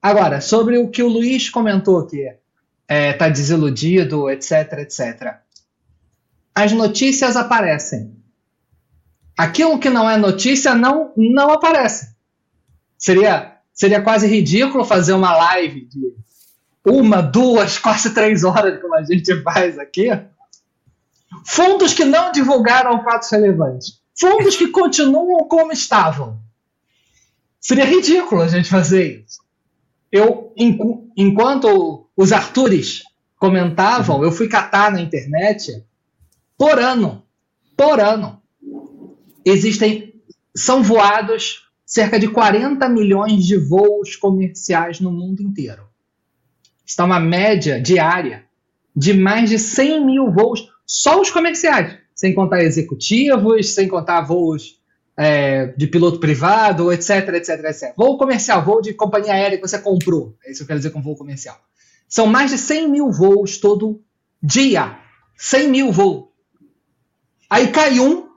Agora, 0.00 0.40
sobre 0.40 0.78
o 0.78 0.88
que 0.88 1.02
o 1.02 1.08
Luiz 1.08 1.48
comentou 1.48 1.98
aqui 1.98 2.20
está 2.20 2.38
é, 2.88 3.12
tá 3.12 3.28
desiludido, 3.28 4.28
etc, 4.30 4.78
etc. 4.78 5.36
As 6.54 6.72
notícias 6.72 7.36
aparecem. 7.36 8.14
Aquilo 9.36 9.78
que 9.78 9.90
não 9.90 10.08
é 10.08 10.16
notícia 10.16 10.74
não, 10.74 11.12
não 11.16 11.50
aparece. 11.50 12.14
Seria, 12.96 13.56
seria 13.72 14.00
quase 14.00 14.26
ridículo 14.26 14.84
fazer 14.84 15.14
uma 15.14 15.36
live 15.36 15.86
de 15.86 16.14
uma, 16.84 17.22
duas, 17.22 17.78
quase 17.78 18.12
três 18.14 18.44
horas, 18.44 18.80
como 18.80 18.94
a 18.94 19.02
gente 19.02 19.42
faz 19.42 19.78
aqui. 19.78 20.10
Fundos 21.44 21.92
que 21.92 22.04
não 22.04 22.32
divulgaram 22.32 23.02
fatos 23.02 23.30
relevantes. 23.30 24.00
Fundos 24.18 24.56
que 24.56 24.68
continuam 24.68 25.48
como 25.48 25.72
estavam. 25.72 26.40
Seria 27.60 27.84
ridículo 27.84 28.42
a 28.42 28.48
gente 28.48 28.68
fazer 28.68 29.24
isso. 29.24 29.40
Eu, 30.12 30.52
enquanto 31.16 32.08
os 32.16 32.32
Artures 32.32 33.02
comentavam, 33.36 34.22
eu 34.22 34.30
fui 34.30 34.48
catar 34.48 34.92
na 34.92 35.00
internet, 35.00 35.84
por 36.56 36.78
ano, 36.78 37.24
por 37.76 37.98
ano, 37.98 38.40
existem, 39.44 40.14
são 40.54 40.82
voados 40.82 41.68
cerca 41.84 42.18
de 42.18 42.28
40 42.28 42.88
milhões 42.88 43.44
de 43.44 43.56
voos 43.56 44.16
comerciais 44.16 45.00
no 45.00 45.10
mundo 45.10 45.42
inteiro. 45.42 45.84
Está 46.86 47.04
uma 47.04 47.20
média 47.20 47.80
diária 47.80 48.46
de 48.94 49.12
mais 49.12 49.50
de 49.50 49.58
100 49.58 50.04
mil 50.06 50.32
voos, 50.32 50.68
só 50.94 51.20
os 51.20 51.28
comerciais, 51.28 51.98
sem 52.14 52.32
contar 52.32 52.62
executivos, 52.62 53.74
sem 53.74 53.88
contar 53.88 54.20
voos 54.20 54.80
é, 55.16 55.66
de 55.76 55.88
piloto 55.88 56.20
privado, 56.20 56.92
etc, 56.92 57.34
etc, 57.34 57.64
etc. 57.64 57.94
Voo 57.96 58.16
comercial, 58.16 58.64
voo 58.64 58.80
de 58.80 58.94
companhia 58.94 59.32
aérea 59.32 59.58
que 59.58 59.66
você 59.66 59.76
comprou. 59.76 60.36
É 60.44 60.52
isso 60.52 60.58
que 60.58 60.62
eu 60.62 60.66
quero 60.68 60.78
dizer 60.78 60.90
com 60.90 61.02
voo 61.02 61.16
comercial. 61.16 61.58
São 62.08 62.28
mais 62.28 62.52
de 62.52 62.58
100 62.58 62.88
mil 62.88 63.10
voos 63.10 63.58
todo 63.58 64.00
dia. 64.40 64.96
100 65.36 65.68
mil 65.68 65.90
voos. 65.90 66.26
Aí 67.50 67.72
cai 67.72 67.98
um, 67.98 68.28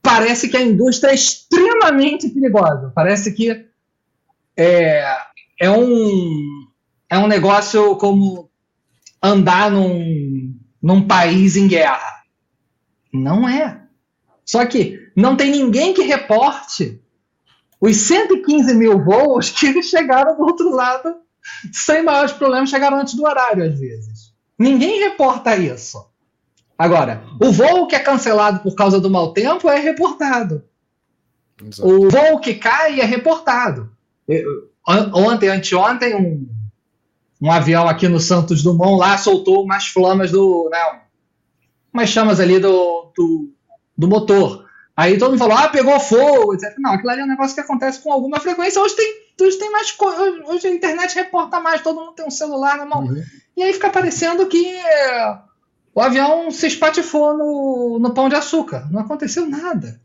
parece 0.00 0.48
que 0.48 0.56
a 0.56 0.62
indústria 0.62 1.10
é 1.10 1.14
extremamente 1.14 2.30
perigosa. 2.30 2.90
Parece 2.94 3.34
que 3.34 3.66
é, 4.56 5.14
é, 5.60 5.70
um, 5.70 6.68
é 7.10 7.18
um 7.18 7.26
negócio 7.26 7.96
como 7.96 8.48
andar 9.22 9.70
num, 9.70 10.25
num 10.86 11.04
país 11.04 11.56
em 11.56 11.66
guerra. 11.66 12.22
Não 13.12 13.48
é. 13.48 13.80
Só 14.44 14.64
que 14.64 15.10
não 15.16 15.36
tem 15.36 15.50
ninguém 15.50 15.92
que 15.92 16.02
reporte 16.02 17.02
os 17.80 17.96
115 17.96 18.72
mil 18.72 19.04
voos 19.04 19.50
que 19.50 19.82
chegaram 19.82 20.36
do 20.36 20.44
outro 20.44 20.70
lado 20.70 21.16
sem 21.72 22.04
maiores 22.04 22.32
problemas, 22.32 22.70
chegaram 22.70 23.00
antes 23.00 23.14
do 23.14 23.24
horário, 23.24 23.64
às 23.64 23.80
vezes. 23.80 24.32
Ninguém 24.56 25.00
reporta 25.00 25.56
isso. 25.56 26.08
Agora, 26.78 27.24
o 27.40 27.50
voo 27.50 27.88
que 27.88 27.96
é 27.96 27.98
cancelado 27.98 28.60
por 28.60 28.76
causa 28.76 29.00
do 29.00 29.10
mau 29.10 29.32
tempo 29.32 29.68
é 29.68 29.80
reportado. 29.80 30.62
Exato. 31.60 31.88
O 31.88 32.08
voo 32.08 32.38
que 32.38 32.54
cai 32.54 33.00
é 33.00 33.04
reportado. 33.04 33.90
Ontem, 34.86 35.48
anteontem, 35.48 36.14
um, 36.14 36.48
um 37.40 37.50
avião 37.50 37.88
aqui 37.88 38.08
no 38.08 38.20
Santos 38.20 38.62
Dumont 38.62 38.98
lá 38.98 39.18
soltou 39.18 39.62
umas 39.62 39.86
flamas 39.86 40.30
do. 40.30 40.68
Né, 40.70 40.78
umas 41.92 42.08
chamas 42.08 42.40
ali 42.40 42.58
do, 42.58 43.12
do, 43.16 43.50
do 43.96 44.08
motor. 44.08 44.66
Aí 44.96 45.18
todo 45.18 45.30
mundo 45.30 45.38
falou, 45.38 45.56
ah, 45.56 45.68
pegou 45.68 46.00
fogo, 46.00 46.54
etc. 46.54 46.74
Não, 46.78 46.92
aquilo 46.92 47.10
ali 47.10 47.20
é 47.20 47.24
um 47.24 47.28
negócio 47.28 47.54
que 47.54 47.60
acontece 47.60 48.00
com 48.00 48.10
alguma 48.10 48.40
frequência. 48.40 48.80
Hoje 48.80 48.96
tem, 48.96 49.14
hoje 49.42 49.58
tem 49.58 49.70
mais 49.70 49.92
coisa. 49.92 50.22
Hoje 50.46 50.66
a 50.66 50.70
internet 50.70 51.14
reporta 51.14 51.60
mais, 51.60 51.82
todo 51.82 52.00
mundo 52.00 52.14
tem 52.14 52.26
um 52.26 52.30
celular 52.30 52.78
na 52.78 52.86
mão. 52.86 53.04
Uhum. 53.04 53.22
E 53.56 53.62
aí 53.62 53.72
fica 53.74 53.90
parecendo 53.90 54.46
que 54.46 54.66
é, 54.66 55.38
o 55.94 56.00
avião 56.00 56.50
se 56.50 56.66
espatifou 56.66 57.36
no, 57.36 57.98
no 57.98 58.14
pão 58.14 58.30
de 58.30 58.36
açúcar. 58.36 58.88
Não 58.90 59.00
aconteceu 59.00 59.46
nada. 59.46 60.00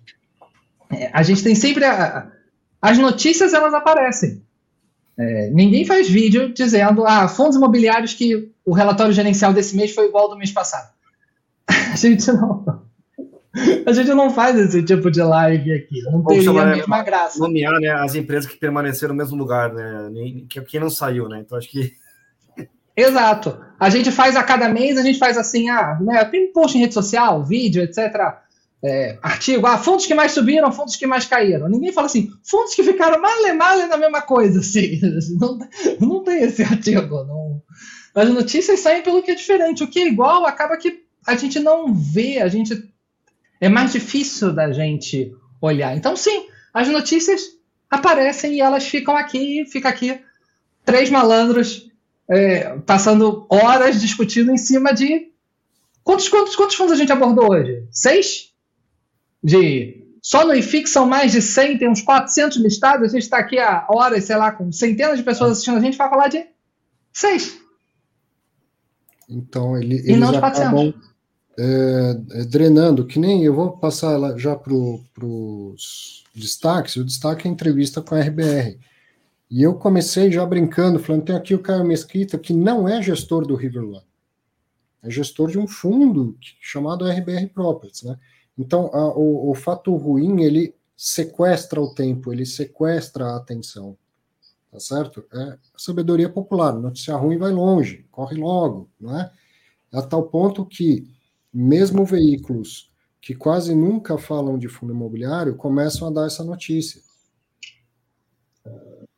É, 0.90 1.10
a 1.14 1.24
gente 1.24 1.42
tem 1.42 1.56
sempre. 1.56 1.86
A, 1.86 2.30
as 2.82 2.98
notícias 2.98 3.54
elas 3.54 3.74
aparecem. 3.74 4.44
É, 5.22 5.52
ninguém 5.52 5.86
faz 5.86 6.10
vídeo 6.10 6.52
dizendo, 6.52 7.06
ah, 7.06 7.28
fundos 7.28 7.56
imobiliários 7.56 8.14
que 8.16 8.52
o 8.66 8.74
relatório 8.74 9.14
gerencial 9.14 9.54
desse 9.54 9.76
mês 9.76 9.94
foi 9.94 10.08
igual 10.08 10.24
ao 10.24 10.30
do 10.32 10.38
mês 10.38 10.52
passado. 10.52 10.92
A 11.70 11.96
gente 11.96 12.32
não. 12.32 12.82
A 13.86 13.92
gente 13.92 14.10
não 14.14 14.32
faz 14.32 14.58
esse 14.58 14.82
tipo 14.82 15.12
de 15.12 15.22
live 15.22 15.74
aqui. 15.74 16.02
Não 16.10 16.24
teria 16.24 16.44
chamar, 16.44 16.72
a 16.72 16.76
mesma 16.76 17.04
graça. 17.04 17.38
Nomear 17.38 17.80
né, 17.82 17.90
as 17.90 18.16
empresas 18.16 18.50
que 18.50 18.58
permaneceram 18.58 19.14
no 19.14 19.18
mesmo 19.18 19.38
lugar, 19.38 19.74
né? 19.74 20.10
Quem 20.68 20.80
não 20.80 20.90
saiu, 20.90 21.28
né? 21.28 21.42
Então 21.46 21.58
acho 21.58 21.70
que. 21.70 21.92
Exato. 22.96 23.60
A 23.78 23.90
gente 23.90 24.10
faz 24.10 24.38
a 24.38 24.44
cada 24.44 24.70
mês, 24.70 24.98
a 24.98 25.04
gente 25.04 25.20
faz 25.20 25.38
assim, 25.38 25.70
ah, 25.70 25.98
né, 26.00 26.24
tem 26.26 26.52
post 26.54 26.78
em 26.78 26.82
rede 26.82 26.94
social, 26.94 27.44
vídeo, 27.44 27.84
etc. 27.84 28.38
É, 28.84 29.20
artigo, 29.22 29.68
ah, 29.68 29.78
fundos 29.78 30.08
que 30.08 30.14
mais 30.14 30.32
subiram, 30.32 30.72
fundos 30.72 30.96
que 30.96 31.06
mais 31.06 31.26
caíram. 31.26 31.70
Ninguém 31.70 31.92
fala 31.92 32.08
assim, 32.08 32.32
fundos 32.44 32.74
que 32.74 32.84
ficaram 32.84 33.22
male 33.22 33.54
male 33.54 33.86
na 33.86 33.98
mesma 33.98 34.22
coisa. 34.22 34.60
Assim. 34.62 35.00
Não, 35.40 35.60
não 36.00 36.24
tem 36.24 36.44
esse 36.44 36.64
artigo. 36.64 37.24
Não. 37.24 37.62
As 38.16 38.30
notícias 38.30 38.80
saem 38.80 39.04
pelo 39.04 39.22
que 39.22 39.32
é 39.32 39.36
diferente. 39.36 39.84
O 39.84 39.88
que 39.88 40.00
é 40.00 40.08
igual 40.08 40.46
acaba 40.46 40.78
que 40.78 41.04
a 41.28 41.36
gente 41.36 41.60
não 41.60 41.94
vê, 41.94 42.40
a 42.40 42.48
gente 42.48 42.92
é 43.60 43.70
mais 43.70 43.92
difícil 43.92 44.52
da 44.52 44.72
gente 44.72 45.32
olhar. 45.62 45.96
Então, 45.96 46.16
sim, 46.16 46.48
as 46.74 46.88
notícias 46.88 47.42
aparecem 47.90 48.56
e 48.56 48.62
elas 48.62 48.88
ficam 48.88 49.16
aqui, 49.16 49.66
fica 49.66 49.90
aqui 49.90 50.20
três 50.84 51.10
malandros 51.10 51.92
é, 52.28 52.78
passando 52.80 53.46
horas 53.50 54.02
discutindo 54.02 54.52
em 54.52 54.58
cima 54.58 54.94
de 54.94 55.32
quantos, 56.04 56.28
quantos, 56.30 56.56
quantos 56.56 56.76
fundos 56.76 56.94
a 56.94 56.96
gente 56.96 57.12
abordou 57.12 57.52
hoje? 57.52 57.86
Seis? 57.92 58.51
De 59.44 60.02
só 60.22 60.46
no 60.46 60.54
IFIX 60.54 60.90
são 60.90 61.08
mais 61.08 61.32
de 61.32 61.42
100, 61.42 61.80
tem 61.80 61.90
uns 61.90 62.02
400 62.02 62.58
listados. 62.58 63.10
A 63.10 63.12
gente 63.12 63.24
está 63.24 63.40
aqui 63.40 63.58
há 63.58 63.88
horas, 63.90 64.26
sei 64.26 64.36
lá, 64.36 64.52
com 64.52 64.72
centenas 64.72 65.18
de 65.18 65.24
pessoas 65.24 65.54
assistindo 65.54 65.78
a 65.78 65.82
gente, 65.82 65.98
vai 65.98 66.10
falar 66.10 66.28
de 66.28 66.46
seis. 67.12 67.60
Então, 69.28 69.78
ele, 69.78 69.96
eles 70.06 70.30
acabam 70.30 70.94
é, 71.58 72.18
é, 72.32 72.44
drenando, 72.46 73.06
que 73.06 73.18
nem 73.18 73.44
eu 73.44 73.56
vou 73.56 73.72
passar 73.78 74.38
já 74.38 74.56
para 74.56 74.74
os 74.74 76.24
destaques. 76.36 76.98
O 76.98 77.04
destaque 77.04 77.48
é 77.48 77.50
a 77.50 77.54
entrevista 77.54 78.02
com 78.02 78.14
a 78.14 78.22
RBR. 78.22 78.78
E 79.50 79.64
eu 79.64 79.74
comecei 79.74 80.32
já 80.32 80.46
brincando, 80.46 81.00
falando: 81.00 81.26
tem 81.26 81.36
aqui 81.36 81.56
o 81.56 81.60
Caio 81.60 81.84
Mesquita, 81.84 82.38
que 82.38 82.54
não 82.54 82.88
é 82.88 83.02
gestor 83.02 83.46
do 83.46 83.56
River 83.56 83.84
One, 83.84 84.06
é 85.04 85.10
gestor 85.10 85.50
de 85.50 85.58
um 85.58 85.68
fundo 85.68 86.38
chamado 86.62 87.06
RBR 87.06 87.48
Properties. 87.48 88.04
Né? 88.04 88.18
Então, 88.58 88.88
a, 88.94 89.18
o, 89.18 89.52
o 89.52 89.56
fato 89.56 89.96
ruim 89.96 90.42
ele 90.44 90.76
sequestra 90.96 91.82
o 91.82 91.94
tempo, 91.94 92.32
ele 92.32 92.46
sequestra 92.46 93.26
a 93.26 93.38
atenção. 93.38 93.98
Tá 94.72 94.80
certo? 94.80 95.26
É 95.34 95.58
sabedoria 95.78 96.30
popular. 96.30 96.74
Notícia 96.74 97.16
ruim 97.16 97.38
vai 97.38 97.52
longe, 97.52 98.06
corre 98.10 98.38
logo, 98.38 98.90
não 99.00 99.20
é? 99.20 99.32
A 99.92 100.02
tal 100.02 100.24
ponto 100.30 100.66
que 100.66 101.08
mesmo 101.54 102.06
veículos 102.06 102.90
que 103.20 103.36
quase 103.36 103.76
nunca 103.76 104.18
falam 104.18 104.58
de 104.58 104.68
fundo 104.68 104.94
imobiliário 104.94 105.56
começam 105.56 106.08
a 106.08 106.12
dar 106.12 106.26
essa 106.26 106.44
notícia. 106.44 107.02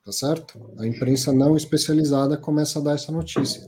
Tá 0.03 0.11
certo? 0.11 0.59
A 0.77 0.85
imprensa 0.85 1.31
não 1.31 1.55
especializada 1.55 2.35
começa 2.35 2.79
a 2.79 2.81
dar 2.81 2.95
essa 2.95 3.11
notícia. 3.11 3.65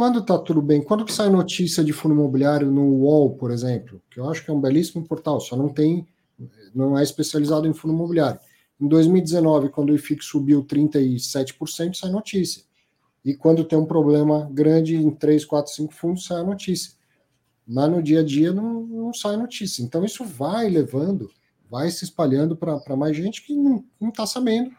Quando 0.00 0.20
está 0.20 0.38
tudo 0.38 0.62
bem, 0.62 0.82
quando 0.82 1.04
que 1.04 1.12
sai 1.12 1.28
notícia 1.28 1.84
de 1.84 1.92
fundo 1.92 2.14
imobiliário 2.14 2.70
no 2.70 2.86
UOL, 3.02 3.34
por 3.34 3.50
exemplo, 3.50 4.00
que 4.08 4.18
eu 4.18 4.30
acho 4.30 4.42
que 4.42 4.50
é 4.50 4.54
um 4.54 4.58
belíssimo 4.58 5.06
portal, 5.06 5.38
só 5.42 5.54
não 5.54 5.68
tem, 5.68 6.08
não 6.74 6.98
é 6.98 7.02
especializado 7.02 7.68
em 7.68 7.74
fundo 7.74 7.92
imobiliário. 7.92 8.40
Em 8.80 8.88
2019, 8.88 9.68
quando 9.68 9.90
o 9.90 9.94
IFIX 9.94 10.24
subiu 10.24 10.64
37%, 10.64 11.96
sai 11.96 12.10
notícia. 12.10 12.62
E 13.22 13.34
quando 13.34 13.62
tem 13.62 13.78
um 13.78 13.84
problema 13.84 14.48
grande 14.50 14.96
em 14.96 15.10
3, 15.10 15.44
4, 15.44 15.70
5 15.70 15.92
fundos, 15.92 16.24
sai 16.24 16.40
a 16.40 16.44
notícia 16.44 16.92
mas 17.68 17.90
no 17.90 18.02
dia 18.02 18.20
a 18.20 18.24
dia 18.24 18.54
não, 18.54 18.86
não 18.86 19.12
sai 19.12 19.36
notícia. 19.36 19.82
Então 19.82 20.02
isso 20.02 20.24
vai 20.24 20.66
levando, 20.70 21.30
vai 21.70 21.90
se 21.90 22.06
espalhando 22.06 22.56
para 22.56 22.96
mais 22.96 23.14
gente 23.14 23.42
que 23.42 23.54
não 23.54 23.84
está 24.08 24.24
sabendo 24.24 24.70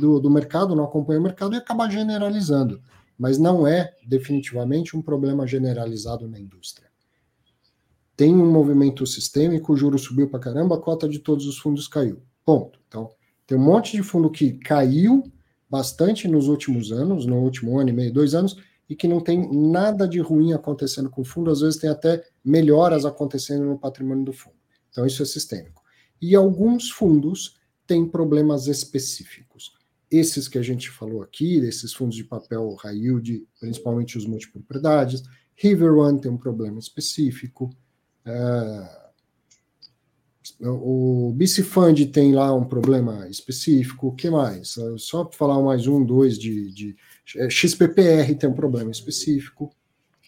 do, 0.00 0.18
do 0.18 0.30
mercado, 0.30 0.74
não 0.74 0.84
acompanha 0.84 1.20
o 1.20 1.22
mercado 1.22 1.54
e 1.54 1.58
acaba 1.58 1.90
generalizando. 1.90 2.80
Mas 3.18 3.38
não 3.38 3.66
é 3.66 3.94
definitivamente 4.06 4.96
um 4.96 5.02
problema 5.02 5.46
generalizado 5.46 6.28
na 6.28 6.38
indústria. 6.38 6.90
Tem 8.16 8.34
um 8.34 8.50
movimento 8.50 9.06
sistêmico, 9.06 9.72
o 9.72 9.76
juro 9.76 9.98
subiu 9.98 10.28
para 10.28 10.40
caramba, 10.40 10.76
a 10.76 10.80
cota 10.80 11.08
de 11.08 11.18
todos 11.18 11.46
os 11.46 11.58
fundos 11.58 11.86
caiu. 11.86 12.22
Ponto. 12.44 12.80
Então, 12.88 13.10
tem 13.46 13.58
um 13.58 13.62
monte 13.62 13.92
de 13.92 14.02
fundo 14.02 14.30
que 14.30 14.52
caiu 14.52 15.30
bastante 15.68 16.26
nos 16.26 16.48
últimos 16.48 16.92
anos, 16.92 17.26
no 17.26 17.36
último 17.36 17.78
ano 17.78 17.90
e 17.90 17.92
meio, 17.92 18.12
dois 18.12 18.34
anos, 18.34 18.56
e 18.88 18.94
que 18.94 19.06
não 19.06 19.20
tem 19.20 19.50
nada 19.52 20.08
de 20.08 20.20
ruim 20.20 20.52
acontecendo 20.52 21.10
com 21.10 21.22
o 21.22 21.24
fundo, 21.24 21.50
às 21.50 21.60
vezes 21.60 21.78
tem 21.78 21.90
até 21.90 22.24
melhoras 22.44 23.04
acontecendo 23.04 23.64
no 23.64 23.78
patrimônio 23.78 24.24
do 24.24 24.32
fundo. 24.32 24.56
Então, 24.90 25.04
isso 25.04 25.22
é 25.22 25.26
sistêmico. 25.26 25.82
E 26.22 26.34
alguns 26.34 26.90
fundos 26.90 27.58
têm 27.86 28.08
problemas 28.08 28.66
específicos. 28.66 29.75
Esses 30.10 30.46
que 30.48 30.58
a 30.58 30.62
gente 30.62 30.90
falou 30.90 31.22
aqui, 31.22 31.56
esses 31.56 31.92
fundos 31.92 32.16
de 32.16 32.24
papel 32.24 32.74
high 32.76 32.96
yield, 32.96 33.46
principalmente 33.58 34.16
os 34.16 34.26
multipropriedades, 34.26 35.22
River 35.56 35.94
One 35.94 36.20
tem 36.20 36.30
um 36.30 36.36
problema 36.36 36.78
específico. 36.78 37.70
Uh, 38.24 39.06
o 40.60 41.32
BC 41.34 41.62
Fund 41.64 42.06
tem 42.06 42.32
lá 42.32 42.54
um 42.54 42.64
problema 42.64 43.28
específico. 43.28 44.08
O 44.08 44.14
que 44.14 44.30
mais? 44.30 44.76
Só 44.98 45.24
para 45.24 45.36
falar 45.36 45.60
mais 45.60 45.86
um, 45.86 46.04
dois 46.04 46.38
de, 46.38 46.70
de 46.72 46.96
é, 47.36 47.50
XPPR 47.50 48.34
tem 48.38 48.48
um 48.48 48.54
problema 48.54 48.90
específico, 48.90 49.74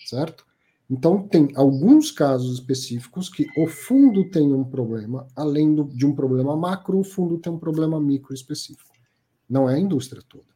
certo? 0.06 0.44
Então, 0.90 1.28
tem 1.28 1.50
alguns 1.54 2.10
casos 2.10 2.54
específicos 2.54 3.28
que 3.28 3.46
o 3.56 3.66
fundo 3.66 4.28
tem 4.30 4.52
um 4.54 4.64
problema, 4.64 5.26
além 5.36 5.74
do, 5.74 5.84
de 5.84 6.06
um 6.06 6.14
problema 6.14 6.56
macro, 6.56 6.98
o 6.98 7.04
fundo 7.04 7.38
tem 7.38 7.52
um 7.52 7.58
problema 7.58 8.00
micro 8.00 8.32
específico. 8.32 8.87
Não 9.48 9.68
é 9.68 9.74
a 9.74 9.78
indústria 9.78 10.22
toda. 10.28 10.48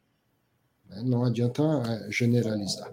Né? 0.89 1.01
Não 1.03 1.23
adianta 1.23 1.63
é, 1.63 2.11
generalizar. 2.11 2.91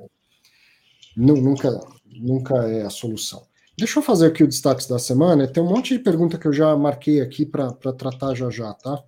nunca, 1.16 1.80
nunca 2.06 2.54
é 2.68 2.82
a 2.82 2.90
solução. 2.90 3.46
Deixa 3.76 3.98
eu 3.98 4.02
fazer 4.02 4.26
aqui 4.26 4.44
o 4.44 4.48
destaque 4.48 4.88
da 4.88 4.98
semana. 4.98 5.48
Tem 5.48 5.62
um 5.62 5.68
monte 5.68 5.96
de 5.96 6.02
pergunta 6.02 6.38
que 6.38 6.46
eu 6.46 6.52
já 6.52 6.76
marquei 6.76 7.20
aqui 7.20 7.46
para 7.46 7.72
tratar 7.72 8.34
já 8.34 8.50
já, 8.50 8.74
tá? 8.74 9.02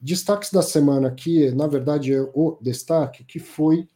Destaques 0.00 0.50
da 0.50 0.62
semana 0.62 1.08
aqui, 1.08 1.50
na 1.52 1.66
verdade, 1.66 2.12
é 2.12 2.20
o 2.20 2.58
destaque 2.60 3.24
que 3.24 3.38
foi 3.38 3.88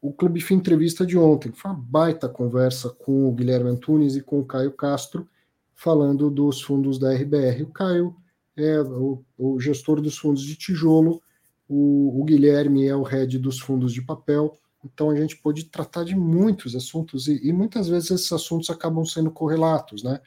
o 0.00 0.12
Clube 0.12 0.40
Fim 0.40 0.56
Entrevista 0.56 1.06
de 1.06 1.16
ontem. 1.16 1.50
Foi 1.52 1.70
uma 1.70 1.80
baita 1.80 2.28
conversa 2.28 2.90
com 2.90 3.26
o 3.26 3.32
Guilherme 3.32 3.70
Antunes 3.70 4.16
e 4.16 4.20
com 4.20 4.40
o 4.40 4.44
Caio 4.44 4.72
Castro, 4.72 5.26
falando 5.72 6.28
dos 6.28 6.60
fundos 6.60 6.98
da 6.98 7.14
RBR. 7.14 7.62
O 7.62 7.72
Caio 7.72 8.14
é 8.56 8.80
o, 8.80 9.24
o 9.36 9.60
gestor 9.60 10.00
dos 10.00 10.16
fundos 10.16 10.42
de 10.42 10.56
tijolo, 10.56 11.22
o, 11.68 12.20
o, 12.20 12.24
Guilherme 12.24 12.86
é 12.86 12.94
o 12.94 13.02
head 13.02 13.38
dos 13.38 13.58
fundos 13.58 13.92
de 13.92 14.02
papel. 14.02 14.58
Então 14.84 15.10
a 15.10 15.16
gente 15.16 15.36
pode 15.36 15.64
tratar 15.64 16.04
de 16.04 16.14
muitos 16.14 16.76
assuntos 16.76 17.26
e, 17.26 17.40
e 17.46 17.52
muitas 17.52 17.88
vezes 17.88 18.10
esses 18.10 18.32
assuntos 18.32 18.68
acabam 18.70 19.04
sendo 19.04 19.30
correlatos, 19.30 20.02
né? 20.02 20.20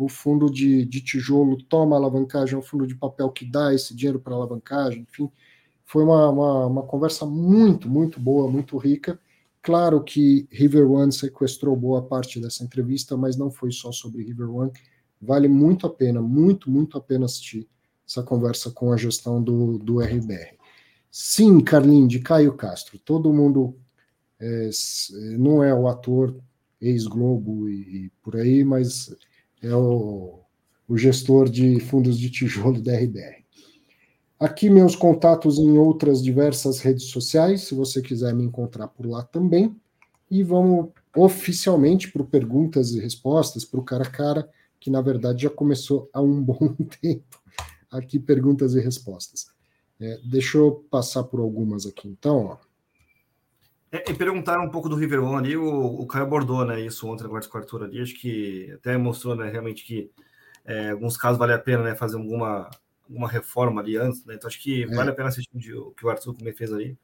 o 0.00 0.08
fundo 0.08 0.50
de, 0.50 0.84
de 0.86 1.00
tijolo 1.00 1.62
toma 1.62 1.96
alavancagem, 1.96 2.54
é 2.54 2.58
o 2.58 2.62
fundo 2.62 2.86
de 2.86 2.94
papel 2.94 3.30
que 3.30 3.44
dá 3.44 3.74
esse 3.74 3.94
dinheiro 3.94 4.18
para 4.18 4.34
alavancagem, 4.34 5.02
enfim. 5.02 5.30
Foi 5.84 6.02
uma, 6.02 6.30
uma, 6.30 6.66
uma, 6.66 6.82
conversa 6.84 7.26
muito, 7.26 7.88
muito 7.88 8.18
boa, 8.18 8.50
muito 8.50 8.78
rica. 8.78 9.20
Claro 9.60 10.02
que 10.02 10.48
River 10.50 10.90
One 10.90 11.12
sequestrou 11.12 11.76
boa 11.76 12.02
parte 12.02 12.40
dessa 12.40 12.64
entrevista, 12.64 13.16
mas 13.16 13.36
não 13.36 13.50
foi 13.50 13.70
só 13.72 13.92
sobre 13.92 14.22
River 14.24 14.50
One. 14.50 14.72
Vale 15.20 15.48
muito 15.48 15.86
a 15.86 15.90
pena, 15.90 16.22
muito, 16.22 16.70
muito 16.70 16.96
a 16.96 17.00
pena 17.00 17.26
assistir 17.26 17.68
essa 18.06 18.22
conversa 18.22 18.70
com 18.70 18.92
a 18.92 18.96
gestão 18.96 19.42
do, 19.42 19.78
do 19.78 20.00
RBR. 20.00 20.58
Sim, 21.10 21.60
Carlinhos, 21.60 22.08
de 22.08 22.20
Caio 22.20 22.54
Castro. 22.54 22.98
Todo 22.98 23.32
mundo 23.32 23.76
é, 24.38 24.70
não 25.38 25.62
é 25.62 25.74
o 25.74 25.88
ator 25.88 26.36
ex-Globo 26.80 27.68
e, 27.68 28.06
e 28.06 28.10
por 28.22 28.36
aí, 28.36 28.64
mas 28.64 29.14
é 29.62 29.74
o, 29.74 30.40
o 30.88 30.96
gestor 30.96 31.48
de 31.48 31.78
fundos 31.80 32.18
de 32.18 32.30
tijolo 32.30 32.80
da 32.80 32.96
RBR. 32.96 33.44
Aqui 34.38 34.70
meus 34.70 34.96
contatos 34.96 35.58
em 35.58 35.76
outras 35.76 36.22
diversas 36.22 36.80
redes 36.80 37.04
sociais, 37.04 37.62
se 37.62 37.74
você 37.74 38.00
quiser 38.00 38.34
me 38.34 38.42
encontrar 38.42 38.88
por 38.88 39.06
lá 39.06 39.22
também. 39.22 39.76
E 40.30 40.42
vamos 40.42 40.90
oficialmente 41.14 42.10
para 42.10 42.24
perguntas 42.24 42.92
e 42.92 43.00
respostas, 43.00 43.64
para 43.64 43.80
o 43.80 43.84
cara 43.84 44.04
a 44.04 44.10
cara, 44.10 44.48
que 44.80 44.90
na 44.90 45.00
verdade 45.00 45.42
já 45.42 45.50
começou 45.50 46.08
há 46.12 46.20
um 46.20 46.40
bom 46.42 46.74
tempo. 47.00 47.40
Aqui 47.90 48.18
perguntas 48.18 48.74
e 48.74 48.80
respostas. 48.80 49.52
É, 50.00 50.18
deixa 50.24 50.56
eu 50.56 50.86
passar 50.90 51.24
por 51.24 51.40
algumas 51.40 51.86
aqui 51.86 52.08
então. 52.08 52.58
É, 53.92 54.10
e 54.10 54.14
perguntaram 54.14 54.64
um 54.64 54.70
pouco 54.70 54.88
do 54.88 54.96
River 54.96 55.22
One 55.22 55.36
ali, 55.36 55.56
o, 55.56 56.00
o 56.00 56.06
Caio 56.06 56.24
abordou 56.24 56.64
né, 56.64 56.80
isso 56.80 57.08
ontem 57.08 57.24
na 57.24 57.28
quarta 57.28 57.48
quartura 57.48 57.86
ali, 57.86 58.00
acho 58.00 58.14
que 58.14 58.70
até 58.72 58.96
mostrou 58.96 59.34
né, 59.34 59.50
realmente 59.50 59.84
que 59.84 60.10
é, 60.64 60.90
alguns 60.90 61.16
casos 61.16 61.38
vale 61.38 61.52
a 61.52 61.58
pena 61.58 61.82
né, 61.82 61.96
fazer 61.96 62.16
alguma, 62.16 62.70
alguma 63.08 63.28
reforma 63.28 63.80
ali 63.80 63.96
antes, 63.96 64.24
né? 64.24 64.34
Então 64.34 64.46
acho 64.46 64.62
que 64.62 64.84
é. 64.84 64.86
vale 64.86 65.10
a 65.10 65.14
pena 65.14 65.28
assistir 65.28 65.74
o 65.74 65.90
que 65.90 66.06
o 66.06 66.08
Arthur 66.08 66.34
também 66.34 66.52
fez 66.52 66.72
ali, 66.72 66.96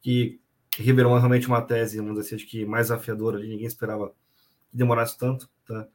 que 0.00 0.40
River 0.76 1.06
One 1.06 1.16
é 1.16 1.18
realmente 1.20 1.46
uma 1.46 1.62
tese, 1.62 1.98
vamos 1.98 2.14
dizer 2.14 2.26
assim, 2.26 2.34
acho 2.34 2.50
que 2.50 2.66
mais 2.66 2.90
afiadora 2.90 3.38
ali, 3.38 3.48
ninguém 3.48 3.66
esperava 3.66 4.08
que 4.08 4.76
demorasse 4.76 5.16
tanto, 5.16 5.48
tá? 5.64 5.86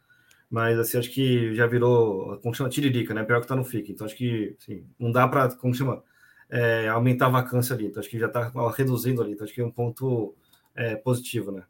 Mas 0.49 0.79
assim, 0.79 0.97
acho 0.97 1.11
que 1.11 1.53
já 1.53 1.67
virou, 1.67 2.37
como 2.39 2.53
chama, 2.53 2.69
tiririca, 2.69 3.13
né? 3.13 3.23
Pior 3.23 3.41
que 3.41 3.47
tá 3.47 3.55
no 3.55 3.65
FIC. 3.65 3.91
Então 3.91 4.05
acho 4.05 4.15
que 4.15 4.55
assim, 4.61 4.85
não 4.97 5.11
dá 5.11 5.27
para, 5.27 5.53
como 5.55 5.73
chama, 5.73 6.01
é, 6.49 6.87
aumentar 6.87 7.27
a 7.27 7.31
vacância 7.31 7.75
ali. 7.75 7.87
Então 7.87 7.99
acho 7.99 8.09
que 8.09 8.19
já 8.19 8.27
está 8.27 8.51
reduzindo 8.69 9.21
ali. 9.21 9.33
Então 9.33 9.45
acho 9.45 9.53
que 9.53 9.61
é 9.61 9.65
um 9.65 9.71
ponto 9.71 10.33
é, 10.75 10.95
positivo, 10.95 11.51
né? 11.51 11.63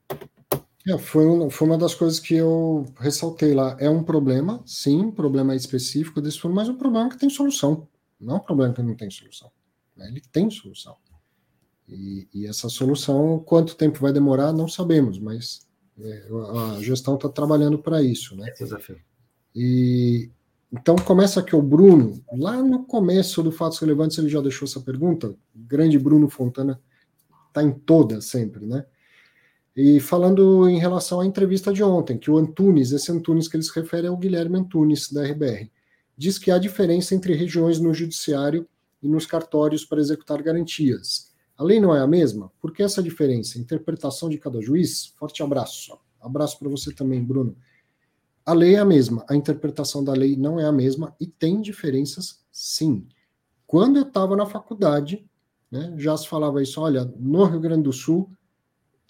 É, 0.87 0.97
foi, 0.97 1.27
um, 1.27 1.49
foi 1.49 1.67
uma 1.67 1.77
das 1.77 1.93
coisas 1.93 2.19
que 2.19 2.35
eu 2.35 2.85
ressaltei 2.97 3.53
lá. 3.53 3.75
É 3.79 3.89
um 3.89 4.03
problema, 4.03 4.61
sim, 4.65 5.01
um 5.01 5.11
problema 5.11 5.55
específico 5.55 6.21
desse 6.21 6.39
fundo, 6.39 6.55
mas 6.55 6.69
um 6.69 6.77
problema 6.77 7.09
que 7.09 7.17
tem 7.17 7.29
solução. 7.29 7.87
Não 8.19 8.35
é 8.35 8.37
um 8.37 8.43
problema 8.43 8.73
que 8.73 8.81
não 8.81 8.95
tem 8.95 9.09
solução. 9.09 9.51
Né? 9.95 10.07
Ele 10.07 10.21
tem 10.21 10.49
solução. 10.49 10.95
E, 11.87 12.27
e, 12.33 12.47
essa 12.47 12.69
solução, 12.69 13.39
quanto 13.39 13.75
tempo 13.75 13.99
vai 13.99 14.13
demorar, 14.13 14.53
não 14.53 14.67
sabemos, 14.67 15.19
mas 15.19 15.66
a 15.99 16.81
gestão 16.81 17.15
está 17.15 17.29
trabalhando 17.29 17.79
para 17.79 18.01
isso. 18.01 18.35
Né? 18.35 18.49
É 18.49 18.53
desafio. 18.53 18.97
E, 19.55 20.29
então 20.71 20.95
começa 20.95 21.39
aqui 21.39 21.55
o 21.55 21.61
Bruno, 21.61 22.21
lá 22.33 22.61
no 22.61 22.85
começo 22.85 23.41
do 23.41 23.51
Fatos 23.51 23.79
Relevantes 23.79 24.17
ele 24.17 24.29
já 24.29 24.41
deixou 24.41 24.67
essa 24.67 24.79
pergunta, 24.79 25.29
o 25.29 25.37
grande 25.55 25.97
Bruno 25.97 26.29
Fontana 26.29 26.79
está 27.47 27.63
em 27.63 27.71
todas 27.71 28.25
sempre, 28.25 28.65
né? 28.65 28.85
E 29.75 29.99
falando 29.99 30.67
em 30.67 30.79
relação 30.79 31.21
à 31.21 31.25
entrevista 31.25 31.71
de 31.71 31.83
ontem, 31.83 32.17
que 32.17 32.31
o 32.31 32.37
Antunes, 32.37 32.91
esse 32.91 33.11
Antunes 33.11 33.47
que 33.47 33.55
ele 33.55 33.63
se 33.63 33.73
refere 33.73 34.07
é 34.07 34.11
o 34.11 34.17
Guilherme 34.17 34.57
Antunes, 34.57 35.11
da 35.11 35.23
RBR, 35.23 35.71
diz 36.17 36.39
que 36.39 36.49
há 36.49 36.57
diferença 36.57 37.13
entre 37.13 37.35
regiões 37.35 37.79
no 37.79 37.93
judiciário 37.93 38.67
e 39.03 39.07
nos 39.07 39.27
cartórios 39.27 39.85
para 39.85 39.99
executar 39.99 40.41
garantias. 40.41 41.26
A 41.57 41.63
lei 41.63 41.79
não 41.79 41.95
é 41.95 41.99
a 41.99 42.07
mesma? 42.07 42.51
Por 42.59 42.71
que 42.71 42.83
essa 42.83 43.01
diferença? 43.01 43.57
Interpretação 43.57 44.29
de 44.29 44.37
cada 44.37 44.61
juiz? 44.61 45.07
Forte 45.17 45.41
abraço. 45.41 45.97
Abraço 46.21 46.59
para 46.59 46.69
você 46.69 46.93
também, 46.93 47.23
Bruno. 47.23 47.55
A 48.45 48.53
lei 48.53 48.75
é 48.75 48.79
a 48.79 48.85
mesma, 48.85 49.25
a 49.27 49.35
interpretação 49.35 50.03
da 50.03 50.13
lei 50.13 50.37
não 50.37 50.59
é 50.59 50.65
a 50.65 50.71
mesma 50.71 51.15
e 51.19 51.27
tem 51.27 51.61
diferenças 51.61 52.45
sim. 52.51 53.05
Quando 53.65 53.97
eu 53.97 54.03
estava 54.03 54.37
na 54.37 54.45
faculdade, 54.45 55.27
né, 55.69 55.93
já 55.97 56.15
se 56.15 56.27
falava 56.27 56.63
isso, 56.63 56.79
olha, 56.79 57.03
no 57.19 57.43
Rio 57.43 57.59
Grande 57.59 57.83
do 57.83 57.91
Sul 57.91 58.31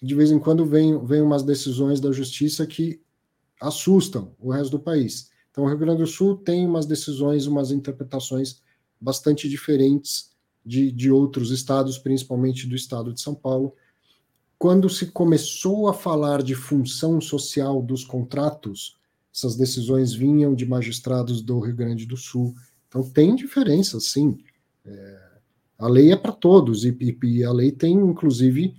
de 0.00 0.14
vez 0.14 0.30
em 0.30 0.38
quando 0.38 0.64
vem, 0.64 1.04
vem 1.04 1.20
umas 1.20 1.42
decisões 1.42 2.00
da 2.00 2.12
justiça 2.12 2.66
que 2.66 3.00
assustam 3.60 4.34
o 4.38 4.52
resto 4.52 4.72
do 4.72 4.80
país. 4.80 5.30
Então, 5.50 5.64
o 5.64 5.68
Rio 5.68 5.78
Grande 5.78 6.02
do 6.02 6.06
Sul 6.06 6.36
tem 6.36 6.66
umas 6.66 6.86
decisões, 6.86 7.46
umas 7.46 7.72
interpretações 7.72 8.62
bastante 9.00 9.48
diferentes 9.48 10.27
de, 10.68 10.92
de 10.92 11.10
outros 11.10 11.50
estados, 11.50 11.96
principalmente 11.96 12.66
do 12.66 12.76
estado 12.76 13.12
de 13.14 13.22
São 13.22 13.34
Paulo. 13.34 13.74
Quando 14.58 14.90
se 14.90 15.06
começou 15.06 15.88
a 15.88 15.94
falar 15.94 16.42
de 16.42 16.54
função 16.54 17.20
social 17.20 17.80
dos 17.80 18.04
contratos, 18.04 18.98
essas 19.34 19.56
decisões 19.56 20.12
vinham 20.12 20.54
de 20.54 20.66
magistrados 20.66 21.40
do 21.40 21.58
Rio 21.58 21.74
Grande 21.74 22.04
do 22.04 22.16
Sul. 22.16 22.54
Então, 22.86 23.02
tem 23.02 23.34
diferença, 23.34 23.98
sim. 23.98 24.38
É, 24.84 25.28
a 25.78 25.88
lei 25.88 26.12
é 26.12 26.16
para 26.16 26.32
todos, 26.32 26.84
e, 26.84 26.94
e, 27.22 27.44
a 27.44 27.52
lei 27.52 27.72
tem, 27.72 27.94
inclusive, 27.94 28.74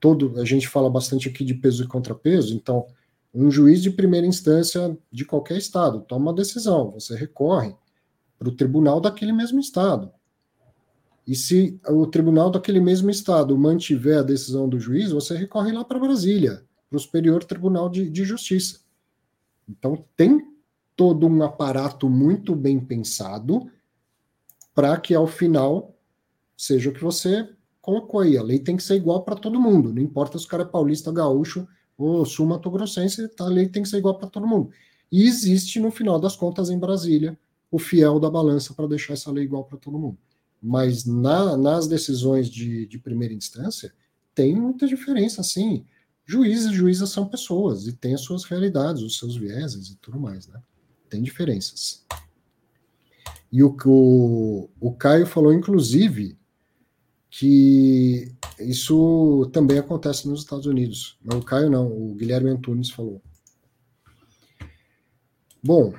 todo, 0.00 0.40
a 0.40 0.44
gente 0.44 0.66
fala 0.66 0.90
bastante 0.90 1.28
aqui 1.28 1.44
de 1.44 1.54
peso 1.54 1.84
e 1.84 1.86
contrapeso, 1.86 2.54
então 2.54 2.86
um 3.32 3.48
juiz 3.48 3.80
de 3.80 3.90
primeira 3.90 4.26
instância 4.26 4.98
de 5.12 5.24
qualquer 5.24 5.56
estado 5.56 6.00
toma 6.00 6.30
uma 6.30 6.34
decisão, 6.34 6.90
você 6.90 7.14
recorre 7.14 7.76
para 8.38 8.48
o 8.48 8.56
tribunal 8.56 9.00
daquele 9.00 9.32
mesmo 9.32 9.60
estado. 9.60 10.10
E 11.30 11.36
se 11.36 11.78
o 11.88 12.08
tribunal 12.08 12.50
daquele 12.50 12.80
mesmo 12.80 13.08
estado 13.08 13.56
mantiver 13.56 14.18
a 14.18 14.22
decisão 14.22 14.68
do 14.68 14.80
juiz, 14.80 15.12
você 15.12 15.36
recorre 15.36 15.70
lá 15.70 15.84
para 15.84 16.00
Brasília, 16.00 16.64
para 16.88 16.96
o 16.96 16.98
Superior 16.98 17.44
Tribunal 17.44 17.88
de, 17.88 18.10
de 18.10 18.24
Justiça. 18.24 18.80
Então 19.68 20.04
tem 20.16 20.44
todo 20.96 21.28
um 21.28 21.40
aparato 21.44 22.10
muito 22.10 22.56
bem 22.56 22.80
pensado 22.80 23.70
para 24.74 24.98
que 24.98 25.14
ao 25.14 25.28
final 25.28 25.94
seja 26.56 26.90
o 26.90 26.92
que 26.92 27.00
você 27.00 27.48
colocou 27.80 28.22
aí, 28.22 28.36
a 28.36 28.42
lei 28.42 28.58
tem 28.58 28.76
que 28.76 28.82
ser 28.82 28.96
igual 28.96 29.22
para 29.22 29.36
todo 29.36 29.60
mundo, 29.60 29.94
não 29.94 30.02
importa 30.02 30.36
se 30.36 30.46
o 30.46 30.48
cara 30.48 30.64
é 30.64 30.66
paulista, 30.66 31.12
gaúcho 31.12 31.64
ou 31.96 32.26
sul-mato-grossense, 32.26 33.30
a 33.38 33.44
lei 33.44 33.68
tem 33.68 33.84
que 33.84 33.88
ser 33.88 33.98
igual 33.98 34.18
para 34.18 34.28
todo 34.28 34.48
mundo. 34.48 34.72
E 35.12 35.28
existe, 35.28 35.78
no 35.78 35.92
final 35.92 36.18
das 36.18 36.34
contas, 36.34 36.70
em 36.70 36.78
Brasília, 36.78 37.38
o 37.70 37.78
fiel 37.78 38.18
da 38.18 38.28
balança 38.28 38.74
para 38.74 38.88
deixar 38.88 39.12
essa 39.12 39.30
lei 39.30 39.44
igual 39.44 39.62
para 39.62 39.78
todo 39.78 39.96
mundo. 39.96 40.18
Mas 40.62 41.04
na, 41.04 41.56
nas 41.56 41.86
decisões 41.86 42.50
de, 42.50 42.86
de 42.86 42.98
primeira 42.98 43.32
instância, 43.32 43.92
tem 44.34 44.54
muita 44.54 44.86
diferença, 44.86 45.42
sim. 45.42 45.84
Juízes 46.24 46.70
e 46.70 46.74
juízas 46.74 47.10
são 47.10 47.26
pessoas 47.26 47.86
e 47.86 47.92
têm 47.92 48.14
as 48.14 48.20
suas 48.20 48.44
realidades, 48.44 49.02
os 49.02 49.18
seus 49.18 49.36
vieses 49.36 49.88
e 49.88 49.96
tudo 49.96 50.20
mais, 50.20 50.46
né? 50.46 50.60
Tem 51.08 51.22
diferenças. 51.22 52.04
E 53.50 53.62
o, 53.64 53.76
o, 53.84 54.70
o 54.78 54.92
Caio 54.92 55.26
falou, 55.26 55.52
inclusive, 55.52 56.38
que 57.28 58.32
isso 58.58 59.48
também 59.52 59.78
acontece 59.78 60.28
nos 60.28 60.40
Estados 60.40 60.66
Unidos. 60.66 61.18
Não 61.24 61.38
o 61.38 61.44
Caio 61.44 61.70
não, 61.70 61.86
o 61.86 62.14
Guilherme 62.14 62.50
Antunes 62.50 62.90
falou. 62.90 63.20
Bom, 65.62 65.92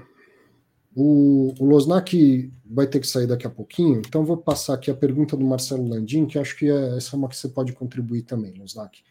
o, 0.95 1.53
o 1.59 1.65
Losnak 1.65 2.51
vai 2.65 2.87
ter 2.87 2.99
que 2.99 3.07
sair 3.07 3.27
daqui 3.27 3.47
a 3.47 3.49
pouquinho, 3.49 4.01
então 4.05 4.25
vou 4.25 4.37
passar 4.37 4.73
aqui 4.73 4.91
a 4.91 4.95
pergunta 4.95 5.37
do 5.37 5.45
Marcelo 5.45 5.87
Landim, 5.87 6.25
que 6.25 6.37
acho 6.37 6.57
que 6.57 6.69
é, 6.69 6.97
essa 6.97 7.15
é 7.15 7.17
uma 7.17 7.29
que 7.29 7.35
você 7.35 7.47
pode 7.49 7.73
contribuir 7.73 8.23
também, 8.23 8.53
Losnak. 8.53 9.01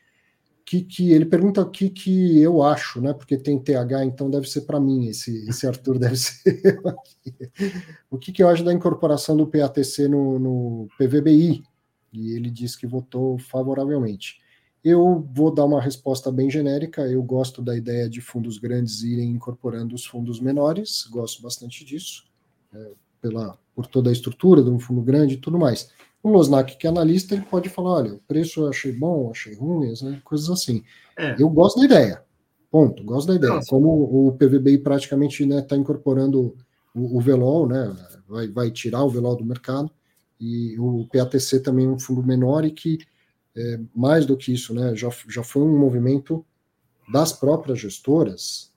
Que, 0.65 0.82
que 0.82 1.12
ele 1.12 1.24
pergunta 1.24 1.62
o 1.62 1.70
que, 1.70 1.90
que 1.90 2.40
eu 2.40 2.62
acho, 2.62 3.01
né? 3.01 3.12
Porque 3.12 3.36
tem 3.36 3.59
TH, 3.59 4.05
então 4.05 4.31
deve 4.31 4.48
ser 4.48 4.61
para 4.62 4.78
mim, 4.78 5.09
esse, 5.09 5.48
esse 5.48 5.66
Arthur 5.66 5.98
deve 5.98 6.16
ser 6.16 6.81
O 8.09 8.19
que, 8.19 8.31
que 8.31 8.43
eu 8.43 8.48
acho 8.48 8.62
da 8.62 8.73
incorporação 8.73 9.36
do 9.36 9.47
PATC 9.47 10.07
no, 10.07 10.39
no 10.39 10.89
PVBI, 10.98 11.62
e 12.12 12.32
ele 12.32 12.51
disse 12.51 12.78
que 12.78 12.86
votou 12.86 13.39
favoravelmente. 13.39 14.39
Eu 14.82 15.27
vou 15.32 15.52
dar 15.52 15.65
uma 15.65 15.81
resposta 15.81 16.32
bem 16.32 16.51
genérica. 16.51 17.02
Eu 17.02 17.23
gosto 17.23 17.61
da 17.61 17.77
ideia 17.77 18.09
de 18.09 18.20
fundos 18.20 18.59
grandes 18.59 19.02
irem 19.02 19.31
incorporando 19.31 19.94
os 19.94 20.07
fundos 20.07 20.40
menores, 20.40 21.07
gosto 21.11 21.43
bastante 21.43 21.85
disso, 21.85 22.24
é, 22.74 22.93
pela, 23.20 23.59
por 23.74 23.86
toda 23.86 24.11
a 24.11 24.12
estrutura 24.12 24.62
de 24.62 24.70
um 24.70 24.78
fundo 24.78 25.02
grande 25.02 25.35
e 25.35 25.39
tudo 25.39 25.59
mais. 25.59 25.90
O 26.23 26.31
Losnak, 26.31 26.77
que 26.77 26.86
é 26.86 26.90
analista, 26.90 27.35
ele 27.35 27.44
pode 27.44 27.69
falar: 27.69 27.90
olha, 27.93 28.15
o 28.15 28.20
preço 28.20 28.61
eu 28.61 28.69
achei 28.69 28.93
bom, 28.93 29.31
achei 29.31 29.55
ruim, 29.55 29.93
né, 30.02 30.20
coisas 30.24 30.51
assim. 30.51 30.82
É. 31.19 31.36
Eu 31.39 31.48
gosto 31.48 31.78
da 31.78 31.85
ideia. 31.85 32.23
Ponto, 32.70 33.02
gosto 33.02 33.28
da 33.28 33.35
ideia. 33.35 33.55
Nossa. 33.55 33.69
Como 33.69 34.28
o 34.28 34.32
PVBI 34.32 34.78
praticamente 34.78 35.43
está 35.43 35.55
né, 35.55 35.62
tá 35.62 35.77
incorporando 35.77 36.55
o, 36.94 37.19
o 37.19 37.20
VELOL, 37.20 37.66
né, 37.66 37.97
vai, 38.28 38.48
vai 38.48 38.70
tirar 38.70 39.02
o 39.02 39.11
VELOL 39.11 39.36
do 39.36 39.44
mercado, 39.44 39.90
e 40.40 40.78
o 40.78 41.07
PATC 41.12 41.61
também 41.61 41.86
é 41.86 41.89
um 41.89 41.98
fundo 41.98 42.23
menor 42.23 42.65
e 42.65 42.70
que, 42.70 42.98
é, 43.56 43.81
mais 43.94 44.27
do 44.27 44.36
que 44.36 44.52
isso, 44.52 44.74
né, 44.74 44.94
já, 44.94 45.09
já 45.28 45.43
foi 45.43 45.62
um 45.62 45.78
movimento 45.78 46.44
das 47.10 47.32
próprias 47.32 47.78
gestoras. 47.78 48.72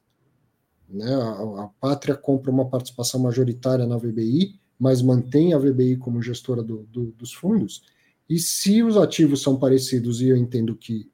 Né, 0.90 1.14
a, 1.14 1.64
a 1.64 1.70
Pátria 1.80 2.16
compra 2.16 2.52
uma 2.52 2.70
participação 2.70 3.20
majoritária 3.20 3.86
na 3.86 3.98
VBI, 3.98 4.60
mas 4.80 5.02
mantém 5.02 5.54
a 5.54 5.58
VBI 5.58 5.98
como 5.98 6.22
gestora 6.22 6.64
do, 6.64 6.84
do, 6.92 7.12
dos 7.12 7.34
fundos. 7.34 7.84
E 8.30 8.40
se 8.40 8.82
os 8.82 8.98
ativos 8.98 9.42
são 9.42 9.58
parecidos, 9.58 10.22
e 10.22 10.30
eu 10.30 10.38
entendo 10.38 10.76
que 10.76 11.12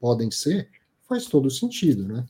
podem 0.00 0.30
ser, 0.30 0.68
faz 1.08 1.26
todo 1.26 1.50
sentido, 1.50 2.06
né? 2.06 2.26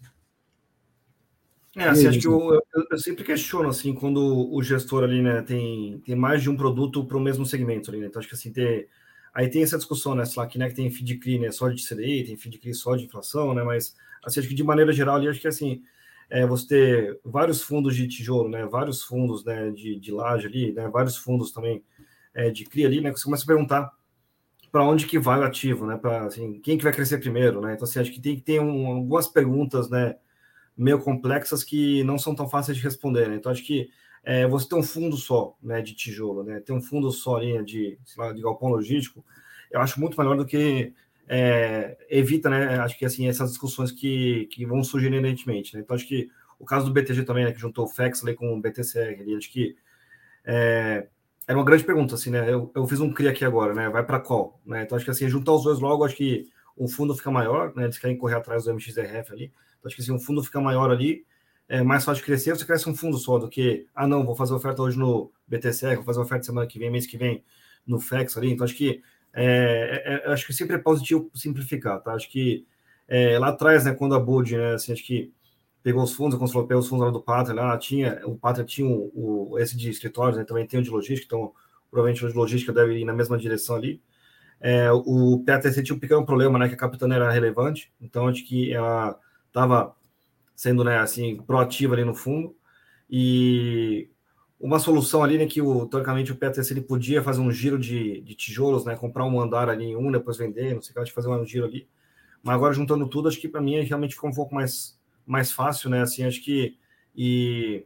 É, 1.76 1.88
assim, 1.88 2.06
acho 2.06 2.18
que 2.18 2.26
eu, 2.26 2.54
eu, 2.54 2.86
eu, 2.90 2.98
sempre 2.98 3.22
questiono, 3.22 3.68
assim, 3.68 3.92
quando 3.92 4.50
o 4.50 4.62
gestor 4.62 5.04
ali, 5.04 5.20
né, 5.20 5.42
tem, 5.42 5.98
tem 6.00 6.16
mais 6.16 6.42
de 6.42 6.48
um 6.48 6.56
produto 6.56 7.04
para 7.04 7.18
o 7.18 7.20
mesmo 7.20 7.44
segmento 7.44 7.90
ali, 7.90 8.00
né? 8.00 8.06
Então, 8.06 8.18
acho 8.18 8.28
que 8.28 8.34
assim, 8.34 8.50
ter, 8.50 8.88
aí 9.36 9.50
tem 9.50 9.62
essa 9.62 9.76
discussão, 9.76 10.14
né, 10.14 10.24
sei 10.24 10.42
lá, 10.42 10.48
que, 10.48 10.58
né, 10.58 10.70
que 10.70 10.74
tem 10.74 10.90
feed 10.90 11.18
CRI, 11.18 11.38
né, 11.38 11.50
só 11.50 11.68
de 11.68 11.86
CDI, 11.86 12.24
tem 12.24 12.38
feed 12.38 12.58
CRI 12.58 12.72
só 12.72 12.96
de 12.96 13.04
inflação, 13.04 13.52
né, 13.52 13.62
mas, 13.62 13.94
assim, 14.24 14.40
acho 14.40 14.48
que 14.48 14.54
de 14.54 14.64
maneira 14.64 14.94
geral 14.94 15.16
ali, 15.16 15.28
acho 15.28 15.38
que, 15.38 15.46
assim, 15.46 15.82
é, 16.30 16.46
você 16.46 16.66
ter 16.66 17.20
vários 17.22 17.60
fundos 17.60 17.94
de 17.94 18.08
tijolo, 18.08 18.48
né, 18.48 18.64
vários 18.64 19.02
fundos, 19.02 19.44
né, 19.44 19.70
de, 19.72 20.00
de 20.00 20.10
laje 20.10 20.46
ali, 20.46 20.72
né, 20.72 20.88
vários 20.88 21.18
fundos 21.18 21.52
também 21.52 21.84
é, 22.32 22.48
de 22.48 22.64
CRI 22.64 22.86
ali, 22.86 23.00
né, 23.02 23.12
que 23.12 23.18
você 23.18 23.26
começa 23.26 23.44
a 23.44 23.46
perguntar 23.46 23.92
para 24.72 24.82
onde 24.82 25.04
que 25.04 25.18
vai 25.18 25.38
o 25.38 25.44
ativo, 25.44 25.86
né, 25.86 25.98
para, 25.98 26.24
assim, 26.24 26.58
quem 26.60 26.78
que 26.78 26.84
vai 26.84 26.92
crescer 26.94 27.18
primeiro, 27.18 27.60
né, 27.60 27.74
então, 27.74 27.84
assim, 27.84 28.00
acho 28.00 28.12
que 28.12 28.20
tem 28.22 28.36
que 28.36 28.42
ter 28.42 28.58
um, 28.58 28.86
algumas 28.86 29.28
perguntas, 29.28 29.90
né, 29.90 30.16
meio 30.74 30.98
complexas 30.98 31.62
que 31.62 32.02
não 32.04 32.18
são 32.18 32.34
tão 32.34 32.48
fáceis 32.48 32.78
de 32.78 32.82
responder. 32.82 33.28
Né? 33.28 33.36
Então, 33.36 33.52
acho 33.52 33.64
que 33.64 33.90
é, 34.26 34.44
você 34.44 34.68
tem 34.68 34.76
um 34.76 34.82
fundo 34.82 35.16
só 35.16 35.56
né, 35.62 35.80
de 35.80 35.94
tijolo, 35.94 36.42
né? 36.42 36.58
ter 36.58 36.72
um 36.72 36.82
fundo 36.82 37.12
só 37.12 37.38
de, 37.38 37.96
lá, 38.18 38.32
de 38.32 38.42
galpão 38.42 38.70
logístico, 38.70 39.24
eu 39.70 39.80
acho 39.80 40.00
muito 40.00 40.18
melhor 40.18 40.36
do 40.36 40.44
que 40.44 40.92
é, 41.28 41.96
evita, 42.10 42.50
né? 42.50 42.80
Acho 42.80 42.98
que 42.98 43.04
assim, 43.04 43.28
essas 43.28 43.50
discussões 43.50 43.92
que, 43.92 44.46
que 44.46 44.66
vão 44.66 44.82
surgir 44.82 45.06
inerentemente. 45.06 45.74
Né? 45.74 45.80
Então, 45.80 45.94
acho 45.94 46.08
que 46.08 46.28
o 46.58 46.64
caso 46.64 46.86
do 46.86 46.92
BTG 46.92 47.22
também, 47.22 47.44
né, 47.44 47.52
que 47.52 47.60
juntou 47.60 47.84
o 47.84 47.88
FEX 47.88 48.24
ali 48.24 48.34
com 48.34 48.52
o 48.52 48.60
BTCR, 48.60 49.20
ali, 49.20 49.36
acho 49.36 49.50
que 49.50 49.76
é, 50.44 51.06
era 51.46 51.56
uma 51.56 51.64
grande 51.64 51.84
pergunta, 51.84 52.16
assim, 52.16 52.30
né? 52.30 52.52
Eu, 52.52 52.72
eu 52.74 52.84
fiz 52.88 52.98
um 52.98 53.12
CRI 53.12 53.28
aqui 53.28 53.44
agora, 53.44 53.74
né? 53.74 53.88
Vai 53.88 54.04
para 54.04 54.18
qual? 54.18 54.60
Né? 54.66 54.82
Então, 54.82 54.96
acho 54.96 55.04
que 55.04 55.10
assim, 55.12 55.28
juntar 55.28 55.52
os 55.52 55.62
dois 55.62 55.78
logo, 55.78 56.04
acho 56.04 56.16
que 56.16 56.48
o 56.76 56.88
fundo 56.88 57.14
fica 57.14 57.30
maior, 57.30 57.72
né? 57.76 57.84
Eles 57.84 57.98
querem 57.98 58.16
correr 58.16 58.34
atrás 58.34 58.64
do 58.64 58.74
MXRF 58.74 59.32
ali. 59.32 59.52
Então, 59.78 59.86
acho 59.86 59.94
que 59.94 60.02
assim, 60.02 60.12
um 60.12 60.18
fundo 60.18 60.42
fica 60.42 60.60
maior 60.60 60.90
ali, 60.90 61.24
é 61.68 61.82
mais 61.82 62.04
fácil 62.04 62.20
de 62.20 62.26
crescer, 62.26 62.56
você 62.56 62.64
cresce 62.64 62.88
um 62.88 62.94
fundo 62.94 63.18
só 63.18 63.38
do 63.38 63.48
que, 63.48 63.86
ah, 63.94 64.06
não, 64.06 64.24
vou 64.24 64.36
fazer 64.36 64.54
oferta 64.54 64.82
hoje 64.82 64.98
no 64.98 65.32
BTC, 65.48 65.96
vou 65.96 66.04
fazer 66.04 66.20
oferta 66.20 66.44
semana 66.44 66.66
que 66.66 66.78
vem, 66.78 66.90
mês 66.90 67.06
que 67.06 67.16
vem 67.16 67.44
no 67.86 67.98
FEX 67.98 68.36
ali. 68.36 68.50
Então, 68.50 68.64
acho 68.64 68.74
que 68.76 69.02
é, 69.32 70.22
é, 70.26 70.32
acho 70.32 70.46
que 70.46 70.52
sempre 70.52 70.76
é 70.76 70.78
positivo 70.78 71.30
simplificar, 71.34 72.00
tá? 72.00 72.14
Acho 72.14 72.30
que 72.30 72.66
é, 73.06 73.38
lá 73.38 73.48
atrás, 73.48 73.84
né, 73.84 73.92
quando 73.92 74.14
a 74.14 74.20
Bud, 74.20 74.56
né, 74.56 74.74
assim, 74.74 74.92
acho 74.92 75.04
que 75.04 75.32
pegou 75.82 76.02
os 76.02 76.14
fundos, 76.14 76.38
quando 76.38 76.50
falou, 76.50 76.66
pegou 76.66 76.80
os 76.80 76.88
fundos 76.88 77.06
lá 77.06 77.12
do 77.12 77.22
Pátria, 77.22 77.54
lá 77.54 77.76
tinha, 77.78 78.20
o 78.24 78.36
Pátria 78.36 78.64
tinha 78.64 78.88
o, 78.88 79.52
o 79.52 79.58
esse 79.58 79.76
de 79.76 79.90
escritórios, 79.90 80.38
né, 80.38 80.44
também 80.44 80.66
tem 80.66 80.80
o 80.80 80.82
de 80.82 80.90
logística, 80.90 81.26
então 81.26 81.52
provavelmente 81.90 82.24
o 82.24 82.28
de 82.28 82.36
logística 82.36 82.72
deve 82.72 82.98
ir 82.98 83.04
na 83.04 83.12
mesma 83.12 83.38
direção 83.38 83.76
ali. 83.76 84.02
É, 84.60 84.90
o 84.90 85.44
PATC 85.46 85.82
tinha 85.82 85.94
um 85.94 86.00
pequeno 86.00 86.24
problema, 86.24 86.58
né, 86.58 86.68
que 86.68 86.74
a 86.74 86.78
capitã 86.78 87.06
era 87.12 87.30
relevante, 87.30 87.92
então 88.00 88.26
acho 88.26 88.44
que 88.44 88.72
ela 88.72 89.18
estava 89.48 89.94
sendo, 90.56 90.82
né, 90.82 90.98
assim, 90.98 91.36
proativa 91.36 91.94
ali 91.94 92.04
no 92.04 92.14
fundo, 92.14 92.56
e 93.08 94.08
uma 94.58 94.78
solução 94.78 95.22
ali, 95.22 95.38
né, 95.38 95.46
que 95.46 95.60
o, 95.60 95.86
teoricamente 95.86 96.32
o 96.32 96.36
PTC 96.36 96.72
ele 96.72 96.80
podia 96.80 97.22
fazer 97.22 97.40
um 97.40 97.52
giro 97.52 97.78
de, 97.78 98.22
de 98.22 98.34
tijolos, 98.34 98.84
né, 98.84 98.96
comprar 98.96 99.26
um 99.26 99.40
andar 99.40 99.68
ali 99.68 99.84
em 99.84 99.96
um, 99.96 100.10
depois 100.10 100.38
vender, 100.38 100.74
não 100.74 100.80
sei 100.80 100.92
o 100.92 100.94
que, 100.94 101.00
acho 101.00 101.12
fazer 101.12 101.28
um 101.28 101.44
giro 101.44 101.66
ali. 101.66 101.86
Mas 102.42 102.54
agora 102.54 102.72
juntando 102.72 103.06
tudo, 103.06 103.28
acho 103.28 103.38
que 103.38 103.48
para 103.48 103.60
mim 103.60 103.80
realmente 103.82 104.14
ficou 104.14 104.30
um 104.30 104.34
pouco 104.34 104.54
mais, 104.54 104.98
mais 105.26 105.52
fácil, 105.52 105.90
né, 105.90 106.00
assim, 106.00 106.24
acho 106.24 106.42
que 106.42 106.76
e, 107.14 107.84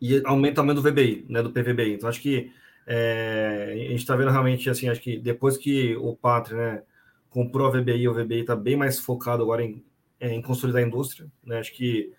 e 0.00 0.22
aumenta 0.24 0.56
também 0.56 0.74
do 0.74 0.82
VBI, 0.82 1.26
né, 1.28 1.42
do 1.42 1.50
PVBI. 1.50 1.94
Então 1.94 2.08
acho 2.08 2.20
que 2.20 2.52
é, 2.86 3.70
a 3.72 3.90
gente 3.90 3.96
está 3.96 4.14
vendo 4.14 4.30
realmente, 4.30 4.68
assim, 4.68 4.88
acho 4.88 5.00
que 5.00 5.18
depois 5.18 5.56
que 5.56 5.96
o 5.96 6.14
Pátria, 6.14 6.56
né, 6.56 6.82
comprou 7.30 7.66
a 7.66 7.70
VBI, 7.70 8.08
o 8.08 8.14
VBI 8.14 8.40
está 8.40 8.54
bem 8.54 8.76
mais 8.76 8.98
focado 8.98 9.42
agora 9.42 9.62
em, 9.64 9.82
em 10.20 10.42
consolidar 10.42 10.82
a 10.82 10.86
indústria, 10.86 11.26
né, 11.44 11.58
acho 11.58 11.72
que 11.74 12.12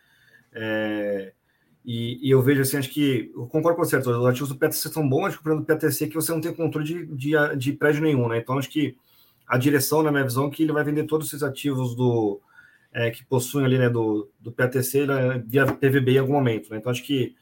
é, 0.53 1.33
e, 1.85 2.27
e, 2.27 2.31
eu 2.31 2.41
vejo 2.41 2.61
assim, 2.61 2.77
acho 2.77 2.89
que 2.89 3.31
eu 3.33 3.47
concordo 3.47 3.77
com 3.77 3.85
você, 3.85 3.95
os 3.95 4.25
ativos 4.25 4.49
do 4.49 4.57
PTC 4.57 4.89
são 4.89 5.07
bons, 5.07 5.27
acho 5.27 5.37
que 5.37 5.41
o 5.41 5.43
problema 5.43 5.65
do 5.65 5.67
PTC 5.67 6.03
é 6.03 6.07
que 6.07 6.15
você 6.15 6.31
não 6.33 6.41
tem 6.41 6.53
controle 6.53 6.85
de, 6.85 7.05
de, 7.05 7.55
de 7.55 7.73
prédio 7.73 8.01
nenhum, 8.01 8.27
né? 8.27 8.39
Então 8.39 8.57
acho 8.57 8.69
que 8.69 8.97
a 9.47 9.57
direção, 9.57 10.03
na 10.03 10.11
minha 10.11 10.25
visão, 10.25 10.47
é 10.47 10.49
que 10.49 10.63
ele 10.63 10.73
vai 10.73 10.83
vender 10.83 11.05
todos 11.05 11.27
esses 11.27 11.41
ativos 11.43 11.95
do 11.95 12.41
é, 12.93 13.09
que 13.09 13.23
possuem 13.23 13.65
ali, 13.65 13.77
né, 13.77 13.89
do, 13.89 14.29
do 14.37 14.51
PTC 14.51 15.05
né, 15.05 15.41
via 15.47 15.65
PVB 15.65 16.15
em 16.15 16.17
algum 16.17 16.33
momento, 16.33 16.69
né? 16.69 16.77
Então 16.77 16.91
acho 16.91 17.03
que 17.03 17.35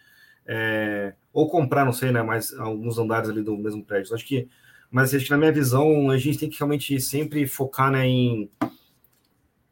é, 0.45 1.15
ou 1.34 1.49
comprar, 1.49 1.84
não 1.84 1.94
sei, 1.94 2.11
né, 2.11 2.22
mais 2.22 2.53
alguns 2.53 2.99
andares 2.99 3.30
ali 3.30 3.41
do 3.41 3.57
mesmo 3.57 3.84
prédio. 3.84 4.06
Então, 4.07 4.15
acho 4.15 4.27
que, 4.27 4.48
mas 4.91 5.14
acho 5.14 5.26
que 5.26 5.32
na 5.32 5.38
minha 5.38 5.52
visão 5.52 6.11
a 6.11 6.18
gente 6.18 6.38
tem 6.38 6.49
que 6.49 6.60
realmente 6.60 6.99
sempre 6.99 7.48
focar, 7.48 7.90
né, 7.91 8.06
em 8.06 8.49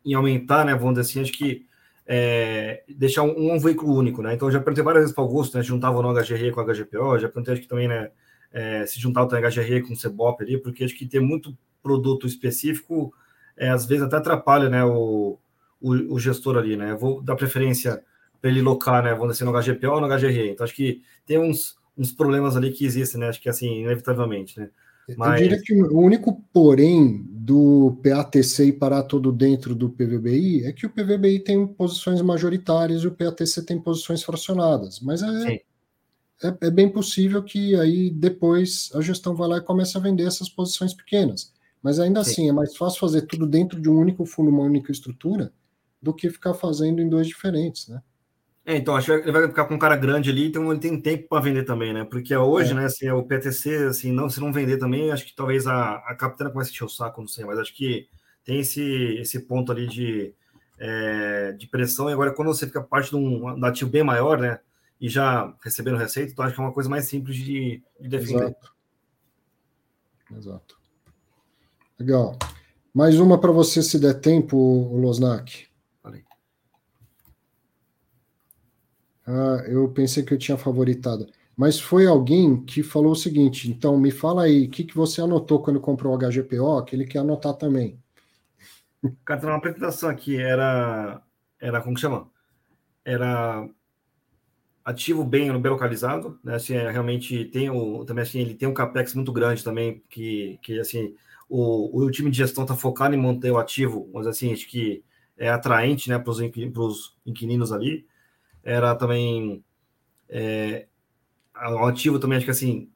em 0.06 0.14
aumentar, 0.14 0.66
né, 0.66 0.74
vamos 0.76 0.96
dizer 0.96 1.02
assim, 1.02 1.22
acho 1.22 1.32
que 1.32 1.66
é, 2.06 2.84
deixar 2.88 3.24
um, 3.24 3.54
um, 3.54 3.60
veículo 3.60 3.96
único, 3.96 4.22
né? 4.22 4.34
Então, 4.34 4.52
já 4.52 4.60
perguntei 4.60 4.84
várias 4.84 5.04
vezes 5.04 5.16
para 5.16 5.24
o 5.24 5.28
Augusto, 5.28 5.58
né? 5.58 5.64
Juntava 5.64 6.02
no 6.02 6.14
HGR 6.14 6.52
com 6.52 6.62
o 6.62 6.66
HGPO, 6.66 7.20
já 7.20 7.30
perguntei 7.30 7.54
acho 7.54 7.62
que 7.62 7.68
também, 7.68 7.88
né? 7.88 8.12
É, 8.52 8.86
se 8.86 9.00
juntar 9.00 9.24
o 9.24 9.28
HGR 9.28 9.88
com 9.88 9.94
o 9.94 9.96
CEBOP 9.96 10.44
ali, 10.44 10.58
porque 10.58 10.84
acho 10.84 10.96
que 10.96 11.08
ter 11.08 11.20
muito 11.20 11.58
produto 11.82 12.28
específico, 12.28 13.14
é, 13.58 13.70
às 13.70 13.86
vezes 13.86 14.04
até 14.04 14.18
atrapalha, 14.18 14.70
né? 14.70 14.84
O, 14.84 15.40
o, 15.82 15.92
o 16.14 16.20
gestor 16.20 16.58
ali, 16.58 16.76
né? 16.76 16.94
Vou 16.94 17.22
dar 17.22 17.36
preferência 17.36 18.04
para 18.42 18.50
ele 18.50 18.62
locar, 18.62 19.02
né? 19.02 19.14
Vamos 19.14 19.38
dizer, 19.38 19.46
no 19.46 19.54
HGPO 19.54 19.94
ou 19.94 20.02
no 20.02 20.08
HGR. 20.08 20.50
Então, 20.50 20.66
acho 20.66 20.76
que 20.76 21.02
tem 21.26 21.40
uns, 21.40 21.78
uns 21.98 22.12
problemas 22.12 22.58
ali 22.58 22.72
que 22.72 22.86
existem, 22.86 23.20
né? 23.22 23.30
Acho 23.30 23.42
que 23.42 23.50
assim, 23.50 23.82
inevitavelmente, 23.82 24.60
né? 24.60 24.70
Mas... 25.18 25.42
Eu 25.42 25.48
diria 25.48 25.62
que 25.62 25.74
o 25.74 26.00
único 26.00 26.44
porém 26.54 27.24
do 27.44 28.00
PATC 28.02 28.66
e 28.66 28.72
parar 28.72 29.04
todo 29.04 29.32
dentro 29.32 29.76
do 29.76 29.90
PVBI 29.90 30.64
é 30.66 30.72
que 30.72 30.86
o 30.86 30.90
PVBI 30.90 31.40
tem 31.40 31.68
posições 31.68 32.22
majoritárias 32.22 33.04
e 33.04 33.08
o 33.08 33.12
PATC 33.12 33.64
tem 33.64 33.80
posições 33.80 34.24
fracionadas. 34.24 35.02
Mas 35.02 35.22
é, 35.22 35.56
é, 36.42 36.58
é, 36.62 36.72
bem 36.72 36.90
possível 36.90 37.44
que 37.44 37.76
aí 37.76 38.10
depois 38.10 38.92
a 38.94 39.02
gestão 39.02 39.36
vá 39.36 39.46
lá 39.46 39.58
e 39.58 39.62
comece 39.62 39.98
a 39.98 40.02
vender 40.02 40.26
essas 40.26 40.48
posições 40.48 40.94
pequenas. 40.94 41.52
Mas 41.82 42.00
ainda 42.00 42.24
Sim. 42.24 42.32
assim, 42.32 42.50
é 42.50 42.54
mais 42.54 42.78
fácil 42.78 43.00
fazer 43.00 43.24
tudo 43.24 43.46
dentro 43.46 43.82
de 43.82 43.90
um 43.90 44.00
único 44.00 44.26
fundo, 44.26 44.50
uma 44.50 44.64
única 44.64 44.92
estrutura, 44.92 45.52
do 46.02 46.14
que 46.14 46.30
ficar 46.30 46.54
fazendo 46.54 47.02
em 47.02 47.10
dois 47.10 47.28
diferentes, 47.28 47.90
né? 47.90 48.02
É, 48.65 48.77
então, 48.77 48.95
acho 48.95 49.07
que 49.07 49.11
ele 49.27 49.31
vai 49.31 49.48
ficar 49.48 49.65
com 49.65 49.73
um 49.73 49.80
cara 49.80 49.98
grande 49.98 50.30
ali, 50.30 50.48
então 50.48 50.72
ele 50.72 50.80
tem 50.80 50.99
tempo 50.99 51.27
para 51.27 51.41
vender 51.41 51.64
também, 51.64 51.94
né? 51.94 52.06
Porque 52.06 52.34
hoje, 52.35 52.72
é. 52.72 52.76
né, 52.76 52.85
assim, 52.85 53.10
o 53.10 53.22
PTC, 53.23 53.88
assim, 53.88 54.11
não, 54.11 54.30
se 54.30 54.40
não 54.40 54.53
vender 54.53 54.77
também, 54.77 55.11
acho 55.11 55.26
que 55.26 55.35
talvez 55.35 55.68
a, 55.68 55.95
a 55.95 56.15
capitana 56.15 56.49
comece 56.49 56.69
a 56.69 56.73
encher 56.73 56.85
o 56.85 56.90
saco, 56.90 57.19
não 57.19 57.27
sei, 57.27 57.44
mas 57.44 57.60
acho 57.60 57.76
que 57.76 58.07
tem 58.45 58.60
esse, 58.60 58.81
esse 59.19 59.41
ponto 59.41 59.69
ali 59.69 59.85
de, 59.85 60.34
é, 60.80 61.52
de 61.53 61.68
pressão, 61.68 62.10
e 62.10 62.14
agora 62.14 62.31
quando 62.31 62.48
você 62.48 62.65
fica 62.65 62.81
parte 62.81 63.10
de 63.10 63.18
um, 63.18 63.44
um 63.44 63.65
ativo 63.65 63.91
bem 63.91 64.03
maior, 64.03 64.40
né, 64.40 64.60
e 64.99 65.10
já 65.10 65.53
recebendo 65.61 65.98
receita, 65.98 66.31
então 66.31 66.45
acho 66.45 66.56
que 66.56 66.61
é 66.61 66.64
uma 66.64 66.73
coisa 66.73 66.90
mais 66.90 67.06
simples 67.06 67.35
de, 67.35 67.84
de 67.99 68.07
defender. 68.07 68.44
Exato. 68.44 68.73
Exato. 70.38 70.77
Legal. 71.99 72.38
Mais 72.94 73.19
uma 73.19 73.40
para 73.40 73.52
você, 73.52 73.84
se 73.84 73.99
der 73.99 74.14
tempo, 74.14 74.56
Losnak. 74.95 75.68
Ah, 79.26 79.64
eu 79.68 79.88
pensei 79.90 80.24
que 80.24 80.34
eu 80.34 80.38
tinha 80.38 80.58
favoritado. 80.58 81.28
Mas 81.56 81.80
foi 81.80 82.06
alguém 82.06 82.64
que 82.64 82.84
falou 82.84 83.12
o 83.12 83.16
seguinte: 83.16 83.70
então 83.70 83.98
me 83.98 84.12
fala 84.12 84.44
aí, 84.44 84.66
o 84.66 84.70
que, 84.70 84.84
que 84.84 84.95
você 84.95 85.22
anotou 85.22 85.62
quando 85.62 85.80
comprou 85.80 86.14
o 86.14 86.18
HGPO, 86.18 86.84
que 86.84 86.95
ele 86.95 87.06
quer 87.06 87.20
anotar 87.20 87.54
também. 87.54 88.00
Cara, 89.26 89.40
tem 89.40 89.50
uma 89.50 89.58
apresentação 89.58 90.10
aqui, 90.10 90.38
era. 90.38 91.22
Era 91.60 91.82
como 91.82 91.95
que 91.95 92.02
chama? 92.02 92.30
Era 93.06 93.68
ativo 94.84 95.24
bem, 95.24 95.50
bem 95.62 95.72
localizado, 95.72 96.40
né? 96.44 96.56
Assim, 96.56 96.74
é, 96.76 96.91
realmente 96.91 97.45
tem 97.45 97.70
o 97.70 98.04
também 98.06 98.24
assim, 98.24 98.40
ele 98.40 98.54
tem 98.54 98.68
um 98.68 98.74
capex 98.74 99.14
muito 99.14 99.32
grande 99.32 99.64
também 99.64 100.04
que, 100.10 100.60
que 100.62 100.80
assim, 100.80 101.16
o, 101.48 102.04
o 102.04 102.12
time 102.12 102.30
de 102.30 102.38
gestão 102.38 102.64
está 102.64 102.76
focado 102.76 103.16
em 103.16 103.18
manter 103.18 103.52
o 103.52 103.58
ativo, 103.58 104.10
mas 104.14 104.28
assim, 104.28 104.52
acho 104.52 104.68
que 104.68 105.04
é 105.38 105.50
atraente, 105.50 106.10
né, 106.10 106.20
para 106.20 106.32
os 106.32 107.16
inquilinos 107.26 107.72
ali 107.72 108.06
era 108.64 108.95
também 108.95 109.64
é, 110.30 110.88
o 111.56 111.85
ativo 111.85 112.19
também 112.19 112.38
acho 112.38 112.45
que 112.45 112.52
assim 112.52 112.90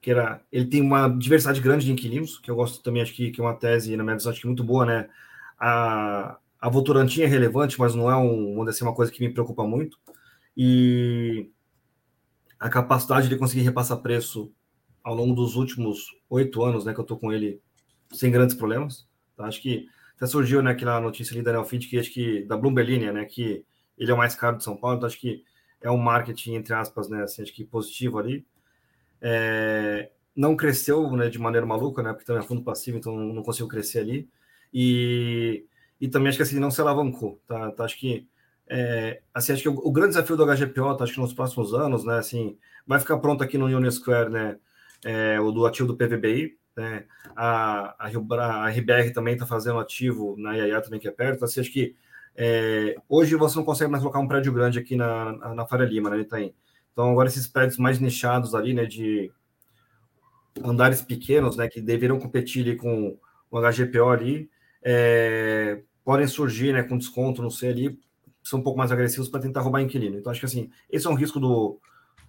que 0.00 0.10
era 0.10 0.40
ele 0.52 0.66
tem 0.66 0.80
uma 0.80 1.08
diversidade 1.08 1.60
grande 1.60 1.86
de 1.86 1.92
inquilinos 1.92 2.38
que 2.38 2.50
eu 2.50 2.54
gosto 2.54 2.82
também 2.82 3.02
acho 3.02 3.14
que, 3.14 3.30
que 3.30 3.40
é 3.40 3.44
uma 3.44 3.54
tese 3.54 3.96
na 3.96 4.04
minha 4.04 4.16
visão 4.16 4.30
acho 4.30 4.40
que 4.40 4.46
muito 4.46 4.62
boa 4.62 4.84
né 4.84 5.08
a 5.58 6.38
a 6.60 6.68
Votorantim 6.68 7.22
é 7.22 7.26
relevante 7.26 7.78
mas 7.78 7.94
não 7.94 8.10
é 8.10 8.16
um 8.16 8.54
vamos 8.54 8.72
dizer, 8.72 8.84
uma 8.84 8.94
coisa 8.94 9.10
que 9.10 9.20
me 9.20 9.32
preocupa 9.32 9.64
muito 9.66 9.98
e 10.56 11.50
a 12.58 12.68
capacidade 12.68 13.28
de 13.28 13.36
conseguir 13.36 13.62
repassar 13.62 13.98
preço 13.98 14.52
ao 15.02 15.14
longo 15.14 15.34
dos 15.34 15.56
últimos 15.56 16.14
oito 16.30 16.62
anos 16.62 16.84
né 16.84 16.94
que 16.94 17.00
eu 17.00 17.04
tô 17.04 17.16
com 17.16 17.32
ele 17.32 17.60
sem 18.12 18.30
grandes 18.30 18.54
problemas 18.54 19.08
tá? 19.36 19.44
acho 19.46 19.60
que 19.60 19.88
até 20.16 20.26
surgiu 20.26 20.62
né 20.62 20.70
aquela 20.70 21.00
notícia 21.00 21.34
ali 21.34 21.42
da 21.42 21.52
Nelfit 21.52 21.88
que 21.88 21.98
acho 21.98 22.12
que 22.12 22.42
da 22.44 22.56
Bloomberg 22.56 23.12
né 23.12 23.24
que 23.24 23.64
ele 23.98 24.10
é 24.10 24.14
o 24.14 24.18
mais 24.18 24.34
caro 24.34 24.56
de 24.56 24.64
São 24.64 24.76
Paulo, 24.76 24.96
então 24.96 25.06
acho 25.06 25.18
que 25.18 25.44
é 25.80 25.90
um 25.90 25.96
marketing, 25.96 26.54
entre 26.54 26.74
aspas, 26.74 27.08
né, 27.08 27.22
assim, 27.22 27.42
acho 27.42 27.52
que 27.52 27.64
positivo 27.64 28.18
ali. 28.18 28.46
É, 29.20 30.10
não 30.34 30.56
cresceu 30.56 31.10
né, 31.12 31.28
de 31.28 31.38
maneira 31.38 31.66
maluca, 31.66 32.02
né, 32.02 32.12
porque 32.12 32.26
também 32.26 32.42
é 32.42 32.46
fundo 32.46 32.62
passivo, 32.62 32.98
então 32.98 33.16
não 33.16 33.42
conseguiu 33.42 33.68
crescer 33.68 34.00
ali. 34.00 34.28
E, 34.72 35.64
e 36.00 36.08
também 36.08 36.28
acho 36.28 36.36
que 36.36 36.42
assim, 36.42 36.58
não 36.58 36.70
se 36.70 36.80
alavancou, 36.80 37.40
tá? 37.46 37.70
tá 37.70 37.84
acho 37.84 37.98
que 37.98 38.28
é, 38.68 39.20
assim, 39.32 39.52
acho 39.52 39.62
que 39.62 39.68
o, 39.68 39.74
o, 39.74 39.92
grande 39.92 40.10
desafio 40.10 40.36
do 40.36 40.44
HGPO, 40.44 40.96
tá, 40.96 41.04
acho 41.04 41.14
que 41.14 41.20
nos 41.20 41.32
próximos 41.32 41.72
anos, 41.72 42.04
né, 42.04 42.18
assim, 42.18 42.58
vai 42.86 42.98
ficar 42.98 43.18
pronto 43.18 43.42
aqui 43.42 43.56
no 43.56 43.66
Union 43.66 43.90
Square, 43.90 44.30
né, 44.30 44.58
é, 45.04 45.40
o 45.40 45.52
do 45.52 45.64
ativo 45.64 45.86
do 45.86 45.96
PVBI, 45.96 46.58
né, 46.76 47.04
a, 47.34 47.94
a, 47.98 48.06
a 48.08 48.68
RBR 48.68 49.12
também 49.12 49.34
está 49.34 49.46
fazendo 49.46 49.78
ativo 49.78 50.34
na 50.36 50.56
IAIA 50.56 50.82
também 50.82 50.98
que 51.00 51.08
é 51.08 51.12
perto, 51.12 51.44
assim, 51.44 51.60
acho 51.60 51.72
que 51.72 51.94
é, 52.36 52.96
hoje 53.08 53.34
você 53.34 53.56
não 53.56 53.64
consegue 53.64 53.90
mais 53.90 54.02
colocar 54.02 54.18
um 54.18 54.28
prédio 54.28 54.52
grande 54.52 54.78
aqui 54.78 54.94
na, 54.94 55.32
na, 55.32 55.54
na 55.54 55.66
Faria 55.66 55.86
Lima, 55.86 56.10
né, 56.10 56.20
Itaim. 56.20 56.54
Então, 56.92 57.10
agora 57.10 57.28
esses 57.28 57.46
prédios 57.46 57.78
mais 57.78 57.98
nichados 57.98 58.54
ali, 58.54 58.74
né, 58.74 58.84
de 58.84 59.32
andares 60.62 61.00
pequenos, 61.00 61.56
né, 61.56 61.68
que 61.68 61.80
deveriam 61.80 62.18
competir 62.18 62.62
ali 62.62 62.76
com 62.76 63.18
o 63.50 63.60
HGPO 63.60 64.08
ali, 64.10 64.50
é, 64.82 65.82
podem 66.04 66.26
surgir, 66.26 66.72
né, 66.72 66.82
com 66.82 66.98
desconto, 66.98 67.42
não 67.42 67.50
sei, 67.50 67.70
ali, 67.70 67.98
são 68.42 68.60
um 68.60 68.62
pouco 68.62 68.78
mais 68.78 68.92
agressivos 68.92 69.28
para 69.28 69.40
tentar 69.40 69.62
roubar 69.62 69.80
inquilino. 69.80 70.18
Então, 70.18 70.30
acho 70.30 70.40
que, 70.40 70.46
assim, 70.46 70.70
esse 70.90 71.06
é 71.06 71.10
um 71.10 71.14
risco 71.14 71.40
do, 71.40 71.80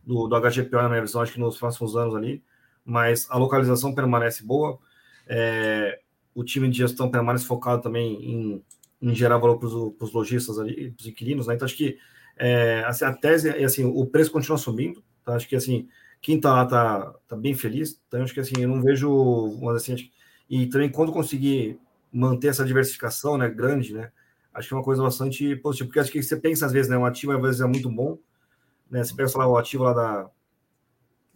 do, 0.05 0.27
do 0.27 0.41
HGPO, 0.41 0.77
na 0.77 0.89
minha 0.89 1.01
visão, 1.01 1.21
acho 1.21 1.33
que 1.33 1.39
nos 1.39 1.57
próximos 1.57 1.95
anos 1.97 2.15
ali, 2.15 2.41
mas 2.83 3.27
a 3.29 3.37
localização 3.37 3.93
permanece 3.93 4.43
boa, 4.45 4.79
é, 5.27 5.99
o 6.33 6.43
time 6.43 6.69
de 6.69 6.77
gestão 6.77 7.11
permanece 7.11 7.45
focado 7.45 7.81
também 7.81 8.23
em 8.23 8.63
em 9.01 9.13
gerar 9.13 9.37
valor 9.37 9.57
para 9.57 9.67
os 9.67 10.13
lojistas 10.13 10.59
ali, 10.59 10.91
para 10.91 11.01
os 11.01 11.07
inquilinos, 11.07 11.47
né? 11.47 11.55
Então 11.55 11.65
acho 11.65 11.77
que 11.77 11.97
é, 12.37 12.83
assim, 12.85 13.05
a 13.05 13.13
tese 13.13 13.49
é 13.49 13.63
assim, 13.63 13.85
o 13.85 14.05
preço 14.05 14.31
continua 14.31 14.57
subindo, 14.57 15.03
tá? 15.23 15.35
Acho 15.35 15.47
que 15.47 15.55
assim, 15.55 15.87
quem 16.21 16.37
está 16.37 16.51
lá 16.51 16.65
tá, 16.65 17.13
tá 17.27 17.35
bem 17.35 17.53
feliz, 17.53 18.01
então 18.07 18.21
acho 18.23 18.33
que 18.33 18.39
assim, 18.39 18.61
eu 18.61 18.67
não 18.67 18.81
vejo, 18.81 19.59
mas 19.61 19.77
assim, 19.77 20.09
e 20.49 20.67
também 20.67 20.89
quando 20.89 21.11
conseguir 21.11 21.79
manter 22.11 22.47
essa 22.49 22.65
diversificação, 22.65 23.37
né, 23.37 23.49
grande, 23.49 23.93
né? 23.93 24.11
acho 24.57 24.67
que 24.67 24.73
é 24.73 24.77
uma 24.77 24.83
coisa 24.83 25.03
bastante 25.03 25.55
positiva, 25.57 25.87
porque 25.87 25.99
acho 25.99 26.11
que 26.11 26.21
você 26.21 26.35
pensa 26.35 26.65
às 26.65 26.71
vezes, 26.71 26.89
né, 26.89 26.97
um 26.97 27.05
ativo 27.05 27.31
às 27.31 27.41
vezes 27.41 27.61
é 27.61 27.65
muito 27.65 27.89
bom, 27.91 28.17
né, 28.89 29.03
você 29.03 29.15
pensa 29.15 29.37
lá 29.37 29.47
o 29.47 29.55
ativo 29.55 29.83
lá 29.83 29.93
da, 29.93 30.29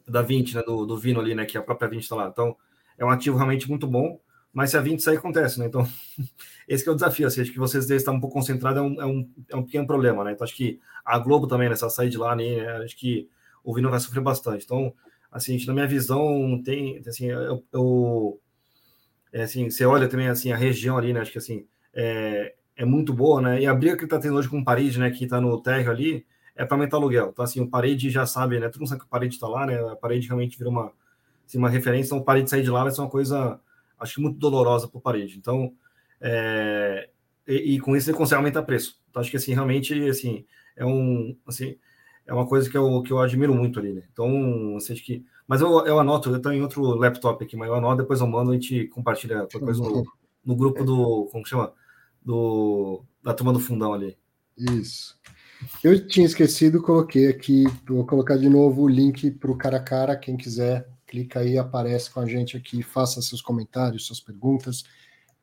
da 0.08 0.22
20, 0.24 0.56
né, 0.56 0.64
do, 0.64 0.86
do 0.88 0.98
Vino 0.98 1.20
ali, 1.20 1.36
né, 1.36 1.46
que 1.46 1.56
a 1.58 1.62
própria 1.62 1.88
20 1.88 2.02
está 2.02 2.16
lá, 2.16 2.28
então 2.30 2.58
é 2.98 3.06
um 3.06 3.12
ativo 3.12 3.38
realmente 3.38 3.70
muito 3.70 3.86
bom, 3.86 4.20
mas 4.54 4.72
se 4.72 4.78
a 4.78 4.82
20 4.82 5.02
sair, 5.02 5.18
acontece, 5.18 5.60
né, 5.60 5.66
então 5.66 5.88
esse 6.68 6.88
é 6.88 6.92
o 6.92 6.96
desafio, 6.96 7.28
assim, 7.28 7.42
acho 7.42 7.52
que 7.52 7.60
vocês 7.60 7.90
estão 7.90 8.16
um 8.16 8.20
pouco 8.20 8.36
concentrados 8.36 8.80
é 8.80 8.82
um, 8.82 9.02
é, 9.02 9.06
um, 9.06 9.30
é 9.50 9.56
um 9.56 9.64
pequeno 9.64 9.88
problema, 9.88 10.24
né, 10.24 10.34
então 10.34 10.44
acho 10.44 10.56
que 10.56 10.80
a 11.06 11.18
Globo 11.18 11.48
também, 11.48 11.70
né, 11.70 11.76
se 11.76 11.84
ela 11.84 11.92
sair 11.92 12.10
de 12.10 12.18
lá, 12.18 12.36
né, 12.36 12.68
acho 12.84 12.98
que 12.98 13.30
o 13.64 13.74
Vino 13.74 13.90
vai 13.90 14.00
sofrer 14.00 14.22
bastante, 14.22 14.66
então, 14.66 14.94
assim, 15.32 15.64
na 15.66 15.74
minha 15.74 15.88
visão, 15.88 16.62
tem, 16.64 17.02
assim, 17.08 17.28
eu, 17.28 17.64
eu 17.72 18.40
é, 19.34 19.44
assim, 19.44 19.70
você 19.70 19.86
olha 19.86 20.10
também, 20.10 20.28
assim, 20.28 20.52
a 20.52 20.58
região 20.58 20.98
ali, 20.98 21.14
né, 21.14 21.22
acho 21.22 21.32
que, 21.32 21.38
assim, 21.38 21.66
é, 21.94 22.54
é 22.76 22.86
muito 22.86 23.14
boa, 23.14 23.42
né? 23.42 23.62
E 23.62 23.66
a 23.66 23.74
briga 23.74 23.96
que 23.96 24.04
está 24.04 24.20
tendo 24.20 24.36
hoje 24.36 24.50
com 24.50 24.60
o 24.60 24.66
Parede, 24.66 25.00
né, 25.00 25.10
que 25.12 25.24
está 25.24 25.40
no 25.40 25.62
térreo 25.62 25.92
ali, 25.92 26.26
é 26.56 26.66
para 26.66 26.76
aumentar 26.76 26.98
o 26.98 27.00
aluguel. 27.02 27.30
Então, 27.32 27.46
assim, 27.46 27.62
o 27.62 27.70
Parede 27.70 28.10
já 28.10 28.26
sabe, 28.26 28.60
né? 28.60 28.68
Todo 28.68 28.80
mundo 28.80 28.90
sabe 28.90 29.02
que 29.02 29.08
o 29.08 29.10
Parede 29.10 29.36
está 29.36 29.48
lá, 29.48 29.66
né? 29.66 29.80
A 29.92 29.96
Parede 29.96 30.28
realmente 30.28 30.58
virou 30.58 30.74
uma, 30.74 30.92
assim, 31.48 31.58
uma 31.58 31.70
referência. 31.70 32.08
Então, 32.10 32.18
o 32.20 32.24
Parede 32.24 32.50
sair 32.50 32.64
de 32.64 32.70
lá 32.70 32.84
vai 32.84 32.92
ser 32.92 33.02
uma 33.02 33.10
coisa, 33.10 33.60
acho 34.02 34.16
que 34.16 34.22
muito 34.22 34.38
dolorosa 34.38 34.88
para 34.88 34.98
o 34.98 35.02
Parede. 35.02 35.38
Então, 35.38 35.74
é, 36.20 37.10
e, 37.48 37.76
e, 37.76 37.80
com 37.80 37.96
isso 37.96 38.10
ele 38.10 38.18
consegue 38.18 38.38
aumentar 38.38 38.64
preço. 38.64 39.00
Então, 39.10 39.22
acho 39.22 39.32
que, 39.32 39.38
assim, 39.38 39.54
realmente, 39.54 39.94
assim, 40.10 40.46
é 40.76 40.86
um, 40.86 41.38
assim, 41.48 41.78
é 42.26 42.34
uma 42.34 42.48
coisa 42.48 42.70
que 42.70 42.78
eu, 42.78 43.02
que 43.04 43.12
eu 43.12 43.20
admiro 43.20 43.54
muito 43.54 43.80
ali, 43.80 43.94
né? 43.94 44.04
Então, 44.12 44.76
assim, 44.76 44.94
acho 44.94 45.04
que... 45.06 45.26
Mas 45.48 45.62
eu, 45.62 45.86
eu 45.86 46.00
anoto, 46.00 46.30
eu 46.30 46.38
estou 46.38 46.52
em 46.52 46.62
outro 46.62 46.82
laptop 46.96 47.44
aqui, 47.44 47.56
mas 47.56 47.70
eu 47.70 47.76
anoto, 47.76 48.02
depois 48.02 48.20
eu 48.20 48.28
mando, 48.28 48.52
a 48.52 48.54
gente 48.54 48.88
compartilha 48.88 49.48
coisa 49.48 49.82
no, 49.82 50.04
no 50.44 50.56
grupo 50.56 50.84
do... 50.84 51.30
Como 51.32 51.46
chama? 51.46 51.74
do, 52.24 53.04
da 53.24 53.34
turma 53.34 53.52
do 53.52 53.60
fundão 53.60 53.94
ali. 53.94 54.18
Isso. 54.58 55.20
Eu 55.84 56.08
tinha 56.08 56.26
esquecido, 56.26 56.82
coloquei 56.82 57.28
aqui, 57.28 57.66
vou 57.88 58.06
colocar 58.06 58.38
de 58.38 58.50
novo 58.50 58.84
o 58.84 58.90
link 58.90 59.30
para 59.32 59.52
o 59.52 59.58
cara 59.58 59.78
a 59.78 59.84
cara, 59.84 60.16
quem 60.16 60.36
quiser, 60.36 60.88
clica 61.12 61.42
aí, 61.42 61.58
aparece 61.58 62.10
com 62.10 62.22
a 62.22 62.26
gente 62.26 62.56
aqui, 62.56 62.82
faça 62.82 63.22
seus 63.22 63.42
comentários, 63.42 64.08
suas 64.08 64.22
perguntas, 64.22 64.84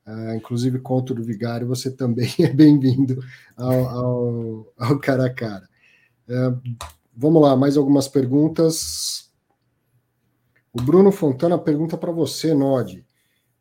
uh, 0.07 0.35
inclusive 0.35 0.79
contra 0.79 1.19
o 1.19 1.23
Vigário, 1.23 1.67
você 1.67 1.91
também 1.91 2.33
é 2.41 2.51
bem-vindo 2.51 3.23
ao, 3.55 3.87
ao, 3.87 4.73
ao, 4.77 4.99
cara 4.99 5.27
a 5.27 5.33
cara. 5.33 5.69
Uh, 6.27 6.59
vamos 7.15 7.41
lá, 7.41 7.55
mais 7.55 7.77
algumas 7.77 8.07
perguntas. 8.07 9.31
O 10.73 10.81
Bruno 10.81 11.11
Fontana 11.11 11.57
pergunta 11.57 11.95
para 11.95 12.11
você, 12.11 12.55
Nod 12.55 13.05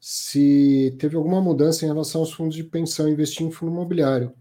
se 0.00 0.94
teve 0.98 1.16
alguma 1.16 1.40
mudança 1.40 1.84
em 1.84 1.88
relação 1.88 2.20
aos 2.20 2.32
fundos 2.32 2.54
de 2.54 2.64
pensão 2.64 3.08
investir 3.08 3.46
em 3.46 3.50
fundo 3.50 3.72
imobiliário. 3.72 4.32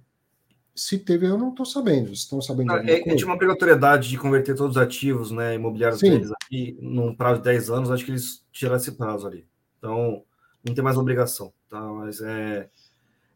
Se 0.77 0.97
teve, 0.97 1.25
eu 1.25 1.37
não 1.37 1.49
estou 1.49 1.65
sabendo. 1.65 2.07
Vocês 2.07 2.19
estão 2.19 2.41
sabendo? 2.41 2.71
Ah, 2.71 2.83
é, 2.85 2.99
tinha 2.99 3.25
uma 3.25 3.35
obrigatoriedade 3.35 4.09
de 4.09 4.17
converter 4.17 4.55
todos 4.55 4.77
os 4.77 4.81
ativos 4.81 5.31
né, 5.31 5.55
imobiliários 5.55 5.99
Sim. 5.99 6.11
deles 6.11 6.31
aqui 6.31 6.77
num 6.79 7.15
prazo 7.15 7.39
de 7.39 7.45
10 7.45 7.69
anos. 7.69 7.91
Acho 7.91 8.05
que 8.05 8.11
eles 8.11 8.45
tiraram 8.51 8.77
esse 8.77 8.91
prazo 8.91 9.27
ali. 9.27 9.45
Então, 9.77 10.23
não 10.63 10.73
tem 10.73 10.83
mais 10.83 10.97
obrigação. 10.97 11.51
Tá? 11.69 11.81
Mas 11.81 12.21
é. 12.21 12.69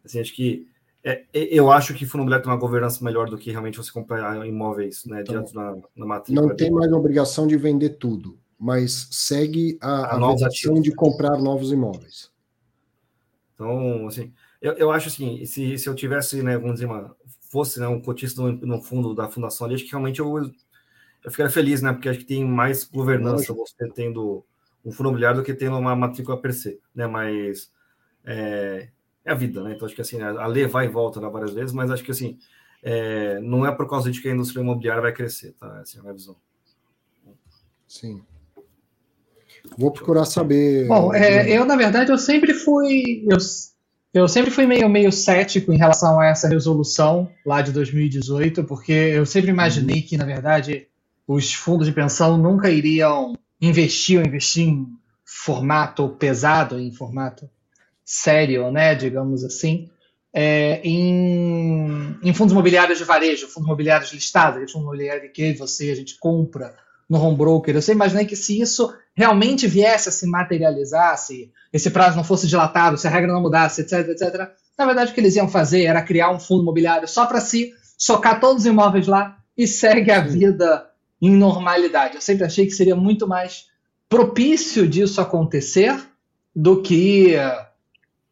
Assim, 0.06 0.20
acho 0.20 0.34
que. 0.36 0.68
É, 1.04 1.24
é 1.34 1.44
eu 1.52 1.72
acho 1.72 1.96
que 1.96 2.06
fundo 2.06 2.20
imobiliário 2.20 2.44
tem 2.44 2.54
uma 2.54 2.60
governança 2.60 3.04
melhor 3.04 3.28
do 3.28 3.38
que 3.38 3.50
realmente 3.50 3.78
você 3.78 3.92
comprar 3.92 4.46
imóveis 4.46 5.04
né, 5.06 5.22
então, 5.22 5.36
direto 5.36 5.56
na, 5.56 5.76
na 5.96 6.06
matrícula. 6.06 6.48
Não 6.48 6.56
tem 6.56 6.70
mais 6.70 6.92
obrigação 6.94 7.48
de 7.48 7.58
vender 7.58 7.98
tudo 7.98 8.40
mas 8.62 9.08
segue 9.10 9.76
a, 9.82 10.16
a, 10.16 10.18
a 10.18 10.80
de 10.80 10.94
comprar 10.94 11.36
novos 11.40 11.72
imóveis. 11.72 12.32
Então, 13.56 14.06
assim, 14.06 14.32
eu, 14.62 14.74
eu 14.74 14.92
acho 14.92 15.08
assim, 15.08 15.44
se, 15.46 15.80
se 15.80 15.90
eu 15.90 15.96
tivesse, 15.96 16.44
né, 16.44 16.60
vamos 16.60 16.76
dizer, 16.76 16.86
uma, 16.86 17.16
fosse 17.52 17.80
né, 17.80 17.88
um 17.88 18.02
cotista 18.02 18.41
no, 18.41 18.52
no, 18.53 18.82
fundo 18.82 19.14
da 19.14 19.28
fundação 19.28 19.65
ali, 19.65 19.76
acho 19.76 19.84
que 19.84 19.91
realmente 19.91 20.19
eu, 20.19 20.38
eu 21.23 21.32
ficaria 21.32 21.52
feliz, 21.52 21.82
né, 21.82 21.91
porque 21.91 22.07
acho 22.07 22.19
que 22.19 22.26
tem 22.26 22.45
mais 22.45 22.86
governança 22.86 23.53
você 23.53 23.90
tendo 23.94 24.45
um 24.84 24.91
fundo 24.91 25.10
imobiliário 25.10 25.41
do 25.41 25.45
que 25.45 25.53
tendo 25.53 25.78
uma 25.78 25.95
matrícula 25.95 26.41
per 26.41 26.53
se, 26.53 26.80
né, 26.95 27.06
mas 27.06 27.72
é, 28.26 28.90
é 29.26 29.32
a 29.32 29.36
vida, 29.36 29.61
né, 29.61 29.73
então 29.73 29.86
acho 29.86 29.95
que 29.95 30.02
assim, 30.02 30.22
a 30.22 30.48
lei 30.48 30.65
vai 30.65 30.86
e 30.86 30.90
volta 30.90 31.19
né, 31.19 31.30
várias 31.30 31.53
vezes, 31.53 31.73
mas 31.73 31.91
acho 31.91 32.03
que 32.03 32.11
assim, 32.11 32.40
é, 32.82 33.40
não 33.40 33.65
é 33.65 33.72
por 33.72 33.88
causa 33.88 34.10
de 34.10 34.22
que 34.22 34.30
a 34.30 34.34
indústria 34.34 34.61
imobiliária 34.61 35.02
vai 35.02 35.14
crescer, 35.14 35.53
tá, 35.60 35.82
essa 35.82 35.98
é 35.98 35.99
a 35.99 36.03
minha 36.03 36.14
visão. 36.14 36.38
Sim. 37.86 38.23
Vou 39.78 39.91
procurar 39.91 40.26
saber. 40.26 40.88
Bom, 40.88 41.14
é, 41.14 41.49
eu, 41.49 41.65
na 41.65 41.76
verdade, 41.76 42.11
eu 42.11 42.18
sempre 42.18 42.53
fui. 42.53 43.26
Eu, 43.30 43.38
eu 44.14 44.28
sempre 44.28 44.52
fui 44.52 44.66
meio, 44.66 44.90
meio 44.90 45.12
cético 45.12 45.72
em 45.72 45.78
relação 45.78 46.20
a 46.20 46.28
essa 46.28 46.50
resolução 46.50 47.32
lá 47.46 47.62
de 47.62 47.72
2018, 47.72 48.64
porque 48.66 48.92
eu 48.92 49.26
sempre 49.26 49.50
imaginei 49.50 49.98
uhum. 49.98 50.08
que, 50.08 50.18
na 50.18 50.26
verdade, 50.26 50.88
os 51.26 51.54
fundos 51.54 51.88
de 51.88 51.94
pensão 51.94 52.38
nunca 52.38 52.70
iriam 52.70 53.34
investir 53.62 54.20
ou 54.20 54.26
investir 54.26 54.68
em 54.68 54.88
formato 55.24 56.10
pesado, 56.10 56.78
em 56.78 56.92
formato 56.92 57.50
sério, 58.04 58.70
né, 58.70 58.94
digamos 58.96 59.46
assim, 59.46 59.90
é, 60.34 60.82
em, 60.84 62.18
em, 62.22 62.34
fundos 62.34 62.52
imobiliários 62.52 62.98
de 62.98 63.06
varejo, 63.06 63.48
fundos 63.48 63.68
imobiliários 63.68 64.12
listados, 64.12 64.72
fundos 64.72 64.88
imobiliários 64.88 65.32
que 65.34 65.54
você, 65.54 65.92
a 65.92 65.96
gente 65.96 66.18
compra 66.20 66.76
no 67.12 67.22
home 67.22 67.36
broker. 67.36 67.76
Eu 67.76 67.82
sempre 67.82 67.98
imaginei 67.98 68.26
que 68.26 68.38
se 68.38 68.62
isso 68.62 68.94
realmente 69.14 69.68
viesse 69.68 70.08
a 70.08 70.12
se 70.14 70.26
materializar, 70.26 71.18
se 71.18 71.52
esse 71.74 71.92
prazo 71.92 72.16
não 72.16 72.24
fosse 72.24 72.48
dilatado, 72.48 72.98
se 72.98 73.06
a 73.06 73.10
regra 73.10 73.34
não 73.34 73.42
mudasse, 73.42 73.82
etc, 73.82 74.08
etc, 74.08 74.50
na 74.80 74.86
verdade 74.86 75.12
o 75.12 75.14
que 75.14 75.20
eles 75.20 75.36
iam 75.36 75.50
fazer 75.50 75.84
era 75.84 76.02
criar 76.02 76.32
um 76.32 76.40
fundo 76.40 76.62
imobiliário 76.62 77.06
só 77.10 77.26
para 77.26 77.42
si, 77.42 77.74
socar 77.98 78.40
todos 78.40 78.62
os 78.64 78.66
imóveis 78.66 79.08
lá 79.08 79.38
e 79.58 79.68
segue 79.68 80.10
a 80.10 80.22
vida 80.22 80.90
em 81.22 81.32
normalidade. 81.32 82.16
Eu 82.16 82.22
sempre 82.22 82.46
achei 82.46 82.66
que 82.66 82.72
seria 82.72 82.96
muito 82.96 83.28
mais 83.28 83.66
propício 84.08 84.88
disso 84.88 85.20
acontecer 85.20 85.94
do 86.56 86.82
que 86.82 87.36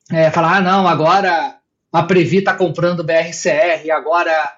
é, 0.10 0.31
falar, 0.31 0.56
ah, 0.56 0.61
não, 0.61 0.88
agora 0.88 1.57
a 1.91 2.03
Previ 2.03 2.38
está 2.38 2.53
comprando 2.53 3.03
BRCR, 3.03 3.91
agora 3.91 4.53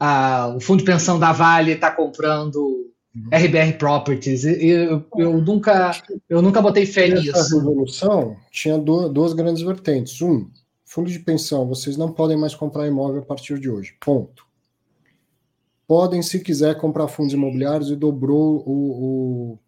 a, 0.00 0.48
o 0.56 0.60
fundo 0.60 0.78
de 0.78 0.84
pensão 0.86 1.18
da 1.18 1.30
Vale 1.30 1.72
está 1.72 1.90
comprando 1.90 2.86
RBR 3.32 3.78
Properties. 3.78 4.44
Eu, 4.44 5.04
eu, 5.16 5.40
nunca, 5.40 5.90
eu 6.28 6.42
nunca 6.42 6.60
botei 6.60 6.84
fé 6.84 7.08
nisso. 7.08 7.30
Essa 7.30 7.56
revolução 7.56 8.36
tinha 8.50 8.78
duas, 8.78 9.10
duas 9.10 9.32
grandes 9.32 9.62
vertentes. 9.62 10.20
Um, 10.20 10.50
fundo 10.84 11.10
de 11.10 11.18
pensão, 11.18 11.66
vocês 11.66 11.96
não 11.96 12.12
podem 12.12 12.36
mais 12.36 12.54
comprar 12.54 12.86
imóvel 12.86 13.22
a 13.22 13.24
partir 13.24 13.58
de 13.58 13.70
hoje. 13.70 13.96
Ponto. 14.00 14.44
Podem, 15.86 16.20
se 16.20 16.40
quiser, 16.40 16.76
comprar 16.76 17.08
fundos 17.08 17.32
imobiliários 17.32 17.90
e 17.90 17.96
dobrou 17.96 18.62
o, 18.66 19.54
o, 19.54 19.58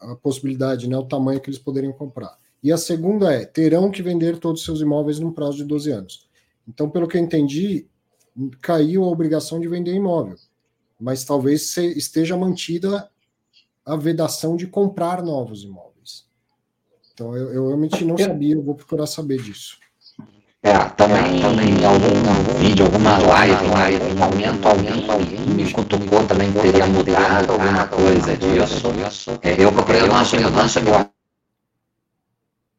a 0.00 0.16
possibilidade, 0.16 0.88
né, 0.88 0.96
o 0.96 1.04
tamanho 1.04 1.40
que 1.40 1.50
eles 1.50 1.58
poderiam 1.58 1.92
comprar. 1.92 2.38
E 2.62 2.72
a 2.72 2.78
segunda 2.78 3.32
é, 3.32 3.44
terão 3.44 3.90
que 3.90 4.02
vender 4.02 4.38
todos 4.38 4.60
os 4.60 4.64
seus 4.64 4.80
imóveis 4.80 5.18
num 5.18 5.32
prazo 5.32 5.56
de 5.56 5.64
12 5.64 5.90
anos. 5.90 6.28
Então, 6.68 6.88
pelo 6.88 7.08
que 7.08 7.16
eu 7.16 7.20
entendi, 7.20 7.86
caiu 8.60 9.04
a 9.04 9.08
obrigação 9.08 9.58
de 9.58 9.66
vender 9.66 9.92
imóvel 9.92 10.36
mas 11.00 11.24
talvez 11.24 11.76
esteja 11.76 12.36
mantida 12.36 13.08
a 13.84 13.96
vedação 13.96 14.56
de 14.56 14.66
comprar 14.66 15.22
novos 15.22 15.64
imóveis. 15.64 16.26
Então, 17.12 17.36
eu, 17.36 17.52
eu 17.52 17.66
realmente 17.68 18.04
não 18.04 18.16
sabia, 18.16 18.54
eu 18.54 18.62
vou 18.62 18.74
procurar 18.74 19.06
saber 19.06 19.42
disso. 19.42 19.78
É, 20.62 20.78
também, 20.90 21.40
também 21.40 21.70
em 21.70 21.84
algum, 21.86 22.06
algum 22.06 22.58
vídeo, 22.60 22.84
alguma 22.84 23.16
live, 23.16 23.66
live 23.66 24.04
um 24.14 24.22
aumento, 24.22 24.68
aumento, 24.68 25.54
me 25.54 25.72
cutucou 25.72 26.26
também 26.26 26.52
teria 26.52 26.86
mudado 26.86 27.52
alguma 27.52 27.88
coisa 27.88 28.36
disso. 28.36 29.30
É, 29.40 29.62
eu 29.62 29.72
procurei, 29.72 30.02
eu 30.02 30.06
não 30.08 30.16
achei 30.16 30.38
mudança 30.38 30.80
agora. 30.80 31.10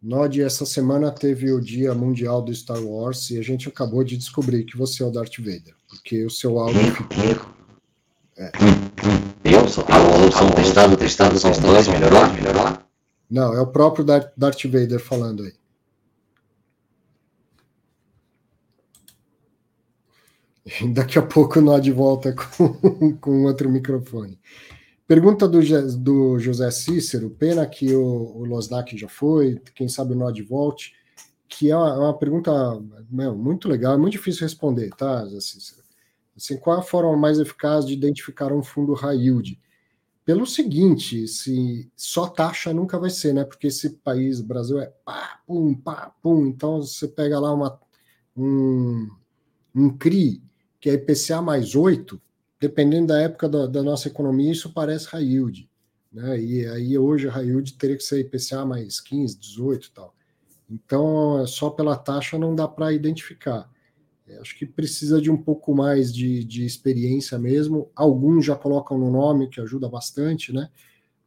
Nod, 0.02 0.42
essa 0.42 0.66
semana 0.66 1.12
teve 1.12 1.52
o 1.52 1.60
Dia 1.60 1.94
Mundial 1.94 2.42
do 2.42 2.54
Star 2.54 2.84
Wars 2.84 3.32
e 3.32 3.40
a 3.40 3.42
gente 3.44 3.68
acabou 3.68 4.04
de 4.04 4.16
descobrir 4.16 4.64
que 4.64 4.78
você 4.78 5.02
é 5.02 5.06
o 5.06 5.12
Darth 5.12 5.38
Vader, 5.38 5.76
porque 5.90 6.24
o 6.26 6.30
seu 6.30 6.60
áudio 6.60 6.92
ficou 6.92 7.52
é. 8.38 8.52
Eu 9.44 9.68
sou 9.68 9.84
a 9.88 10.00
evolução 10.00 10.50
testado, 10.52 10.98
testado, 10.98 11.38
são 11.38 11.52
os 11.52 11.60
dois, 11.60 11.88
melhorou? 11.88 12.28
Melhorou? 12.34 12.78
Não, 13.30 13.54
é 13.54 13.62
o 13.62 13.68
próprio 13.68 14.06
Darth 14.06 14.66
Vader 14.66 15.00
falando 15.00 15.44
aí. 15.44 15.54
Daqui 20.94 21.18
a 21.18 21.22
pouco 21.22 21.60
o 21.60 21.62
Nod 21.62 21.92
volta 21.92 22.34
com, 22.36 23.18
com 23.18 23.44
outro 23.44 23.70
microfone. 23.70 24.40
Pergunta 25.08 25.48
do, 25.48 25.60
do 25.98 26.40
José 26.40 26.72
Cícero, 26.72 27.30
pena 27.32 27.66
que 27.66 27.94
o, 27.94 28.38
o 28.38 28.46
Losnak 28.46 28.98
já 28.98 29.10
foi, 29.10 29.60
quem 29.76 29.90
sabe 29.90 30.14
o 30.14 30.18
Nod 30.18 30.42
volte, 30.44 30.94
que 31.50 31.70
é 31.70 31.76
uma, 31.76 31.90
é 31.90 31.98
uma 31.98 32.18
pergunta 32.18 32.52
meu, 33.10 33.36
muito 33.36 33.68
legal, 33.68 33.94
é 33.94 33.98
muito 33.98 34.14
difícil 34.14 34.44
responder, 34.44 34.90
tá, 34.96 35.26
José 35.26 35.42
Cícero? 35.42 35.81
Assim, 36.36 36.58
qual 36.58 36.80
a 36.80 36.84
forma 36.84 37.16
mais 37.18 37.40
eficaz 37.40 37.86
de 37.86 37.94
identificar 37.94 38.52
um 38.54 38.64
fundo 38.64 38.94
high 38.94 39.18
yield? 39.18 39.60
Pelo 40.24 40.46
seguinte, 40.46 41.28
se 41.28 41.92
só 41.96 42.28
taxa 42.28 42.74
nunca 42.74 43.00
vai 43.00 43.10
ser, 43.10 43.34
né? 43.34 43.44
Porque 43.44 43.68
esse 43.68 43.90
país, 43.98 44.40
Brasil, 44.40 44.80
é 44.80 44.88
pá, 45.04 45.42
pum, 45.46 45.74
pá, 45.74 46.14
pum. 46.22 46.46
Então 46.46 46.82
você 46.82 47.08
pega 47.08 47.40
lá 47.40 47.54
uma, 47.54 47.80
um, 48.38 49.10
um 49.76 49.98
CRI, 49.98 50.42
que 50.80 50.90
é 50.90 50.94
IPCA 50.94 51.42
mais 51.42 51.76
8, 51.76 52.22
dependendo 52.60 53.08
da 53.08 53.20
época 53.20 53.50
da, 53.50 53.66
da 53.66 53.84
nossa 53.84 54.08
economia, 54.08 54.52
isso 54.52 54.72
parece 54.74 55.08
high 55.08 55.24
yield. 55.24 55.70
Né? 56.12 56.40
E 56.40 56.68
aí 56.68 56.98
hoje 56.98 57.28
high 57.28 57.46
yield 57.48 57.74
teria 57.74 57.98
que 57.98 58.04
ser 58.04 58.20
IPCA 58.22 58.66
mais 58.66 59.00
15, 59.00 59.38
18 59.40 59.88
e 59.88 59.92
tal. 59.92 60.16
Então, 60.70 61.46
só 61.48 61.70
pela 61.70 61.98
taxa 61.98 62.38
não 62.38 62.56
dá 62.56 62.68
para 62.68 62.94
identificar. 62.94 63.70
É, 64.32 64.40
acho 64.40 64.58
que 64.58 64.66
precisa 64.66 65.22
de 65.22 65.30
um 65.30 65.38
pouco 65.38 65.76
mais 65.76 66.14
de, 66.14 66.44
de 66.44 66.66
experiência 66.66 67.38
mesmo. 67.38 67.90
Alguns 67.96 68.46
já 68.46 68.56
colocam 68.56 68.98
no 68.98 69.12
nome, 69.12 69.50
que 69.50 69.60
ajuda 69.60 69.90
bastante, 69.90 70.54
né? 70.54 70.70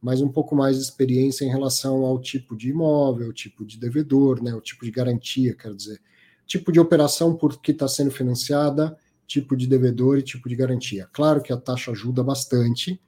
Mas 0.01 0.21
um 0.21 0.29
pouco 0.29 0.55
mais 0.55 0.77
de 0.77 0.83
experiência 0.83 1.45
em 1.45 1.49
relação 1.49 2.03
ao 2.03 2.19
tipo 2.19 2.55
de 2.55 2.69
imóvel, 2.69 3.31
tipo 3.31 3.63
de 3.63 3.77
devedor, 3.77 4.41
né? 4.41 4.53
O 4.55 4.61
tipo 4.61 4.85
de 4.85 4.91
garantia, 4.91 5.55
quero 5.55 5.75
dizer. 5.75 6.01
Tipo 6.47 6.71
de 6.71 6.79
operação 6.79 7.35
por 7.35 7.59
que 7.61 7.71
está 7.71 7.87
sendo 7.87 8.11
financiada, 8.11 8.97
tipo 9.27 9.55
de 9.55 9.67
devedor 9.67 10.17
e 10.17 10.23
tipo 10.23 10.49
de 10.49 10.55
garantia. 10.55 11.07
Claro 11.11 11.41
que 11.41 11.53
a 11.53 11.57
taxa 11.57 11.91
ajuda 11.91 12.23
bastante, 12.23 12.99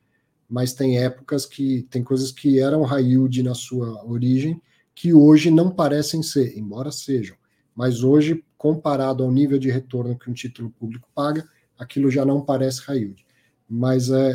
mas 0.50 0.74
tem 0.74 1.00
épocas 1.00 1.46
que 1.46 1.88
tem 1.90 2.04
coisas 2.04 2.32
que 2.32 2.60
eram 2.60 2.84
high 2.84 3.04
yield 3.04 3.44
na 3.44 3.54
sua 3.54 4.04
origem 4.06 4.62
que 4.96 5.14
hoje 5.14 5.52
não 5.52 5.70
parecem 5.70 6.24
ser, 6.24 6.58
embora 6.58 6.92
sejam. 6.92 7.36
Mas 7.76 8.04
hoje, 8.04 8.44
comparado 8.58 9.24
ao 9.24 9.32
nível 9.32 9.60
de 9.60 9.70
retorno 9.70 10.18
que 10.18 10.30
um 10.30 10.34
título 10.34 10.70
público 10.70 11.08
paga, 11.14 11.48
aquilo 11.78 12.10
já 12.10 12.26
não 12.26 12.42
parece 12.42 12.82
high 12.82 12.98
yield. 12.98 13.26
Mas 13.70 14.10
é, 14.10 14.32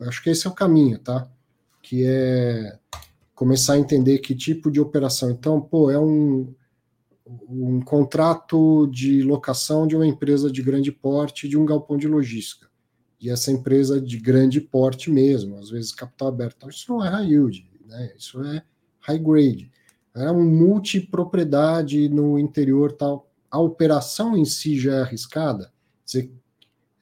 é, 0.00 0.06
acho 0.06 0.22
que 0.22 0.30
esse 0.30 0.46
é 0.46 0.50
o 0.50 0.54
caminho, 0.54 0.98
tá? 0.98 1.28
Que 1.82 2.04
é 2.06 2.78
começar 3.34 3.74
a 3.74 3.78
entender 3.78 4.18
que 4.18 4.34
tipo 4.34 4.70
de 4.70 4.80
operação. 4.80 5.30
Então, 5.30 5.60
pô, 5.60 5.90
é 5.90 5.98
um, 5.98 6.54
um 7.48 7.80
contrato 7.80 8.86
de 8.86 9.22
locação 9.22 9.86
de 9.86 9.96
uma 9.96 10.06
empresa 10.06 10.50
de 10.50 10.62
grande 10.62 10.92
porte 10.92 11.48
de 11.48 11.58
um 11.58 11.64
galpão 11.64 11.96
de 11.96 12.06
logística. 12.06 12.68
E 13.20 13.30
essa 13.30 13.50
empresa 13.50 14.00
de 14.00 14.18
grande 14.18 14.60
porte 14.60 15.10
mesmo, 15.10 15.56
às 15.58 15.70
vezes 15.70 15.92
capital 15.92 16.28
aberto. 16.28 16.56
Então, 16.58 16.68
isso 16.68 16.90
não 16.90 17.04
é 17.04 17.08
high 17.08 17.26
yield, 17.26 17.68
né? 17.86 18.12
Isso 18.16 18.42
é 18.42 18.62
high 19.00 19.18
grade 19.18 19.70
é 20.16 20.30
um 20.30 20.44
multipropriedade 20.44 22.08
no 22.08 22.38
interior 22.38 22.92
tal. 22.92 23.30
A 23.50 23.58
operação 23.60 24.36
em 24.36 24.44
si 24.44 24.78
já 24.78 24.96
é 24.96 25.00
arriscada. 25.02 25.72
Dizer, 26.04 26.30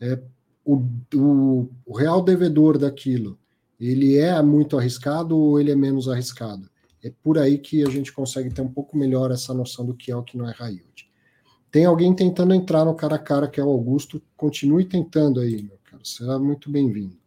é, 0.01 0.21
o, 0.65 0.83
o, 1.15 1.71
o 1.85 1.97
real 1.97 2.23
devedor 2.23 2.79
daquilo, 2.79 3.39
ele 3.79 4.17
é 4.17 4.41
muito 4.43 4.79
arriscado 4.79 5.37
ou 5.37 5.61
ele 5.61 5.71
é 5.71 5.77
menos 5.77 6.09
arriscado? 6.09 6.69
É 7.03 7.13
por 7.23 7.39
aí 7.39 7.59
que 7.59 7.83
a 7.83 7.91
gente 7.91 8.13
consegue 8.13 8.51
ter 8.51 8.63
um 8.63 8.73
pouco 8.73 8.97
melhor 8.97 9.31
essa 9.31 9.53
noção 9.53 9.85
do 9.85 9.95
que 9.95 10.11
é 10.11 10.17
o 10.17 10.23
que 10.23 10.39
não 10.39 10.49
é 10.49 10.53
high 10.53 10.73
yield. 10.73 11.11
Tem 11.71 11.85
alguém 11.85 12.15
tentando 12.15 12.55
entrar 12.55 12.85
no 12.85 12.95
cara 12.95 13.17
a 13.17 13.19
cara, 13.19 13.49
que 13.49 13.61
é 13.61 13.65
o 13.65 13.69
Augusto. 13.69 14.23
Continue 14.37 14.85
tentando 14.85 15.41
aí, 15.41 15.63
meu 15.63 15.77
caro. 15.85 16.05
Será 16.07 16.39
muito 16.39 16.71
bem-vindo. 16.71 17.19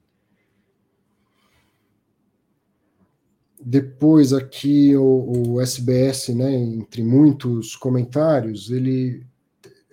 Depois 3.70 4.32
aqui 4.32 4.96
o, 4.96 5.56
o, 5.56 5.62
SBS, 5.62 6.30
né, 6.30 6.54
entre 6.54 7.04
muitos 7.04 7.76
comentários, 7.76 8.72
ele 8.72 9.28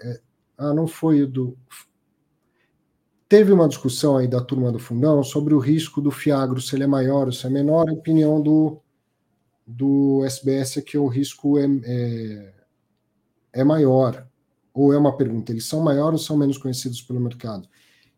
é, 0.00 0.20
ah, 0.56 0.72
não 0.72 0.86
foi 0.86 1.22
o 1.22 1.26
do 1.26 1.58
teve 3.28 3.50
uma 3.52 3.66
discussão 3.66 4.16
aí 4.16 4.28
da 4.28 4.40
turma 4.40 4.70
do 4.70 4.78
fundão 4.78 5.24
sobre 5.24 5.54
o 5.54 5.58
risco 5.58 6.00
do 6.00 6.12
Fiagro, 6.12 6.60
se 6.60 6.76
ele 6.76 6.84
é 6.84 6.86
maior 6.86 7.26
ou 7.26 7.32
se 7.32 7.48
é 7.48 7.50
menor, 7.50 7.90
a 7.90 7.92
opinião 7.92 8.40
do, 8.40 8.80
do 9.66 10.24
SBS 10.24 10.76
é 10.76 10.82
que 10.82 10.96
o 10.96 11.08
risco 11.08 11.58
é, 11.58 11.66
é, 11.82 12.54
é 13.54 13.64
maior, 13.64 14.24
ou 14.72 14.92
é 14.92 14.96
uma 14.96 15.16
pergunta, 15.16 15.50
eles 15.50 15.64
são 15.64 15.80
maiores 15.80 16.20
ou 16.20 16.26
são 16.26 16.36
menos 16.36 16.58
conhecidos 16.58 17.02
pelo 17.02 17.18
mercado? 17.18 17.68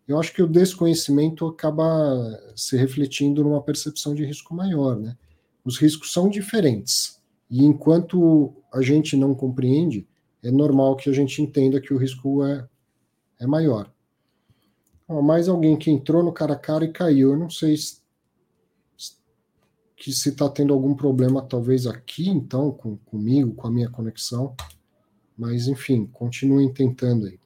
Eu 0.06 0.20
acho 0.20 0.34
que 0.34 0.42
o 0.42 0.46
desconhecimento 0.46 1.46
acaba 1.46 1.94
se 2.54 2.76
refletindo 2.76 3.42
numa 3.42 3.62
percepção 3.62 4.14
de 4.14 4.22
risco 4.22 4.54
maior, 4.54 4.96
né? 4.96 5.16
Os 5.66 5.78
riscos 5.78 6.12
são 6.12 6.28
diferentes. 6.28 7.20
E 7.50 7.64
enquanto 7.64 8.54
a 8.72 8.80
gente 8.80 9.16
não 9.16 9.34
compreende, 9.34 10.06
é 10.40 10.50
normal 10.50 10.94
que 10.94 11.10
a 11.10 11.12
gente 11.12 11.42
entenda 11.42 11.80
que 11.80 11.92
o 11.92 11.98
risco 11.98 12.44
é, 12.44 12.68
é 13.40 13.46
maior. 13.48 13.92
Ó, 15.08 15.20
mais 15.20 15.48
alguém 15.48 15.76
que 15.76 15.90
entrou 15.90 16.22
no 16.22 16.32
cara 16.32 16.54
a 16.54 16.58
cara 16.58 16.84
e 16.84 16.92
caiu. 16.92 17.32
Eu 17.32 17.38
não 17.38 17.50
sei 17.50 17.76
se, 17.76 17.98
que 19.96 20.12
se 20.12 20.28
está 20.28 20.48
tendo 20.48 20.72
algum 20.72 20.94
problema, 20.94 21.42
talvez 21.42 21.84
aqui, 21.84 22.28
então, 22.28 22.70
com, 22.70 22.96
comigo, 22.98 23.52
com 23.54 23.66
a 23.66 23.70
minha 23.70 23.90
conexão. 23.90 24.54
Mas, 25.36 25.66
enfim, 25.66 26.06
continuem 26.06 26.72
tentando 26.72 27.26
aí. 27.26 27.40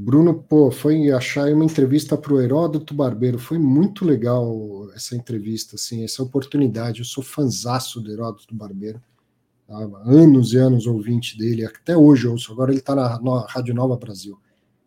Bruno, 0.00 0.32
pô, 0.32 0.70
foi 0.70 1.10
achar 1.10 1.52
uma 1.52 1.64
entrevista 1.64 2.16
para 2.16 2.32
o 2.32 2.40
Heródoto 2.40 2.94
Barbeiro. 2.94 3.36
Foi 3.36 3.58
muito 3.58 4.04
legal 4.04 4.88
essa 4.94 5.16
entrevista, 5.16 5.74
assim, 5.74 6.04
essa 6.04 6.22
oportunidade. 6.22 7.00
Eu 7.00 7.04
sou 7.04 7.24
fanzaço 7.24 8.00
do 8.00 8.12
Heródoto 8.12 8.54
Barbeiro. 8.54 9.02
Há 9.68 9.82
anos 10.04 10.52
e 10.52 10.56
anos 10.56 10.86
ouvinte 10.86 11.36
dele, 11.36 11.66
até 11.66 11.96
hoje 11.96 12.28
ouço. 12.28 12.52
Agora 12.52 12.70
ele 12.70 12.78
está 12.78 12.94
na, 12.94 13.20
na, 13.20 13.44
Rádio 13.48 13.74
Nova 13.74 13.96
Brasil. 13.96 14.38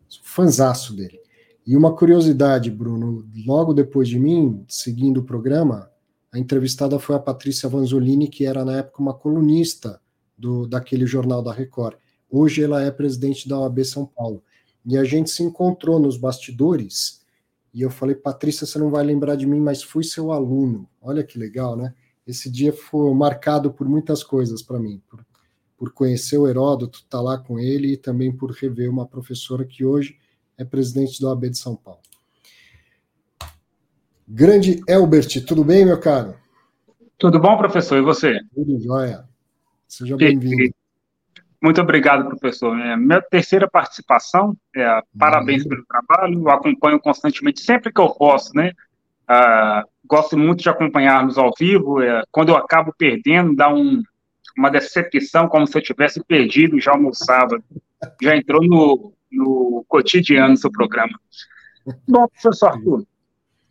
Sou 0.08 0.22
fanzaço 0.24 0.96
dele. 0.96 1.20
E 1.66 1.76
uma 1.76 1.94
curiosidade, 1.94 2.70
Bruno, 2.70 3.28
logo 3.46 3.74
depois 3.74 4.08
de 4.08 4.18
mim, 4.18 4.64
seguindo 4.66 5.18
o 5.18 5.24
programa, 5.24 5.90
a 6.32 6.38
entrevistada 6.38 6.98
foi 6.98 7.16
a 7.16 7.20
Patrícia 7.20 7.68
Vanzolini, 7.68 8.28
que 8.28 8.46
era 8.46 8.64
na 8.64 8.78
época 8.78 9.02
uma 9.02 9.12
colunista 9.12 10.00
do, 10.38 10.66
daquele 10.66 11.04
jornal 11.04 11.42
da 11.42 11.52
Record. 11.52 11.96
Hoje 12.30 12.64
ela 12.64 12.82
é 12.82 12.90
presidente 12.90 13.46
da 13.46 13.58
OAB 13.58 13.84
São 13.84 14.06
Paulo. 14.06 14.42
E 14.84 14.98
a 14.98 15.04
gente 15.04 15.30
se 15.30 15.42
encontrou 15.42 16.00
nos 16.00 16.16
bastidores 16.16 17.22
e 17.74 17.80
eu 17.80 17.90
falei, 17.90 18.14
Patrícia, 18.14 18.66
você 18.66 18.78
não 18.78 18.90
vai 18.90 19.02
lembrar 19.02 19.34
de 19.34 19.46
mim, 19.46 19.60
mas 19.60 19.82
fui 19.82 20.04
seu 20.04 20.30
aluno. 20.30 20.88
Olha 21.00 21.24
que 21.24 21.38
legal, 21.38 21.76
né? 21.76 21.94
Esse 22.26 22.50
dia 22.50 22.72
foi 22.72 23.12
marcado 23.14 23.72
por 23.72 23.88
muitas 23.88 24.22
coisas 24.22 24.62
para 24.62 24.78
mim, 24.78 25.00
por, 25.08 25.24
por 25.76 25.92
conhecer 25.92 26.36
o 26.36 26.46
Heródoto, 26.46 26.98
estar 26.98 27.18
tá 27.18 27.20
lá 27.20 27.38
com 27.38 27.58
ele 27.58 27.94
e 27.94 27.96
também 27.96 28.30
por 28.30 28.50
rever 28.50 28.90
uma 28.90 29.06
professora 29.06 29.64
que 29.64 29.84
hoje 29.84 30.18
é 30.58 30.64
presidente 30.64 31.18
do 31.18 31.28
AB 31.28 31.48
de 31.48 31.58
São 31.58 31.74
Paulo. 31.74 32.00
Grande 34.28 34.82
Elbert, 34.86 35.44
tudo 35.46 35.64
bem, 35.64 35.84
meu 35.84 35.98
caro? 35.98 36.36
Tudo 37.18 37.40
bom, 37.40 37.56
professor, 37.56 37.98
e 37.98 38.02
você? 38.02 38.40
Tudo 38.54 38.78
jóia. 38.80 39.28
Seja 39.88 40.16
bem-vindo. 40.16 40.74
Muito 41.62 41.80
obrigado, 41.80 42.28
professor. 42.28 42.76
É, 42.76 42.96
minha 42.96 43.22
terceira 43.22 43.70
participação, 43.70 44.56
é, 44.74 45.00
parabéns 45.16 45.62
uhum. 45.62 45.68
pelo 45.68 45.86
trabalho, 45.86 46.40
eu 46.40 46.50
acompanho 46.50 46.98
constantemente, 46.98 47.60
sempre 47.60 47.92
que 47.92 48.00
eu 48.00 48.10
posso, 48.10 48.50
né? 48.54 48.72
Ah, 49.28 49.84
gosto 50.04 50.36
muito 50.36 50.60
de 50.60 50.68
acompanhar-nos 50.68 51.38
ao 51.38 51.52
vivo, 51.56 52.02
é, 52.02 52.22
quando 52.32 52.48
eu 52.48 52.56
acabo 52.56 52.92
perdendo, 52.98 53.54
dá 53.54 53.72
um, 53.72 54.02
uma 54.58 54.70
decepção, 54.70 55.48
como 55.48 55.66
se 55.66 55.78
eu 55.78 55.82
tivesse 55.82 56.22
perdido 56.24 56.80
já 56.80 56.90
almoçava. 56.92 57.62
Já 58.20 58.36
entrou 58.36 58.60
no, 58.64 59.12
no 59.30 59.84
cotidiano 59.86 60.54
do 60.54 60.60
seu 60.60 60.72
programa. 60.72 61.16
Bom, 62.08 62.26
professor 62.26 62.70
Arthur, 62.70 63.06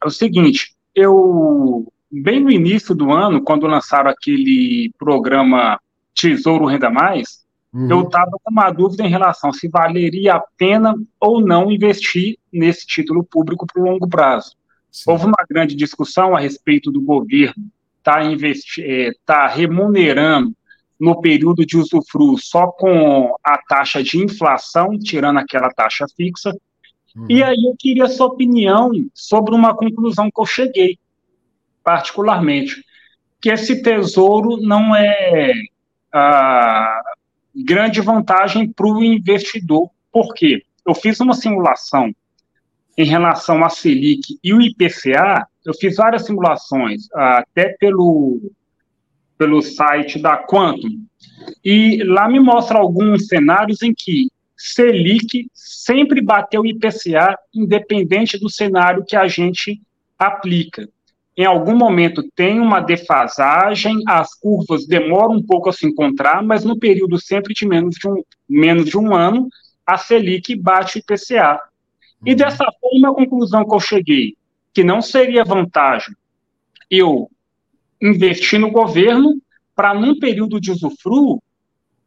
é 0.02 0.08
o 0.08 0.10
seguinte, 0.10 0.74
eu, 0.96 1.92
bem 2.10 2.40
no 2.40 2.50
início 2.50 2.96
do 2.96 3.12
ano, 3.12 3.44
quando 3.44 3.68
lançaram 3.68 4.10
aquele 4.10 4.92
programa 4.98 5.78
Tesouro 6.16 6.66
Renda 6.66 6.90
Mais, 6.90 7.41
Uhum. 7.74 7.90
Eu 7.90 8.02
estava 8.02 8.32
com 8.32 8.52
uma 8.52 8.70
dúvida 8.70 9.04
em 9.04 9.10
relação 9.10 9.54
se 9.54 9.68
valeria 9.70 10.36
a 10.36 10.44
pena 10.58 10.94
ou 11.20 11.40
não 11.40 11.72
investir 11.72 12.38
nesse 12.52 12.86
título 12.86 13.24
público 13.24 13.66
para 13.66 13.82
o 13.82 13.86
longo 13.86 14.08
prazo. 14.08 14.56
Sim. 14.92 15.10
Houve 15.10 15.26
uma 15.26 15.46
grande 15.50 15.74
discussão 15.74 16.36
a 16.36 16.40
respeito 16.40 16.92
do 16.92 17.02
governo 17.02 17.72
estar 18.00 18.22
tá 18.22 18.22
é, 18.80 19.12
tá 19.26 19.48
remunerando 19.48 20.54
no 21.00 21.20
período 21.22 21.66
de 21.66 21.78
usufruo 21.78 22.38
só 22.38 22.68
com 22.68 23.34
a 23.44 23.58
taxa 23.58 24.04
de 24.04 24.18
inflação, 24.18 25.00
tirando 25.00 25.40
aquela 25.40 25.70
taxa 25.70 26.06
fixa. 26.16 26.52
Uhum. 27.16 27.26
E 27.30 27.42
aí 27.42 27.58
eu 27.66 27.76
queria 27.78 28.08
sua 28.08 28.28
opinião 28.28 28.92
sobre 29.14 29.56
uma 29.56 29.76
conclusão 29.76 30.30
que 30.30 30.40
eu 30.40 30.46
cheguei, 30.46 31.00
particularmente, 31.84 32.84
que 33.40 33.50
esse 33.50 33.82
tesouro 33.82 34.58
não 34.62 34.96
é 34.96 35.54
ah, 36.14 37.02
grande 37.56 38.02
vantagem 38.02 38.72
para 38.72 38.88
o 38.88 39.04
investidor. 39.04 39.90
Por 40.12 40.34
quê? 40.34 40.64
Eu 40.86 40.96
fiz 40.96 41.20
uma 41.20 41.34
simulação 41.34 42.14
em 42.98 43.06
relação 43.06 43.64
à 43.64 43.70
Selic 43.70 44.38
e 44.44 44.54
o 44.54 44.62
IPCA, 44.62 45.48
eu 45.66 45.74
fiz 45.74 45.96
várias 45.96 46.26
simulações, 46.26 47.08
até 47.14 47.70
pelo, 47.80 48.52
pelo 49.38 49.62
site 49.62 50.20
da 50.20 50.38
Quantum, 50.38 51.04
e 51.64 52.04
lá 52.04 52.28
me 52.28 52.40
mostra 52.40 52.78
alguns 52.78 53.28
cenários 53.28 53.82
em 53.82 53.94
que 53.94 54.30
Selic 54.58 55.50
sempre 55.54 56.22
bateu 56.22 56.62
o 56.62 56.66
IPCA, 56.66 57.38
independente 57.54 58.38
do 58.38 58.50
cenário 58.50 59.06
que 59.06 59.16
a 59.16 59.28
gente 59.28 59.82
aplica. 60.18 60.88
Em 61.38 61.46
algum 61.46 61.76
momento 61.76 62.24
tem 62.36 62.60
uma 62.60 62.80
defasagem, 62.82 64.02
as 64.08 64.34
curvas 64.36 64.86
demoram 64.86 65.36
um 65.36 65.44
pouco 65.44 65.70
a 65.70 65.74
se 65.74 65.88
encontrar, 65.88 66.44
mas 66.44 66.66
no 66.66 66.78
período 66.78 67.20
sempre 67.20 67.54
de 67.54 67.66
menos 67.66 67.96
de 67.96 68.08
um, 68.08 68.22
menos 68.48 68.86
de 68.86 68.98
um 68.98 69.16
ano, 69.16 69.48
a 69.86 69.98
Selic 69.98 70.56
bate 70.56 70.98
o 70.98 71.00
IPCA. 71.00 71.60
E 72.26 72.36
dessa 72.36 72.66
forma, 72.80 73.10
a 73.10 73.16
conclusão 73.16 73.68
que 73.68 73.74
eu 73.74 73.80
cheguei, 73.80 74.36
que 74.74 74.84
não 74.84 75.02
seria 75.02 75.44
vantagem 75.44 76.16
eu 76.90 77.32
investir 78.02 78.60
no 78.60 78.70
governo 78.70 79.42
para, 79.74 79.94
num 79.94 80.20
período 80.20 80.60
de 80.60 80.72
usufruo, 80.72 81.42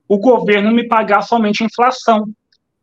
o 0.06 0.18
governo 0.18 0.70
me 0.70 0.86
pagar 0.86 1.22
somente 1.22 1.64
inflação 1.64 2.28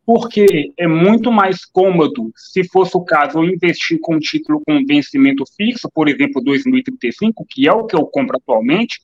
porque 0.04 0.72
é 0.76 0.86
muito 0.86 1.30
mais 1.30 1.64
cômodo, 1.64 2.32
se 2.36 2.64
fosse 2.68 2.96
o 2.96 3.04
caso, 3.04 3.44
investir 3.44 3.98
com 4.00 4.16
um 4.16 4.18
título 4.18 4.60
com 4.66 4.84
vencimento 4.84 5.44
fixo, 5.56 5.88
por 5.94 6.08
exemplo, 6.08 6.42
2035, 6.42 7.46
que 7.48 7.68
é 7.68 7.72
o 7.72 7.86
que 7.86 7.94
eu 7.94 8.04
compro 8.06 8.36
atualmente, 8.36 9.00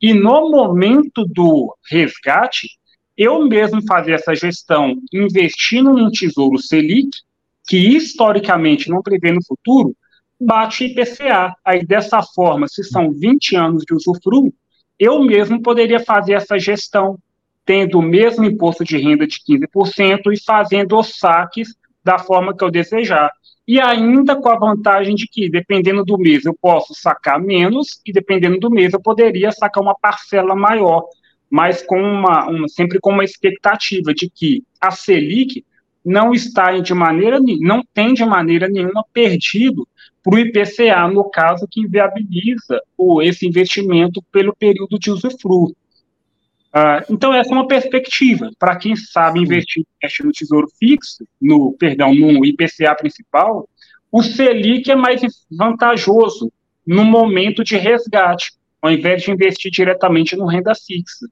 e 0.00 0.14
no 0.14 0.50
momento 0.50 1.26
do 1.26 1.76
resgate, 1.90 2.68
eu 3.16 3.46
mesmo 3.46 3.82
fazer 3.86 4.12
essa 4.12 4.34
gestão 4.34 4.96
investindo 5.12 5.92
num 5.92 6.10
tesouro 6.10 6.58
Selic, 6.58 7.10
que 7.68 7.76
historicamente 7.76 8.88
não 8.88 9.02
prevê 9.02 9.30
no 9.30 9.44
futuro, 9.44 9.94
bate 10.40 10.86
IPCA. 10.86 11.54
Aí, 11.62 11.84
dessa 11.84 12.22
forma, 12.22 12.66
se 12.66 12.82
são 12.82 13.12
20 13.12 13.56
anos 13.56 13.84
de 13.84 13.94
usufruo, 13.94 14.52
eu 14.98 15.22
mesmo 15.22 15.60
poderia 15.60 16.00
fazer 16.00 16.32
essa 16.32 16.58
gestão 16.58 17.18
tendo 17.70 18.00
o 18.00 18.02
mesmo 18.02 18.44
imposto 18.44 18.82
de 18.82 18.98
renda 18.98 19.24
de 19.28 19.38
15% 19.48 20.32
e 20.32 20.44
fazendo 20.44 20.98
os 20.98 21.16
saques 21.16 21.76
da 22.02 22.18
forma 22.18 22.52
que 22.52 22.64
eu 22.64 22.68
desejar. 22.68 23.30
E 23.64 23.78
ainda 23.78 24.34
com 24.34 24.48
a 24.48 24.58
vantagem 24.58 25.14
de 25.14 25.28
que, 25.28 25.48
dependendo 25.48 26.04
do 26.04 26.18
mês, 26.18 26.44
eu 26.44 26.52
posso 26.60 26.92
sacar 26.96 27.40
menos, 27.40 28.00
e 28.04 28.12
dependendo 28.12 28.58
do 28.58 28.72
mês, 28.72 28.92
eu 28.92 29.00
poderia 29.00 29.52
sacar 29.52 29.80
uma 29.84 29.94
parcela 29.94 30.56
maior, 30.56 31.04
mas 31.48 31.80
com 31.80 32.02
uma, 32.02 32.50
uma 32.50 32.66
sempre 32.66 32.98
com 33.00 33.12
uma 33.12 33.22
expectativa 33.22 34.12
de 34.12 34.28
que 34.28 34.64
a 34.80 34.90
Selic 34.90 35.64
não 36.04 36.34
está 36.34 36.76
de 36.76 36.92
maneira 36.92 37.38
não 37.60 37.84
tem 37.94 38.14
de 38.14 38.24
maneira 38.24 38.68
nenhuma 38.68 39.04
perdido 39.12 39.86
para 40.24 40.34
o 40.34 40.38
IPCA, 40.40 41.06
no 41.06 41.30
caso 41.30 41.68
que 41.70 41.82
inviabiliza 41.82 42.82
o, 42.98 43.22
esse 43.22 43.46
investimento 43.46 44.20
pelo 44.32 44.56
período 44.56 44.98
de 44.98 45.12
usufruto. 45.12 45.79
Uh, 46.74 47.12
então, 47.12 47.34
essa 47.34 47.50
é 47.50 47.52
uma 47.52 47.66
perspectiva. 47.66 48.50
Para 48.58 48.76
quem 48.76 48.94
sabe 48.94 49.40
investir 49.40 49.84
no 50.24 50.32
tesouro 50.32 50.68
fixo, 50.78 51.26
no, 51.40 51.72
perdão, 51.72 52.14
no 52.14 52.44
IPCA 52.44 52.94
principal, 52.94 53.68
o 54.10 54.22
Selic 54.22 54.90
é 54.90 54.96
mais 54.96 55.20
vantajoso 55.50 56.52
no 56.86 57.04
momento 57.04 57.64
de 57.64 57.76
resgate, 57.76 58.52
ao 58.80 58.90
invés 58.90 59.22
de 59.22 59.30
investir 59.30 59.70
diretamente 59.70 60.36
no 60.36 60.46
renda 60.46 60.72
fixa. 60.74 61.26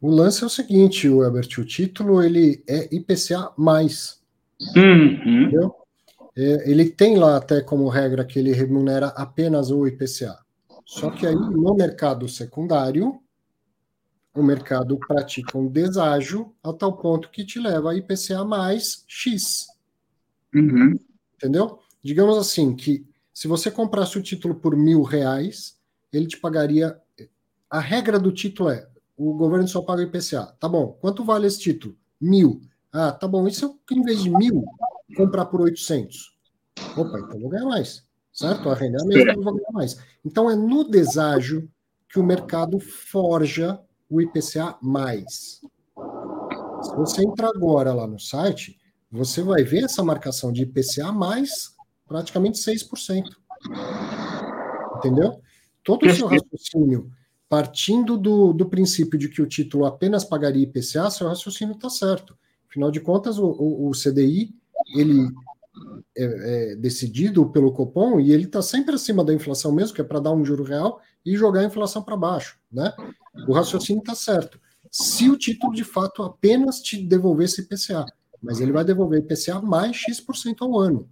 O 0.00 0.10
lance 0.10 0.42
é 0.42 0.46
o 0.46 0.50
seguinte, 0.50 1.08
o 1.08 1.24
Herbert, 1.24 1.48
o 1.58 1.64
título 1.64 2.22
ele 2.22 2.62
é 2.68 2.88
IPCA 2.94 3.52
mais. 3.56 4.20
Uhum. 4.76 5.44
Entendeu? 5.44 5.74
É, 6.36 6.70
ele 6.70 6.90
tem 6.90 7.16
lá 7.16 7.36
até 7.36 7.60
como 7.60 7.88
regra 7.88 8.24
que 8.24 8.38
ele 8.38 8.52
remunera 8.52 9.08
apenas 9.08 9.70
o 9.70 9.86
IPCA. 9.86 10.38
Só 10.84 11.10
que 11.10 11.26
aí 11.26 11.34
no 11.34 11.74
mercado 11.74 12.28
secundário 12.28 13.21
o 14.34 14.42
mercado 14.42 14.98
pratica 14.98 15.58
um 15.58 15.68
deságio 15.68 16.54
a 16.62 16.72
tal 16.72 16.96
ponto 16.96 17.30
que 17.30 17.44
te 17.44 17.58
leva 17.58 17.90
a 17.90 17.94
IPCA 17.94 18.44
mais 18.44 19.04
X. 19.06 19.66
Uhum. 20.54 20.98
Entendeu? 21.36 21.78
Digamos 22.02 22.38
assim, 22.38 22.74
que 22.74 23.06
se 23.32 23.46
você 23.46 23.70
comprasse 23.70 24.18
o 24.18 24.22
título 24.22 24.54
por 24.54 24.76
mil 24.76 25.02
reais, 25.02 25.78
ele 26.12 26.26
te 26.26 26.38
pagaria. 26.38 26.98
A 27.70 27.80
regra 27.80 28.18
do 28.18 28.32
título 28.32 28.70
é: 28.70 28.88
o 29.16 29.34
governo 29.34 29.68
só 29.68 29.82
paga 29.82 30.02
IPCA. 30.02 30.54
Tá 30.58 30.68
bom, 30.68 30.96
quanto 31.00 31.24
vale 31.24 31.46
esse 31.46 31.60
título? 31.60 31.96
Mil. 32.20 32.62
Ah, 32.92 33.12
tá 33.12 33.26
bom, 33.26 33.48
e 33.48 33.52
se 33.52 33.64
eu, 33.64 33.78
em 33.90 34.02
vez 34.02 34.22
de 34.22 34.30
mil, 34.30 34.64
comprar 35.16 35.46
por 35.46 35.62
800? 35.62 36.36
Opa, 36.96 37.18
então 37.20 37.40
vou 37.40 37.48
ganhar 37.48 37.64
mais. 37.64 38.06
Certo? 38.32 38.68
A 38.68 38.74
renda 38.74 38.98
é 38.98 39.02
a 39.02 39.04
mesma, 39.04 39.32
eu 39.32 39.42
vou 39.42 39.54
ganhar 39.54 39.72
mais. 39.72 39.98
Então 40.24 40.50
é 40.50 40.56
no 40.56 40.84
deságio 40.84 41.70
que 42.08 42.18
o 42.18 42.24
mercado 42.24 42.78
forja 42.78 43.80
o 44.12 44.20
IPCA 44.20 44.76
mais. 44.82 45.60
Se 46.82 46.96
você 46.96 47.24
entrar 47.24 47.48
agora 47.48 47.94
lá 47.94 48.06
no 48.06 48.18
site, 48.18 48.78
você 49.10 49.42
vai 49.42 49.62
ver 49.62 49.84
essa 49.84 50.04
marcação 50.04 50.52
de 50.52 50.62
IPCA 50.62 51.10
mais 51.10 51.74
praticamente 52.06 52.58
6%. 52.58 53.24
Entendeu? 54.98 55.40
Todo 55.82 56.06
o 56.06 56.14
seu 56.14 56.26
raciocínio, 56.26 57.10
partindo 57.48 58.18
do, 58.18 58.52
do 58.52 58.68
princípio 58.68 59.18
de 59.18 59.28
que 59.28 59.40
o 59.40 59.46
título 59.46 59.86
apenas 59.86 60.24
pagaria 60.24 60.62
IPCA, 60.62 61.10
seu 61.10 61.28
raciocínio 61.28 61.74
está 61.74 61.88
certo. 61.88 62.36
Afinal 62.68 62.90
de 62.90 63.00
contas, 63.00 63.38
o, 63.38 63.46
o, 63.46 63.88
o 63.88 63.92
CDI, 63.92 64.54
ele 64.94 65.30
é, 66.16 66.72
é, 66.72 66.76
decidido 66.76 67.50
pelo 67.50 67.72
Copom 67.72 68.20
e 68.20 68.32
ele 68.32 68.44
está 68.44 68.60
sempre 68.60 68.94
acima 68.94 69.24
da 69.24 69.32
inflação 69.32 69.72
mesmo, 69.72 69.94
que 69.94 70.00
é 70.00 70.04
para 70.04 70.20
dar 70.20 70.32
um 70.32 70.44
juro 70.44 70.62
real 70.62 71.00
e 71.24 71.36
jogar 71.36 71.60
a 71.60 71.64
inflação 71.64 72.02
para 72.02 72.16
baixo, 72.16 72.58
né? 72.70 72.92
O 73.48 73.52
raciocínio 73.52 74.00
está 74.00 74.14
certo. 74.14 74.60
Se 74.90 75.30
o 75.30 75.38
título 75.38 75.72
de 75.72 75.84
fato 75.84 76.22
apenas 76.22 76.80
te 76.80 77.02
devolvesse 77.02 77.62
IPCA, 77.62 78.04
mas 78.42 78.60
ele 78.60 78.72
vai 78.72 78.84
devolver 78.84 79.20
IPCA 79.20 79.60
mais 79.62 79.96
X% 79.96 80.56
ao 80.60 80.78
ano. 80.78 81.08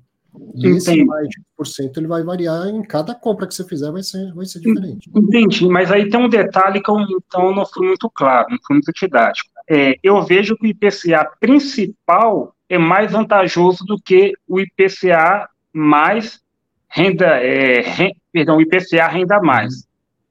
E 0.55 0.59
Entendi. 0.59 0.77
esse 0.77 1.05
mais 1.05 1.29
X% 1.59 1.97
ele 1.97 2.07
vai 2.07 2.23
variar 2.23 2.69
em 2.69 2.83
cada 2.83 3.15
compra 3.15 3.47
que 3.47 3.55
você 3.55 3.65
fizer, 3.65 3.91
vai 3.91 4.03
ser, 4.03 4.33
vai 4.35 4.45
ser 4.45 4.61
diferente. 4.61 5.11
Entendi, 5.15 5.67
mas 5.67 5.91
aí 5.91 6.11
tem 6.11 6.21
um 6.21 6.29
detalhe 6.29 6.83
que 6.83 6.91
eu 6.91 7.01
então 7.01 7.55
não 7.55 7.65
fui 7.65 7.87
muito 7.87 8.11
claro, 8.11 8.49
não 8.51 8.59
fui 8.67 8.77
muito 8.77 8.93
didático. 8.93 9.49
É, 9.69 9.95
eu 10.03 10.23
vejo 10.23 10.57
que 10.57 10.67
o 10.67 10.71
IPCA 10.71 11.25
principal 11.41 12.55
é 12.71 12.79
mais 12.79 13.13
vantajoso 13.13 13.85
do 13.85 14.01
que 14.01 14.33
o 14.49 14.59
IPCA 14.59 15.47
mais 15.73 16.41
renda, 16.89 17.27
é, 17.27 17.83
renda 17.83 18.17
perdão, 18.33 18.61
IPCA 18.61 19.07
renda 19.09 19.41
mais 19.43 19.91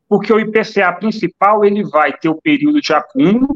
porque 0.09 0.33
o 0.33 0.39
IPCA 0.39 0.91
principal 0.93 1.63
ele 1.63 1.83
vai 1.83 2.11
ter 2.11 2.29
o 2.29 2.41
período 2.41 2.81
de 2.81 2.91
acúmulo, 2.91 3.55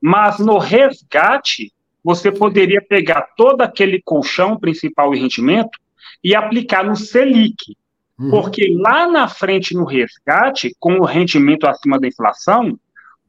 mas 0.00 0.38
no 0.38 0.58
resgate 0.58 1.72
você 2.04 2.30
poderia 2.30 2.82
pegar 2.82 3.30
todo 3.34 3.62
aquele 3.62 4.02
colchão 4.02 4.58
principal 4.58 5.14
e 5.14 5.18
rendimento 5.18 5.78
e 6.22 6.36
aplicar 6.36 6.84
no 6.84 6.94
Selic. 6.94 7.74
Uhum. 8.18 8.30
Porque 8.30 8.76
lá 8.78 9.10
na 9.10 9.26
frente 9.26 9.74
no 9.74 9.86
resgate, 9.86 10.76
com 10.78 10.98
o 10.98 11.04
rendimento 11.04 11.66
acima 11.66 11.98
da 11.98 12.06
inflação, 12.06 12.78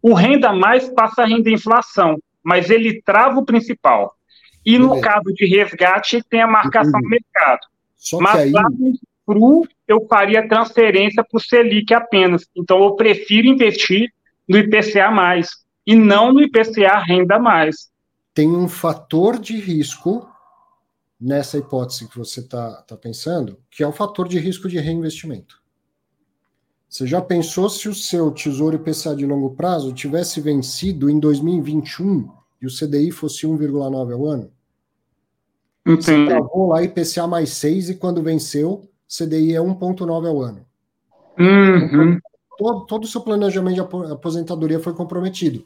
o 0.02 0.14
renda 0.14 0.52
mais 0.52 0.90
passa 0.90 1.23
a 1.23 1.26
renda 1.26 1.49
inflação, 1.49 2.18
mas 2.44 2.69
ele 2.69 3.02
trava 3.02 3.40
o 3.40 3.45
principal. 3.45 4.14
E 4.66 4.80
no 4.80 5.00
caso 5.00 5.32
de 5.34 5.46
resgate, 5.46 6.24
tem 6.24 6.42
a 6.42 6.48
marcação 6.48 7.00
do 7.00 7.08
mercado. 7.08 7.62
Só 7.96 8.20
mas 8.20 8.36
aí... 8.36 8.52
lá 8.52 8.64
no 8.64 8.94
CRU, 9.26 9.68
eu 9.88 10.06
faria 10.08 10.48
transferência 10.48 11.24
para 11.24 11.38
o 11.38 11.42
Selic 11.42 11.94
apenas. 11.94 12.48
Então, 12.56 12.84
eu 12.84 12.96
prefiro 12.96 13.48
investir 13.48 14.12
no 14.48 14.58
IPCA 14.58 15.12
mais 15.12 15.50
e 15.86 15.96
não 15.96 16.34
no 16.34 16.42
IPCA 16.42 16.98
renda 17.00 17.38
mais. 17.38 17.90
Tem 18.34 18.50
um 18.50 18.68
fator 18.68 19.40
de 19.40 19.56
risco 19.56 20.28
nessa 21.20 21.58
hipótese 21.58 22.08
que 22.10 22.18
você 22.18 22.40
está 22.40 22.82
tá 22.82 22.98
pensando, 22.98 23.60
que 23.70 23.84
é 23.84 23.88
o 23.88 23.94
fator 23.94 24.28
de 24.28 24.40
risco 24.40 24.68
de 24.68 24.80
reinvestimento. 24.80 25.64
Você 26.90 27.08
já 27.08 27.22
pensou 27.22 27.70
se 27.70 27.90
o 27.90 27.96
seu 27.96 28.32
tesouro 28.32 28.76
IPCA 28.76 29.16
de 29.16 29.26
longo 29.26 29.56
prazo 29.56 29.94
tivesse 29.94 30.40
vencido 30.40 31.10
em 31.10 31.20
2021 31.20 32.30
e 32.62 32.66
o 32.66 32.70
CDI 32.70 33.12
fosse 33.12 33.46
1,9 33.46 34.14
ao 34.14 34.26
ano? 34.26 34.52
Entendi. 35.86 36.03
Você 36.03 36.26
travou 36.26 36.68
lá 36.68 36.84
IPCA 36.84 37.28
mais 37.28 37.49
6 37.52 37.91
e 37.91 37.95
quando 37.95 38.24
venceu, 38.24 38.90
CDI 39.07 39.56
é 39.56 39.60
1,9 39.60 40.28
ao 40.28 40.41
ano. 40.41 40.66
Uhum. 41.38 42.20
Todo, 42.57 42.86
todo 42.86 43.03
o 43.03 43.07
seu 43.07 43.22
planejamento 43.22 43.76
de 43.76 44.12
aposentadoria 44.12 44.80
foi 44.80 44.94
comprometido. 44.94 45.64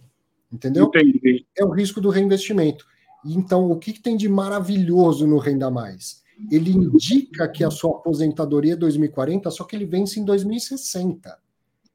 Entendeu? 0.52 0.86
Entendi. 0.86 1.46
É 1.58 1.64
o 1.64 1.70
risco 1.70 2.02
do 2.02 2.10
reinvestimento. 2.10 2.86
Então, 3.26 3.70
o 3.70 3.78
que, 3.78 3.94
que 3.94 4.02
tem 4.02 4.18
de 4.18 4.28
maravilhoso 4.28 5.28
no 5.28 5.38
Renda 5.38 5.70
Mais? 5.70 6.24
Ele 6.52 6.72
indica 6.72 7.48
que 7.48 7.64
a 7.64 7.70
sua 7.70 7.92
aposentadoria 7.92 8.74
é 8.74 8.76
2040, 8.76 9.52
só 9.52 9.64
que 9.64 9.76
ele 9.76 9.86
vence 9.86 10.20
em 10.20 10.26
2060. 10.26 11.38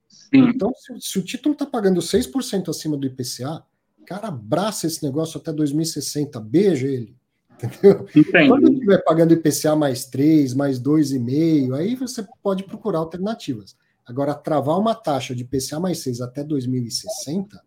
Sim. 0.06 0.28
Então, 0.32 0.72
se, 0.74 1.01
se 1.01 1.18
o 1.18 1.22
título 1.22 1.55
está 1.55 1.64
pagando 1.64 2.01
6% 2.01 2.68
acima 2.68 2.96
do 2.96 3.06
IPCA, 3.06 3.64
cara, 4.06 4.28
abraça 4.28 4.86
esse 4.86 5.02
negócio 5.02 5.40
até 5.40 5.52
2060, 5.52 6.38
beija 6.40 6.86
ele. 6.86 7.16
Entendeu? 7.62 8.06
Entendi. 8.14 8.48
Quando 8.48 8.72
estiver 8.72 9.05
pagando 9.05 9.35
IPCA 9.35 9.76
mais 9.76 10.06
3, 10.06 10.55
mais 10.55 10.81
2,5, 10.81 11.74
aí 11.74 11.94
você 11.94 12.26
pode 12.43 12.64
procurar 12.64 12.98
alternativas. 12.98 13.76
Agora, 14.06 14.35
travar 14.35 14.78
uma 14.78 14.94
taxa 14.94 15.35
de 15.35 15.43
IPCA 15.43 15.81
mais 15.81 16.01
6 16.01 16.20
até 16.20 16.44
2060 16.44 17.62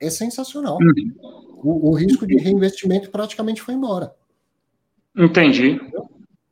é 0.00 0.10
sensacional. 0.10 0.78
Uhum. 0.80 1.12
O, 1.62 1.90
o, 1.90 1.94
risco 1.94 2.26
de 2.26 2.36
reinvestimento 2.36 3.10
praticamente 3.10 3.62
foi 3.62 3.74
embora. 3.74 4.12
Entendi. 5.16 5.72
Entendeu? 5.72 6.08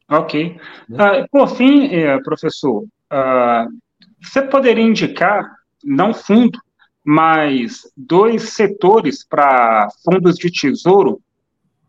Ok. 0.08 0.56
Ah, 0.98 1.26
por 1.30 1.48
fim, 1.56 1.86
é, 1.86 2.20
professor, 2.22 2.82
uh, 2.82 3.80
você 4.20 4.42
poderia 4.42 4.84
indicar, 4.84 5.56
não 5.84 6.12
fundo, 6.12 6.60
mas 7.04 7.90
dois 7.96 8.50
setores 8.50 9.24
para 9.24 9.88
fundos 10.04 10.36
de 10.36 10.50
tesouro, 10.50 11.20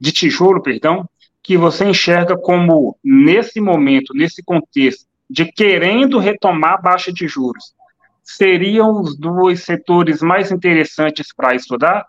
de 0.01 0.11
tijolo, 0.11 0.63
perdão, 0.63 1.07
que 1.43 1.55
você 1.55 1.85
enxerga 1.85 2.35
como, 2.35 2.97
nesse 3.03 3.61
momento, 3.61 4.15
nesse 4.15 4.41
contexto, 4.43 5.05
de 5.29 5.45
querendo 5.45 6.17
retomar 6.17 6.73
a 6.73 6.81
baixa 6.81 7.13
de 7.13 7.27
juros, 7.27 7.73
seriam 8.23 8.99
os 8.99 9.15
dois 9.15 9.63
setores 9.63 10.21
mais 10.23 10.51
interessantes 10.51 11.27
para 11.35 11.53
estudar? 11.53 12.05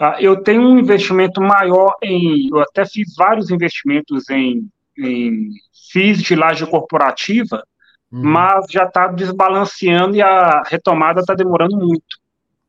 Uh, 0.00 0.20
eu 0.20 0.40
tenho 0.42 0.62
um 0.62 0.78
investimento 0.78 1.40
maior 1.40 1.96
em, 2.00 2.48
eu 2.48 2.60
até 2.60 2.86
fiz 2.86 3.12
vários 3.16 3.50
investimentos 3.50 4.30
em, 4.30 4.68
em 4.96 5.48
FIIs 5.92 6.22
de 6.22 6.36
laje 6.36 6.64
corporativa, 6.66 7.64
uhum. 8.12 8.22
mas 8.22 8.66
já 8.70 8.84
está 8.84 9.08
desbalanceando 9.08 10.14
e 10.16 10.22
a 10.22 10.62
retomada 10.66 11.20
está 11.20 11.34
demorando 11.34 11.76
muito. 11.76 12.25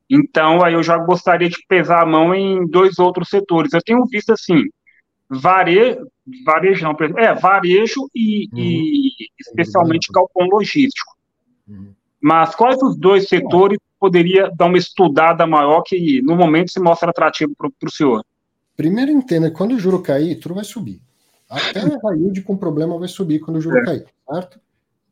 Então, 0.09 0.63
aí 0.63 0.73
eu 0.73 0.83
já 0.83 0.97
gostaria 0.97 1.49
de 1.49 1.57
pesar 1.67 2.03
a 2.03 2.05
mão 2.05 2.33
em 2.33 2.65
dois 2.67 2.97
outros 2.97 3.29
setores. 3.29 3.73
Eu 3.73 3.81
tenho 3.81 4.05
visto 4.05 4.31
assim, 4.31 4.63
varejo, 5.29 6.07
varejo 6.45 6.83
não, 6.83 6.95
é, 7.17 7.33
varejo 7.33 8.09
e, 8.15 8.47
uhum. 8.53 8.59
e 8.59 9.11
especialmente 9.39 10.11
galpão 10.11 10.47
logístico. 10.47 11.15
Uhum. 11.67 11.93
Mas 12.21 12.55
quais 12.55 12.81
os 12.81 12.97
dois 12.97 13.27
setores 13.27 13.77
poderia 13.99 14.49
dar 14.55 14.65
uma 14.65 14.77
estudada 14.77 15.45
maior 15.45 15.81
que 15.81 16.21
no 16.21 16.35
momento 16.35 16.71
se 16.71 16.79
mostra 16.79 17.09
atrativo 17.09 17.53
para 17.57 17.69
o 17.87 17.91
senhor? 17.91 18.23
Primeiro 18.75 19.11
entenda, 19.11 19.51
quando 19.51 19.73
o 19.73 19.79
juro 19.79 20.01
cair, 20.01 20.39
tudo 20.39 20.55
vai 20.55 20.63
subir. 20.63 21.01
Até 21.49 21.79
a 21.79 22.13
yield 22.13 22.41
com 22.41 22.57
problema 22.57 22.97
vai 22.97 23.07
subir 23.07 23.39
quando 23.39 23.57
o 23.57 23.61
juro 23.61 23.77
é. 23.79 23.85
cair, 23.85 24.05
certo? 24.29 24.59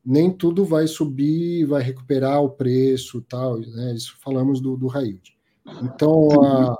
Nem 0.06 0.32
tudo 0.32 0.64
vai 0.64 0.88
subir, 0.88 1.66
vai 1.66 1.82
recuperar 1.82 2.42
o 2.42 2.50
preço 2.50 3.22
tal, 3.22 3.58
né? 3.58 3.94
Isso 3.96 4.16
falamos 4.22 4.62
do, 4.62 4.78
do 4.78 4.88
yield. 4.96 5.36
Então, 5.82 6.30
a, 6.44 6.76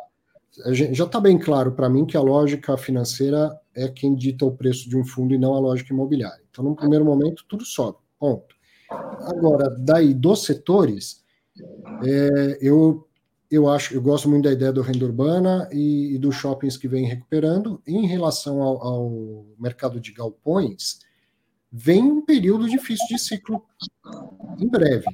a 0.66 0.74
já 0.74 1.06
está 1.06 1.20
bem 1.20 1.38
claro 1.38 1.72
para 1.72 1.90
mim 1.90 2.06
que 2.06 2.16
a 2.16 2.22
lógica 2.22 2.78
financeira 2.78 3.60
é 3.74 3.88
quem 3.88 4.16
dita 4.16 4.46
o 4.46 4.56
preço 4.56 4.88
de 4.88 4.96
um 4.96 5.04
fundo 5.04 5.34
e 5.34 5.38
não 5.38 5.54
a 5.54 5.60
lógica 5.60 5.94
imobiliária. 5.94 6.44
Então, 6.50 6.64
no 6.64 6.76
primeiro 6.76 7.04
momento, 7.04 7.44
tudo 7.48 7.66
sobe, 7.66 7.98
ponto. 8.20 8.56
Agora, 8.90 9.76
daí 9.80 10.14
dos 10.14 10.44
setores, 10.44 11.24
é, 12.04 12.58
eu 12.62 13.08
eu 13.50 13.70
acho, 13.70 13.94
eu 13.94 14.02
gosto 14.02 14.28
muito 14.28 14.46
da 14.46 14.52
ideia 14.52 14.74
do 14.74 14.82
renda 14.82 15.06
urbana 15.06 15.70
e, 15.72 16.16
e 16.16 16.18
dos 16.18 16.36
shoppings 16.36 16.78
que 16.78 16.88
vem 16.88 17.06
recuperando. 17.06 17.82
Em 17.86 18.06
relação 18.06 18.62
ao, 18.62 18.84
ao, 18.84 19.46
mercado 19.60 20.00
de 20.00 20.12
galpões, 20.12 21.00
vem 21.72 22.04
um 22.04 22.22
período 22.22 22.70
difícil 22.70 23.06
de 23.08 23.20
ciclo 23.20 23.64
em 24.60 24.68
breve. 24.68 25.06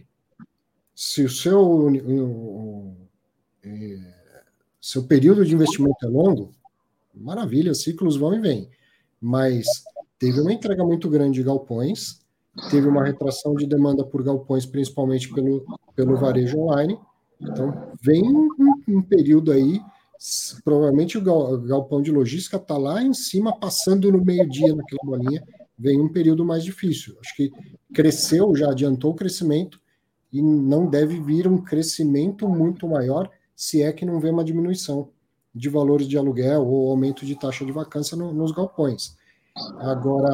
Se 0.96 1.24
o 1.24 1.30
seu, 1.30 1.62
o, 1.62 2.96
é, 3.64 4.14
seu 4.80 5.04
período 5.04 5.46
de 5.46 5.56
investimento 5.56 6.06
é 6.06 6.08
longo, 6.08 6.54
maravilha, 7.14 7.74
ciclos 7.74 8.16
vão 8.16 8.34
e 8.36 8.40
vêm. 8.40 8.70
Mas 9.20 9.66
teve 10.20 10.40
uma 10.40 10.54
entrega 10.54 10.84
muito 10.84 11.10
grande 11.10 11.36
de 11.36 11.44
galpões, 11.44 12.22
teve 12.70 12.88
uma 12.88 13.04
retração 13.04 13.56
de 13.56 13.66
demanda 13.66 14.04
por 14.04 14.24
galpões, 14.24 14.66
principalmente 14.66 15.34
pelo, 15.34 15.66
pelo 15.96 16.18
varejo 16.18 16.60
online 16.60 17.00
então, 17.42 17.92
vem 18.02 18.24
um, 18.24 18.48
um 18.88 19.02
período 19.02 19.52
aí, 19.52 19.82
provavelmente 20.64 21.18
o 21.18 21.62
galpão 21.62 22.02
de 22.02 22.12
logística 22.12 22.58
está 22.58 22.78
lá 22.78 23.02
em 23.02 23.14
cima, 23.14 23.58
passando 23.58 24.12
no 24.12 24.24
meio-dia 24.24 24.76
naquela 24.76 25.02
bolinha, 25.04 25.44
vem 25.82 26.00
um 26.00 26.08
período 26.08 26.46
mais 26.46 26.64
difícil. 26.64 27.18
Acho 27.20 27.36
que 27.36 27.52
cresceu, 27.92 28.56
já 28.56 28.70
adiantou 28.70 29.12
o 29.12 29.16
crescimento, 29.16 29.82
e 30.32 30.42
não 30.42 30.88
deve 30.88 31.20
vir 31.20 31.48
um 31.48 31.58
crescimento 31.58 32.48
muito 32.48 32.88
maior, 32.88 33.30
se 33.56 33.82
é 33.82 33.92
que 33.92 34.06
não 34.06 34.20
vê 34.20 34.30
uma 34.30 34.44
diminuição 34.44 35.10
de 35.54 35.68
valores 35.68 36.08
de 36.08 36.18
aluguel 36.18 36.66
ou 36.66 36.92
aumento 36.92 37.26
de 37.26 37.36
taxa 37.36 37.66
de 37.66 37.72
vacância 37.72 38.16
no, 38.16 38.32
nos 38.32 38.52
galpões. 38.52 39.18
Agora, 39.80 40.30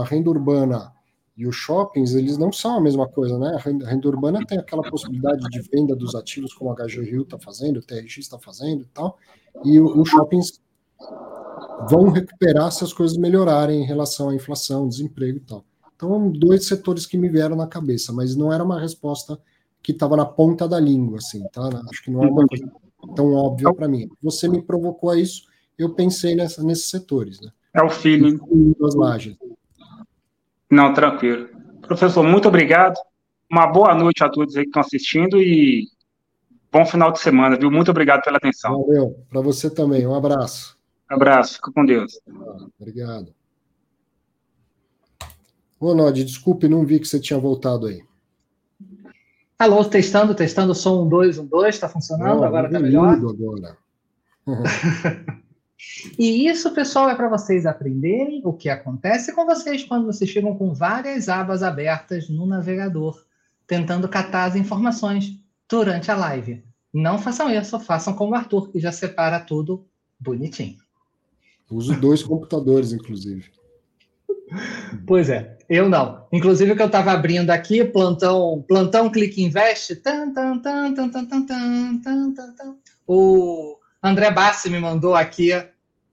a 0.00 0.04
renda 0.04 0.30
urbana 0.30 0.92
e 1.36 1.46
os 1.46 1.54
shoppings, 1.54 2.14
eles 2.14 2.36
não 2.38 2.50
são 2.50 2.78
a 2.78 2.80
mesma 2.80 3.06
coisa, 3.06 3.38
né? 3.38 3.54
A 3.54 3.58
renda, 3.58 3.86
a 3.86 3.90
renda 3.90 4.08
urbana 4.08 4.44
tem 4.44 4.58
aquela 4.58 4.82
possibilidade 4.82 5.46
de 5.50 5.60
venda 5.70 5.94
dos 5.94 6.14
ativos, 6.14 6.52
como 6.54 6.72
a 6.72 6.74
HG 6.74 7.02
Rio 7.02 7.22
está 7.22 7.38
fazendo, 7.38 7.76
o 7.76 7.82
TRX 7.82 8.18
está 8.18 8.38
fazendo 8.38 8.82
e 8.82 8.86
tal, 8.86 9.16
e 9.62 9.78
os 9.78 10.08
shoppings 10.08 10.60
vão 11.88 12.10
recuperar 12.10 12.70
se 12.72 12.84
as 12.84 12.92
coisas 12.92 13.16
melhorarem 13.16 13.82
em 13.82 13.86
relação 13.86 14.28
à 14.28 14.34
inflação, 14.34 14.88
desemprego 14.88 15.38
e 15.38 15.40
tal. 15.40 15.64
Então, 15.94 16.30
dois 16.30 16.66
setores 16.66 17.06
que 17.06 17.16
me 17.16 17.28
vieram 17.28 17.56
na 17.56 17.66
cabeça, 17.66 18.12
mas 18.12 18.36
não 18.36 18.52
era 18.52 18.62
uma 18.62 18.78
resposta 18.78 19.38
que 19.82 19.92
estava 19.92 20.16
na 20.16 20.26
ponta 20.26 20.68
da 20.68 20.78
língua, 20.78 21.18
assim, 21.18 21.42
tá? 21.52 21.68
Acho 21.90 22.02
que 22.02 22.10
não 22.10 22.24
é 22.24 22.28
uma 22.28 22.46
coisa 22.46 22.70
tão 23.14 23.32
óbvia 23.34 23.72
para 23.72 23.88
mim. 23.88 24.08
Você 24.22 24.48
me 24.48 24.60
provocou 24.60 25.10
a 25.10 25.18
isso, 25.18 25.44
eu 25.78 25.94
pensei 25.94 26.34
nessa, 26.34 26.62
nesses 26.62 26.90
setores, 26.90 27.40
né? 27.40 27.50
É 27.72 27.82
o 27.82 27.88
feeling. 27.88 28.38
Das 28.80 28.94
lajes. 28.94 29.36
Não, 30.70 30.92
tranquilo. 30.92 31.48
Professor, 31.82 32.22
muito 32.24 32.48
obrigado. 32.48 32.96
Uma 33.50 33.66
boa 33.66 33.94
noite 33.94 34.24
a 34.24 34.28
todos 34.28 34.56
aí 34.56 34.64
que 34.64 34.70
estão 34.70 34.80
assistindo 34.80 35.40
e 35.40 35.84
bom 36.72 36.84
final 36.84 37.12
de 37.12 37.20
semana, 37.20 37.56
viu? 37.56 37.70
Muito 37.70 37.90
obrigado 37.90 38.22
pela 38.22 38.38
atenção. 38.38 38.82
Valeu. 38.82 39.16
Para 39.30 39.40
você 39.40 39.70
também. 39.70 40.06
Um 40.06 40.14
abraço. 40.14 40.75
Abraço. 41.08 41.56
Fica 41.56 41.72
com 41.72 41.84
Deus. 41.84 42.20
Obrigado. 42.78 43.34
Ô, 45.78 45.94
Nod, 45.94 46.24
desculpe, 46.24 46.68
não 46.68 46.84
vi 46.84 46.98
que 46.98 47.06
você 47.06 47.20
tinha 47.20 47.38
voltado 47.38 47.86
aí. 47.86 48.02
Alô, 49.58 49.84
testando, 49.84 50.34
testando, 50.34 50.74
som 50.74 51.04
1, 51.04 51.08
2, 51.08 51.38
1, 51.38 51.46
2, 51.46 51.74
está 51.74 51.88
funcionando? 51.88 52.36
Não, 52.36 52.44
agora 52.44 52.66
está 52.66 52.78
melhor? 52.78 53.14
agora. 53.14 53.76
E 56.18 56.48
isso, 56.48 56.72
pessoal, 56.72 57.10
é 57.10 57.14
para 57.14 57.28
vocês 57.28 57.66
aprenderem 57.66 58.40
o 58.44 58.52
que 58.52 58.68
acontece 58.68 59.34
com 59.34 59.44
vocês 59.44 59.84
quando 59.84 60.06
vocês 60.06 60.30
ficam 60.30 60.56
com 60.56 60.72
várias 60.72 61.28
abas 61.28 61.62
abertas 61.62 62.28
no 62.28 62.46
navegador, 62.46 63.22
tentando 63.66 64.08
catar 64.08 64.44
as 64.46 64.56
informações 64.56 65.38
durante 65.68 66.10
a 66.10 66.16
live. 66.16 66.64
Não 66.92 67.18
façam 67.18 67.50
isso, 67.50 67.78
façam 67.78 68.14
como 68.14 68.32
o 68.32 68.34
Arthur, 68.34 68.70
que 68.70 68.80
já 68.80 68.90
separa 68.90 69.38
tudo 69.38 69.86
bonitinho. 70.18 70.78
Uso 71.70 71.98
dois 72.00 72.22
computadores, 72.22 72.92
inclusive. 72.92 73.50
Pois 75.06 75.28
é, 75.28 75.58
eu 75.68 75.88
não. 75.88 76.26
Inclusive 76.32 76.76
que 76.76 76.82
eu 76.82 76.86
estava 76.86 77.12
abrindo 77.12 77.50
aqui, 77.50 77.84
plantão, 77.84 78.64
plantão 78.66 79.10
Clique 79.10 79.42
Invest, 79.42 79.96
tan, 79.96 80.32
tan, 80.32 80.58
tan, 80.60 80.94
tan, 80.94 81.10
tan, 81.10 81.26
tan, 81.26 81.46
tan, 81.46 82.00
tan, 82.32 82.54
tan, 82.54 82.76
o 83.06 83.78
André 84.02 84.30
Bassi 84.30 84.70
me 84.70 84.78
mandou 84.78 85.14
aqui 85.14 85.50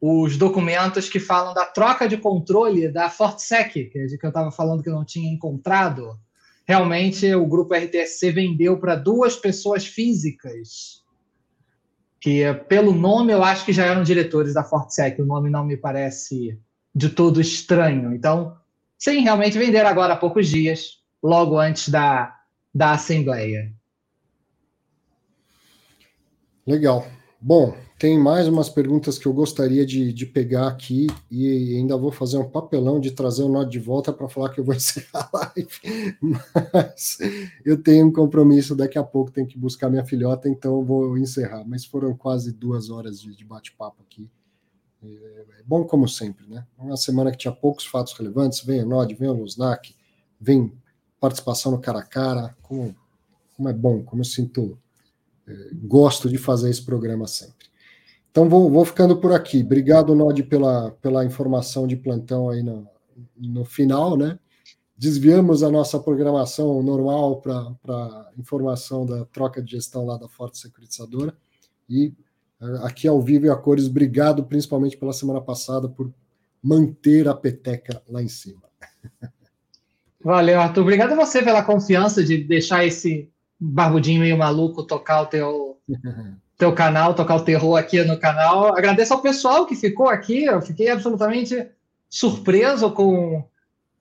os 0.02 0.38
documentos 0.38 1.10
que 1.10 1.20
falam 1.20 1.54
da 1.54 1.66
troca 1.66 2.08
de 2.08 2.18
controle 2.18 2.90
da 2.90 3.10
FortSec, 3.10 3.86
que 3.86 3.98
é 3.98 4.04
eu 4.04 4.28
estava 4.28 4.52
falando 4.52 4.84
que 4.84 4.90
não 4.90 5.06
tinha 5.06 5.32
encontrado. 5.32 6.20
Realmente, 6.66 7.34
o 7.34 7.46
grupo 7.46 7.74
RTSC 7.74 8.32
vendeu 8.32 8.78
para 8.78 8.96
duas 8.96 9.36
pessoas 9.36 9.86
físicas, 9.86 11.03
que 12.24 12.54
pelo 12.70 12.94
nome 12.94 13.34
eu 13.34 13.44
acho 13.44 13.66
que 13.66 13.74
já 13.74 13.86
eram 13.86 14.02
diretores 14.02 14.54
da 14.54 14.64
FortSec, 14.64 15.22
o 15.22 15.26
nome 15.26 15.50
não 15.50 15.66
me 15.66 15.76
parece 15.76 16.58
de 16.95 17.10
todo 17.10 17.41
estranho. 17.41 18.14
Então, 18.14 18.56
sim, 18.98 19.20
realmente 19.20 19.60
venderam 19.60 19.90
agora 19.90 20.14
há 20.14 20.16
poucos 20.16 20.48
dias, 20.48 21.02
logo 21.22 21.60
antes 21.60 21.90
da, 21.90 22.34
da 22.74 22.94
Assembleia. 22.94 23.74
Legal. 26.66 27.06
Bom, 27.45 27.76
tem 27.99 28.18
mais 28.18 28.48
umas 28.48 28.70
perguntas 28.70 29.20
que 29.20 29.26
eu 29.26 29.34
gostaria 29.34 29.86
de, 29.86 30.14
de 30.14 30.26
pegar 30.26 30.65
aqui 30.65 31.07
e 31.30 31.76
ainda 31.76 31.98
vou 31.98 32.10
fazer 32.10 32.38
um 32.38 32.49
papelão 32.49 33.02
de 33.02 33.11
trazer 33.11 33.44
o 33.44 33.49
nó 33.49 33.65
de 33.65 33.80
volta 33.80 34.14
para 34.14 34.30
falar 34.30 34.48
que 34.48 34.61
eu 34.61 34.64
vou 34.64 34.74
encerrar 34.74 35.30
a 35.34 35.38
live. 35.38 36.22
Mas 36.22 37.18
eu 37.65 37.84
tenho 37.84 38.07
um 38.07 38.14
compromisso 38.14 38.74
daqui 38.74 38.98
a 38.98 39.03
pouco, 39.03 39.30
tenho 39.30 39.45
que 39.45 39.57
buscar 39.57 39.90
minha 39.90 40.06
filhota, 40.06 40.48
então 40.48 40.76
eu 40.76 40.86
vou 40.86 41.18
encerrar. 41.18 41.65
Mas 41.68 41.84
foram 41.84 42.15
quase 42.15 42.53
duas 42.53 42.90
horas 42.90 43.20
de, 43.20 43.36
de 43.36 43.44
bate-papo 43.44 44.02
aqui. 44.03 44.30
É, 45.03 45.07
é, 45.10 45.64
bom 45.65 45.84
como 45.84 46.07
sempre, 46.07 46.48
né? 46.48 46.65
Uma 46.78 46.95
semana 46.95 47.30
que 47.30 47.38
tinha 47.40 47.52
poucos 47.52 47.86
fatos 47.86 48.14
relevantes, 48.14 48.64
vem 48.64 48.82
o 48.84 48.88
Nod, 48.88 49.14
vem 49.15 49.28
o 49.28 49.34
Luznak, 49.34 49.94
vem 50.40 50.72
participação 51.20 51.74
no 51.74 51.80
cara 51.82 51.99
a 51.99 52.03
cara, 52.03 52.56
como, 52.61 52.95
como 53.57 53.68
é 53.68 53.74
bom, 53.74 54.02
como 54.02 54.22
eu 54.22 54.26
sinto 54.26 54.80
gosto 55.74 56.30
de 56.30 56.38
fazer 56.38 56.70
esse 56.70 56.82
programa 56.82 57.28
sempre. 57.28 57.68
Então 58.32 58.49
vou, 58.49 58.70
vou 58.70 58.84
ficando 58.84 59.18
por 59.18 59.32
aqui. 59.32 59.61
Obrigado, 59.61 60.15
Nod, 60.15 60.41
pela, 60.44 60.91
pela 61.02 61.26
informação 61.26 61.86
de 61.86 61.95
plantão 61.95 62.49
aí 62.49 62.64
no, 62.64 62.88
no 63.38 63.64
final, 63.64 64.18
né? 64.18 64.40
Desviamos 64.98 65.64
a 65.64 65.70
nossa 65.70 65.99
programação 65.99 66.82
normal 66.82 67.41
para 67.41 68.32
informação 68.38 69.06
da 69.06 69.26
troca 69.26 69.61
de 69.61 69.72
gestão 69.72 70.06
lá 70.06 70.18
da 70.18 70.28
Forte 70.28 70.57
Securitizadora. 70.57 71.36
E 71.90 72.14
eh, 72.61 72.80
aqui 72.84 73.07
ao 73.07 73.22
vivo 73.22 73.45
e 73.45 73.49
a 73.49 73.56
cores, 73.56 73.88
obrigado 73.88 74.44
principalmente 74.45 74.95
pela 74.95 75.11
semana 75.11 75.41
passada 75.41 75.90
por 75.90 76.11
manter 76.61 77.28
a 77.28 77.34
peteca 77.34 78.02
lá 78.07 78.22
em 78.22 78.30
cima. 78.30 78.61
Valeu, 80.24 80.60
Arthur. 80.60 80.82
Obrigado 80.82 81.11
a 81.11 81.15
você 81.15 81.41
pela 81.44 81.64
confiança 81.64 82.24
de 82.24 82.38
deixar 82.38 82.86
esse 82.86 83.30
barbudinho 83.64 84.22
meio 84.22 84.38
maluco 84.38 84.84
tocar 84.84 85.22
o 85.22 85.26
teu, 85.27 85.77
teu 86.57 86.73
canal, 86.73 87.14
tocar 87.14 87.35
o 87.35 87.45
terror 87.45 87.77
aqui 87.77 88.03
no 88.03 88.19
canal. 88.19 88.76
Agradeço 88.77 89.14
ao 89.14 89.22
pessoal 89.22 89.65
que 89.65 89.76
ficou 89.76 90.10
aqui. 90.10 90.44
Eu 90.44 90.61
fiquei 90.61 90.90
absolutamente 90.90 91.68
surpreso 92.10 92.91
com 92.91 93.44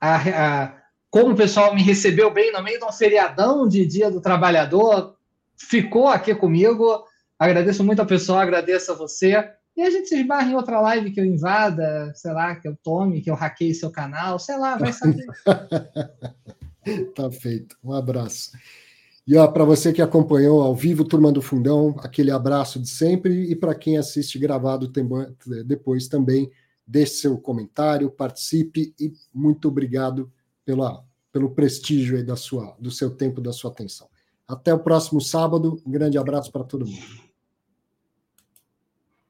a, 0.00 0.16
a, 0.16 0.74
como 1.08 1.32
o 1.32 1.36
pessoal 1.36 1.74
me 1.74 1.82
recebeu 1.82 2.32
bem 2.32 2.52
no 2.52 2.62
meio 2.62 2.78
de 2.78 2.84
um 2.84 2.92
feriadão 2.92 3.68
de 3.68 3.86
Dia 3.86 4.10
do 4.10 4.20
Trabalhador. 4.20 5.16
Ficou 5.56 6.08
aqui 6.08 6.34
comigo. 6.34 7.04
Agradeço 7.38 7.84
muito 7.84 8.00
ao 8.00 8.06
pessoal, 8.06 8.40
agradeço 8.40 8.92
a 8.92 8.94
você. 8.94 9.48
E 9.76 9.82
a 9.82 9.90
gente 9.90 10.08
se 10.08 10.20
esbarra 10.20 10.50
em 10.50 10.54
outra 10.54 10.80
live 10.80 11.10
que 11.10 11.20
eu 11.20 11.24
invada, 11.24 12.12
sei 12.14 12.32
lá, 12.32 12.54
que 12.56 12.68
eu 12.68 12.76
tome, 12.82 13.22
que 13.22 13.30
eu 13.30 13.34
hackeie 13.34 13.74
seu 13.74 13.90
canal, 13.90 14.38
sei 14.38 14.58
lá, 14.58 14.76
vai 14.76 14.92
saber. 14.92 15.24
tá 17.14 17.30
feito. 17.30 17.76
Um 17.82 17.94
abraço. 17.94 18.52
E 19.26 19.34
para 19.48 19.64
você 19.64 19.92
que 19.92 20.02
acompanhou 20.02 20.60
ao 20.60 20.74
vivo 20.74 21.04
Turma 21.04 21.30
do 21.30 21.40
Fundão, 21.40 21.94
aquele 21.98 22.30
abraço 22.30 22.80
de 22.80 22.88
sempre. 22.88 23.50
E 23.50 23.54
para 23.54 23.74
quem 23.74 23.96
assiste 23.96 24.38
gravado 24.38 24.90
depois 25.64 26.08
também, 26.08 26.50
deixe 26.86 27.14
seu 27.14 27.38
comentário, 27.38 28.10
participe 28.10 28.92
e 28.98 29.12
muito 29.32 29.68
obrigado 29.68 30.30
pela, 30.64 31.04
pelo 31.30 31.50
prestígio 31.50 32.24
da 32.26 32.34
sua, 32.34 32.76
do 32.80 32.90
seu 32.90 33.10
tempo, 33.10 33.40
da 33.40 33.52
sua 33.52 33.70
atenção. 33.70 34.08
Até 34.46 34.74
o 34.74 34.80
próximo 34.80 35.20
sábado. 35.20 35.80
Um 35.86 35.90
grande 35.90 36.18
abraço 36.18 36.50
para 36.50 36.64
todo 36.64 36.86
mundo. 36.86 37.31